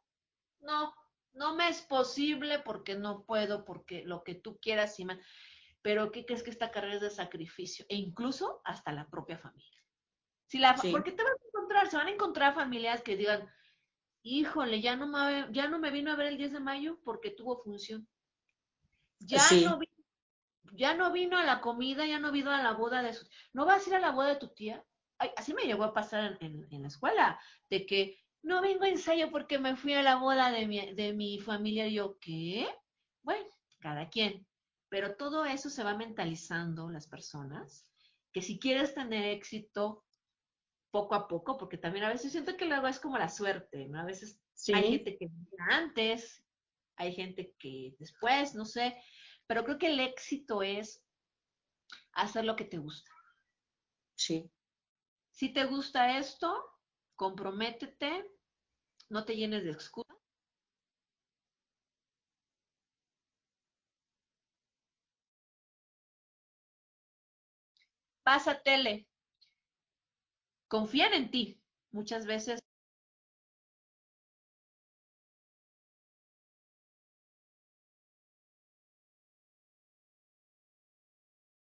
No, 0.62 0.94
no 1.36 1.56
me 1.56 1.70
es 1.70 1.82
posible 1.82 2.60
porque 2.60 2.96
no 2.96 3.24
puedo, 3.24 3.66
porque 3.66 4.04
lo 4.06 4.24
que 4.24 4.36
tú 4.36 4.58
quieras, 4.60 5.00
y 5.00 5.08
pero 5.82 6.12
¿qué 6.12 6.26
crees 6.26 6.42
que 6.42 6.50
esta 6.50 6.72
carrera 6.72 6.96
es 6.96 7.02
de 7.02 7.10
sacrificio? 7.12 7.86
E 7.90 7.96
incluso 7.96 8.62
hasta 8.64 8.92
la 8.92 9.08
propia 9.08 9.38
familia. 9.38 9.84
Si 10.48 10.58
la, 10.58 10.76
Porque 10.76 11.12
te 11.12 11.24
vas 11.24 11.34
a 11.34 11.48
encontrar, 11.48 11.90
se 11.90 11.98
van 11.98 12.08
a 12.08 12.12
encontrar 12.12 12.56
familias 12.56 13.02
que 13.02 13.18
digan, 13.18 13.50
híjole, 14.24 14.82
ya 14.82 14.96
no, 14.96 15.08
me, 15.08 15.48
ya 15.52 15.68
no 15.68 15.80
me 15.80 15.92
vino 15.92 16.12
a 16.12 16.16
ver 16.16 16.28
el 16.28 16.38
10 16.38 16.54
de 16.54 16.60
mayo 16.60 17.00
porque 17.04 17.32
tuvo 17.32 17.62
función. 17.64 18.08
Ya, 19.20 19.42
no 19.64 19.78
vino, 19.78 19.94
ya 20.74 20.94
no 20.94 21.12
vino 21.12 21.38
a 21.38 21.44
la 21.44 21.62
comida, 21.62 22.06
ya 22.06 22.20
no 22.20 22.32
vino 22.32 22.52
a 22.52 22.62
la 22.62 22.74
boda 22.74 23.02
de 23.02 23.14
su... 23.14 23.28
¿No 23.54 23.66
vas 23.66 23.86
a 23.86 23.90
ir 23.90 23.96
a 23.96 24.00
la 24.00 24.12
boda 24.12 24.30
de 24.30 24.36
tu 24.38 24.50
tía? 24.50 24.84
Ay, 25.18 25.32
así 25.38 25.54
me 25.54 25.64
llegó 25.64 25.84
a 25.84 25.94
pasar 25.94 26.38
en, 26.42 26.68
en, 26.70 26.82
la 26.82 26.88
escuela, 26.88 27.40
de 27.70 27.86
que 27.86 28.25
no 28.46 28.62
vengo 28.62 28.84
a 28.84 28.90
ensayo 28.90 29.32
porque 29.32 29.58
me 29.58 29.76
fui 29.76 29.94
a 29.94 30.04
la 30.04 30.18
boda 30.18 30.52
de 30.52 30.68
mi, 30.68 30.94
de 30.94 31.14
mi 31.14 31.40
familia. 31.40 31.88
Y 31.88 31.96
yo, 31.96 32.20
¿qué? 32.20 32.68
Bueno, 33.24 33.50
cada 33.80 34.08
quien. 34.10 34.48
Pero 34.88 35.16
todo 35.16 35.46
eso 35.46 35.70
se 35.70 35.84
va 35.84 35.98
mentalizando 35.98 36.90
las 36.90 37.08
personas, 37.08 37.92
que 38.32 38.44
si 38.44 38.60
quieres 38.60 38.94
tener 38.94 39.26
éxito 39.26 40.06
poco 40.92 41.16
a 41.16 41.28
poco, 41.28 41.58
porque 41.58 41.78
también 41.78 42.06
a 42.06 42.10
veces 42.10 42.32
siento 42.32 42.56
que 42.56 42.66
luego 42.66 42.88
es 42.88 43.00
como 43.00 43.18
la 43.18 43.30
suerte, 43.30 43.88
¿no? 43.88 44.00
A 44.00 44.06
veces 44.06 44.40
hay 44.74 44.92
gente 44.92 45.18
que 45.18 45.28
antes, 45.70 46.46
hay 46.98 47.14
gente 47.14 47.56
que 47.58 47.96
después, 47.98 48.54
no 48.54 48.64
sé, 48.64 48.96
pero 49.48 49.66
creo 49.66 49.80
que 49.80 49.88
el 49.88 50.00
éxito 50.00 50.62
es 50.62 51.04
hacer 52.14 52.46
lo 52.46 52.56
que 52.56 52.66
te 52.66 52.78
gusta. 52.78 53.12
Sí. 54.16 54.50
Si 55.32 55.52
te 55.52 55.66
gusta 55.66 56.18
esto, 56.20 56.64
comprométete, 57.16 58.35
no 59.10 59.26
te 59.26 59.36
llenes 59.36 59.64
de 59.64 59.72
excusas. 59.72 60.16
Pasa 68.26 68.54
tele. 68.62 69.08
Confían 70.68 71.14
en 71.16 71.32
ti. 71.32 71.60
Muchas 71.92 72.28
veces 72.28 72.60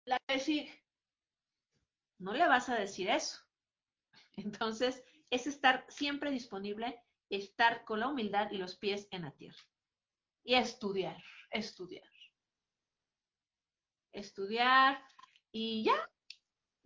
la 0.05 0.17
decir, 0.27 0.67
no 2.19 2.33
le 2.33 2.45
vas 2.45 2.67
a 2.67 2.75
decir 2.75 3.09
eso. 3.09 3.39
Entonces, 4.37 5.03
es 5.29 5.47
estar 5.47 5.85
siempre 5.89 6.31
disponible, 6.31 7.01
estar 7.29 7.85
con 7.85 7.99
la 7.99 8.07
humildad 8.07 8.51
y 8.51 8.57
los 8.57 8.75
pies 8.75 9.07
en 9.11 9.23
la 9.23 9.31
tierra. 9.31 9.59
Y 10.43 10.55
estudiar, 10.55 11.21
estudiar. 11.51 12.09
Estudiar 14.11 15.03
y 15.51 15.83
ya. 15.83 15.95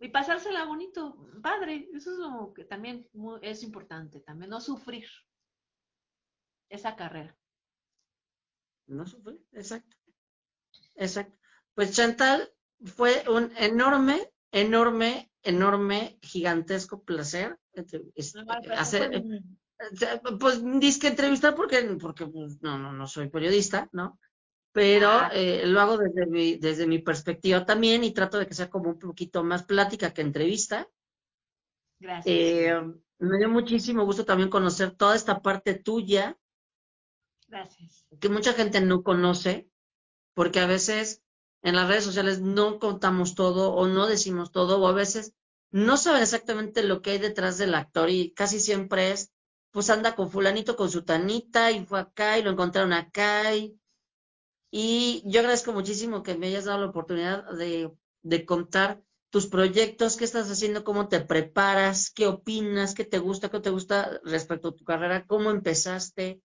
Y 0.00 0.08
pasársela 0.08 0.64
bonito, 0.64 1.28
padre. 1.42 1.88
Eso 1.92 2.12
es 2.12 2.18
lo 2.18 2.52
que 2.54 2.64
también 2.64 3.08
es 3.42 3.62
importante, 3.62 4.20
también 4.20 4.50
no 4.50 4.60
sufrir 4.60 5.06
esa 6.70 6.96
carrera. 6.96 7.36
No 8.86 9.06
sufrir, 9.06 9.44
exacto. 9.52 9.96
Exacto. 10.94 11.36
Pues 11.74 11.94
Chantal, 11.94 12.50
fue 12.84 13.24
un 13.28 13.52
enorme, 13.56 14.32
enorme, 14.50 15.30
enorme, 15.42 16.18
gigantesco 16.22 17.02
placer 17.04 17.58
hacer, 18.76 19.14
eh, 19.14 19.42
pues 20.38 20.62
disque 20.80 21.08
entrevistar 21.08 21.54
porque, 21.54 21.82
porque 22.00 22.26
pues, 22.26 22.60
no, 22.62 22.78
no, 22.78 22.92
no 22.92 23.06
soy 23.06 23.28
periodista, 23.28 23.88
¿no? 23.92 24.18
Pero 24.72 25.08
ah. 25.08 25.30
eh, 25.34 25.66
lo 25.66 25.80
hago 25.80 25.98
desde 25.98 26.26
mi, 26.26 26.56
desde 26.56 26.86
mi 26.86 26.98
perspectiva 27.00 27.64
también 27.64 28.04
y 28.04 28.12
trato 28.12 28.38
de 28.38 28.46
que 28.46 28.54
sea 28.54 28.70
como 28.70 28.90
un 28.90 28.98
poquito 28.98 29.42
más 29.42 29.64
plática 29.64 30.12
que 30.12 30.22
entrevista. 30.22 30.88
Gracias. 31.98 32.26
Eh, 32.26 32.80
me 33.18 33.38
dio 33.38 33.48
muchísimo 33.48 34.04
gusto 34.04 34.24
también 34.24 34.48
conocer 34.48 34.92
toda 34.92 35.16
esta 35.16 35.42
parte 35.42 35.74
tuya. 35.74 36.38
Gracias. 37.48 38.06
Que 38.20 38.28
mucha 38.28 38.52
gente 38.52 38.80
no 38.80 39.02
conoce, 39.02 39.68
porque 40.34 40.60
a 40.60 40.66
veces 40.66 41.22
en 41.62 41.74
las 41.74 41.88
redes 41.88 42.04
sociales 42.04 42.40
no 42.40 42.78
contamos 42.78 43.34
todo 43.34 43.72
o 43.74 43.86
no 43.86 44.06
decimos 44.06 44.52
todo 44.52 44.80
o 44.80 44.88
a 44.88 44.92
veces 44.92 45.34
no 45.70 45.96
saben 45.96 46.22
exactamente 46.22 46.82
lo 46.82 47.02
que 47.02 47.10
hay 47.10 47.18
detrás 47.18 47.58
del 47.58 47.74
actor 47.74 48.08
y 48.10 48.32
casi 48.32 48.58
siempre 48.58 49.12
es, 49.12 49.32
pues 49.70 49.90
anda 49.90 50.14
con 50.14 50.30
fulanito, 50.30 50.76
con 50.76 50.90
su 50.90 51.02
tanita 51.02 51.70
y 51.70 51.84
fue 51.84 52.00
acá 52.00 52.38
y 52.38 52.42
lo 52.42 52.50
encontraron 52.50 52.92
acá 52.92 53.54
y, 53.54 53.76
yo 54.72 55.40
agradezco 55.40 55.72
muchísimo 55.72 56.22
que 56.22 56.36
me 56.36 56.46
hayas 56.46 56.66
dado 56.66 56.80
la 56.80 56.90
oportunidad 56.90 57.50
de, 57.52 57.90
de 58.22 58.46
contar 58.46 59.02
tus 59.30 59.46
proyectos, 59.46 60.16
qué 60.16 60.24
estás 60.24 60.50
haciendo, 60.50 60.84
cómo 60.84 61.08
te 61.08 61.20
preparas, 61.20 62.10
qué 62.10 62.26
opinas, 62.26 62.94
qué 62.94 63.04
te 63.04 63.18
gusta, 63.18 63.48
qué 63.48 63.60
te 63.60 63.70
gusta 63.70 64.20
respecto 64.24 64.68
a 64.68 64.74
tu 64.76 64.84
carrera, 64.84 65.26
cómo 65.26 65.50
empezaste, 65.50 66.42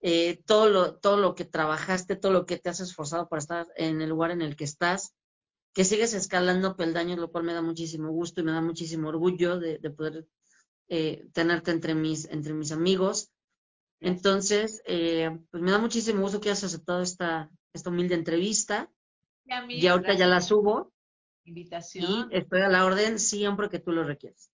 eh, 0.00 0.42
todo, 0.46 0.68
lo, 0.68 0.96
todo 0.96 1.16
lo 1.16 1.34
que 1.34 1.44
trabajaste, 1.44 2.16
todo 2.16 2.32
lo 2.32 2.46
que 2.46 2.58
te 2.58 2.68
has 2.68 2.80
esforzado 2.80 3.28
para 3.28 3.40
estar 3.40 3.66
en 3.76 4.00
el 4.00 4.10
lugar 4.10 4.30
en 4.30 4.42
el 4.42 4.56
que 4.56 4.64
estás, 4.64 5.14
que 5.72 5.84
sigues 5.84 6.14
escalando 6.14 6.76
peldaños, 6.76 7.18
lo 7.18 7.30
cual 7.30 7.44
me 7.44 7.52
da 7.52 7.62
muchísimo 7.62 8.10
gusto 8.10 8.40
y 8.40 8.44
me 8.44 8.52
da 8.52 8.60
muchísimo 8.60 9.08
orgullo 9.08 9.58
de, 9.58 9.78
poder 9.90 10.26
eh, 10.88 11.28
tenerte 11.32 11.70
entre 11.70 11.94
mis, 11.94 12.26
entre 12.26 12.54
mis 12.54 12.72
amigos. 12.72 13.32
Entonces, 14.00 14.82
eh, 14.86 15.30
pues 15.50 15.62
me 15.62 15.70
da 15.70 15.78
muchísimo 15.78 16.20
gusto 16.20 16.40
que 16.40 16.48
hayas 16.50 16.64
aceptado 16.64 17.02
esta, 17.02 17.50
esta 17.72 17.90
humilde 17.90 18.14
entrevista. 18.14 18.90
Y, 19.68 19.86
ahorita 19.86 20.14
ya 20.14 20.26
la 20.26 20.40
subo. 20.40 20.92
Invitación. 21.44 22.28
Y 22.30 22.36
estoy 22.36 22.60
a 22.60 22.68
la 22.68 22.84
orden 22.84 23.18
siempre 23.18 23.70
que 23.70 23.78
tú 23.78 23.92
lo 23.92 24.04
requieras. 24.04 24.52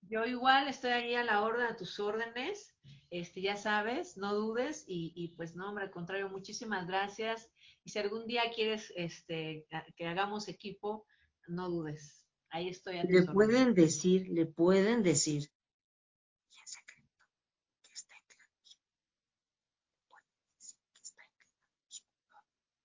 Yo 0.00 0.24
igual 0.24 0.68
estoy 0.68 0.90
ahí 0.90 1.14
a 1.14 1.22
la 1.22 1.42
orden, 1.42 1.66
a 1.66 1.76
tus 1.76 2.00
órdenes 2.00 2.72
este, 3.12 3.42
ya 3.42 3.58
sabes, 3.58 4.16
no 4.16 4.34
dudes 4.34 4.84
y, 4.86 5.34
pues 5.36 5.54
no, 5.54 5.68
hombre, 5.68 5.84
al 5.84 5.90
contrario, 5.90 6.30
muchísimas 6.30 6.86
gracias. 6.86 7.50
Y 7.84 7.90
si 7.90 7.98
algún 7.98 8.26
día 8.26 8.44
quieres 8.54 8.90
este, 8.96 9.66
que 9.96 10.06
hagamos 10.06 10.48
equipo, 10.48 11.04
no 11.46 11.68
dudes. 11.68 12.26
Ahí 12.48 12.70
estoy. 12.70 12.96
A 12.96 13.04
le 13.04 13.22
pueden 13.24 13.74
decir, 13.74 14.30
le 14.30 14.46
pueden 14.46 15.02
decir. 15.02 15.50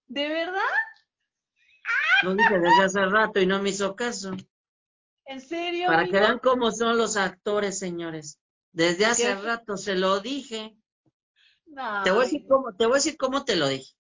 ¿De 0.08 0.28
verdad? 0.28 0.62
Lo 2.24 2.34
dije 2.34 2.60
desde 2.60 2.84
hace 2.84 3.06
rato 3.06 3.40
y 3.40 3.46
no 3.46 3.62
me 3.62 3.70
hizo 3.70 3.96
caso. 3.96 4.36
¿En 5.26 5.42
serio? 5.42 5.88
Para 5.88 6.06
que 6.06 6.12
vean 6.12 6.40
cómo 6.40 6.72
son 6.72 6.98
los 6.98 7.18
actores, 7.18 7.78
señores. 7.78 8.40
Desde 8.72 9.06
hace 9.06 9.36
rato 9.36 9.78
se 9.78 9.96
lo 9.96 10.20
dije. 10.20 10.76
te, 12.04 12.12
voy 12.12 12.22
a 12.22 12.24
decir 12.24 12.46
cómo, 12.48 12.74
te 12.76 12.86
voy 12.86 12.94
a 12.94 12.96
decir 12.96 13.18
cómo 13.18 13.44
te 13.44 13.56
lo 13.56 13.68
dije. 13.68 13.94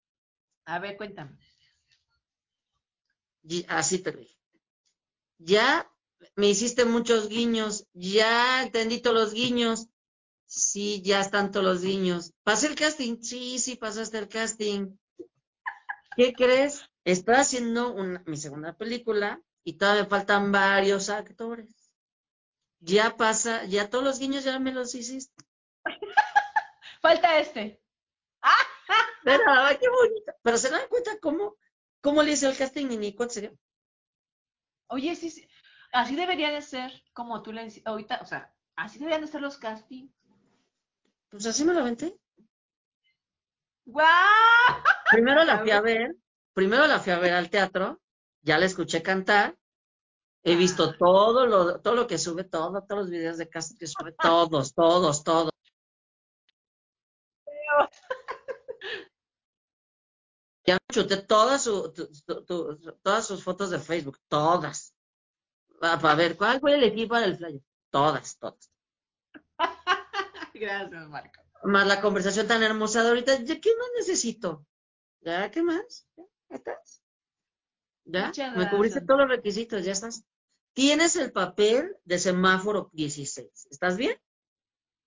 A 0.65 0.79
ver, 0.79 0.97
cuéntame. 0.97 1.37
así 3.67 3.99
te 3.99 4.13
lo 4.13 4.19
dije. 4.19 4.37
Ya 5.39 5.91
me 6.35 6.49
hiciste 6.49 6.85
muchos 6.85 7.29
guiños, 7.29 7.85
ya 7.93 8.63
entendí 8.63 9.01
todos 9.01 9.17
los 9.17 9.33
guiños. 9.33 9.87
Sí, 10.45 11.01
ya 11.03 11.19
están 11.19 11.51
todos 11.51 11.65
los 11.65 11.81
guiños. 11.81 12.33
¿Pasé 12.43 12.67
el 12.67 12.75
casting? 12.75 13.17
Sí, 13.21 13.59
sí, 13.59 13.75
pasaste 13.75 14.17
el 14.17 14.29
casting. 14.29 14.97
¿Qué 16.17 16.33
crees? 16.33 16.89
Estoy 17.05 17.35
haciendo 17.35 17.93
mi 18.25 18.37
segunda 18.37 18.73
película 18.73 19.39
y 19.63 19.73
todavía 19.77 20.01
me 20.01 20.09
faltan 20.09 20.51
varios 20.51 21.11
actores. 21.11 21.91
Ya 22.79 23.15
pasa, 23.15 23.65
ya 23.65 23.91
todos 23.91 24.03
los 24.03 24.17
guiños 24.17 24.43
ya 24.43 24.57
me 24.57 24.71
los 24.71 24.95
hiciste. 24.95 25.45
Falta 27.03 27.37
este. 27.37 27.79
Pero, 29.23 29.43
qué 29.79 29.89
bonito. 29.89 30.33
Pero 30.41 30.57
se 30.57 30.71
dan 30.71 30.87
cuenta 30.89 31.19
cómo, 31.19 31.55
cómo 32.01 32.23
le 32.23 32.31
hice 32.31 32.49
el 32.49 32.57
casting 32.57 32.87
y 32.89 32.97
ni 32.97 33.13
cuánto 33.13 33.35
sería. 33.35 33.53
Oye, 34.87 35.15
sí, 35.15 35.29
sí. 35.29 35.47
Así 35.91 36.15
debería 36.15 36.49
de 36.49 36.63
ser 36.63 36.91
como 37.13 37.43
tú 37.43 37.53
le 37.53 37.71
ahorita, 37.85 38.21
o 38.23 38.25
sea, 38.25 38.51
así 38.75 38.97
deberían 38.97 39.21
de 39.21 39.27
ser 39.27 39.41
los 39.41 39.59
castings. 39.59 40.11
Pues 41.29 41.45
así 41.45 41.63
me 41.63 41.75
lo 41.75 41.81
aventé. 41.81 42.17
¡Guau! 43.85 44.86
Primero 45.11 45.43
la 45.43 45.59
fui 45.59 45.71
a 45.71 45.81
ver, 45.81 46.15
primero 46.53 46.87
la 46.87 46.99
fui 46.99 47.13
a 47.13 47.19
ver 47.19 47.33
al 47.33 47.49
teatro, 47.49 48.01
ya 48.41 48.57
la 48.57 48.65
escuché 48.65 49.01
cantar 49.01 49.55
He 50.47 50.55
visto 50.55 50.83
ah. 50.85 50.95
todo 50.97 51.45
lo, 51.45 51.81
todo 51.81 51.93
lo 51.93 52.07
que 52.07 52.17
sube, 52.17 52.45
todo, 52.45 52.81
todos 52.83 53.01
los 53.01 53.09
videos 53.09 53.37
de 53.37 53.49
casa 53.49 53.75
que 53.77 53.85
sube, 53.85 54.13
todos, 54.13 54.73
todos, 54.73 55.21
todos. 55.21 55.51
Ya 60.65 60.77
chuté 60.89 61.17
todas, 61.17 61.63
su, 61.63 61.93
todas 63.03 63.27
sus 63.27 63.43
fotos 63.43 63.71
de 63.71 63.79
Facebook, 63.79 64.19
todas. 64.29 64.95
Para 65.81 66.15
ver, 66.15 66.37
¿cuál 66.37 66.61
fue 66.61 66.75
el 66.75 66.83
equipo 66.83 67.17
del 67.17 67.35
flyer? 67.35 67.61
Todas, 67.89 68.37
todas. 68.37 68.71
Gracias, 70.53 71.09
Marco. 71.09 71.41
Más 71.63 71.85
la 71.85 71.99
conversación 71.99 72.47
tan 72.47 72.63
hermosa 72.63 73.03
de 73.03 73.09
ahorita, 73.09 73.37
¿qué 73.43 73.75
más 73.77 73.89
necesito? 73.97 74.65
¿Ya 75.21 75.51
qué 75.51 75.61
más? 75.61 76.07
¿Ya 76.49 76.55
estás? 76.55 77.03
¿Ya? 78.05 78.31
Me 78.55 78.69
cubriste 78.69 79.01
todos 79.01 79.21
los 79.21 79.29
requisitos, 79.29 79.83
ya 79.83 79.91
estás. 79.91 80.23
Tienes 80.73 81.15
el 81.15 81.31
papel 81.31 81.97
de 82.05 82.19
semáforo 82.19 82.89
16. 82.93 83.67
¿Estás 83.71 83.97
bien? 83.97 84.17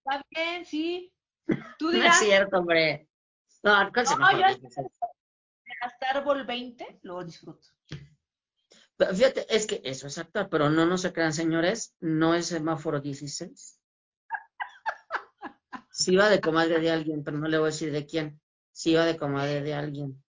Está 0.04 0.22
bien, 0.30 0.66
sí. 0.66 1.12
Tú 1.78 1.90
dirás. 1.90 2.16
no 2.20 2.22
es 2.22 2.28
cierto, 2.28 2.58
hombre. 2.58 3.08
No, 3.62 3.90
¿cuál 3.92 4.06
semáforo 4.06 4.40
no, 4.40 4.48
16? 4.48 4.86
Hasta 5.82 6.10
árbol 6.10 6.44
20 6.44 7.00
lo 7.02 7.24
disfruto. 7.24 7.68
Fíjate, 8.98 9.46
es 9.48 9.66
que 9.66 9.80
eso 9.82 10.08
es 10.08 10.18
actuar, 10.18 10.50
pero 10.50 10.68
no, 10.68 10.84
no 10.84 10.98
se 10.98 11.12
crean, 11.12 11.32
señores, 11.32 11.94
no 12.00 12.34
es 12.34 12.46
semáforo 12.46 13.00
16. 13.00 13.80
Sí 15.90 16.16
va 16.16 16.28
de 16.28 16.40
comadre 16.40 16.80
de 16.80 16.90
alguien, 16.90 17.24
pero 17.24 17.38
no 17.38 17.48
le 17.48 17.58
voy 17.58 17.68
a 17.68 17.72
decir 17.72 17.92
de 17.92 18.06
quién. 18.06 18.40
Sí 18.72 18.94
va 18.94 19.04
de 19.04 19.16
comadre 19.16 19.62
de 19.62 19.74
alguien. 19.74 20.22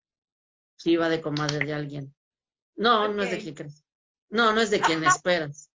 Sí 0.76 0.96
va 0.96 1.10
de 1.10 1.22
comadre 1.22 1.66
de 1.66 1.74
alguien. 1.74 2.16
No, 2.76 3.08
no 3.08 3.24
es 3.24 3.32
de 3.32 3.40
quien 3.40 3.56
crees. 3.56 3.86
No, 4.30 4.54
no 4.54 4.62
es 4.62 4.70
de 4.70 4.80
quien 4.80 5.04
esperas. 5.04 5.70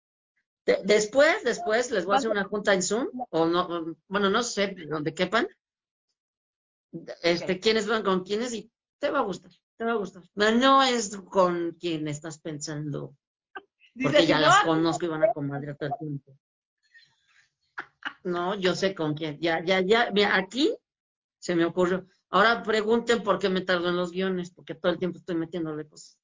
después, 0.85 1.45
después 1.45 1.91
les 1.91 2.05
voy 2.05 2.15
a 2.15 2.19
hacer 2.19 2.31
una 2.31 2.45
junta 2.45 2.75
en 2.75 2.83
Zoom, 2.83 3.09
o 3.31 3.47
no, 3.47 3.97
bueno, 4.09 4.31
no 4.31 4.43
sé, 4.43 4.75
donde 4.89 5.15
quepan. 5.15 5.47
Este, 7.23 7.61
quiénes 7.61 7.87
van 7.87 8.03
con 8.03 8.25
quiénes 8.25 8.53
y 8.55 8.71
te 8.99 9.11
va 9.11 9.19
a 9.19 9.23
gustar 9.23 9.53
te 9.77 9.85
va 9.85 9.93
a 9.93 9.97
gustar. 9.97 10.23
No, 10.35 10.83
es 10.83 11.17
con 11.17 11.73
quien 11.73 12.09
estás 12.09 12.39
pensando. 12.39 13.15
Porque 14.03 14.27
ya 14.27 14.41
las 14.41 14.65
conozco 14.65 15.07
y 15.07 15.09
van 15.09 15.25
a 15.25 15.33
comadre 15.33 15.75
todo 15.75 15.91
el 15.91 15.95
tiempo. 15.99 16.39
No, 18.25 18.55
yo 18.55 18.75
sé 18.75 18.95
con 18.95 19.15
quién. 19.15 19.39
Ya, 19.41 19.65
ya, 19.65 19.81
ya. 19.81 20.11
Mira, 20.13 20.37
aquí 20.37 20.77
se 21.39 21.55
me 21.55 21.65
ocurrió. 21.65 22.07
Ahora 22.31 22.63
pregunten 22.63 23.23
por 23.23 23.39
qué 23.39 23.49
me 23.49 23.61
tardo 23.61 23.89
en 23.89 23.97
los 23.97 24.11
guiones, 24.11 24.51
porque 24.51 24.75
todo 24.75 24.93
el 24.93 24.99
tiempo 24.99 25.19
estoy 25.19 25.37
metiéndole 25.37 25.87
cosas. 25.87 26.19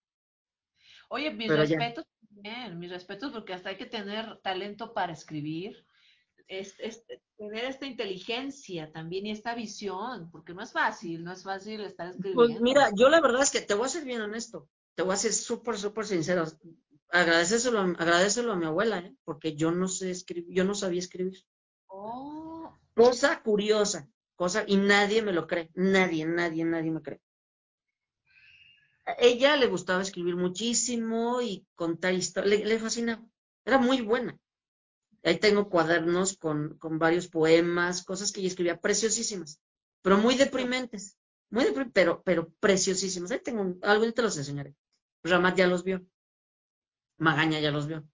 Oye, 1.09 1.31
mis 1.33 1.49
respetos 1.49 2.05
mis 2.75 2.91
respetos, 2.91 3.31
porque 3.31 3.53
hasta 3.53 3.69
hay 3.69 3.77
que 3.77 3.87
tener 3.87 4.41
talento 4.43 4.93
para 4.93 5.13
escribir 5.13 5.87
es, 6.59 7.05
tener 7.37 7.65
esta 7.65 7.87
inteligencia 7.87 8.93
también 8.93 9.27
y 9.27 9.31
esta 9.31 9.55
visión, 9.55 10.31
porque 10.31 10.55
no 10.55 10.63
es 10.63 10.73
fácil, 10.73 11.25
no 11.25 11.33
es 11.33 11.43
fácil 11.43 11.81
estar 11.83 12.09
pues 12.09 12.17
escribiendo. 12.17 12.53
Pues 12.53 12.61
mira, 12.61 12.91
yo 12.95 13.09
la 13.09 13.21
verdad 13.21 13.43
es 13.43 13.51
que 13.51 13.61
te 13.61 13.75
voy 13.75 13.87
a 13.87 13.91
ser 13.91 14.05
bien 14.05 14.21
honesto, 14.21 14.69
te 14.95 15.03
voy 15.03 15.15
a 15.15 15.17
ser 15.17 15.33
súper, 15.33 15.79
súper 15.79 16.05
sincero. 16.07 16.45
Agradeceselo, 17.09 17.81
agradecelo 17.81 18.53
a 18.53 18.57
mi 18.57 18.67
abuela, 18.67 18.99
¿eh? 18.99 19.15
porque 19.25 19.55
yo 19.55 19.71
no 19.71 19.89
sé 19.89 20.11
escribir, 20.11 20.55
yo 20.55 20.65
no 20.65 20.75
sabía 20.75 21.01
escribir. 21.01 21.45
Oh. 21.87 22.79
Cosa 22.95 23.43
curiosa, 23.43 24.09
y 24.67 24.77
nadie 24.77 25.23
me 25.23 25.33
lo 25.33 25.47
cree, 25.47 25.71
nadie, 25.75 26.25
nadie, 26.27 26.65
nadie 26.65 26.91
me 26.91 27.03
cree. 27.03 27.21
Ella 29.19 29.57
le 29.57 29.67
gustaba 29.67 30.03
escribir 30.03 30.37
muchísimo 30.37 31.43
y 31.43 31.67
contar 31.75 32.15
historias, 32.15 32.61
le, 32.61 32.65
le 32.67 32.79
fascinaba, 32.79 33.25
era 33.65 33.79
muy 33.79 34.01
buena. 34.01 34.39
Ahí 35.25 35.39
tengo 35.39 35.69
cuadernos 35.69 36.37
con, 36.37 36.79
varios 36.81 37.29
poemas, 37.29 38.05
cosas 38.05 38.33
que 38.33 38.41
ella 38.41 38.49
escribía 38.49 38.81
preciosísimas, 38.81 39.61
pero 40.03 40.19
muy 40.19 40.35
deprimentes, 40.35 41.17
muy 41.51 41.67
pero, 41.93 42.23
pero 42.23 42.51
preciosísimas. 42.59 43.31
Ahí 43.31 43.41
tengo, 43.41 43.77
algo 43.83 44.13
te 44.13 44.23
los 44.23 44.37
enseñaré. 44.37 44.75
Ramat 45.23 45.57
ya 45.57 45.69
los 45.69 45.85
vio, 45.85 46.05
Magaña 47.19 47.61
ya 47.61 47.71
los 47.71 47.87
vio. 47.87 48.05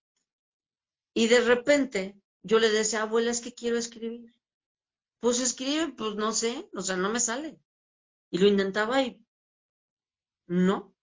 Y 1.14 1.28
de 1.28 1.40
repente 1.40 2.14
yo 2.42 2.58
le 2.58 2.68
decía, 2.70 3.02
abuela, 3.02 3.30
es 3.30 3.40
que 3.40 3.54
quiero 3.54 3.78
escribir. 3.78 4.34
Pues 5.20 5.40
escribe, 5.40 5.92
pues 5.96 6.14
no 6.14 6.32
sé, 6.32 6.68
o 6.74 6.80
sea, 6.80 6.96
no 6.96 7.10
me 7.10 7.20
sale. 7.20 7.58
Y 8.30 8.38
lo 8.38 8.46
intentaba 8.46 9.02
y 9.02 9.24
no. 10.46 10.94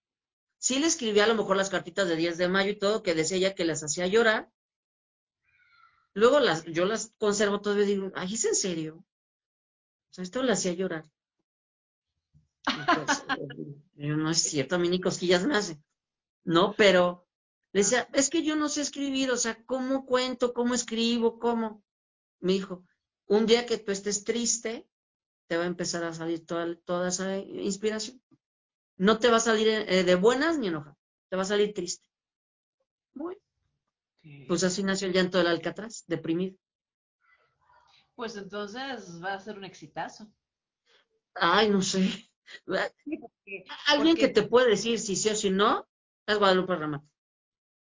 Sí 0.58 0.80
le 0.80 0.88
escribía 0.88 1.26
a 1.26 1.28
lo 1.28 1.36
mejor 1.36 1.58
las 1.58 1.70
cartitas 1.70 2.08
de 2.08 2.16
10 2.16 2.38
de 2.38 2.48
mayo 2.48 2.72
y 2.72 2.80
todo, 2.80 3.04
que 3.04 3.14
decía 3.14 3.38
ella 3.38 3.56
que 3.56 3.66
las 3.66 3.84
hacía 3.84 4.08
llorar, 4.08 4.52
Luego 6.16 6.40
las, 6.40 6.64
yo 6.64 6.86
las 6.86 7.14
conservo 7.18 7.60
todavía 7.60 7.84
y 7.84 7.88
digo, 7.88 8.12
ay, 8.16 8.34
¿es 8.34 8.46
en 8.46 8.56
serio? 8.56 8.96
O 8.96 10.14
sea, 10.14 10.24
esto 10.24 10.42
le 10.42 10.54
hacía 10.54 10.72
llorar. 10.72 11.04
Pues, 12.64 13.26
no 13.96 14.30
es 14.30 14.42
cierto, 14.42 14.76
a 14.76 14.80
mí 14.80 14.88
ni 14.88 15.02
cosquillas 15.02 15.46
me 15.46 15.58
hace. 15.58 15.78
No, 16.46 16.74
pero 16.78 17.28
le 17.74 17.82
decía, 17.82 18.08
es 18.14 18.30
que 18.30 18.44
yo 18.44 18.56
no 18.56 18.70
sé 18.70 18.82
escribir, 18.82 19.30
o 19.30 19.36
sea, 19.36 19.62
¿cómo 19.66 20.06
cuento? 20.06 20.54
¿Cómo 20.54 20.74
escribo? 20.74 21.38
¿Cómo? 21.38 21.84
Me 22.40 22.54
dijo, 22.54 22.86
un 23.28 23.46
día 23.46 23.66
que 23.66 23.78
tú 23.78 23.92
estés 23.92 24.24
triste, 24.24 24.88
te 25.48 25.58
va 25.58 25.64
a 25.64 25.68
empezar 25.68 26.04
a 26.04 26.14
salir 26.14 26.46
toda, 26.46 26.76
toda 26.86 27.10
esa 27.10 27.38
inspiración. 27.38 28.22
No 28.98 29.20
te 29.20 29.30
va 29.30 29.38
a 29.38 29.42
salir 29.42 29.68
eh, 29.68 30.04
de 30.04 30.16
buenas 30.16 30.58
ni 30.58 30.68
enoja, 30.68 30.98
te 31.30 31.36
va 31.36 31.44
a 31.44 31.46
salir 31.46 31.74
triste. 31.74 32.10
Muy 33.14 33.38
pues 34.48 34.64
así 34.64 34.84
nació 34.84 35.08
el 35.08 35.14
llanto 35.14 35.38
del 35.38 35.48
Alcatraz, 35.48 36.04
deprimido. 36.08 36.58
Pues 38.16 38.36
entonces 38.38 39.22
va 39.24 39.34
a 39.34 39.40
ser 39.40 39.58
un 39.58 39.66
exitazo. 39.66 40.32
Ay, 41.36 41.70
no 41.70 41.82
sé. 41.82 42.30
Alguien 43.88 44.16
que 44.16 44.30
te 44.30 44.44
puede 44.44 44.70
decir 44.70 45.00
si 45.00 45.16
sí 45.16 45.30
o 45.30 45.36
si 45.36 45.50
no 45.50 45.88
es 46.26 46.38
Guadalupe 46.38 46.76
Ramat. 46.76 47.04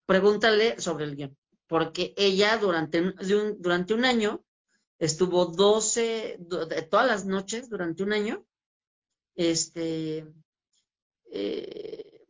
Pregúntale 0.07 0.81
sobre 0.81 1.05
el 1.05 1.17
guion. 1.17 1.37
Porque 1.67 2.15
ella 2.17 2.57
durante 2.59 3.01
un, 3.01 3.15
durante 3.59 3.95
un 3.95 4.05
año 4.05 4.45
estuvo 4.99 5.47
12, 5.47 6.41
todas 6.91 7.07
las 7.07 7.25
noches 7.25 7.71
durante 7.71 8.03
un 8.03 8.13
año, 8.13 8.45
este, 9.37 10.27
eh, 11.31 12.27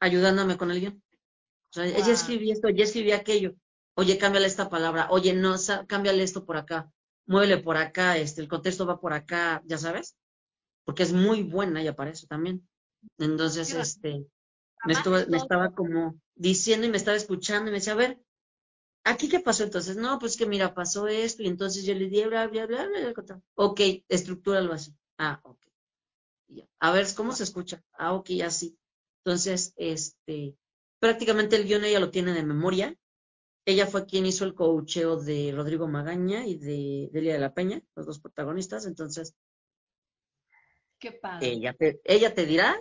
ayudándome 0.00 0.56
con 0.56 0.70
el 0.70 0.80
guion. 0.80 1.02
O 1.70 1.72
sea, 1.72 1.86
ella 1.86 2.12
escribía 2.12 2.52
esto, 2.52 2.68
ella 2.68 2.84
escribía 2.84 3.16
aquello. 3.16 3.54
Oye, 3.94 4.18
cámbiale 4.18 4.46
esta 4.46 4.70
palabra. 4.70 5.08
Oye, 5.10 5.32
no, 5.32 5.56
cámbiale 5.86 6.22
esto 6.22 6.44
por 6.44 6.56
acá. 6.56 6.90
Muévele 7.26 7.58
por 7.58 7.76
acá, 7.76 8.16
este, 8.16 8.40
el 8.40 8.48
contexto 8.48 8.86
va 8.86 9.00
por 9.00 9.12
acá, 9.12 9.62
ya 9.64 9.78
sabes. 9.78 10.16
Porque 10.84 11.02
es 11.02 11.12
muy 11.12 11.42
buena 11.42 11.80
ella 11.80 11.94
para 11.94 12.10
eso 12.10 12.26
también. 12.26 12.66
Entonces, 13.18 13.72
este, 13.74 14.26
me, 14.84 14.94
me 15.28 15.36
estaba 15.36 15.72
como 15.74 16.20
diciendo 16.34 16.86
y 16.86 16.90
me 16.90 16.96
estaba 16.96 17.16
escuchando 17.16 17.68
y 17.68 17.72
me 17.72 17.78
decía, 17.78 17.94
a 17.94 17.96
ver, 17.96 18.18
¿aquí 19.04 19.28
qué 19.28 19.40
pasó 19.40 19.64
entonces? 19.64 19.96
No, 19.96 20.18
pues 20.18 20.36
que 20.36 20.46
mira, 20.46 20.74
pasó 20.74 21.08
esto 21.08 21.42
y 21.42 21.48
entonces 21.48 21.84
yo 21.84 21.94
le 21.94 22.08
di, 22.08 22.24
bla, 22.24 22.46
bla, 22.48 22.66
bla, 22.66 22.86
bla, 22.86 23.12
bla, 23.12 23.42
Ok, 23.54 23.80
estructúralo 24.08 24.72
así. 24.72 24.94
Ah, 25.18 25.40
ok. 25.44 25.58
A 26.80 26.92
ver, 26.92 27.06
¿cómo 27.16 27.32
se 27.32 27.44
escucha? 27.44 27.82
Ah, 27.92 28.12
ok, 28.14 28.30
así. 28.44 28.76
Entonces, 29.24 29.72
este, 29.76 30.56
prácticamente 30.98 31.56
el 31.56 31.64
guion 31.64 31.84
ella 31.84 32.00
lo 32.00 32.10
tiene 32.10 32.32
de 32.32 32.42
memoria. 32.42 32.96
Ella 33.64 33.86
fue 33.86 34.06
quien 34.06 34.26
hizo 34.26 34.44
el 34.44 34.54
coacheo 34.54 35.16
de 35.16 35.52
Rodrigo 35.54 35.86
Magaña 35.86 36.46
y 36.46 36.56
de 36.56 37.08
Delia 37.12 37.34
de 37.34 37.38
la 37.38 37.54
Peña, 37.54 37.80
los 37.94 38.06
dos 38.06 38.18
protagonistas. 38.18 38.86
Entonces, 38.86 39.34
Qué 40.98 41.12
padre. 41.12 41.48
Ella, 41.48 41.72
te, 41.72 42.00
ella 42.04 42.32
te 42.34 42.46
dirá 42.46 42.80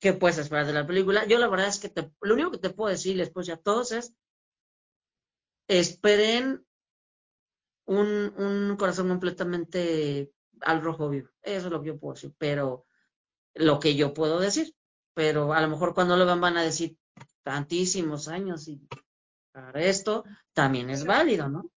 qué 0.00 0.12
puedes 0.12 0.38
esperar 0.38 0.66
de 0.66 0.72
la 0.72 0.86
película. 0.86 1.26
Yo 1.26 1.38
la 1.38 1.48
verdad 1.48 1.68
es 1.68 1.78
que 1.78 1.92
lo 2.20 2.34
único 2.34 2.50
que 2.52 2.58
te 2.58 2.70
puedo 2.70 2.90
decir 2.90 3.16
después 3.16 3.46
ya 3.46 3.56
todos 3.56 3.92
es, 3.92 4.14
esperen 5.68 6.64
un, 7.86 8.34
un 8.36 8.76
corazón 8.76 9.08
completamente 9.08 10.32
al 10.60 10.82
rojo 10.82 11.08
vivo. 11.08 11.28
Eso 11.42 11.66
es 11.66 11.72
lo 11.72 11.80
que 11.80 11.88
yo 11.88 11.98
puedo 11.98 12.14
decir, 12.14 12.34
pero 12.38 12.86
lo 13.54 13.80
que 13.80 13.94
yo 13.94 14.12
puedo 14.12 14.38
decir 14.38 14.74
pero 15.16 15.54
a 15.54 15.62
lo 15.62 15.68
mejor 15.68 15.94
cuando 15.94 16.14
lo 16.14 16.26
van 16.26 16.42
van 16.42 16.58
a 16.58 16.62
decir 16.62 16.98
tantísimos 17.42 18.28
años 18.28 18.68
y 18.68 18.86
para 19.50 19.80
esto 19.80 20.24
también 20.52 20.90
es 20.90 21.06
válido, 21.06 21.48
¿no? 21.48 21.70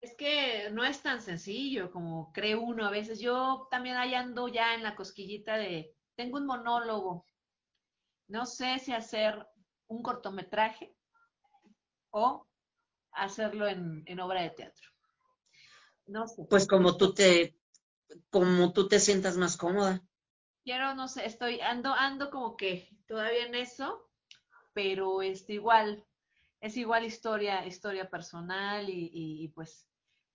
Es 0.00 0.14
que 0.14 0.70
no 0.70 0.84
es 0.84 1.02
tan 1.02 1.20
sencillo 1.20 1.90
como 1.90 2.32
cree 2.32 2.54
uno 2.54 2.86
a 2.86 2.90
veces. 2.90 3.18
Yo 3.18 3.66
también 3.72 3.96
ahí 3.96 4.14
ando 4.14 4.46
ya 4.46 4.76
en 4.76 4.84
la 4.84 4.94
cosquillita 4.94 5.56
de, 5.56 5.96
tengo 6.14 6.38
un 6.38 6.46
monólogo, 6.46 7.26
no 8.28 8.46
sé 8.46 8.78
si 8.78 8.92
hacer 8.92 9.46
un 9.88 10.02
cortometraje 10.02 10.94
o 12.10 12.46
hacerlo 13.12 13.66
en, 13.66 14.02
en 14.06 14.20
obra 14.20 14.42
de 14.42 14.50
teatro. 14.50 14.90
No 16.06 16.26
sé. 16.26 16.44
Pues 16.48 16.66
como 16.66 16.96
tú 16.96 17.14
te, 17.14 17.56
como 18.30 18.72
tú 18.72 18.88
te 18.88 19.00
sientas 19.00 19.36
más 19.36 19.56
cómoda 19.56 20.02
quiero, 20.66 20.96
no 20.96 21.06
sé, 21.06 21.24
estoy, 21.24 21.60
ando, 21.60 21.94
ando 21.94 22.28
como 22.28 22.56
que 22.56 22.90
todavía 23.06 23.46
en 23.46 23.54
eso, 23.54 24.04
pero 24.74 25.22
este 25.22 25.54
igual, 25.54 26.04
es 26.60 26.76
igual 26.76 27.04
historia, 27.04 27.64
historia 27.64 28.10
personal 28.10 28.90
y, 28.90 29.10
y, 29.12 29.48
pues, 29.50 29.88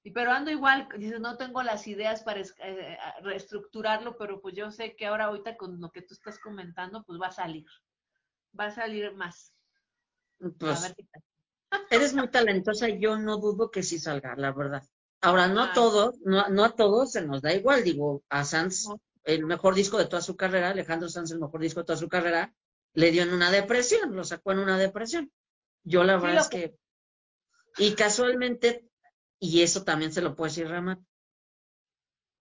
pero 0.10 0.32
ando 0.32 0.50
igual, 0.50 0.90
dice, 0.98 1.20
no 1.20 1.38
tengo 1.38 1.62
las 1.62 1.86
ideas 1.86 2.24
para 2.24 2.42
eh, 2.42 2.98
reestructurarlo, 3.22 4.18
pero 4.18 4.42
pues 4.42 4.56
yo 4.56 4.72
sé 4.72 4.96
que 4.96 5.06
ahora 5.06 5.26
ahorita 5.26 5.58
con 5.58 5.80
lo 5.80 5.92
que 5.92 6.02
tú 6.02 6.16
estás 6.16 6.40
comentando, 6.40 7.04
pues 7.04 7.22
va 7.22 7.28
a 7.28 7.32
salir, 7.32 7.68
va 8.60 8.66
a 8.66 8.72
salir 8.72 9.14
más. 9.14 9.54
Pues, 10.58 10.96
eres 11.92 12.16
muy 12.16 12.28
talentosa 12.30 12.90
y 12.90 13.00
yo 13.00 13.18
no 13.20 13.38
dudo 13.38 13.70
que 13.70 13.84
sí 13.84 14.00
salga, 14.00 14.36
la 14.36 14.52
verdad. 14.52 14.84
Ahora, 15.22 15.48
no 15.48 15.72
todos, 15.72 16.16
no, 16.22 16.50
no 16.50 16.64
a 16.64 16.76
todos 16.76 17.12
se 17.12 17.22
nos 17.22 17.44
da 17.44 17.54
igual, 17.54 17.84
digo, 17.84 18.24
a 18.30 18.44
Sans 18.44 18.90
el 19.24 19.46
mejor 19.46 19.76
disco 19.76 19.98
de 19.98 20.06
toda 20.06 20.22
su 20.22 20.36
carrera, 20.36 20.70
Alejandro 20.70 21.10
Sanz 21.10 21.32
el 21.32 21.40
mejor 21.40 21.62
disco 21.62 21.82
de 21.82 21.86
toda 21.86 21.98
su 21.98 22.10
carrera, 22.10 22.54
le 22.94 23.12
dio 23.12 23.24
en 23.24 23.34
una 23.34 23.52
depresión, 23.52 24.16
lo 24.16 24.24
sacó 24.24 24.52
en 24.52 24.60
una 24.60 24.78
depresión. 24.78 25.32
Yo 25.84 26.04
la 26.04 26.18
verdad 26.18 26.42
es 26.42 26.50
que, 26.50 26.76
y 27.78 27.94
casualmente, 27.94 28.86
y 29.44 29.64
eso 29.64 29.84
también 29.84 30.14
se 30.14 30.22
lo 30.22 30.36
puede 30.36 30.52
decir 30.52 30.68
Ramat, 30.70 31.00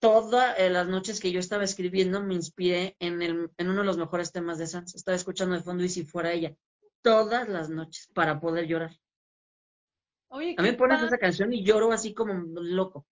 todas 0.01 0.59
eh, 0.59 0.69
las 0.69 0.87
noches 0.87 1.19
que 1.19 1.33
yo 1.33 1.41
estaba 1.41 1.65
escribiendo 1.65 2.23
me 2.23 2.35
inspiré 2.35 2.95
en, 3.01 3.23
el, 3.23 3.51
en 3.57 3.71
uno 3.71 3.81
de 3.81 3.87
los 3.87 3.97
mejores 3.97 4.33
temas 4.33 4.59
de 4.59 4.67
Sans. 4.67 4.95
Estaba 4.95 5.17
escuchando 5.17 5.55
de 5.55 5.63
fondo 5.63 5.83
y 5.83 5.89
si 5.89 6.05
fuera 6.05 6.33
ella, 6.33 6.55
todas 7.03 7.49
las 7.49 7.71
noches 7.71 8.07
para 8.15 8.39
poder 8.39 8.67
llorar. 8.67 8.95
Oye, 10.29 10.55
a 10.59 10.63
mí 10.63 10.71
me 10.71 10.77
pones 10.77 11.03
esa 11.03 11.17
canción 11.17 11.53
y 11.55 11.65
lloro 11.65 11.91
así 11.91 12.13
como 12.13 12.35
loco. 12.35 13.07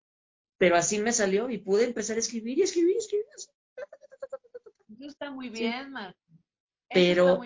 Pero 0.58 0.76
así 0.76 1.00
me 1.00 1.14
salió 1.14 1.50
y 1.50 1.60
pude 1.60 1.86
empezar 1.86 2.18
a 2.18 2.20
escribir 2.20 2.58
y 2.58 2.64
escribir 2.64 2.96
y 2.96 2.98
escribir. 2.98 3.26
Eso 3.36 3.48
está 5.08 5.32
muy 5.32 5.50
bien, 5.50 5.94
Pero, 6.90 7.42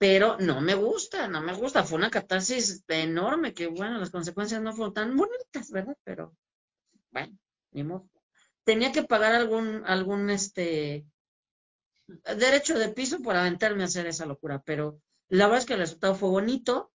pero 0.00 0.38
no 0.38 0.62
me 0.62 0.74
gusta, 0.74 1.28
no 1.28 1.42
me 1.42 1.52
gusta. 1.52 1.84
Fue 1.84 1.98
una 1.98 2.10
catarsis 2.10 2.82
enorme 2.88 3.52
que, 3.52 3.66
bueno, 3.66 3.98
las 3.98 4.08
consecuencias 4.08 4.62
no 4.62 4.72
fueron 4.72 4.94
tan 4.94 5.14
bonitas, 5.14 5.70
¿verdad? 5.70 5.94
Pero, 6.04 6.34
bueno, 7.10 7.36
ni 7.72 7.84
modo. 7.84 8.08
Tenía 8.64 8.92
que 8.92 9.02
pagar 9.02 9.34
algún, 9.34 9.84
algún, 9.84 10.30
este, 10.30 11.04
derecho 12.34 12.78
de 12.78 12.88
piso 12.88 13.20
por 13.20 13.36
aventarme 13.36 13.82
a 13.82 13.86
hacer 13.86 14.06
esa 14.06 14.24
locura, 14.24 14.62
pero 14.64 15.02
la 15.28 15.44
verdad 15.44 15.58
es 15.58 15.66
que 15.66 15.74
el 15.74 15.80
resultado 15.80 16.14
fue 16.14 16.30
bonito 16.30 16.90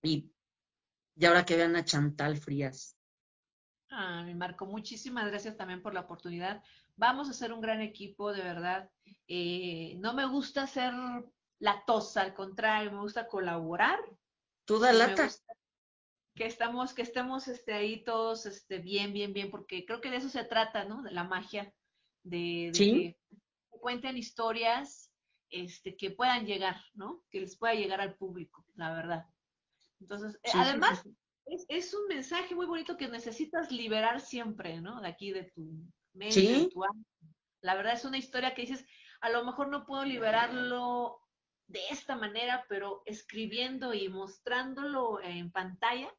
y, 0.00 0.30
y 1.16 1.24
ahora 1.24 1.44
que 1.44 1.56
vean 1.56 1.74
a 1.74 1.84
Chantal 1.84 2.36
Frías. 2.36 2.96
Ah, 3.90 4.22
mi 4.22 4.36
Marco, 4.36 4.64
muchísimas 4.64 5.26
gracias 5.26 5.56
también 5.56 5.82
por 5.82 5.92
la 5.92 6.02
oportunidad. 6.02 6.62
Vamos 6.94 7.26
a 7.26 7.32
hacer 7.32 7.52
un 7.52 7.60
gran 7.60 7.80
equipo, 7.80 8.32
de 8.32 8.42
verdad. 8.42 8.88
Eh, 9.26 9.96
no 9.98 10.14
me 10.14 10.24
gusta 10.26 10.68
ser 10.68 10.94
la 11.58 11.84
tosa, 11.84 12.22
al 12.22 12.34
contrario, 12.34 12.92
me 12.92 13.00
gusta 13.00 13.28
colaborar. 13.28 13.98
Tú 14.64 14.78
da 14.78 14.92
lata. 14.92 15.28
Que 16.34 16.46
estamos, 16.46 16.94
que 16.94 17.02
estemos 17.02 17.46
este, 17.46 17.72
ahí 17.72 18.02
todos 18.02 18.46
este, 18.46 18.78
bien, 18.78 19.12
bien, 19.12 19.32
bien, 19.32 19.50
porque 19.50 19.86
creo 19.86 20.00
que 20.00 20.10
de 20.10 20.16
eso 20.16 20.28
se 20.28 20.44
trata, 20.44 20.84
¿no? 20.84 21.02
De 21.02 21.12
la 21.12 21.22
magia, 21.22 21.72
de, 22.24 22.72
que 22.74 23.16
cuenten 23.70 24.16
historias 24.16 25.12
este, 25.50 25.96
que 25.96 26.10
puedan 26.10 26.44
llegar, 26.46 26.82
¿no? 26.94 27.22
Que 27.30 27.40
les 27.40 27.56
pueda 27.56 27.74
llegar 27.74 28.00
al 28.00 28.16
público, 28.16 28.66
la 28.74 28.92
verdad. 28.92 29.26
Entonces, 30.00 30.34
eh, 30.42 30.50
además, 30.54 31.04
es, 31.46 31.66
es, 31.68 31.94
un 31.94 32.08
mensaje 32.08 32.54
muy 32.56 32.66
bonito 32.66 32.96
que 32.96 33.06
necesitas 33.06 33.70
liberar 33.70 34.20
siempre, 34.20 34.80
¿no? 34.80 35.00
De 35.00 35.08
aquí, 35.08 35.30
de 35.30 35.44
tu 35.54 35.70
mente, 36.14 36.40
de 36.40 36.68
tu 36.68 36.82
alma. 36.82 37.04
La 37.60 37.76
verdad 37.76 37.94
es 37.94 38.04
una 38.04 38.18
historia 38.18 38.54
que 38.54 38.62
dices, 38.62 38.84
a 39.20 39.30
lo 39.30 39.44
mejor 39.44 39.68
no 39.68 39.86
puedo 39.86 40.04
liberarlo 40.04 41.23
de 41.66 41.80
esta 41.90 42.16
manera, 42.16 42.64
pero 42.68 43.02
escribiendo 43.06 43.94
y 43.94 44.08
mostrándolo 44.08 45.20
en 45.22 45.50
pantalla, 45.50 46.14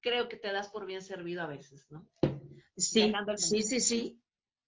creo 0.00 0.28
que 0.28 0.36
te 0.36 0.52
das 0.52 0.68
por 0.68 0.86
bien 0.86 1.02
servido 1.02 1.42
a 1.42 1.46
veces, 1.46 1.86
¿no? 1.90 2.08
Sí, 2.76 3.12
sí, 3.36 3.62
sí, 3.62 3.80
sí. 3.80 4.18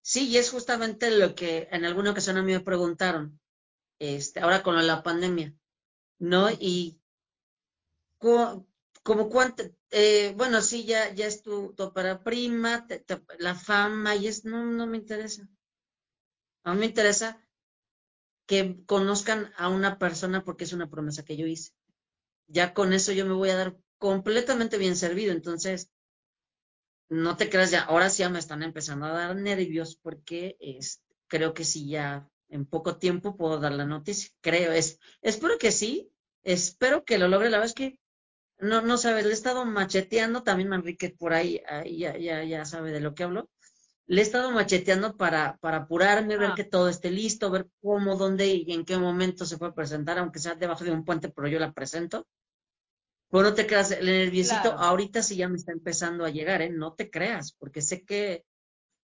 Sí, 0.03 0.29
y 0.29 0.37
es 0.37 0.51
justamente 0.51 1.11
lo 1.11 1.35
que 1.35 1.67
en 1.71 1.87
alguna 1.87 2.11
ocasión 2.11 2.37
a 2.37 2.43
mí 2.43 2.53
me 2.53 2.61
preguntaron, 2.61 3.41
este, 3.99 4.41
ahora 4.41 4.63
con 4.63 4.87
la 4.87 5.03
pandemia, 5.03 5.55
¿no? 6.19 6.51
Y 6.51 7.01
como 8.19 9.29
cuánto, 9.31 9.65
eh, 9.91 10.35
bueno, 10.37 10.61
sí, 10.61 10.85
ya, 10.85 11.13
ya 11.15 11.27
es 11.27 11.43
tu, 11.43 11.73
tu 11.75 11.93
para 11.93 12.23
prima, 12.23 12.87
la 13.39 13.55
fama, 13.55 14.15
y 14.17 14.27
es, 14.27 14.45
no, 14.45 14.65
no 14.65 14.87
me 14.87 14.99
interesa. 14.99 15.49
A 16.65 16.75
mí 16.75 16.81
me 16.81 16.87
interesa 16.87 17.44
que 18.47 18.85
conozcan 18.87 19.53
a 19.57 19.69
una 19.69 19.99
persona 19.99 20.45
porque 20.45 20.65
es 20.65 20.73
una 20.73 20.91
promesa 20.91 21.25
que 21.25 21.37
yo 21.37 21.47
hice. 21.47 21.73
Ya 22.47 22.75
con 22.75 22.93
eso 22.93 23.13
yo 23.13 23.27
me 23.27 23.33
voy 23.35 23.51
a 23.51 23.57
dar 23.57 23.77
completamente 23.99 24.79
bien 24.79 24.97
servido. 24.97 25.33
Entonces, 25.33 25.91
no 27.09 27.37
te 27.37 27.49
creas 27.49 27.71
ya, 27.71 27.83
ahora 27.83 28.11
sí 28.11 28.21
ya 28.21 28.29
me 28.29 28.39
están 28.39 28.63
empezando 28.63 29.07
a 29.07 29.13
dar 29.13 29.37
nervios 29.37 29.97
porque 29.97 30.57
es, 30.61 31.03
creo 31.27 31.55
que 31.55 31.65
sí 31.65 31.89
ya 31.89 32.29
en 32.49 32.67
poco 32.67 32.97
tiempo 32.99 33.37
puedo 33.37 33.59
dar 33.59 33.73
la 33.73 33.87
noticia. 33.87 34.31
Creo, 34.41 34.73
es, 34.73 34.99
espero 35.23 35.59
que 35.59 35.73
sí, 35.73 36.11
espero 36.43 37.05
que 37.05 37.19
lo 37.19 37.29
logre. 37.29 37.51
La 37.51 37.59
verdad 37.59 37.71
es 37.71 37.75
que 37.75 37.99
no, 38.59 38.83
no 38.83 38.97
sabes, 38.99 39.25
le 39.25 39.31
he 39.31 39.35
estado 39.35 39.65
macheteando, 39.65 40.43
también 40.43 40.69
Manrique 40.69 41.11
por 41.11 41.35
ahí, 41.35 41.63
ahí 41.67 41.99
ya, 41.99 42.17
ya, 42.17 42.45
ya 42.45 42.65
sabe 42.65 42.93
de 42.93 43.01
lo 43.01 43.15
que 43.15 43.25
hablo 43.25 43.51
le 44.07 44.21
he 44.21 44.25
estado 44.25 44.51
macheteando 44.51 45.17
para, 45.17 45.57
para 45.59 45.79
apurarme, 45.79 46.37
ver 46.37 46.51
ah. 46.51 46.55
que 46.55 46.65
todo 46.65 46.89
esté 46.89 47.11
listo, 47.11 47.51
ver 47.51 47.69
cómo, 47.81 48.17
dónde 48.17 48.47
y 48.47 48.73
en 48.73 48.85
qué 48.85 48.99
momento 48.99 49.47
se 49.47 49.57
puede 49.57 49.73
presentar, 49.73 50.19
aunque 50.19 50.39
sea 50.39 50.55
debajo 50.55 50.85
de 50.85 50.91
un 50.91 51.05
puente, 51.05 51.31
pero 51.31 51.49
yo 51.49 51.59
la 51.59 51.73
presento. 51.73 52.27
Bueno, 53.31 53.51
no 53.51 53.55
te 53.55 53.67
creas, 53.67 53.91
el 53.91 54.07
nerviosito 54.07 54.73
ahorita 54.73 55.23
sí 55.23 55.37
ya 55.37 55.49
me 55.49 55.57
está 55.57 55.73
empezando 55.73 56.25
a 56.25 56.31
llegar, 56.31 56.63
¿eh? 56.63 56.71
No 56.71 56.95
te 56.95 57.11
creas, 57.11 57.53
porque 57.53 57.83
sé 57.83 58.05
que 58.05 58.45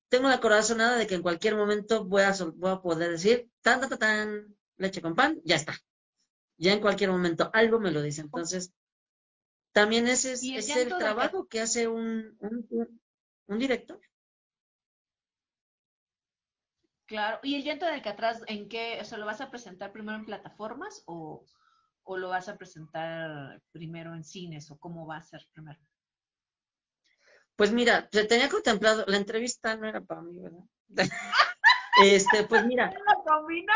tengo 0.08 0.28
la 0.28 0.40
corazonada 0.40 0.96
de 0.98 1.06
que 1.06 1.14
en 1.14 1.22
cualquier 1.22 1.56
momento 1.56 2.04
voy 2.04 2.22
a, 2.22 2.34
voy 2.54 2.70
a 2.70 2.80
poder 2.80 3.12
decir, 3.12 3.48
tan, 3.62 3.80
tan, 3.80 3.98
tan, 3.98 4.56
leche 4.76 5.00
con 5.00 5.14
pan, 5.14 5.40
ya 5.44 5.56
está. 5.56 5.74
Ya 6.58 6.72
en 6.74 6.80
cualquier 6.80 7.10
momento 7.10 7.50
algo 7.52 7.80
me 7.80 7.90
lo 7.90 8.02
dice. 8.02 8.20
Entonces, 8.20 8.72
también 9.72 10.06
ese 10.06 10.32
es, 10.32 10.42
es 10.42 10.76
el 10.76 10.88
trabajo 10.88 11.46
que 11.48 11.60
hace 11.60 11.88
un, 11.88 12.36
un, 12.40 13.00
un 13.46 13.58
director. 13.58 14.00
Claro. 17.10 17.40
¿Y 17.42 17.56
el 17.56 17.64
llanto 17.64 17.86
de 17.86 18.08
atrás, 18.08 18.40
en 18.46 18.68
qué? 18.68 18.98
O 19.00 19.04
sea, 19.04 19.18
¿lo 19.18 19.26
vas 19.26 19.40
a 19.40 19.50
presentar 19.50 19.90
primero 19.90 20.16
en 20.16 20.24
plataformas 20.24 21.02
o, 21.06 21.44
o 22.04 22.16
lo 22.16 22.28
vas 22.28 22.48
a 22.48 22.56
presentar 22.56 23.60
primero 23.72 24.14
en 24.14 24.22
cines 24.22 24.70
o 24.70 24.78
cómo 24.78 25.08
va 25.08 25.16
a 25.16 25.22
ser 25.24 25.44
primero? 25.52 25.80
Pues 27.56 27.72
mira, 27.72 28.08
se 28.12 28.26
tenía 28.26 28.48
contemplado, 28.48 29.04
la 29.08 29.16
entrevista 29.16 29.76
no 29.76 29.88
era 29.88 30.00
para 30.00 30.22
mí, 30.22 30.38
¿verdad? 30.40 30.60
este, 32.00 32.44
pues 32.44 32.64
mira. 32.64 32.92
¿La 32.92 33.14
combina? 33.26 33.74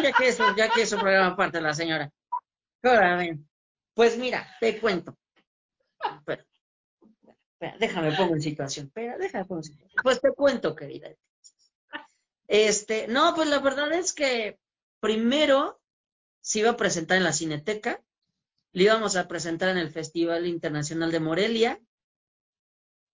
ya 0.00 0.12
que 0.12 0.28
eso, 0.28 0.44
ya 0.54 0.70
que 0.70 0.82
eso 0.82 0.96
programa 0.96 1.32
aparte 1.32 1.60
la 1.60 1.74
señora. 1.74 2.08
Pues 3.94 4.16
mira, 4.16 4.46
te 4.60 4.78
cuento. 4.78 5.18
Déjame 7.58 8.12
pongo 8.12 8.34
en 8.34 8.42
situación. 8.42 8.86
Espera, 8.86 9.16
déjame 9.18 9.44
pongo 9.44 9.60
en 9.60 9.64
situación. 9.64 10.00
Pues 10.02 10.20
te 10.20 10.32
cuento, 10.32 10.74
querida. 10.74 11.10
Este, 12.48 13.08
no, 13.08 13.34
pues 13.34 13.48
la 13.48 13.58
verdad 13.60 13.92
es 13.92 14.12
que 14.12 14.58
primero 15.00 15.80
se 16.40 16.60
iba 16.60 16.70
a 16.70 16.76
presentar 16.76 17.16
en 17.16 17.24
la 17.24 17.32
Cineteca, 17.32 18.02
le 18.72 18.84
íbamos 18.84 19.16
a 19.16 19.26
presentar 19.26 19.70
en 19.70 19.78
el 19.78 19.90
Festival 19.90 20.46
Internacional 20.46 21.10
de 21.10 21.20
Morelia. 21.20 21.80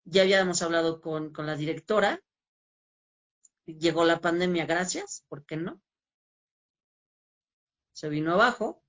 Ya 0.04 0.22
habíamos 0.22 0.62
hablado 0.62 1.00
con, 1.00 1.32
con 1.32 1.46
la 1.46 1.56
directora. 1.56 2.22
Llegó 3.66 4.04
la 4.04 4.20
pandemia, 4.20 4.64
gracias, 4.64 5.24
¿por 5.28 5.44
qué 5.44 5.56
no? 5.56 5.82
Se 7.92 8.08
vino 8.08 8.32
abajo. 8.32 8.82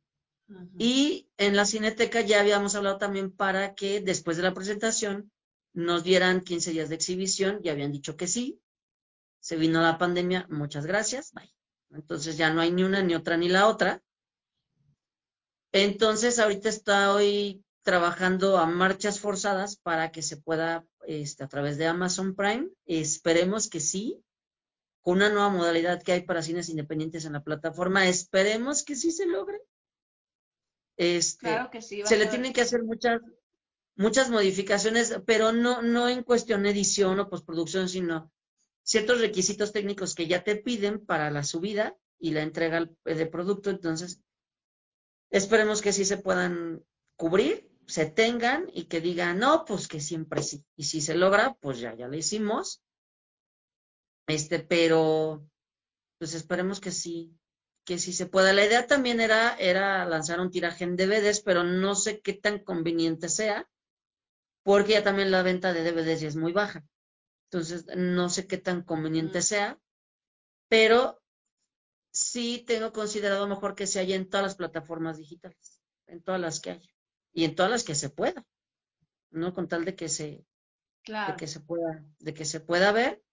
Y 0.78 1.30
en 1.38 1.56
la 1.56 1.66
Cineteca 1.66 2.22
ya 2.22 2.40
habíamos 2.40 2.76
hablado 2.76 2.98
también 2.98 3.32
para 3.32 3.76
que 3.76 4.00
después 4.00 4.38
de 4.38 4.44
la 4.44 4.54
presentación 4.54 5.32
nos 5.74 6.04
dieran 6.04 6.42
15 6.42 6.72
días 6.72 6.90
de 6.90 6.96
exhibición, 6.96 7.62
ya 7.62 7.72
habían 7.72 7.92
dicho 7.92 8.16
que 8.16 8.28
sí, 8.28 8.62
se 9.40 9.56
vino 9.56 9.82
la 9.82 9.98
pandemia, 9.98 10.48
muchas 10.50 10.86
gracias, 10.86 11.32
bye. 11.34 11.54
Entonces 11.92 12.38
ya 12.38 12.54
no 12.54 12.62
hay 12.62 12.72
ni 12.72 12.84
una, 12.84 13.02
ni 13.02 13.16
otra, 13.16 13.38
ni 13.38 13.50
la 13.50 13.68
otra. 13.68 14.04
Entonces 15.72 16.40
ahorita 16.40 16.70
estoy 16.70 17.64
trabajando 17.84 18.58
a 18.58 18.66
marchas 18.66 19.20
forzadas 19.20 19.78
para 19.78 20.12
que 20.12 20.22
se 20.22 20.38
pueda, 20.38 20.86
este, 21.08 21.44
a 21.44 21.48
través 21.48 21.78
de 21.78 21.88
Amazon 21.88 22.36
Prime, 22.36 22.70
esperemos 22.86 23.70
que 23.70 23.80
sí, 23.80 24.24
con 25.02 25.18
una 25.18 25.30
nueva 25.30 25.50
modalidad 25.50 26.04
que 26.04 26.12
hay 26.12 26.22
para 26.22 26.42
cines 26.42 26.70
independientes 26.70 27.26
en 27.26 27.34
la 27.34 27.44
plataforma, 27.44 28.08
esperemos 28.08 28.84
que 28.84 28.96
sí 28.96 29.12
se 29.12 29.26
logre. 29.26 29.62
Este, 30.98 31.48
claro 31.48 31.70
que 31.72 31.82
sí. 31.82 32.04
Se 32.06 32.18
le 32.18 32.28
tienen 32.28 32.52
que 32.52 32.62
hacer 32.62 32.84
muchas 32.84 33.22
muchas 34.00 34.30
modificaciones, 34.30 35.20
pero 35.26 35.52
no, 35.52 35.82
no 35.82 36.08
en 36.08 36.24
cuestión 36.24 36.66
edición 36.66 37.20
o 37.20 37.30
postproducción, 37.30 37.90
sino 37.90 38.32
ciertos 38.82 39.20
requisitos 39.20 39.74
técnicos 39.74 40.16
que 40.16 40.26
ya 40.26 40.42
te 40.42 40.56
piden 40.56 41.06
para 41.06 41.30
la 41.30 41.44
subida 41.44 41.98
y 42.18 42.32
la 42.32 42.42
entrega 42.42 42.90
de 43.04 43.26
producto. 43.26 43.70
Entonces, 43.70 44.22
esperemos 45.30 45.82
que 45.82 45.92
sí 45.92 46.06
se 46.06 46.18
puedan 46.18 46.82
cubrir, 47.18 47.70
se 47.88 48.06
tengan 48.06 48.72
y 48.74 48.86
que 48.86 49.02
digan, 49.02 49.38
no, 49.38 49.66
pues 49.66 49.90
que 49.90 50.00
siempre 50.00 50.44
sí. 50.44 50.64
Y 50.78 50.86
si 50.86 51.02
se 51.02 51.16
logra, 51.16 51.58
pues 51.60 51.82
ya, 51.82 51.94
ya 51.94 52.08
lo 52.08 52.16
hicimos. 52.16 52.82
Este, 54.28 54.60
pero, 54.60 55.46
pues 56.20 56.36
esperemos 56.36 56.80
que 56.80 56.92
sí, 56.92 57.38
que 57.84 58.00
sí 58.00 58.14
se 58.14 58.28
pueda. 58.28 58.54
La 58.54 58.66
idea 58.66 58.88
también 58.88 59.20
era, 59.20 59.58
era 59.58 60.06
lanzar 60.06 60.40
un 60.40 60.52
tiraje 60.52 60.86
en 60.86 60.96
DVDs, 60.96 61.42
pero 61.42 61.66
no 61.66 61.96
sé 61.96 62.22
qué 62.22 62.32
tan 62.32 62.60
conveniente 62.60 63.28
sea 63.28 63.68
porque 64.70 64.92
ya 64.92 65.04
también 65.04 65.32
la 65.32 65.42
venta 65.42 65.74
de 65.74 65.82
DVDs 65.84 66.22
ya 66.22 66.28
es 66.28 66.36
muy 66.36 66.54
baja. 66.54 66.86
Entonces, 67.46 67.88
no 67.98 68.30
sé 68.30 68.46
qué 68.46 68.60
tan 68.60 68.84
conveniente 68.84 69.42
sea, 69.42 69.80
pero 70.68 71.20
sí 72.12 72.64
tengo 72.68 72.94
considerado 72.94 73.48
mejor 73.48 73.74
que 73.74 73.88
se 73.88 74.00
haya 74.00 74.16
en 74.16 74.30
todas 74.30 74.44
las 74.44 74.56
plataformas 74.56 75.18
digitales, 75.18 75.82
en 76.06 76.22
todas 76.22 76.40
las 76.40 76.60
que 76.60 76.70
haya, 76.70 76.90
y 77.34 77.46
en 77.46 77.56
todas 77.56 77.72
las 77.72 77.84
que 77.84 77.96
se 77.96 78.12
pueda, 78.12 78.46
¿no? 79.32 79.56
Con 79.56 79.68
tal 79.68 79.86
de 79.86 79.96
que 79.96 80.08
se, 80.08 80.46
de 81.08 81.36
que 81.36 81.48
se 81.48 81.62
pueda, 81.62 82.06
de 82.20 82.34
que 82.36 82.46
se 82.46 82.60
pueda 82.60 82.92
ver. 82.92 83.24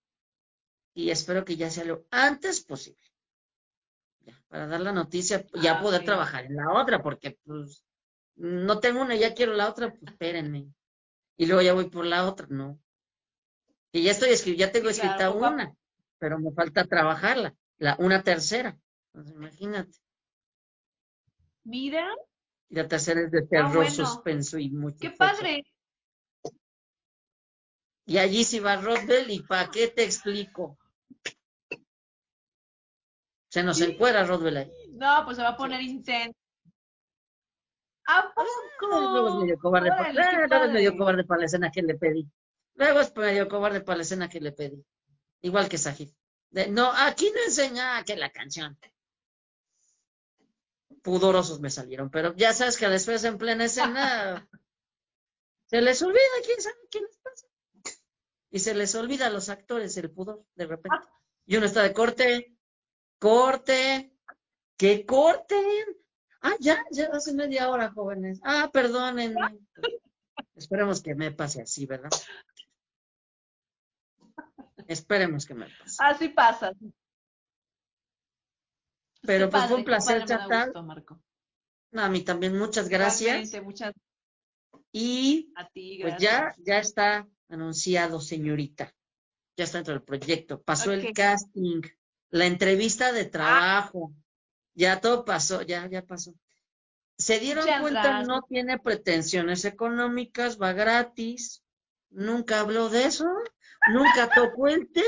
Y 0.94 1.10
espero 1.10 1.44
que 1.44 1.56
ya 1.56 1.68
sea 1.68 1.84
lo 1.84 2.06
antes 2.10 2.64
posible. 2.64 3.04
para 4.48 4.68
dar 4.68 4.80
la 4.80 4.92
noticia, 4.92 5.44
ya 5.62 5.80
ah, 5.80 5.82
poder 5.82 6.02
trabajar 6.02 6.46
en 6.46 6.56
la 6.56 6.72
otra, 6.72 7.02
porque 7.02 7.38
pues 7.44 7.84
no 8.36 8.80
tengo 8.80 9.02
una, 9.02 9.16
ya 9.16 9.34
quiero 9.34 9.52
la 9.52 9.68
otra, 9.68 9.90
pues 9.90 10.02
espérenme. 10.02 10.72
Y 11.36 11.46
luego 11.46 11.62
ya 11.62 11.74
voy 11.74 11.90
por 11.90 12.06
la 12.06 12.26
otra, 12.26 12.46
no. 12.48 12.80
Y 13.92 14.02
ya 14.02 14.10
estoy 14.10 14.30
escribiendo, 14.30 14.66
ya 14.66 14.72
tengo 14.72 14.88
escrita 14.88 15.30
una, 15.30 15.74
pero 16.18 16.38
me 16.38 16.52
falta 16.52 16.84
trabajarla, 16.84 17.54
la 17.78 17.96
una 17.98 18.22
tercera. 18.22 18.76
Entonces, 19.12 19.34
imagínate. 19.36 19.98
Mira. 21.64 22.08
La 22.68 22.88
tercera 22.88 23.22
es 23.22 23.30
de 23.30 23.40
ah, 23.40 23.46
terror, 23.48 23.90
suspenso 23.90 24.58
y 24.58 24.70
mucho. 24.70 24.98
¡Qué 25.00 25.10
padre! 25.10 25.64
Y 28.06 28.18
allí 28.18 28.44
sí 28.44 28.60
va 28.60 28.76
Rodbell, 28.76 29.30
¿y 29.30 29.40
para 29.42 29.70
qué 29.70 29.88
te 29.88 30.04
explico? 30.04 30.78
Se 33.48 33.62
nos 33.62 33.80
encuera 33.80 34.24
Rodbell 34.24 34.56
ahí. 34.58 34.72
No, 34.92 35.22
pues 35.24 35.36
se 35.36 35.42
va 35.42 35.50
a 35.50 35.56
poner 35.56 35.80
intenso. 35.80 36.38
¿A 38.08 38.18
ah, 38.18 38.32
poco? 38.34 39.00
luego 39.00 39.28
es 39.28 39.34
medio 39.34 39.58
cobarde, 39.58 39.88
para, 39.90 40.12
luego 40.12 40.64
es 40.64 40.72
medio 40.72 40.96
cobarde 40.96 41.24
para 41.24 41.40
la 41.40 41.46
escena 41.46 41.70
que 41.72 41.82
le 41.82 41.96
pedí. 41.96 42.30
Luego 42.74 43.00
es 43.00 43.16
medio 43.16 43.48
cobarde 43.48 43.80
para 43.80 43.96
la 43.96 44.02
escena 44.02 44.28
que 44.28 44.40
le 44.40 44.52
pedí. 44.52 44.84
Igual 45.40 45.68
que 45.68 45.78
Sajid. 45.78 46.10
no, 46.70 46.92
aquí 46.92 47.32
no 47.34 47.42
enseña 47.44 48.04
que 48.04 48.16
la 48.16 48.30
canción. 48.30 48.78
Pudorosos 51.02 51.60
me 51.60 51.70
salieron, 51.70 52.10
pero 52.10 52.34
ya 52.36 52.52
sabes 52.52 52.76
que 52.76 52.88
después 52.88 53.24
en 53.24 53.38
plena 53.38 53.64
escena 53.64 54.48
se 55.66 55.80
les 55.80 56.00
olvida 56.02 56.20
quién 56.44 56.60
sabe 56.60 56.76
quién 56.90 57.04
les 57.04 57.16
pasa. 57.18 57.46
Y 58.50 58.58
se 58.60 58.74
les 58.74 58.94
olvida 58.94 59.26
a 59.26 59.30
los 59.30 59.48
actores 59.48 59.96
el 59.96 60.12
pudor 60.12 60.44
de 60.54 60.66
repente. 60.66 61.06
Y 61.44 61.56
uno 61.56 61.66
está 61.66 61.82
de 61.82 61.92
corte, 61.92 62.56
corte, 63.18 64.12
que 64.76 65.04
corten. 65.04 66.05
Ah, 66.40 66.54
ya, 66.60 66.84
ya 66.90 67.06
hace 67.12 67.32
media 67.32 67.70
hora, 67.70 67.90
jóvenes. 67.90 68.40
Ah, 68.42 68.70
perdónenme. 68.72 69.58
Esperemos 70.54 71.02
que 71.02 71.14
me 71.14 71.32
pase 71.32 71.62
así, 71.62 71.86
¿verdad? 71.86 72.10
Esperemos 74.86 75.46
que 75.46 75.54
me 75.54 75.66
pase. 75.66 75.96
Así 75.98 76.28
pasa. 76.28 76.72
Pero 79.22 79.50
pues 79.50 79.64
fue 79.66 79.76
un 79.76 79.84
placer 79.84 80.24
chatar. 80.24 80.72
No, 81.92 82.02
a 82.02 82.08
mí 82.08 82.22
también, 82.22 82.56
muchas 82.56 82.88
gracias. 82.88 83.52
Muchas... 83.62 83.92
Y 84.92 85.52
a 85.56 85.68
ti, 85.68 85.98
pues 86.00 86.16
ya, 86.18 86.54
ya 86.58 86.78
está 86.78 87.28
anunciado, 87.48 88.20
señorita. 88.20 88.94
Ya 89.56 89.64
está 89.64 89.78
dentro 89.78 89.94
del 89.94 90.02
proyecto. 90.02 90.62
Pasó 90.62 90.92
el 90.92 91.12
casting, 91.12 91.82
la 92.30 92.46
entrevista 92.46 93.12
de 93.12 93.24
trabajo. 93.24 94.14
Ya 94.76 95.00
todo 95.00 95.24
pasó, 95.24 95.62
ya, 95.62 95.88
ya 95.88 96.02
pasó. 96.02 96.34
Se 97.16 97.40
dieron 97.40 97.66
cuenta, 97.80 98.22
no 98.24 98.42
tiene 98.42 98.78
pretensiones 98.78 99.64
económicas, 99.64 100.60
va 100.60 100.74
gratis. 100.74 101.64
Nunca 102.10 102.60
habló 102.60 102.90
de 102.90 103.06
eso, 103.06 103.26
nunca 103.88 104.28
tocó 104.34 104.68
el 104.68 104.92
tema. 104.92 105.06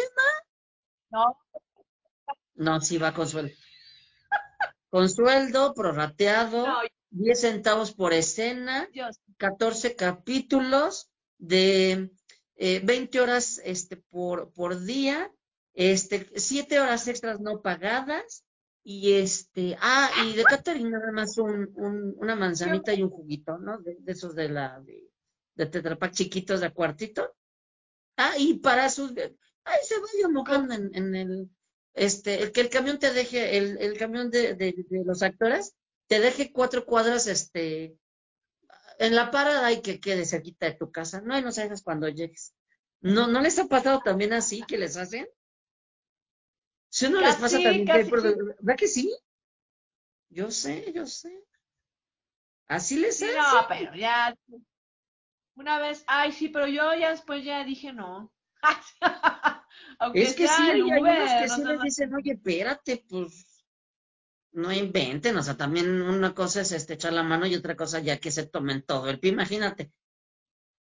No. 1.10 1.38
No, 2.54 2.80
sí 2.80 2.96
va 2.96 3.12
con 3.12 3.28
sueldo. 3.28 3.54
Con 4.88 5.10
sueldo, 5.10 5.74
prorrateado, 5.74 6.66
10 7.10 7.40
centavos 7.40 7.92
por 7.92 8.14
escena, 8.14 8.88
14 9.36 9.96
capítulos 9.96 11.10
de 11.36 12.10
20 12.56 13.18
eh, 13.18 13.20
horas 13.20 13.60
este, 13.64 13.98
por, 13.98 14.50
por 14.54 14.80
día, 14.80 15.30
este, 15.74 16.30
7 16.34 16.80
horas 16.80 17.06
extras 17.06 17.38
no 17.38 17.60
pagadas, 17.60 18.44
y 18.90 19.18
este, 19.18 19.76
ah, 19.82 20.10
y 20.24 20.34
de 20.34 20.44
Catherine 20.44 20.88
nada 20.88 21.12
más 21.12 21.36
un, 21.36 21.74
una 22.16 22.34
manzanita 22.34 22.94
y 22.94 23.02
un 23.02 23.10
juguito, 23.10 23.58
¿no? 23.58 23.76
De, 23.80 23.98
esos 24.06 24.34
de 24.34 24.48
la, 24.48 24.80
de, 24.80 25.10
de 25.56 25.66
Tetrapac 25.66 26.10
chiquitos 26.10 26.62
de 26.62 26.72
cuartito. 26.72 27.36
Ah, 28.16 28.32
y 28.38 28.54
para 28.60 28.88
sus, 28.88 29.12
ay, 29.18 29.78
se 29.82 30.00
vaya 30.00 30.28
mojando 30.32 30.72
en, 30.72 30.90
en 30.94 31.14
el, 31.14 31.50
este, 31.92 32.42
el 32.42 32.50
que 32.50 32.62
el 32.62 32.70
camión 32.70 32.98
te 32.98 33.12
deje, 33.12 33.58
el, 33.58 33.76
el 33.76 33.98
camión 33.98 34.30
de, 34.30 34.54
de, 34.54 34.74
de, 34.88 35.04
los 35.04 35.22
actores, 35.22 35.74
te 36.06 36.18
deje 36.18 36.50
cuatro 36.50 36.86
cuadras, 36.86 37.26
este, 37.26 37.94
en 38.98 39.14
la 39.14 39.30
parada 39.30 39.70
y 39.70 39.82
que 39.82 40.00
quede 40.00 40.24
cerquita 40.24 40.64
de 40.64 40.76
tu 40.76 40.90
casa. 40.90 41.20
No, 41.20 41.38
y 41.38 41.42
no 41.42 41.52
sabes 41.52 41.82
cuando 41.82 42.08
llegues. 42.08 42.54
¿No, 43.02 43.26
¿No 43.26 43.42
les 43.42 43.58
ha 43.58 43.66
pasado 43.66 44.00
también 44.02 44.32
así 44.32 44.62
que 44.66 44.78
les 44.78 44.96
hacen? 44.96 45.28
Si 46.98 47.06
uno 47.06 47.20
les 47.20 47.36
pasa 47.36 47.62
también, 47.62 47.86
¿verdad 47.86 48.76
que 48.76 48.88
sí? 48.88 49.16
Yo 50.30 50.50
sé, 50.50 50.92
yo 50.92 51.06
sé. 51.06 51.44
Así 52.66 52.96
les 52.98 53.22
hace. 53.22 53.36
No, 53.36 53.66
pero 53.68 53.94
ya. 53.94 54.36
Una 55.54 55.78
vez, 55.78 56.02
ay, 56.08 56.32
sí, 56.32 56.48
pero 56.48 56.66
yo 56.66 56.92
ya 56.94 57.10
después 57.10 57.44
ya 57.44 57.62
dije 57.62 57.92
no. 57.92 58.32
Aunque 60.00 60.22
es 60.22 60.34
que 60.34 60.48
sí, 60.48 60.62
hay 60.70 60.80
unos 60.80 61.30
que 61.40 61.48
sí 61.48 61.64
les 61.64 61.82
dicen, 61.82 62.14
oye, 62.16 62.32
espérate, 62.32 63.04
pues 63.08 63.64
no 64.50 64.72
inventen, 64.72 65.36
o 65.36 65.42
sea, 65.44 65.56
también 65.56 66.02
una 66.02 66.34
cosa 66.34 66.62
es 66.62 66.72
este, 66.72 66.94
echar 66.94 67.12
la 67.12 67.22
mano 67.22 67.46
y 67.46 67.54
otra 67.54 67.76
cosa 67.76 68.00
ya 68.00 68.18
que 68.18 68.32
se 68.32 68.48
tomen 68.48 68.82
todo 68.82 69.08
el 69.08 69.20
pie, 69.20 69.30
imagínate. 69.30 69.92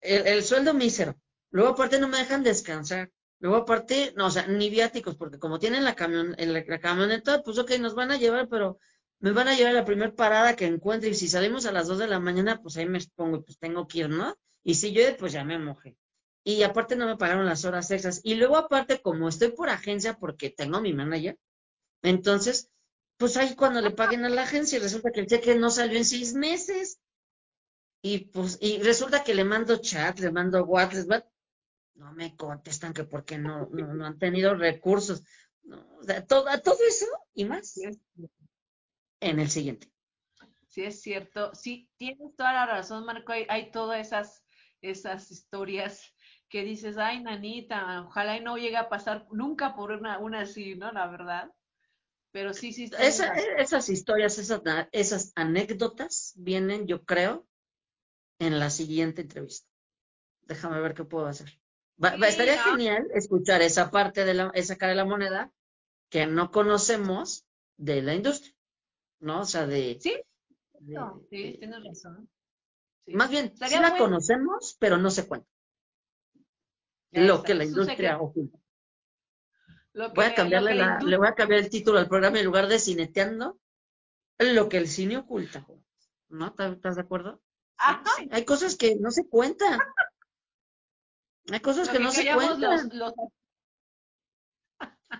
El, 0.01 0.25
el 0.25 0.45
sueldo 0.45 0.73
mísero. 0.73 1.17
Luego 1.51 1.71
aparte 1.71 1.99
no 1.99 2.07
me 2.07 2.19
dejan 2.19 2.45
descansar. 2.45 3.11
Luego 3.39 3.57
aparte, 3.57 4.13
no, 4.17 4.27
o 4.27 4.31
sea, 4.31 4.47
ni 4.47 4.71
viáticos, 4.71 5.17
porque 5.17 5.39
como 5.39 5.59
tienen 5.59 5.85
la, 5.85 5.95
camion, 5.95 6.35
la, 6.39 6.81
camioneta, 6.81 7.43
pues 7.43 7.59
ok, 7.59 7.73
nos 7.79 7.95
van 7.95 8.11
a 8.11 8.17
llevar, 8.17 8.49
pero 8.49 8.79
me 9.21 9.33
van 9.33 9.49
a 9.49 9.55
llevar 9.55 9.73
a 9.73 9.81
la 9.81 9.85
primera 9.85 10.15
parada 10.15 10.57
que 10.57 10.67
encuentre 10.67 11.11
y 11.11 11.15
si 11.15 11.29
salimos 11.29 11.67
a 11.67 11.73
las 11.73 11.87
2 11.87 11.99
de 11.99 12.09
la 12.09 12.21
mañana, 12.21 12.61
pues 12.63 12.77
ahí 12.77 12.87
me 12.87 12.99
pongo 13.15 13.39
y 13.39 13.43
pues 13.43 13.59
tengo 13.59 13.87
que 13.87 14.01
ir, 14.01 14.09
¿no? 14.09 14.37
Y 14.65 14.75
si 14.75 14.93
yo, 14.93 15.03
pues 15.19 15.33
ya 15.33 15.45
me 15.45 15.59
mojé. 15.59 15.97
Y 16.45 16.63
aparte 16.63 16.97
no 16.97 17.07
me 17.07 17.17
pagaron 17.17 17.47
las 17.47 17.65
horas 17.65 17.91
extras. 17.91 18.21
Y 18.25 18.37
luego 18.37 18.57
aparte, 18.57 19.01
como 19.01 19.29
estoy 19.29 19.51
por 19.51 19.69
agencia 19.69 20.15
porque 20.19 20.51
tengo 20.51 20.81
mi 20.81 20.93
manager, 20.93 21.37
entonces, 22.03 22.71
pues 23.17 23.37
ahí 23.37 23.55
cuando 23.55 23.81
le 23.81 23.91
paguen 23.91 24.25
a 24.25 24.29
la 24.29 24.43
agencia, 24.43 24.79
resulta 24.79 25.11
que 25.11 25.21
el 25.21 25.27
cheque 25.27 25.57
no 25.57 25.71
salió 25.71 25.99
en 25.99 26.05
seis 26.05 26.35
meses. 26.35 27.01
Y 28.03 28.27
pues, 28.27 28.59
y 28.61 28.79
resulta 28.83 29.25
que 29.25 29.35
le 29.35 29.45
mando 29.45 29.79
chat, 29.79 30.19
le 30.21 30.31
mando 30.31 30.65
WhatsApp, 30.65 31.27
no 31.97 32.13
me 32.13 32.37
contestan 32.37 32.93
que 32.93 33.05
porque 33.05 33.39
no, 33.39 33.69
no, 33.71 34.07
han 34.07 34.19
tenido 34.19 34.55
recursos. 34.55 35.25
No, 35.63 35.85
todo, 36.29 36.47
todo 36.63 36.79
eso 36.89 37.07
y 37.35 37.45
más 37.45 37.79
en 39.21 39.41
el 39.41 39.51
siguiente. 39.51 39.91
Sí, 40.69 40.85
es 40.85 41.01
cierto. 41.01 41.55
Sí, 41.55 41.89
tienes 41.97 42.37
toda 42.37 42.53
la 42.53 42.67
razón, 42.67 43.05
Marco. 43.07 43.33
Hay, 43.33 43.47
hay 43.49 43.71
todas 43.71 44.07
esas, 44.07 44.45
esas 44.83 45.31
historias 45.31 46.15
que 46.49 46.63
dices, 46.63 46.99
ay, 46.99 47.23
nanita, 47.23 48.03
ojalá 48.03 48.37
y 48.37 48.41
no 48.41 48.57
llegue 48.57 48.77
a 48.77 48.89
pasar 48.89 49.27
nunca 49.33 49.75
por 49.75 49.91
una, 49.93 50.19
una 50.19 50.41
así, 50.41 50.75
¿no? 50.77 50.93
La 50.93 51.07
verdad. 51.07 51.51
Pero 52.31 52.53
sí, 52.53 52.73
sí. 52.73 52.91
esas 52.99 53.89
historias, 53.89 54.39
esas, 54.39 54.61
esas 54.93 55.33
anécdotas 55.35 56.35
vienen, 56.37 56.87
yo 56.87 57.05
creo, 57.05 57.47
en 58.39 58.59
la 58.59 58.69
siguiente 58.71 59.23
entrevista. 59.23 59.69
Déjame 60.43 60.81
ver 60.81 60.95
qué 60.95 61.05
puedo 61.05 61.27
hacer. 61.27 61.59
Va, 62.03 62.11
estaría 62.29 62.63
genial 62.63 63.09
escuchar 63.15 63.63
esa 63.63 63.91
parte 63.91 64.25
de 64.25 64.35
la, 64.35 64.51
esa 64.55 64.77
cara 64.77 64.91
de 64.91 64.97
la 64.97 65.05
moneda 65.05 65.51
que 66.11 66.27
no 66.27 66.51
conocemos 66.51 67.47
de 67.77 68.03
la 68.03 68.15
industria, 68.15 68.55
¿no? 69.21 69.41
O 69.41 69.45
sea, 69.45 69.67
de... 69.67 69.99
Sí, 70.01 70.15
sí, 71.31 71.57
tienes 71.59 71.85
razón. 71.85 72.29
Más 73.07 73.31
bien, 73.31 73.55
sí 73.57 73.79
la 73.79 73.97
conocemos, 73.97 74.77
pero 74.79 74.99
no 74.99 75.11
se 75.11 75.27
cuenta. 75.27 75.49
lo 77.13 77.43
que 77.43 77.55
la 77.55 77.65
industria 77.65 78.19
oculta. 78.19 78.59
voy 79.95 80.25
a 80.25 80.35
cambiarle 80.35 80.75
la, 80.75 80.99
le 80.99 81.17
voy 81.17 81.29
a 81.29 81.35
cambiar 81.35 81.61
el 81.61 81.71
título 81.71 81.99
al 81.99 82.09
programa 82.09 82.39
en 82.39 82.45
lugar 82.45 82.67
de 82.67 82.79
cineteando, 82.79 83.59
lo 84.39 84.69
que 84.69 84.79
el 84.79 84.89
cine 84.89 85.17
oculta. 85.17 85.67
¿No? 86.29 86.49
¿Estás 86.59 86.97
de 86.97 87.03
acuerdo? 87.03 87.41
Hay 88.31 88.45
cosas 88.45 88.77
que 88.77 88.97
no 88.97 89.11
se 89.11 89.29
cuentan. 89.29 89.79
Hay 91.53 91.61
cosas 91.61 91.89
que, 91.89 91.99
no 91.99 92.11
se 92.11 92.33
cuentan. 92.33 92.91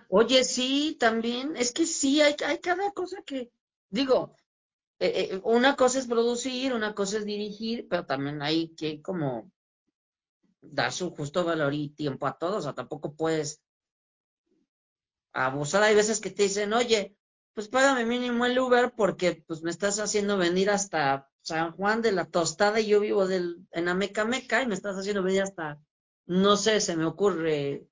Oye, 0.09 0.43
sí, 0.43 0.97
también, 0.99 1.55
es 1.55 1.71
que 1.71 1.85
sí, 1.85 2.21
hay, 2.21 2.35
hay 2.45 2.59
cada 2.59 2.91
cosa 2.91 3.21
que, 3.25 3.51
digo, 3.89 4.35
eh, 4.99 5.29
eh, 5.31 5.41
una 5.43 5.75
cosa 5.75 5.99
es 5.99 6.07
producir, 6.07 6.73
una 6.73 6.93
cosa 6.93 7.17
es 7.17 7.25
dirigir, 7.25 7.87
pero 7.89 8.05
también 8.05 8.41
hay 8.41 8.69
que 8.75 9.01
como 9.01 9.51
dar 10.61 10.91
su 10.91 11.11
justo 11.11 11.45
valor 11.45 11.73
y 11.73 11.89
tiempo 11.89 12.27
a 12.27 12.37
todos, 12.37 12.57
o 12.57 12.61
sea, 12.61 12.73
tampoco 12.73 13.15
puedes 13.15 13.61
abusar. 15.33 15.83
Hay 15.83 15.95
veces 15.95 16.19
que 16.19 16.31
te 16.31 16.43
dicen, 16.43 16.73
oye, 16.73 17.15
pues 17.53 17.67
págame 17.69 18.05
mínimo 18.05 18.45
el 18.45 18.57
Uber 18.59 18.93
porque 18.95 19.43
pues 19.47 19.61
me 19.61 19.71
estás 19.71 19.99
haciendo 19.99 20.37
venir 20.37 20.69
hasta 20.69 21.29
San 21.41 21.71
Juan 21.71 22.01
de 22.01 22.11
la 22.11 22.25
Tostada 22.25 22.79
y 22.79 22.87
yo 22.87 22.99
vivo 22.99 23.27
del, 23.27 23.67
en 23.71 23.87
Ameca 23.87 24.25
Meca 24.25 24.61
y 24.61 24.67
me 24.67 24.75
estás 24.75 24.95
haciendo 24.97 25.23
venir 25.23 25.43
hasta 25.43 25.79
no 26.27 26.57
sé, 26.57 26.79
se 26.81 26.95
me 26.95 27.05
ocurre 27.05 27.87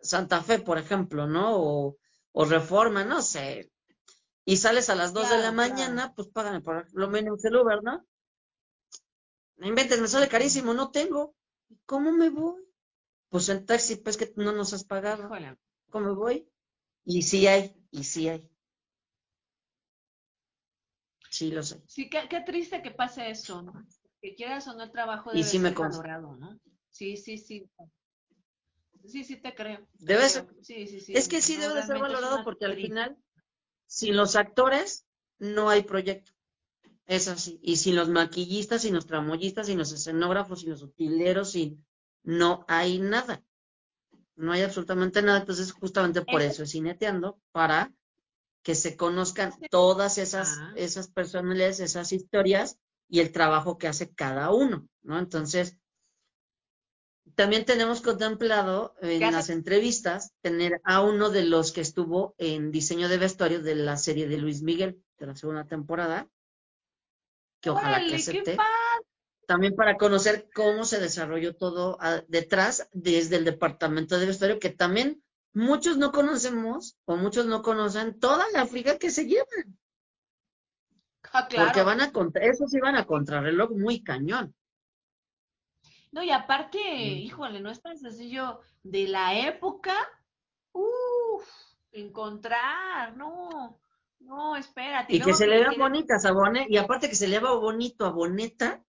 Santa 0.00 0.42
Fe, 0.42 0.58
por 0.58 0.78
ejemplo, 0.78 1.26
¿no? 1.26 1.56
O, 1.56 1.96
o 2.32 2.44
Reforma, 2.44 3.04
no 3.04 3.22
sé. 3.22 3.70
Y 4.44 4.58
sales 4.58 4.90
a 4.90 4.94
las 4.94 5.14
2 5.14 5.30
de 5.30 5.38
la 5.38 5.52
mañana, 5.52 6.12
pues 6.14 6.28
págame 6.28 6.60
por 6.60 6.86
lo 6.92 7.08
menos 7.08 7.42
el 7.44 7.56
Uber, 7.56 7.82
¿no? 7.82 8.06
No 9.56 9.66
inventes, 9.66 10.00
me 10.00 10.08
sale 10.08 10.28
carísimo, 10.28 10.74
no 10.74 10.90
tengo. 10.90 11.34
¿Cómo 11.86 12.12
me 12.12 12.28
voy? 12.28 12.62
Pues 13.30 13.48
en 13.48 13.64
taxi, 13.64 13.96
pues 13.96 14.18
que 14.18 14.32
no 14.36 14.52
nos 14.52 14.74
has 14.74 14.84
pagado. 14.84 15.30
¿Cómo 15.90 16.06
me 16.08 16.14
voy? 16.14 16.48
Y 17.04 17.22
sí 17.22 17.46
hay, 17.46 17.74
y 17.90 18.04
sí 18.04 18.28
hay. 18.28 18.50
Sí, 21.30 21.50
lo 21.50 21.62
sé. 21.62 21.82
Sí, 21.86 22.10
qué, 22.10 22.40
triste 22.44 22.82
que 22.82 22.90
pase 22.90 23.30
eso, 23.30 23.62
¿no? 23.62 23.72
Que 24.20 24.34
quieras 24.34 24.68
o 24.68 24.74
no 24.74 24.84
el 24.84 24.92
trabajo 24.92 25.32
de 25.32 25.42
ser 25.42 25.74
valorado, 25.74 26.36
¿no? 26.36 26.60
Sí, 26.94 27.16
sí, 27.16 27.38
sí. 27.38 27.68
Sí, 29.04 29.24
sí 29.24 29.36
te 29.36 29.52
creo. 29.52 29.84
Debe 29.94 30.28
ser. 30.28 30.46
Sí, 30.62 30.86
sí, 30.86 31.00
sí. 31.00 31.12
Es 31.12 31.28
que 31.28 31.42
sí 31.42 31.56
debe 31.56 31.74
de 31.74 31.82
ser 31.82 31.98
valorado 31.98 32.44
porque 32.44 32.66
al 32.66 32.76
final, 32.76 33.18
sin 33.86 34.16
los 34.16 34.36
actores, 34.36 35.04
no 35.40 35.68
hay 35.68 35.82
proyecto. 35.82 36.30
Es 37.06 37.26
así. 37.26 37.58
Y 37.62 37.76
sin 37.76 37.96
los 37.96 38.08
maquillistas, 38.08 38.82
sin 38.82 38.94
los 38.94 39.06
tramoyistas, 39.06 39.66
sin 39.66 39.76
los 39.76 39.90
escenógrafos, 39.90 40.60
sin 40.60 40.70
los 40.70 40.82
utileros, 40.82 41.50
sin... 41.50 41.84
no 42.22 42.64
hay 42.68 43.00
nada. 43.00 43.42
No 44.36 44.52
hay 44.52 44.62
absolutamente 44.62 45.20
nada. 45.20 45.40
Entonces, 45.40 45.72
justamente 45.72 46.22
por 46.22 46.42
eso 46.42 46.62
es 46.62 46.70
cineteando, 46.70 47.40
para 47.50 47.92
que 48.62 48.76
se 48.76 48.96
conozcan 48.96 49.52
todas 49.68 50.16
esas, 50.18 50.58
ah. 50.60 50.72
esas 50.76 51.08
personalidades, 51.08 51.80
esas 51.80 52.12
historias 52.12 52.78
y 53.08 53.18
el 53.18 53.32
trabajo 53.32 53.78
que 53.78 53.88
hace 53.88 54.14
cada 54.14 54.52
uno, 54.52 54.88
¿no? 55.02 55.18
Entonces, 55.18 55.76
también 57.34 57.64
tenemos 57.64 58.00
contemplado 58.00 58.94
en 59.00 59.20
las 59.32 59.50
entrevistas 59.50 60.32
tener 60.40 60.80
a 60.84 61.00
uno 61.02 61.30
de 61.30 61.44
los 61.44 61.72
que 61.72 61.80
estuvo 61.80 62.34
en 62.38 62.70
diseño 62.70 63.08
de 63.08 63.18
vestuario 63.18 63.62
de 63.62 63.74
la 63.74 63.96
serie 63.96 64.28
de 64.28 64.38
Luis 64.38 64.62
Miguel 64.62 65.02
de 65.18 65.26
la 65.26 65.36
segunda 65.36 65.64
temporada, 65.64 66.28
que 67.60 67.70
ojalá 67.70 68.04
que 68.06 68.16
acepte. 68.16 68.56
También 69.46 69.74
para 69.74 69.96
conocer 69.96 70.48
cómo 70.54 70.84
se 70.84 71.00
desarrolló 71.00 71.54
todo 71.54 71.98
ah, 72.00 72.22
detrás 72.28 72.88
desde 72.92 73.36
el 73.36 73.44
departamento 73.44 74.18
de 74.18 74.26
vestuario, 74.26 74.58
que 74.58 74.70
también 74.70 75.22
muchos 75.52 75.98
no 75.98 76.12
conocemos 76.12 76.96
o 77.04 77.16
muchos 77.16 77.46
no 77.46 77.62
conocen 77.62 78.18
toda 78.18 78.46
la 78.52 78.62
África 78.62 78.98
que 78.98 79.10
se 79.10 79.26
llevan. 79.26 79.78
Ah, 81.32 81.46
claro. 81.48 81.66
Porque 81.66 81.82
van 81.82 82.00
a 82.00 82.12
contra, 82.12 82.44
eso 82.44 82.66
sí 82.66 82.78
van 82.80 82.96
a 82.96 83.06
contrarreloj 83.06 83.70
muy 83.72 84.02
cañón. 84.02 84.54
No, 86.14 86.22
y 86.22 86.30
aparte, 86.30 86.78
híjole, 86.78 87.60
no 87.60 87.72
es 87.72 87.82
tan 87.82 87.98
sencillo 87.98 88.60
de 88.84 89.08
la 89.08 89.36
época, 89.36 89.96
uff, 90.70 91.44
encontrar, 91.90 93.16
no, 93.16 93.80
no, 94.20 94.54
espérate. 94.54 95.16
Y, 95.16 95.20
que 95.20 95.34
se 95.34 95.48
le 95.48 95.58
vean 95.58 95.74
bonitas 95.76 96.24
a 96.24 96.30
Bonet, 96.30 96.70
y 96.70 96.76
aparte 96.76 97.08
que 97.08 97.16
se 97.16 97.26
le 97.26 97.40
vea 97.40 97.50
bonito 97.54 98.06
a 98.06 98.12
Boneta, 98.12 98.84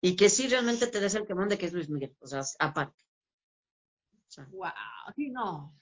y 0.00 0.16
que 0.16 0.28
sí 0.28 0.48
realmente 0.48 0.88
te 0.88 0.98
des 0.98 1.14
el 1.14 1.28
quemón 1.28 1.48
de 1.48 1.58
que 1.58 1.66
es 1.66 1.72
Luis 1.72 1.88
Miguel, 1.88 2.16
o 2.18 2.26
sea, 2.26 2.42
aparte. 2.58 3.04
wow, 4.48 4.72
sí, 5.14 5.30
no. 5.30 5.76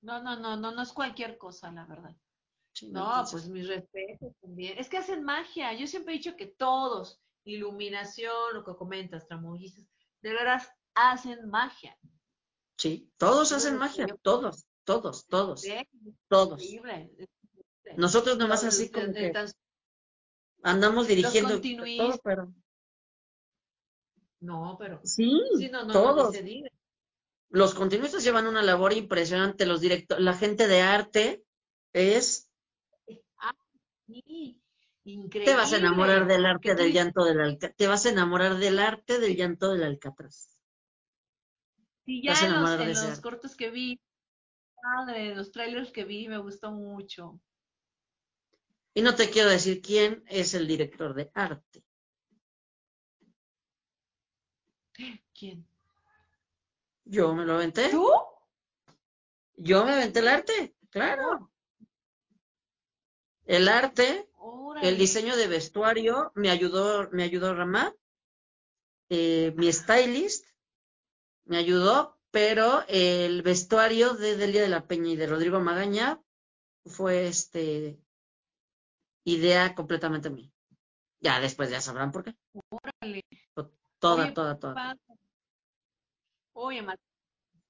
No, 0.00 0.22
no, 0.22 0.40
no, 0.40 0.56
no, 0.56 0.72
no 0.72 0.82
es 0.82 0.92
cualquier 0.94 1.36
cosa, 1.36 1.70
la 1.70 1.84
verdad. 1.84 2.16
no, 2.90 3.24
pues 3.30 3.46
mis 3.50 3.68
respetos 3.68 4.32
también. 4.40 4.78
Es 4.78 4.88
que 4.88 4.96
hacen 4.96 5.22
magia. 5.22 5.74
Yo 5.74 5.86
siempre 5.86 6.14
he 6.14 6.16
dicho 6.16 6.34
que 6.34 6.46
todos, 6.46 7.20
iluminación, 7.44 8.54
lo 8.54 8.64
que 8.64 8.74
comentas, 8.74 9.26
tramoyistas, 9.26 9.84
de 10.22 10.32
veras 10.32 10.70
hacen 10.94 11.48
magia. 11.48 11.96
Sí, 12.76 13.10
todos 13.16 13.52
hacen 13.52 13.76
magia, 13.76 14.06
todos, 14.22 14.66
todos, 14.84 15.26
todos, 15.26 15.64
todos. 16.28 16.62
Nosotros 17.96 18.38
nomás 18.38 18.64
así 18.64 18.90
como 18.90 19.12
que 19.12 19.32
andamos 20.62 21.08
dirigiendo 21.08 21.60
todo, 21.60 22.20
pero... 22.22 22.52
No, 24.40 24.76
pero... 24.78 25.00
Sí, 25.02 25.40
todos. 25.92 26.36
Los 27.50 27.74
continuistas 27.74 28.22
llevan 28.22 28.46
una 28.46 28.62
labor 28.62 28.92
impresionante, 28.92 29.66
los 29.66 29.80
directores, 29.80 30.22
la 30.22 30.34
gente 30.34 30.68
de 30.68 30.82
arte 30.82 31.44
es... 31.92 32.50
Ah, 33.38 33.54
sí. 34.06 34.57
Te 35.30 35.54
vas 35.54 35.72
a 35.72 35.78
enamorar 35.78 36.26
del 36.26 36.44
arte 36.44 36.74
del 36.74 36.92
llanto 36.92 37.24
del 37.24 37.40
Alcatraz. 37.40 37.76
Te 37.76 37.86
vas 37.86 38.04
a 38.04 38.10
enamorar 38.10 38.56
del 38.56 38.78
arte 38.78 39.18
del 39.18 39.36
llanto 39.36 39.72
del 39.72 39.84
Alcatraz. 39.84 40.58
Sí, 42.04 42.22
ya 42.22 42.34
en 42.44 42.62
los, 42.90 43.20
cortos 43.20 43.56
que 43.56 43.70
vi, 43.70 43.98
padre, 44.82 45.34
los 45.34 45.50
trailers 45.50 45.92
que 45.92 46.04
vi, 46.04 46.28
me 46.28 46.38
gustó 46.38 46.72
mucho. 46.72 47.40
Y 48.92 49.00
no 49.00 49.14
te 49.14 49.30
quiero 49.30 49.48
decir 49.48 49.80
quién 49.80 50.24
es 50.26 50.52
el 50.52 50.66
director 50.66 51.14
de 51.14 51.30
arte. 51.34 51.84
¿Quién? 55.32 55.66
Yo 57.04 57.34
me 57.34 57.46
lo 57.46 57.54
aventé. 57.54 57.88
¿Tú? 57.90 58.10
Yo 59.54 59.84
me 59.84 59.92
aventé 59.92 60.18
el 60.18 60.28
arte, 60.28 60.76
claro. 60.90 61.50
El 63.46 63.68
arte 63.68 64.27
el 64.82 64.96
diseño 64.96 65.36
de 65.36 65.48
vestuario 65.48 66.32
me 66.34 66.50
ayudó, 66.50 67.08
me 67.10 67.22
ayudó 67.22 67.54
Ramá. 67.54 67.94
Eh, 69.10 69.54
mi 69.56 69.72
stylist 69.72 70.46
me 71.44 71.56
ayudó, 71.56 72.18
pero 72.30 72.84
el 72.88 73.42
vestuario 73.42 74.14
de 74.14 74.36
Delia 74.36 74.62
de 74.62 74.68
la 74.68 74.86
Peña 74.86 75.10
y 75.10 75.16
de 75.16 75.26
Rodrigo 75.26 75.60
Magaña 75.60 76.20
fue 76.84 77.26
este 77.26 77.98
idea 79.24 79.74
completamente 79.74 80.30
mía. 80.30 80.50
Ya 81.20 81.40
después 81.40 81.70
ya 81.70 81.80
sabrán 81.80 82.12
por 82.12 82.24
qué. 82.24 82.36
Órale. 82.68 83.24
Toda, 83.98 84.32
toda, 84.32 84.58
toda. 84.58 84.96
Oye, 86.52 86.84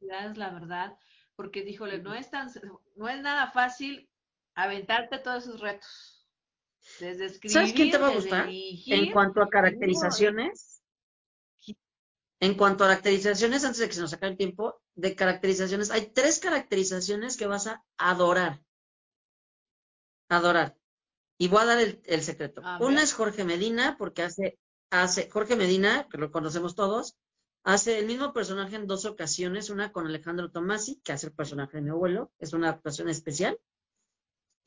es 0.01 0.36
la 0.36 0.51
verdad, 0.51 0.99
porque 1.35 1.62
díjole, 1.62 2.01
no 2.01 2.15
es 2.15 2.31
tan, 2.31 2.51
no 2.97 3.09
es 3.09 3.20
nada 3.23 3.51
fácil 3.51 4.11
aventarte 4.55 5.19
todos 5.19 5.45
esos 5.45 5.61
retos. 5.61 6.18
¿Sabes 6.97 7.73
quién 7.74 7.90
te 7.90 7.98
va 7.98 8.09
a 8.09 8.15
gustar? 8.15 8.48
en 8.48 9.12
cuanto 9.12 9.43
a 9.43 9.48
caracterizaciones. 9.48 10.82
En 12.40 12.55
cuanto 12.55 12.85
a 12.85 12.89
caracterizaciones, 12.89 13.65
antes 13.65 13.81
de 13.81 13.89
que 13.89 13.94
se 13.94 14.01
nos 14.01 14.12
acabe 14.12 14.32
el 14.32 14.39
tiempo, 14.39 14.81
de 14.94 15.15
caracterizaciones, 15.15 15.90
hay 15.90 16.12
tres 16.12 16.39
caracterizaciones 16.39 17.36
que 17.36 17.47
vas 17.47 17.66
a 17.66 17.85
adorar. 17.97 18.62
Adorar. 20.28 20.77
Y 21.36 21.48
voy 21.48 21.62
a 21.62 21.66
dar 21.66 21.78
el, 21.78 22.23
secreto. 22.23 22.62
Una 22.81 23.02
es 23.02 23.12
Jorge 23.12 23.44
Medina, 23.44 23.97
porque 23.98 24.23
hace, 24.23 24.59
hace, 24.90 25.28
Jorge 25.31 25.56
Medina, 25.56 26.06
que 26.10 26.19
lo 26.19 26.31
conocemos 26.31 26.74
todos, 26.74 27.16
hace 27.65 27.98
el 27.98 28.06
mismo 28.06 28.32
personaje 28.32 28.77
en 28.77 28.86
dos 28.86 29.05
ocasiones, 29.05 29.70
una 29.70 29.93
con 29.93 30.06
Alejandro 30.06 30.51
Tomasi, 30.51 31.01
que 31.02 31.12
hace 31.12 31.27
el 31.27 31.32
personaje 31.32 31.78
de 31.78 31.82
mi 31.82 31.90
abuelo, 31.90 32.32
es 32.39 32.52
una 32.52 32.70
actuación 32.70 33.09
especial, 33.09 33.59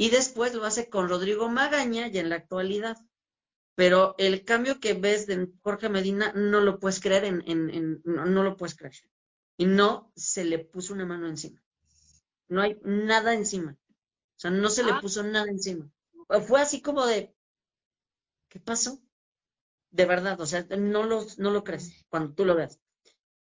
y 0.02 0.10
después 0.10 0.56
lo 0.56 0.66
hace 0.66 0.90
con 0.90 1.10
Rodrigo 1.10 1.48
Magaña 1.48 2.08
y 2.08 2.18
en 2.18 2.30
la 2.30 2.38
actualidad. 2.38 2.98
Pero 3.76 4.16
el 4.18 4.44
cambio 4.44 4.80
que 4.80 4.96
ves 4.96 5.28
de 5.28 5.48
Jorge 5.62 5.90
Medina 5.90 6.34
no 6.34 6.60
lo 6.60 6.80
puedes 6.80 7.00
creer 7.00 7.24
en, 7.24 7.44
en, 7.46 8.02
no, 8.04 8.42
lo 8.42 8.58
puedes 8.58 8.76
creer. 8.76 8.96
Y 9.58 9.66
no 9.68 10.12
se 10.16 10.44
le 10.44 10.58
puso 10.58 10.96
una 10.96 11.06
mano 11.06 11.28
encima. 11.28 11.62
No 12.48 12.64
hay 12.64 12.80
nada 12.84 13.36
encima. 13.36 13.78
O 13.78 14.40
sea, 14.40 14.50
no 14.50 14.72
se 14.72 14.84
le 14.84 14.94
ah. 14.94 15.00
puso 15.00 15.22
nada 15.22 15.52
encima. 15.52 15.88
Fue 16.48 16.60
así 16.60 16.82
como 16.82 17.06
de, 17.06 17.36
¿qué 18.50 18.60
pasó? 18.60 19.00
De 19.92 20.06
verdad, 20.06 20.42
o 20.42 20.48
sea, 20.48 20.66
no 20.80 21.04
lo, 21.04 21.28
no 21.38 21.52
lo 21.52 21.64
crees 21.64 22.08
cuando 22.10 22.34
tú 22.34 22.44
lo 22.44 22.56
veas. 22.56 22.80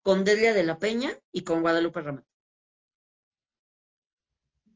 Con 0.02 0.24
Delia 0.24 0.56
de 0.56 0.64
la 0.64 0.80
Peña 0.80 1.16
y 1.32 1.44
con 1.44 1.62
Guadalupe 1.62 2.02
Ramat. 2.02 2.26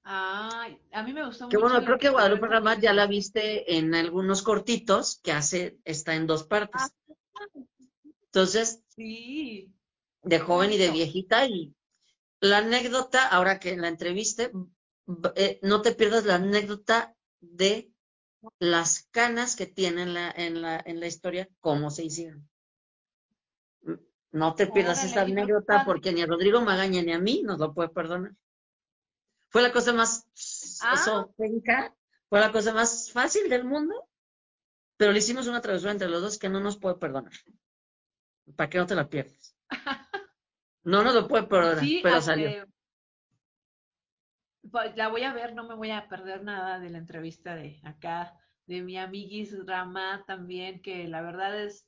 Ay, 0.04 0.80
a 0.92 1.04
mí 1.04 1.14
me 1.14 1.26
gustó 1.26 1.46
mucho. 1.46 1.58
Que 1.58 1.62
bueno, 1.62 1.84
creo 1.86 1.98
que 1.98 2.10
Guadalupe 2.10 2.48
Ramat 2.48 2.80
ya 2.80 2.94
la 2.94 3.08
viste 3.08 3.78
en 3.78 3.94
algunos 3.94 4.42
cortitos 4.42 5.20
que 5.24 5.32
hace, 5.32 5.78
está 5.86 6.16
en 6.16 6.28
dos 6.28 6.44
partes. 6.44 6.82
Ah, 6.82 7.48
Entonces, 8.26 8.84
sí. 8.96 9.72
De 10.24 10.40
joven 10.40 10.72
y 10.74 10.78
de 10.78 10.92
viejita. 10.92 11.46
Y 11.46 11.74
la 12.40 12.60
anécdota, 12.60 13.28
ahora 13.28 13.60
que 13.60 13.78
la 13.78 13.88
entreviste, 13.88 14.52
eh, 15.36 15.60
no 15.62 15.82
te 15.82 15.94
pierdas 15.94 16.26
la 16.26 16.36
anécdota 16.36 17.16
de 17.40 17.92
las 18.60 19.08
canas 19.12 19.56
que 19.56 19.68
tiene 19.68 20.04
en 20.04 20.14
la, 20.14 20.32
en 20.32 20.62
la, 20.62 20.82
en 20.84 21.00
la 21.00 21.08
historia, 21.08 21.48
cómo 21.60 21.92
se 21.92 22.06
hicieron. 22.06 22.50
No 24.32 24.56
te 24.56 24.68
pierdas 24.68 25.04
esta 25.04 25.22
anécdota 25.22 25.84
porque 25.86 26.12
ni 26.12 26.22
a 26.22 26.26
Rodrigo 26.26 26.62
Magaña 26.62 27.02
ni 27.02 27.12
a 27.12 27.20
mí 27.20 27.44
nos 27.44 27.60
lo 27.60 27.74
puede 27.74 27.90
perdonar. 27.90 28.32
Fue 29.52 29.62
la 29.62 29.72
cosa 29.74 29.92
más 29.92 30.26
ah. 30.82 31.28
fue 32.30 32.40
la 32.40 32.52
cosa 32.54 32.74
más 32.74 33.12
fácil 33.12 33.50
del 33.50 33.66
mundo, 33.66 33.94
pero 34.96 35.12
le 35.12 35.20
hicimos 35.20 35.48
una 35.48 35.60
travesura 35.60 35.92
entre 35.92 36.08
los 36.08 36.22
dos 36.22 36.40
que 36.40 36.48
no 36.48 36.62
nos 36.62 36.80
puede 36.80 36.96
perdonar. 36.96 37.34
Para 38.56 38.70
que 38.70 38.78
no 38.78 38.86
te 38.88 38.96
la 38.96 39.10
pierdas. 39.10 39.56
No, 40.84 41.04
no 41.04 41.14
lo 41.14 41.28
puede 41.28 41.44
perder, 41.44 41.78
Sí, 41.78 42.00
pero 42.02 42.20
salió. 42.24 42.66
pues, 44.72 44.98
la 44.98 45.10
voy 45.10 45.22
a 45.22 45.32
ver, 45.32 45.54
no 45.54 45.68
me 45.68 45.76
voy 45.76 45.92
a 45.92 46.10
perder 46.10 46.44
nada 46.44 46.80
de 46.80 46.90
la 46.90 46.98
entrevista 46.98 47.56
de 47.56 47.80
acá, 47.84 48.36
de 48.66 48.82
mi 48.82 48.98
amiguis 48.98 49.56
Rama 49.68 50.24
también, 50.26 50.82
que 50.82 51.08
la 51.08 51.22
verdad 51.22 51.64
es, 51.64 51.86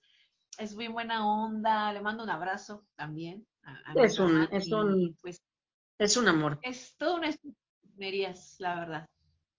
es 0.60 0.76
muy 0.76 0.90
buena 0.90 1.26
onda. 1.28 1.92
Le 1.92 2.02
mando 2.02 2.24
un 2.24 2.30
abrazo 2.30 2.86
también 2.96 3.48
a, 3.64 3.72
a 3.84 3.94
Es 3.96 4.20
un, 4.20 4.48
es 4.52 4.72
un, 4.72 5.18
pues 5.22 5.42
es 5.98 6.18
un 6.18 6.28
amor. 6.28 6.60
es 6.62 6.96
todo 6.98 7.16
una 7.16 7.30
merías, 7.96 8.56
la 8.60 8.76
verdad. 8.76 9.10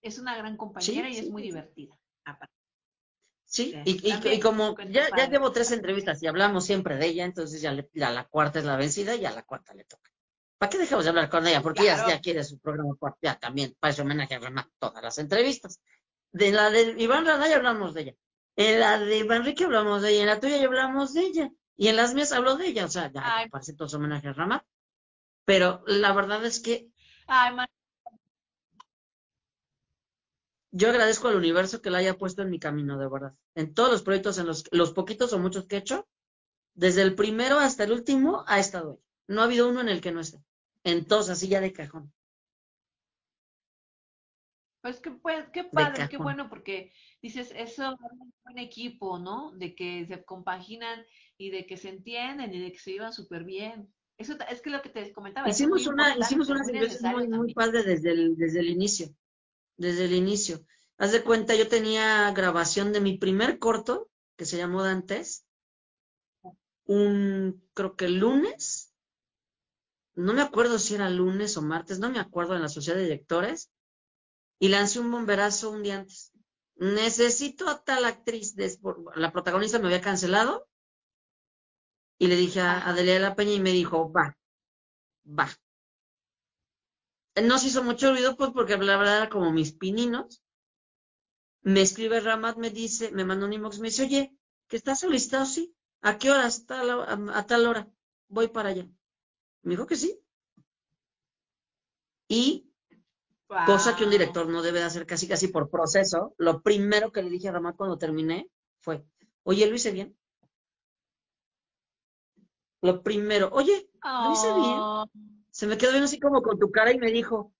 Es 0.02 0.18
una 0.18 0.36
gran 0.36 0.56
compañera 0.56 1.08
Sí, 1.08 1.14
y 1.14 1.18
es 1.18 1.30
muy 1.30 1.42
sí. 1.42 1.48
divertida. 1.48 1.98
aparte. 2.24 2.54
Sí, 3.46 3.74
y, 3.84 4.00
y, 4.32 4.40
como 4.40 4.76
ya, 4.90 5.08
ya 5.16 5.28
llevo 5.28 5.52
tres 5.52 5.70
entrevistas 5.70 6.20
y 6.22 6.26
hablamos 6.26 6.64
siempre 6.64 6.96
de 6.96 7.06
ella, 7.06 7.24
entonces 7.24 7.60
ya, 7.60 7.72
le- 7.72 7.88
ya 7.94 8.10
la 8.10 8.24
cuarta 8.26 8.58
es 8.58 8.64
la 8.64 8.76
vencida 8.76 9.14
y 9.14 9.20
ya 9.20 9.30
la 9.30 9.44
cuarta 9.44 9.74
le 9.74 9.84
toca. 9.84 10.10
¿Para 10.58 10.70
qué 10.70 10.78
dejamos 10.78 11.04
de 11.04 11.10
hablar 11.10 11.28
con 11.30 11.46
ella? 11.46 11.62
Porque 11.62 11.82
ella 11.82 12.04
ya 12.08 12.20
quiere 12.20 12.42
su 12.42 12.58
programa 12.58 12.96
cuarto, 12.98 13.18
ya 13.22 13.38
también, 13.38 13.76
para 13.78 13.92
ese 13.92 14.02
homenaje 14.02 14.34
a 14.34 14.38
Ramá, 14.40 14.68
todas 14.78 15.02
las 15.02 15.18
entrevistas. 15.18 15.78
De 16.32 16.50
la 16.50 16.70
de 16.70 16.94
Iván 16.98 17.26
Rada 17.26 17.46
ya 17.48 17.56
hablamos 17.56 17.94
de 17.94 18.00
ella. 18.02 18.14
En 18.56 18.80
la 18.80 18.98
de 18.98 19.18
Iván 19.18 19.44
Rique 19.44 19.64
hablamos 19.64 20.02
de 20.02 20.10
ella, 20.10 20.20
en 20.22 20.26
la 20.26 20.40
tuya 20.40 20.56
ya 20.56 20.66
hablamos 20.66 21.14
de 21.14 21.20
ella. 21.20 21.50
Y 21.76 21.88
en 21.88 21.96
las 21.96 22.14
mías 22.14 22.32
hablo 22.32 22.56
de 22.56 22.68
ella, 22.68 22.86
o 22.86 22.88
sea, 22.88 23.10
ya, 23.12 23.22
Ay. 23.36 23.48
parece 23.50 23.74
todos 23.74 23.94
homenajes 23.94 24.30
a 24.30 24.32
Ramá. 24.32 24.64
Pero 25.44 25.82
la 25.86 26.12
verdad 26.12 26.44
es 26.44 26.60
que 26.60 26.88
Ay, 27.26 27.54
man, 27.54 27.68
yo 30.76 30.90
agradezco 30.90 31.28
al 31.28 31.36
universo 31.36 31.80
que 31.80 31.90
la 31.90 31.98
haya 31.98 32.18
puesto 32.18 32.42
en 32.42 32.50
mi 32.50 32.58
camino, 32.58 32.98
de 32.98 33.08
verdad. 33.08 33.34
En 33.54 33.74
todos 33.74 33.92
los 33.92 34.02
proyectos, 34.02 34.38
en 34.38 34.46
los, 34.46 34.64
los 34.72 34.92
poquitos 34.92 35.32
o 35.32 35.38
muchos 35.38 35.66
que 35.66 35.76
he 35.76 35.78
hecho, 35.78 36.08
desde 36.74 37.02
el 37.02 37.14
primero 37.14 37.60
hasta 37.60 37.84
el 37.84 37.92
último, 37.92 38.44
ha 38.48 38.58
estado 38.58 38.94
ella. 38.94 39.00
No 39.28 39.40
ha 39.40 39.44
habido 39.44 39.68
uno 39.68 39.80
en 39.80 39.88
el 39.88 40.00
que 40.00 40.10
no 40.10 40.20
esté. 40.20 40.42
En 40.82 41.06
todos, 41.06 41.30
así 41.30 41.48
ya 41.48 41.60
de 41.60 41.72
cajón. 41.72 42.12
pues 44.82 45.00
qué, 45.00 45.12
pues, 45.12 45.46
qué 45.50 45.64
padre, 45.64 46.08
qué 46.10 46.18
bueno, 46.18 46.50
porque 46.50 46.92
dices, 47.22 47.52
eso 47.56 47.92
es 47.92 48.00
un 48.20 48.34
buen 48.44 48.58
equipo, 48.58 49.18
¿no? 49.18 49.52
De 49.52 49.74
que 49.74 50.04
se 50.06 50.22
compaginan 50.24 51.06
y 51.38 51.48
de 51.48 51.64
que 51.64 51.78
se 51.78 51.88
entienden 51.88 52.52
y 52.52 52.58
de 52.58 52.72
que 52.72 52.78
se 52.78 52.92
llevan 52.92 53.12
súper 53.12 53.44
bien. 53.44 53.88
Eso 54.16 54.36
es 54.48 54.60
que 54.62 54.70
lo 54.70 54.80
que 54.80 54.90
te 54.90 55.12
comentaba, 55.12 55.48
Hicimos 55.48 55.86
una, 55.86 56.16
hicimos 56.16 56.48
entrevistas 56.48 57.02
necesario 57.02 57.18
muy, 57.18 57.28
muy 57.28 57.54
padre 57.54 57.82
desde 57.82 58.12
el, 58.12 58.36
desde 58.36 58.60
el 58.60 58.68
inicio. 58.68 59.14
Desde 59.76 60.04
el 60.04 60.12
inicio. 60.12 60.64
Haz 60.98 61.12
de 61.12 61.22
cuenta, 61.22 61.56
yo 61.56 61.68
tenía 61.68 62.30
grabación 62.30 62.92
de 62.92 63.00
mi 63.00 63.18
primer 63.18 63.58
corto, 63.58 64.08
que 64.36 64.44
se 64.44 64.56
llamó 64.56 64.82
Dantes, 64.82 65.44
un, 66.86 67.62
creo 67.74 67.96
que 67.96 68.08
lunes, 68.08 68.92
no 70.14 70.32
me 70.32 70.42
acuerdo 70.42 70.78
si 70.78 70.94
era 70.94 71.10
lunes 71.10 71.56
o 71.56 71.62
martes, 71.62 71.98
no 71.98 72.10
me 72.10 72.20
acuerdo 72.20 72.54
en 72.54 72.62
la 72.62 72.68
sociedad 72.68 72.96
de 72.96 73.04
directores, 73.04 73.72
y 74.60 74.68
lancé 74.68 75.00
un 75.00 75.10
bomberazo 75.10 75.70
un 75.70 75.82
día 75.82 75.98
antes. 75.98 76.32
Necesito 76.76 77.68
a 77.68 77.82
tal 77.82 78.04
actriz, 78.04 78.54
la 79.16 79.32
protagonista 79.32 79.78
me 79.78 79.86
había 79.86 80.00
cancelado, 80.00 80.68
y 82.18 82.26
le 82.28 82.36
dije 82.36 82.60
a. 82.60 82.88
Adelia 82.88 83.14
de 83.14 83.20
la 83.20 83.34
Peña 83.34 83.52
y 83.52 83.60
me 83.60 83.72
dijo, 83.72 84.12
va, 84.12 84.36
va. 85.26 85.48
No 87.42 87.58
se 87.58 87.68
hizo 87.68 87.84
mucho 87.84 88.10
ruido, 88.12 88.36
pues 88.36 88.50
porque 88.52 88.76
la 88.76 88.96
verdad 88.96 89.18
era 89.18 89.28
como 89.28 89.52
mis 89.52 89.72
pininos. 89.72 90.42
Me 91.62 91.80
escribe 91.82 92.20
Ramat, 92.20 92.56
me 92.58 92.70
dice, 92.70 93.10
me 93.10 93.24
manda 93.24 93.46
un 93.46 93.52
inbox, 93.52 93.78
me 93.80 93.88
dice, 93.88 94.04
oye, 94.04 94.36
que 94.68 94.76
estás 94.76 95.00
solicitado, 95.00 95.46
sí. 95.46 95.74
¿A 96.02 96.18
qué 96.18 96.30
horas? 96.30 96.66
Tal, 96.66 96.90
a, 96.90 97.38
a 97.38 97.46
tal 97.46 97.66
hora. 97.66 97.90
Voy 98.28 98.48
para 98.48 98.68
allá. 98.68 98.86
Me 99.62 99.72
dijo 99.72 99.86
que 99.86 99.96
sí. 99.96 100.20
Y 102.28 102.70
cosa 103.66 103.96
que 103.96 104.04
un 104.04 104.10
director 104.10 104.48
no 104.48 104.62
debe 104.62 104.80
de 104.80 104.84
hacer 104.86 105.06
casi 105.06 105.28
casi 105.28 105.48
por 105.48 105.70
proceso, 105.70 106.34
lo 106.38 106.62
primero 106.62 107.12
que 107.12 107.22
le 107.22 107.30
dije 107.30 107.48
a 107.48 107.52
Ramat 107.52 107.76
cuando 107.76 107.98
terminé 107.98 108.50
fue, 108.80 109.04
oye, 109.44 109.66
lo 109.66 109.74
hice 109.74 109.92
bien. 109.92 110.16
Lo 112.86 113.02
primero, 113.02 113.48
oye, 113.52 113.88
lo 114.18 114.30
hice 114.30 114.52
bien. 114.52 114.82
Oh, 114.84 115.06
Se 115.50 115.66
me 115.66 115.76
quedó 115.78 115.92
bien 115.92 116.04
así 116.04 116.20
como 116.20 116.42
con 116.42 116.58
tu 116.58 116.70
cara 116.70 116.92
y 116.92 116.98
me 116.98 117.10
dijo, 117.12 117.52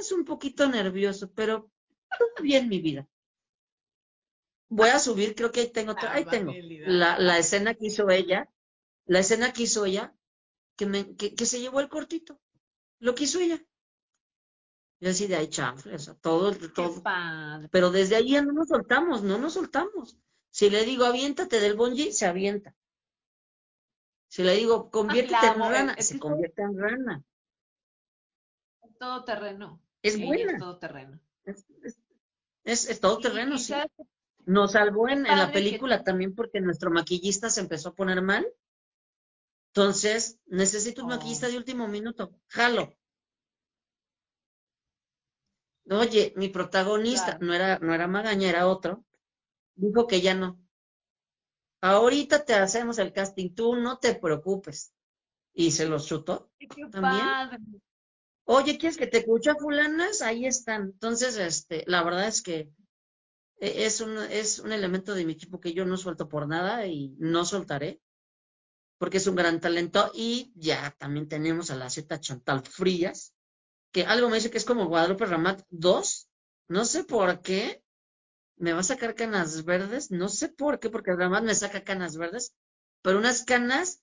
es 0.00 0.12
un 0.12 0.24
poquito 0.24 0.68
nervioso, 0.68 1.32
pero 1.34 1.70
todo 2.18 2.30
bien 2.42 2.68
mi 2.68 2.80
vida. 2.80 3.08
Voy 4.68 4.90
a 4.90 4.98
subir, 4.98 5.34
creo 5.34 5.50
que 5.50 5.60
ahí 5.60 5.68
tengo, 5.72 5.92
otra- 5.92 6.12
ahí 6.12 6.26
tengo 6.26 6.60
la, 6.82 7.18
la 7.18 7.38
escena 7.38 7.72
que 7.74 7.86
hizo 7.86 8.10
ella, 8.10 8.50
la 9.06 9.20
escena 9.20 9.52
que 9.52 9.64
hizo 9.64 9.86
ella, 9.86 10.14
que, 10.76 10.86
me, 10.86 11.16
que, 11.16 11.34
que 11.36 11.46
se 11.46 11.60
llevó 11.60 11.80
el 11.80 11.88
cortito, 11.90 12.40
lo 13.00 13.14
que 13.14 13.24
hizo 13.24 13.40
ella. 13.40 13.62
Yo 15.00 15.10
así 15.10 15.26
de 15.28 15.36
ahí, 15.36 15.48
chanfle, 15.48 15.94
o 15.94 15.98
sea, 15.98 16.14
todo, 16.14 16.52
todo. 16.78 17.06
Pero 17.72 17.90
desde 17.90 18.16
ahí 18.16 18.30
ya 18.32 18.42
no 18.42 18.52
nos 18.52 18.68
soltamos, 18.68 19.22
no 19.22 19.38
nos 19.38 19.54
soltamos. 19.54 20.18
Si 20.50 20.70
le 20.70 20.84
digo, 20.84 21.04
aviéntate 21.06 21.60
del 21.60 21.74
bungee, 21.76 22.12
se 22.12 22.26
avienta. 22.26 22.74
Si 24.34 24.42
le 24.42 24.54
digo, 24.56 24.90
conviértete 24.90 25.46
en 25.46 25.62
es- 25.62 25.68
rana, 25.70 25.92
es 25.96 26.08
se 26.08 26.18
convierte 26.18 26.60
en 26.62 26.76
rana. 26.76 27.22
Es 28.82 28.98
todo 28.98 29.22
terreno. 29.22 29.80
Es 30.02 30.14
es 30.16 30.26
buena, 30.26 30.58
todo 30.58 30.76
terreno. 30.76 31.20
es, 31.44 31.64
es, 31.84 31.98
es- 32.64 32.88
es 32.88 33.00
todo 33.00 33.18
terreno, 33.18 33.58
sí. 33.58 33.74
Nos 34.44 34.72
salvó 34.72 35.08
en, 35.08 35.24
en 35.24 35.38
la 35.38 35.46
que 35.46 35.52
película 35.52 36.02
también 36.02 36.34
porque 36.34 36.60
nuestro 36.60 36.90
maquillista 36.90 37.48
se 37.48 37.60
empezó 37.60 37.90
a 37.90 37.94
poner 37.94 38.22
mal. 38.22 38.44
Entonces, 39.68 40.40
necesito 40.46 41.04
un 41.04 41.12
Oh. 41.12 41.14
maquillista 41.14 41.46
de 41.46 41.56
último 41.56 41.86
minuto. 41.86 42.34
Jalo. 42.48 42.92
Oye, 45.90 46.32
mi 46.34 46.48
protagonista, 46.48 47.38
Claro. 47.38 47.46
no 47.46 47.54
era, 47.54 47.78
no 47.78 47.94
era 47.94 48.08
Magaña, 48.08 48.48
era 48.48 48.66
otro, 48.66 49.04
dijo 49.76 50.08
que 50.08 50.20
ya 50.20 50.34
no. 50.34 50.58
Ahorita 51.90 52.44
te 52.44 52.54
hacemos 52.54 52.98
el 52.98 53.12
casting, 53.12 53.54
tú 53.54 53.76
no 53.76 53.98
te 53.98 54.14
preocupes. 54.14 54.92
Y 55.54 55.72
se 55.72 55.86
los 55.86 56.06
chutó 56.06 56.50
qué 56.58 56.68
también. 56.90 57.00
padre. 57.00 57.58
Oye, 58.46 58.78
¿quieres 58.78 58.98
que 58.98 59.06
te 59.06 59.18
escuche 59.18 59.50
a 59.50 59.56
fulanas? 59.56 60.22
Ahí 60.22 60.46
están. 60.46 60.82
Entonces, 60.84 61.36
este, 61.38 61.84
la 61.86 62.02
verdad 62.04 62.28
es 62.28 62.42
que 62.42 62.70
e- 63.60 63.86
es 63.86 64.00
un, 64.00 64.18
es 64.18 64.60
un 64.60 64.72
elemento 64.72 65.14
de 65.14 65.24
mi 65.26 65.34
equipo 65.34 65.60
que 65.60 65.74
yo 65.74 65.84
no 65.86 65.96
suelto 65.98 66.28
por 66.28 66.48
nada 66.48 66.86
y 66.86 67.14
no 67.20 67.44
soltaré, 67.44 68.00
porque 68.98 69.18
es 69.18 69.26
un 69.26 69.36
gran 69.36 69.60
talento. 69.60 70.10
Y 70.14 70.52
ya 70.56 70.94
también 70.98 71.28
tenemos 71.28 71.70
a 71.70 71.76
la 71.76 71.90
Z 71.90 72.20
Chantal 72.20 72.62
Frías, 72.64 73.34
que 73.92 74.04
algo 74.06 74.30
me 74.30 74.36
dice 74.38 74.50
que 74.52 74.58
es 74.58 74.66
como 74.66 74.88
Guadalupe 74.88 75.26
Ramat 75.26 75.64
2. 75.70 76.30
No 76.68 76.86
sé 76.86 77.04
por 77.04 77.42
qué. 77.42 77.83
Me 78.56 78.72
va 78.72 78.80
a 78.80 78.84
sacar 78.84 79.14
canas 79.14 79.64
verdes. 79.64 80.10
No 80.10 80.28
sé 80.28 80.48
por 80.48 80.78
qué, 80.78 80.90
porque 80.90 81.14
Ramat 81.14 81.44
me 81.44 81.54
saca 81.54 81.84
canas 81.84 82.16
verdes, 82.16 82.54
pero 83.02 83.18
unas 83.18 83.44
canas 83.44 84.00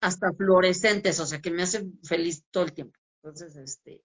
hasta 0.00 0.32
fluorescentes, 0.32 1.20
o 1.20 1.26
sea, 1.26 1.40
que 1.40 1.50
me 1.50 1.62
hacen 1.62 1.98
feliz 2.02 2.44
todo 2.50 2.64
el 2.64 2.72
tiempo. 2.72 2.98
Entonces, 3.22 3.56
este, 3.56 4.02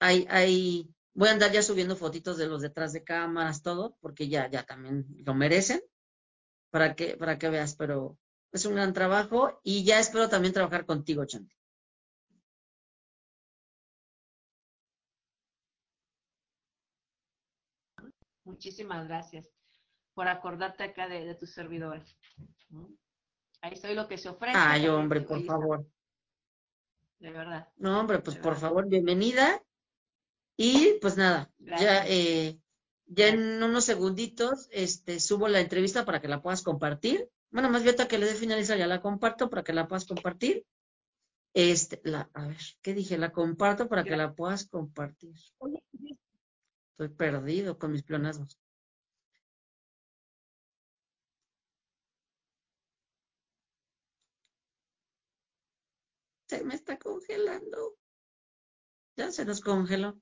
hay, 0.00 0.26
hay, 0.28 0.92
voy 1.14 1.28
a 1.28 1.32
andar 1.32 1.52
ya 1.52 1.62
subiendo 1.62 1.96
fotitos 1.96 2.36
de 2.38 2.48
los 2.48 2.62
detrás 2.62 2.92
de 2.92 3.04
cámaras, 3.04 3.62
todo, 3.62 3.96
porque 4.00 4.28
ya, 4.28 4.50
ya 4.50 4.64
también 4.64 5.06
lo 5.24 5.34
merecen, 5.34 5.80
para 6.70 6.96
que, 6.96 7.16
para 7.16 7.38
que 7.38 7.50
veas, 7.50 7.76
pero 7.76 8.18
es 8.50 8.66
un 8.66 8.74
gran 8.74 8.92
trabajo 8.92 9.60
y 9.62 9.84
ya 9.84 10.00
espero 10.00 10.28
también 10.28 10.54
trabajar 10.54 10.86
contigo, 10.86 11.24
Chanti. 11.24 11.54
Muchísimas 18.44 19.06
gracias 19.06 19.50
por 20.14 20.28
acordarte 20.28 20.82
acá 20.84 21.08
de, 21.08 21.24
de 21.24 21.34
tus 21.34 21.52
servidores. 21.52 22.16
Ahí 23.60 23.74
estoy 23.74 23.94
lo 23.94 24.08
que 24.08 24.18
se 24.18 24.28
ofrezca. 24.28 24.72
Ay, 24.72 24.88
hombre, 24.88 25.20
por 25.20 25.44
favor. 25.44 25.86
de 27.18 27.30
verdad. 27.30 27.68
No, 27.76 28.00
hombre, 28.00 28.18
pues 28.18 28.36
por 28.36 28.56
favor, 28.56 28.88
bienvenida. 28.88 29.62
Y 30.56 30.98
pues 31.00 31.16
nada, 31.16 31.50
ya, 31.58 32.06
eh, 32.06 32.58
ya 33.06 33.28
en 33.28 33.62
unos 33.62 33.84
segunditos, 33.84 34.68
este, 34.70 35.18
subo 35.18 35.48
la 35.48 35.60
entrevista 35.60 36.04
para 36.04 36.20
que 36.20 36.28
la 36.28 36.42
puedas 36.42 36.62
compartir. 36.62 37.28
Bueno, 37.50 37.70
más 37.70 37.82
bien 37.82 37.94
hasta 37.94 38.08
que 38.08 38.18
le 38.18 38.26
dé 38.26 38.34
finalizar, 38.34 38.76
ya 38.76 38.86
la 38.86 39.00
comparto 39.00 39.48
para 39.48 39.62
que 39.62 39.72
la 39.72 39.88
puedas 39.88 40.04
compartir. 40.04 40.66
Este, 41.54 42.00
la, 42.04 42.30
a 42.34 42.48
ver, 42.48 42.58
¿qué 42.80 42.94
dije? 42.94 43.18
La 43.18 43.32
comparto 43.32 43.88
para 43.88 44.04
que 44.04 44.16
la 44.16 44.34
puedas 44.34 44.66
compartir. 44.66 45.34
Oye, 45.58 45.82
Estoy 46.92 47.08
perdido 47.08 47.78
con 47.78 47.92
mis 47.92 48.02
pleonasmos. 48.02 48.58
Se 56.48 56.62
me 56.64 56.74
está 56.74 56.98
congelando. 56.98 57.96
Ya 59.16 59.30
se 59.32 59.44
nos 59.44 59.60
congeló. 59.62 60.20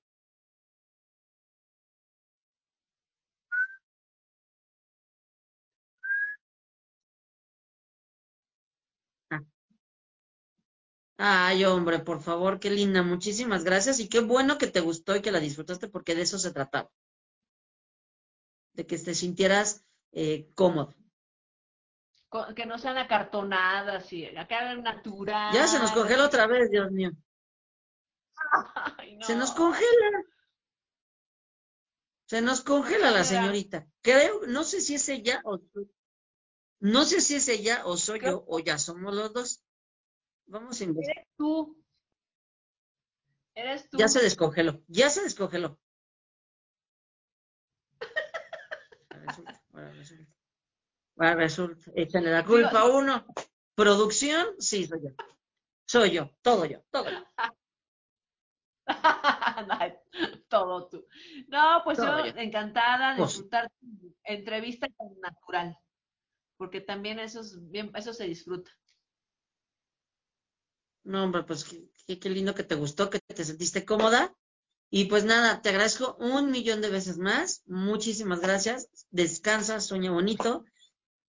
Ay, 11.23 11.67
hombre, 11.67 11.99
por 11.99 12.23
favor, 12.23 12.59
qué 12.59 12.71
linda, 12.71 13.03
muchísimas 13.03 13.63
gracias 13.63 14.01
y 14.01 14.09
qué 14.09 14.21
bueno 14.21 14.57
que 14.57 14.69
te 14.69 14.81
gustó 14.81 15.15
y 15.15 15.21
que 15.21 15.31
la 15.31 15.39
disfrutaste 15.39 15.87
porque 15.87 16.15
de 16.15 16.23
eso 16.23 16.39
se 16.39 16.51
trataba. 16.51 16.91
De 18.73 18.87
que 18.87 18.97
te 18.97 19.15
sintieras 19.15 19.85
eh, 20.13 20.49
cómodo. 20.55 20.95
Que 22.57 22.65
no 22.65 22.79
sean 22.79 22.97
acartonadas 22.97 24.11
y 24.15 24.35
acá 24.35 24.75
natural. 24.77 25.53
Ya 25.53 25.67
se 25.67 25.79
nos 25.79 25.93
congela 25.93 26.25
otra 26.25 26.47
vez, 26.47 26.71
Dios 26.71 26.91
mío. 26.91 27.11
Se 29.21 29.37
nos 29.37 29.53
congela. 29.53 30.25
Se 32.25 32.41
nos 32.41 32.63
congela 32.63 33.11
la 33.11 33.25
señorita. 33.25 33.87
Creo, 34.01 34.47
no 34.47 34.65
sé 34.65 34.81
si 34.81 34.95
es 34.95 35.07
ella 35.11 35.43
o 35.45 35.61
no 36.79 37.05
sé 37.05 37.21
si 37.21 37.35
es 37.35 37.49
ella 37.49 37.83
o 37.85 37.99
soy 37.99 38.21
yo 38.23 38.43
o 38.49 38.59
ya 38.61 38.79
somos 38.79 39.15
los 39.15 39.35
dos. 39.35 39.63
Vamos 40.51 40.81
a 40.81 40.85
investigar. 40.85 41.17
Eres 41.17 41.37
tú. 41.37 41.85
Eres 43.55 43.89
tú. 43.89 43.99
Ya 43.99 44.09
se 44.09 44.21
descongeló, 44.21 44.83
ya 44.89 45.09
se 45.09 45.23
descongeló. 45.23 45.79
resulta, 49.11 49.63
ahora 49.73 49.93
resulta. 49.93 50.35
Ahora 51.17 51.35
resulta. 51.37 51.93
Échale 51.95 52.33
la 52.33 52.45
culpa 52.45 52.81
a 52.81 52.87
uno. 52.87 53.27
Producción, 53.77 54.57
sí, 54.59 54.87
soy 54.87 55.01
yo. 55.05 55.11
Soy 55.87 56.11
yo, 56.11 56.31
todo 56.43 56.65
yo, 56.65 56.83
todo 56.91 57.11
yo. 57.11 57.25
todo 60.49 60.89
tú. 60.89 61.07
No, 61.47 61.83
pues 61.85 61.99
yo, 61.99 62.25
encantada 62.25 63.13
de 63.13 63.19
pues 63.19 63.31
disfrutar 63.31 63.71
tu 63.79 64.17
entrevista 64.25 64.89
tan 64.99 65.21
natural, 65.21 65.79
porque 66.57 66.81
también 66.81 67.21
eso, 67.21 67.41
es 67.41 67.71
bien, 67.71 67.93
eso 67.95 68.13
se 68.13 68.25
disfruta. 68.25 68.73
No, 71.05 71.25
hombre, 71.25 71.43
pues 71.45 71.65
qué, 72.07 72.31
lindo 72.31 72.55
que 72.55 72.65
te 72.65 72.75
gustó, 72.75 73.11
que 73.11 73.21
te 73.21 73.45
sentiste 73.45 73.85
cómoda. 73.85 74.35
Y 74.91 75.05
pues 75.05 75.25
nada, 75.25 75.63
te 75.63 75.69
agradezco 75.69 76.17
un 76.19 76.51
millón 76.51 76.81
de 76.81 76.91
veces 76.91 77.17
más. 77.19 77.63
Muchísimas 77.67 78.41
gracias. 78.41 78.89
Descansa, 79.11 79.81
sueña 79.81 80.11
bonito. 80.11 80.65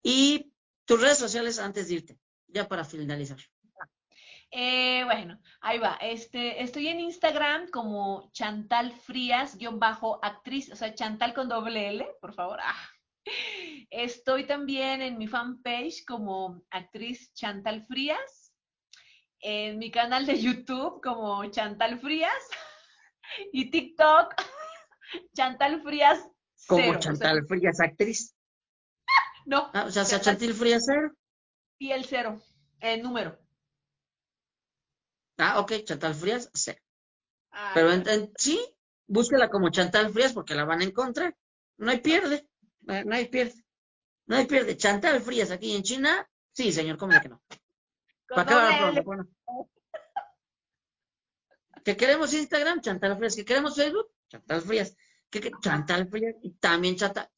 Y 0.02 0.52
tus 0.86 1.00
redes 1.00 1.18
sociales 1.18 1.58
antes 1.58 1.88
de 1.88 1.94
irte, 1.94 2.18
ya 2.48 2.66
para 2.66 2.84
finalizar. 2.84 3.38
Eh, 4.50 5.04
bueno, 5.04 5.38
ahí 5.60 5.78
va. 5.78 5.96
Este, 6.00 6.62
estoy 6.62 6.88
en 6.88 7.00
Instagram 7.00 7.68
como 7.70 8.30
Chantal 8.32 8.92
Frías, 8.92 9.56
guion 9.56 9.78
bajo 9.78 10.18
actriz, 10.24 10.72
o 10.72 10.76
sea, 10.76 10.94
Chantal 10.94 11.34
con 11.34 11.48
doble 11.48 11.90
L, 11.90 12.06
por 12.20 12.34
favor. 12.34 12.58
Ah. 12.62 12.88
Estoy 13.90 14.46
también 14.46 15.02
en 15.02 15.18
mi 15.18 15.28
fanpage 15.28 16.04
como 16.04 16.62
actriz 16.70 17.32
Chantal 17.34 17.86
Frías, 17.86 18.39
en 19.40 19.78
mi 19.78 19.90
canal 19.90 20.26
de 20.26 20.40
YouTube 20.40 21.00
como 21.02 21.44
Chantal 21.50 21.98
Frías 21.98 22.32
y 23.52 23.70
TikTok 23.70 24.34
Chantal 25.34 25.82
Frías. 25.82 26.26
Como 26.66 26.98
Chantal 26.98 27.46
Frías 27.46 27.80
actriz. 27.80 28.34
No. 29.46 29.70
Ah, 29.72 29.84
o 29.86 29.90
sea, 29.90 30.04
Chantal 30.04 30.52
Frías 30.52 30.84
cero. 30.86 31.12
Y 31.78 31.90
el 31.92 32.04
cero, 32.04 32.40
el 32.78 33.02
número. 33.02 33.38
Ah, 35.38 35.58
ok, 35.60 35.72
Chantal 35.82 36.14
Frías, 36.14 36.50
sí. 36.52 36.72
Pero 37.74 37.90
en, 37.90 38.32
sí, 38.36 38.60
búsquela 39.06 39.48
como 39.48 39.70
Chantal 39.70 40.12
Frías 40.12 40.34
porque 40.34 40.54
la 40.54 40.66
van 40.66 40.82
a 40.82 40.84
encontrar. 40.84 41.34
No 41.78 41.90
hay 41.90 41.98
pierde, 41.98 42.46
no 42.80 43.14
hay 43.14 43.28
pierde. 43.28 43.64
No 44.26 44.36
hay 44.36 44.46
pierde. 44.46 44.76
Chantal 44.76 45.20
Frías 45.22 45.50
aquí 45.50 45.74
en 45.74 45.82
China, 45.82 46.28
sí, 46.52 46.70
señor, 46.70 46.98
¿cómo 46.98 47.18
que 47.18 47.30
no? 47.30 47.42
¿Para 48.34 48.46
qué 48.46 48.54
va 48.54 49.02
bueno. 49.02 49.28
¿Que 51.84 51.96
queremos 51.96 52.32
Instagram? 52.34 52.80
Chantal 52.80 53.16
Frías. 53.16 53.36
¿Que 53.36 53.44
queremos 53.44 53.76
Facebook? 53.76 54.08
Chantal 54.28 54.62
Frías. 54.62 54.96
¿Que, 55.30 55.50
Chantal 55.60 56.08
Frías 56.08 56.36
y 56.42 56.52
también 56.52 56.96
Chantal. 56.96 57.28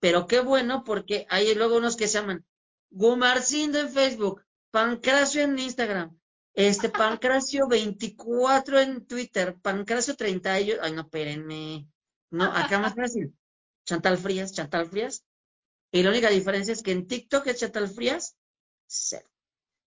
Pero 0.00 0.26
qué 0.26 0.40
bueno 0.40 0.82
porque 0.84 1.26
hay 1.28 1.54
luego 1.54 1.76
unos 1.76 1.96
que 1.96 2.08
se 2.08 2.18
llaman 2.18 2.44
Gumarcindo 2.90 3.78
en 3.78 3.90
Facebook, 3.90 4.44
Pancracio 4.70 5.42
en 5.42 5.58
Instagram, 5.58 6.18
este, 6.54 6.88
Pancracio 6.90 7.68
24 7.68 8.80
en 8.80 9.06
Twitter, 9.06 9.56
Pancracio 9.60 10.16
30, 10.16 10.52
ay, 10.52 10.76
no, 10.94 11.02
espérenme. 11.02 11.86
No, 12.30 12.44
acá 12.44 12.78
más 12.78 12.94
fácil. 12.94 13.36
Chantal 13.84 14.18
Frías, 14.18 14.52
Chantal 14.52 14.86
Frías. 14.86 15.24
Y 15.92 16.02
la 16.02 16.10
única 16.10 16.30
diferencia 16.30 16.72
es 16.72 16.82
que 16.82 16.92
en 16.92 17.06
TikTok 17.06 17.46
es 17.48 17.58
Chantal 17.58 17.88
Frías, 17.88 18.36
cero. 18.86 19.28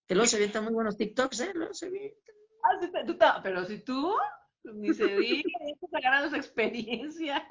Que 0.08 0.16
luego 0.16 0.28
se 0.28 0.36
avientan 0.36 0.64
muy 0.64 0.74
buenos 0.74 0.98
TikToks, 0.98 1.40
¿eh? 1.42 1.52
Luego 1.54 1.74
se 1.74 1.88
avientan. 1.88 2.36
Ah, 2.64 2.80
sí, 2.80 2.90
tú, 3.06 3.18
pero 3.44 3.66
si 3.66 3.80
tú, 3.80 4.16
ni 4.64 4.94
se 4.94 5.06
diga, 5.18 5.44
ya 6.02 6.30
su 6.30 6.36
experiencia. 6.36 7.48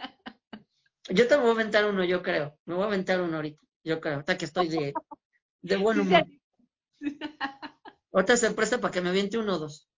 Yo 1.08 1.26
te 1.26 1.36
voy 1.36 1.48
a 1.48 1.52
aventar 1.52 1.84
uno, 1.86 2.04
yo 2.04 2.22
creo. 2.22 2.58
Me 2.64 2.74
voy 2.74 2.84
a 2.84 2.86
aventar 2.86 3.20
uno 3.20 3.36
ahorita, 3.36 3.62
yo 3.84 4.00
creo. 4.00 4.20
Hasta 4.20 4.38
que 4.38 4.44
estoy 4.44 4.68
de, 4.68 4.94
de 5.60 5.76
buen 5.76 6.00
humor. 6.00 6.26
Ahorita 8.12 8.36
se 8.36 8.50
presta 8.50 8.78
para 8.78 8.92
que 8.92 9.00
me 9.00 9.08
aviente 9.08 9.38
uno 9.38 9.54
o 9.54 9.58
dos. 9.58 9.88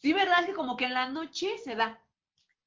Sí, 0.00 0.12
¿verdad? 0.12 0.44
Que 0.44 0.54
como 0.54 0.76
que 0.76 0.86
en 0.86 0.94
la 0.94 1.08
noche 1.08 1.56
se 1.62 1.76
da. 1.76 2.04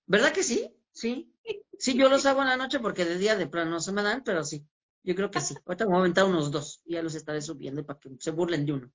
¿Verdad 0.06 0.32
que 0.32 0.44
sí? 0.44 0.76
Sí. 0.92 1.32
Sí, 1.78 1.98
yo 1.98 2.08
los 2.08 2.26
hago 2.26 2.42
en 2.42 2.48
la 2.48 2.56
noche 2.56 2.80
porque 2.80 3.04
de 3.04 3.18
día 3.18 3.36
de 3.36 3.48
plano 3.48 3.72
no 3.72 3.80
se 3.82 3.92
me 3.92 4.02
dan, 4.02 4.24
pero 4.24 4.46
sí. 4.46 4.66
Yo 5.06 5.16
creo 5.16 5.32
que 5.32 5.40
sí. 5.40 5.56
Ahorita 5.66 5.86
me 5.86 5.92
voy 5.92 5.98
a 5.98 6.00
aventar 6.02 6.26
unos 6.26 6.52
dos 6.52 6.82
y 6.86 6.94
ya 6.94 7.04
los 7.04 7.16
estaré 7.16 7.42
subiendo 7.42 7.86
para 7.86 8.00
que 8.00 8.10
se 8.20 8.32
burlen 8.32 8.66
de 8.66 8.74
uno. 8.74 8.92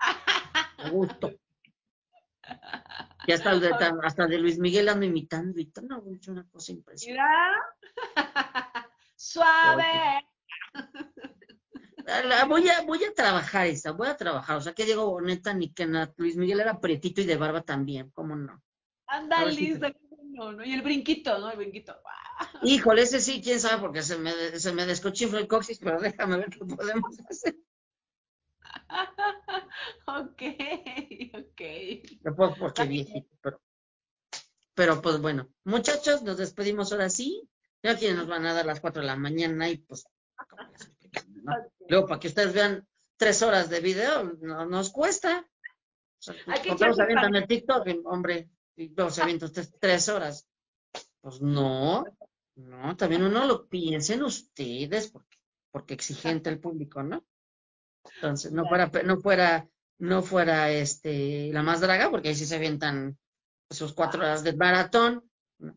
A 0.78 0.90
gusto. 0.90 1.32
Y 3.26 3.32
hasta, 3.32 3.58
de, 3.58 3.70
hasta 4.02 4.26
de 4.26 4.38
Luis 4.38 4.58
Miguel 4.58 4.88
ando 4.88 5.04
imitando 5.04 5.58
y 5.58 5.66
todo, 5.66 6.04
una 6.28 6.46
cosa 6.48 6.72
impresionante. 6.72 7.22
Mira. 7.22 7.56
Suave 9.16 10.20
voy 12.48 12.68
a, 12.68 12.82
voy 12.82 13.04
a 13.04 13.14
trabajar 13.14 13.66
esa, 13.66 13.92
voy 13.92 14.08
a 14.08 14.16
trabajar. 14.16 14.56
O 14.56 14.60
sea, 14.60 14.72
que 14.72 14.84
Diego 14.84 15.10
Boneta 15.10 15.52
ni 15.54 15.72
que 15.72 15.86
Luis 16.16 16.36
Miguel 16.36 16.60
era 16.60 16.80
pretito 16.80 17.20
y 17.20 17.24
de 17.24 17.36
barba 17.36 17.62
también, 17.62 18.10
¿cómo 18.10 18.36
no? 18.36 18.62
Anda 19.06 19.44
lista, 19.46 19.92
no, 20.36 20.52
no, 20.52 20.64
y 20.64 20.72
el 20.72 20.82
brinquito, 20.82 21.38
¿no? 21.38 21.50
El 21.50 21.56
brinquito. 21.56 21.96
Híjole, 22.62 23.02
ese 23.02 23.20
sí, 23.20 23.40
quién 23.42 23.58
sabe, 23.58 23.80
porque 23.80 24.02
se 24.02 24.18
me, 24.18 24.32
se 24.58 24.72
me 24.72 24.86
descochifla 24.86 25.40
el 25.40 25.48
coxis, 25.48 25.78
pero 25.78 26.00
déjame 26.00 26.36
ver 26.36 26.50
qué 26.50 26.64
podemos 26.64 27.18
hacer. 27.28 27.56
ok, 30.06 30.42
ok. 31.34 31.60
Después 32.20 32.58
porque 32.58 32.84
viejito, 32.84 33.36
pero, 33.40 33.60
pero 34.74 35.02
pues 35.02 35.20
bueno. 35.20 35.48
Muchachos, 35.64 36.22
nos 36.22 36.36
despedimos 36.36 36.92
ahora 36.92 37.08
sí. 37.08 37.48
Ya 37.82 37.96
quienes 37.96 38.18
nos 38.18 38.26
van 38.26 38.44
a 38.46 38.52
dar 38.52 38.66
las 38.66 38.80
cuatro 38.80 39.00
de 39.00 39.06
la 39.06 39.16
mañana 39.16 39.68
y 39.68 39.78
pues 39.78 40.06
Luego, 41.88 42.06
para 42.06 42.20
que 42.20 42.28
ustedes 42.28 42.52
vean 42.52 42.86
tres 43.16 43.42
horas 43.42 43.70
de 43.70 43.80
video, 43.80 44.24
no 44.40 44.66
nos 44.66 44.90
cuesta. 44.90 45.46
Hay 46.46 46.60
que 46.60 46.70
el 46.70 47.46
TikTok, 47.46 47.86
hombre, 48.04 48.50
y 48.76 48.88
luego 48.94 49.10
se 49.10 49.22
avientan 49.22 49.48
ustedes 49.48 49.74
tres 49.80 50.08
horas. 50.08 50.46
Pues 51.20 51.40
no, 51.40 52.04
no, 52.56 52.96
también 52.96 53.22
uno 53.22 53.46
lo 53.46 53.68
piensen 53.68 54.22
ustedes, 54.22 55.10
porque, 55.10 55.38
porque 55.70 55.94
exigente 55.94 56.50
el 56.50 56.60
público, 56.60 57.02
¿no? 57.02 57.24
Entonces, 58.14 58.52
no 58.52 58.66
fuera, 58.66 58.90
no 59.04 59.18
fuera, 59.18 59.68
no 59.98 60.22
fuera 60.22 60.70
este 60.70 61.50
la 61.52 61.62
más 61.62 61.80
draga, 61.80 62.10
porque 62.10 62.28
ahí 62.28 62.34
sí 62.34 62.46
se 62.46 62.56
avientan 62.56 63.18
sus 63.70 63.92
cuatro 63.92 64.20
horas 64.20 64.44
de 64.44 64.54
maratón, 64.54 65.28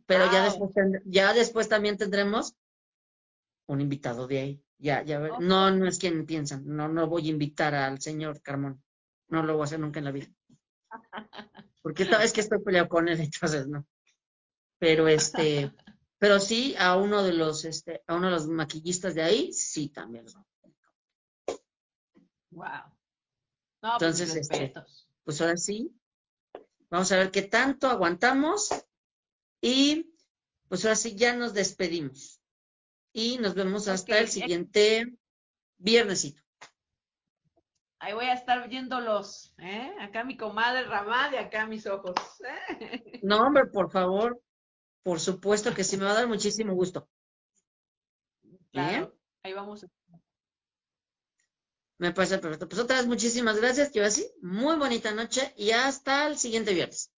pero 0.06 0.32
ya 0.32 0.44
después 0.44 0.72
ya 1.06 1.34
después 1.34 1.68
también 1.68 1.98
tendremos 1.98 2.56
un 3.68 3.82
invitado 3.82 4.28
de 4.28 4.40
ahí. 4.40 4.64
Ya, 4.78 5.04
ya, 5.04 5.20
no, 5.40 5.72
no 5.72 5.88
es 5.88 6.00
quien 6.00 6.26
piensan. 6.26 6.64
No, 6.66 6.88
no 6.88 7.08
voy 7.08 7.28
a 7.28 7.32
invitar 7.32 7.76
al 7.76 8.00
señor 8.00 8.42
Carmón. 8.42 8.82
No 9.28 9.44
lo 9.44 9.54
voy 9.54 9.62
a 9.62 9.66
hacer 9.66 9.80
nunca 9.80 10.00
en 10.00 10.06
la 10.06 10.12
vida. 10.12 10.28
Porque 11.82 12.04
esta 12.04 12.18
vez 12.18 12.34
que 12.34 12.42
estoy 12.42 12.60
peleado 12.60 12.90
con 12.90 13.08
él, 13.08 13.20
entonces 13.22 13.68
no. 13.68 13.86
Pero 14.80 15.08
este, 15.08 15.72
pero 16.18 16.40
sí, 16.40 16.76
a 16.78 16.96
uno 16.98 17.24
de 17.24 17.34
los, 17.34 17.66
este, 17.66 18.04
a 18.08 18.16
uno 18.16 18.28
de 18.28 18.34
los 18.34 18.48
maquillistas 18.48 19.16
de 19.16 19.24
ahí, 19.24 19.54
sí 19.54 19.90
también. 19.90 20.26
Wow. 22.52 22.66
No, 23.82 23.96
pues, 23.98 24.20
entonces, 24.20 24.36
este, 24.36 24.74
pues 25.24 25.40
ahora 25.42 25.58
sí, 25.58 25.96
vamos 26.90 27.12
a 27.12 27.18
ver 27.18 27.32
qué 27.32 27.44
tanto 27.44 27.88
aguantamos 27.88 28.70
y 29.62 30.14
pues 30.68 30.84
ahora 30.84 30.96
sí 30.96 31.16
ya 31.16 31.36
nos 31.36 31.54
despedimos 31.54 32.42
y 33.14 33.38
nos 33.38 33.54
vemos 33.56 33.88
hasta 33.88 34.20
el 34.20 34.28
siguiente 34.28 35.18
viernesito. 35.78 36.42
Ahí 38.00 38.14
voy 38.14 38.26
a 38.26 38.34
estar 38.34 38.68
viéndolos, 38.70 39.54
¿eh? 39.58 39.94
Acá 40.00 40.24
mi 40.24 40.38
comadre 40.38 40.86
Ramad 40.86 41.34
y 41.34 41.36
acá 41.36 41.66
mis 41.66 41.86
ojos. 41.86 42.16
¿eh? 42.46 43.20
No, 43.24 43.46
hombre, 43.46 43.66
por 43.66 43.92
favor. 43.92 44.42
Por 45.04 45.20
supuesto 45.20 45.74
que 45.74 45.84
sí, 45.84 45.98
me 45.98 46.06
va 46.06 46.12
a 46.12 46.16
dar 46.16 46.28
muchísimo 46.28 46.74
gusto. 46.74 47.10
Claro, 48.72 49.16
ahí 49.44 49.54
vamos. 49.54 49.86
Me 51.98 52.14
parece 52.14 52.38
perfecto. 52.38 52.70
Pues 52.70 52.82
otra 52.82 52.98
vez 52.98 53.08
muchísimas 53.08 53.60
gracias, 53.60 53.92
que 53.92 54.02
así. 54.02 54.32
Muy 54.42 54.78
bonita 54.78 55.12
noche 55.14 55.54
y 55.58 55.72
hasta 55.72 56.28
el 56.28 56.38
siguiente 56.38 56.74
viernes. 56.74 57.12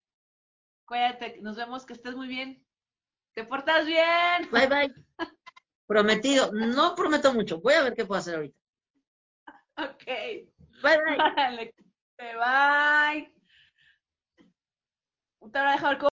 Cuídate, 0.84 1.40
nos 1.42 1.56
vemos, 1.56 1.86
que 1.86 1.92
estés 1.92 2.16
muy 2.16 2.26
bien. 2.26 2.66
Te 3.34 3.44
portas 3.44 3.86
bien. 3.86 4.50
Bye, 4.50 4.66
bye. 4.66 4.94
Prometido. 5.86 6.50
No 6.52 6.96
prometo 6.96 7.32
mucho. 7.32 7.60
Voy 7.60 7.74
a 7.74 7.82
ver 7.82 7.94
qué 7.94 8.04
puedo 8.04 8.18
hacer 8.18 8.34
ahorita. 8.34 8.58
Ok. 9.76 10.52
Bye, 10.82 12.34
bye. 12.36 13.30
A 15.40 15.48
dejar 15.48 15.98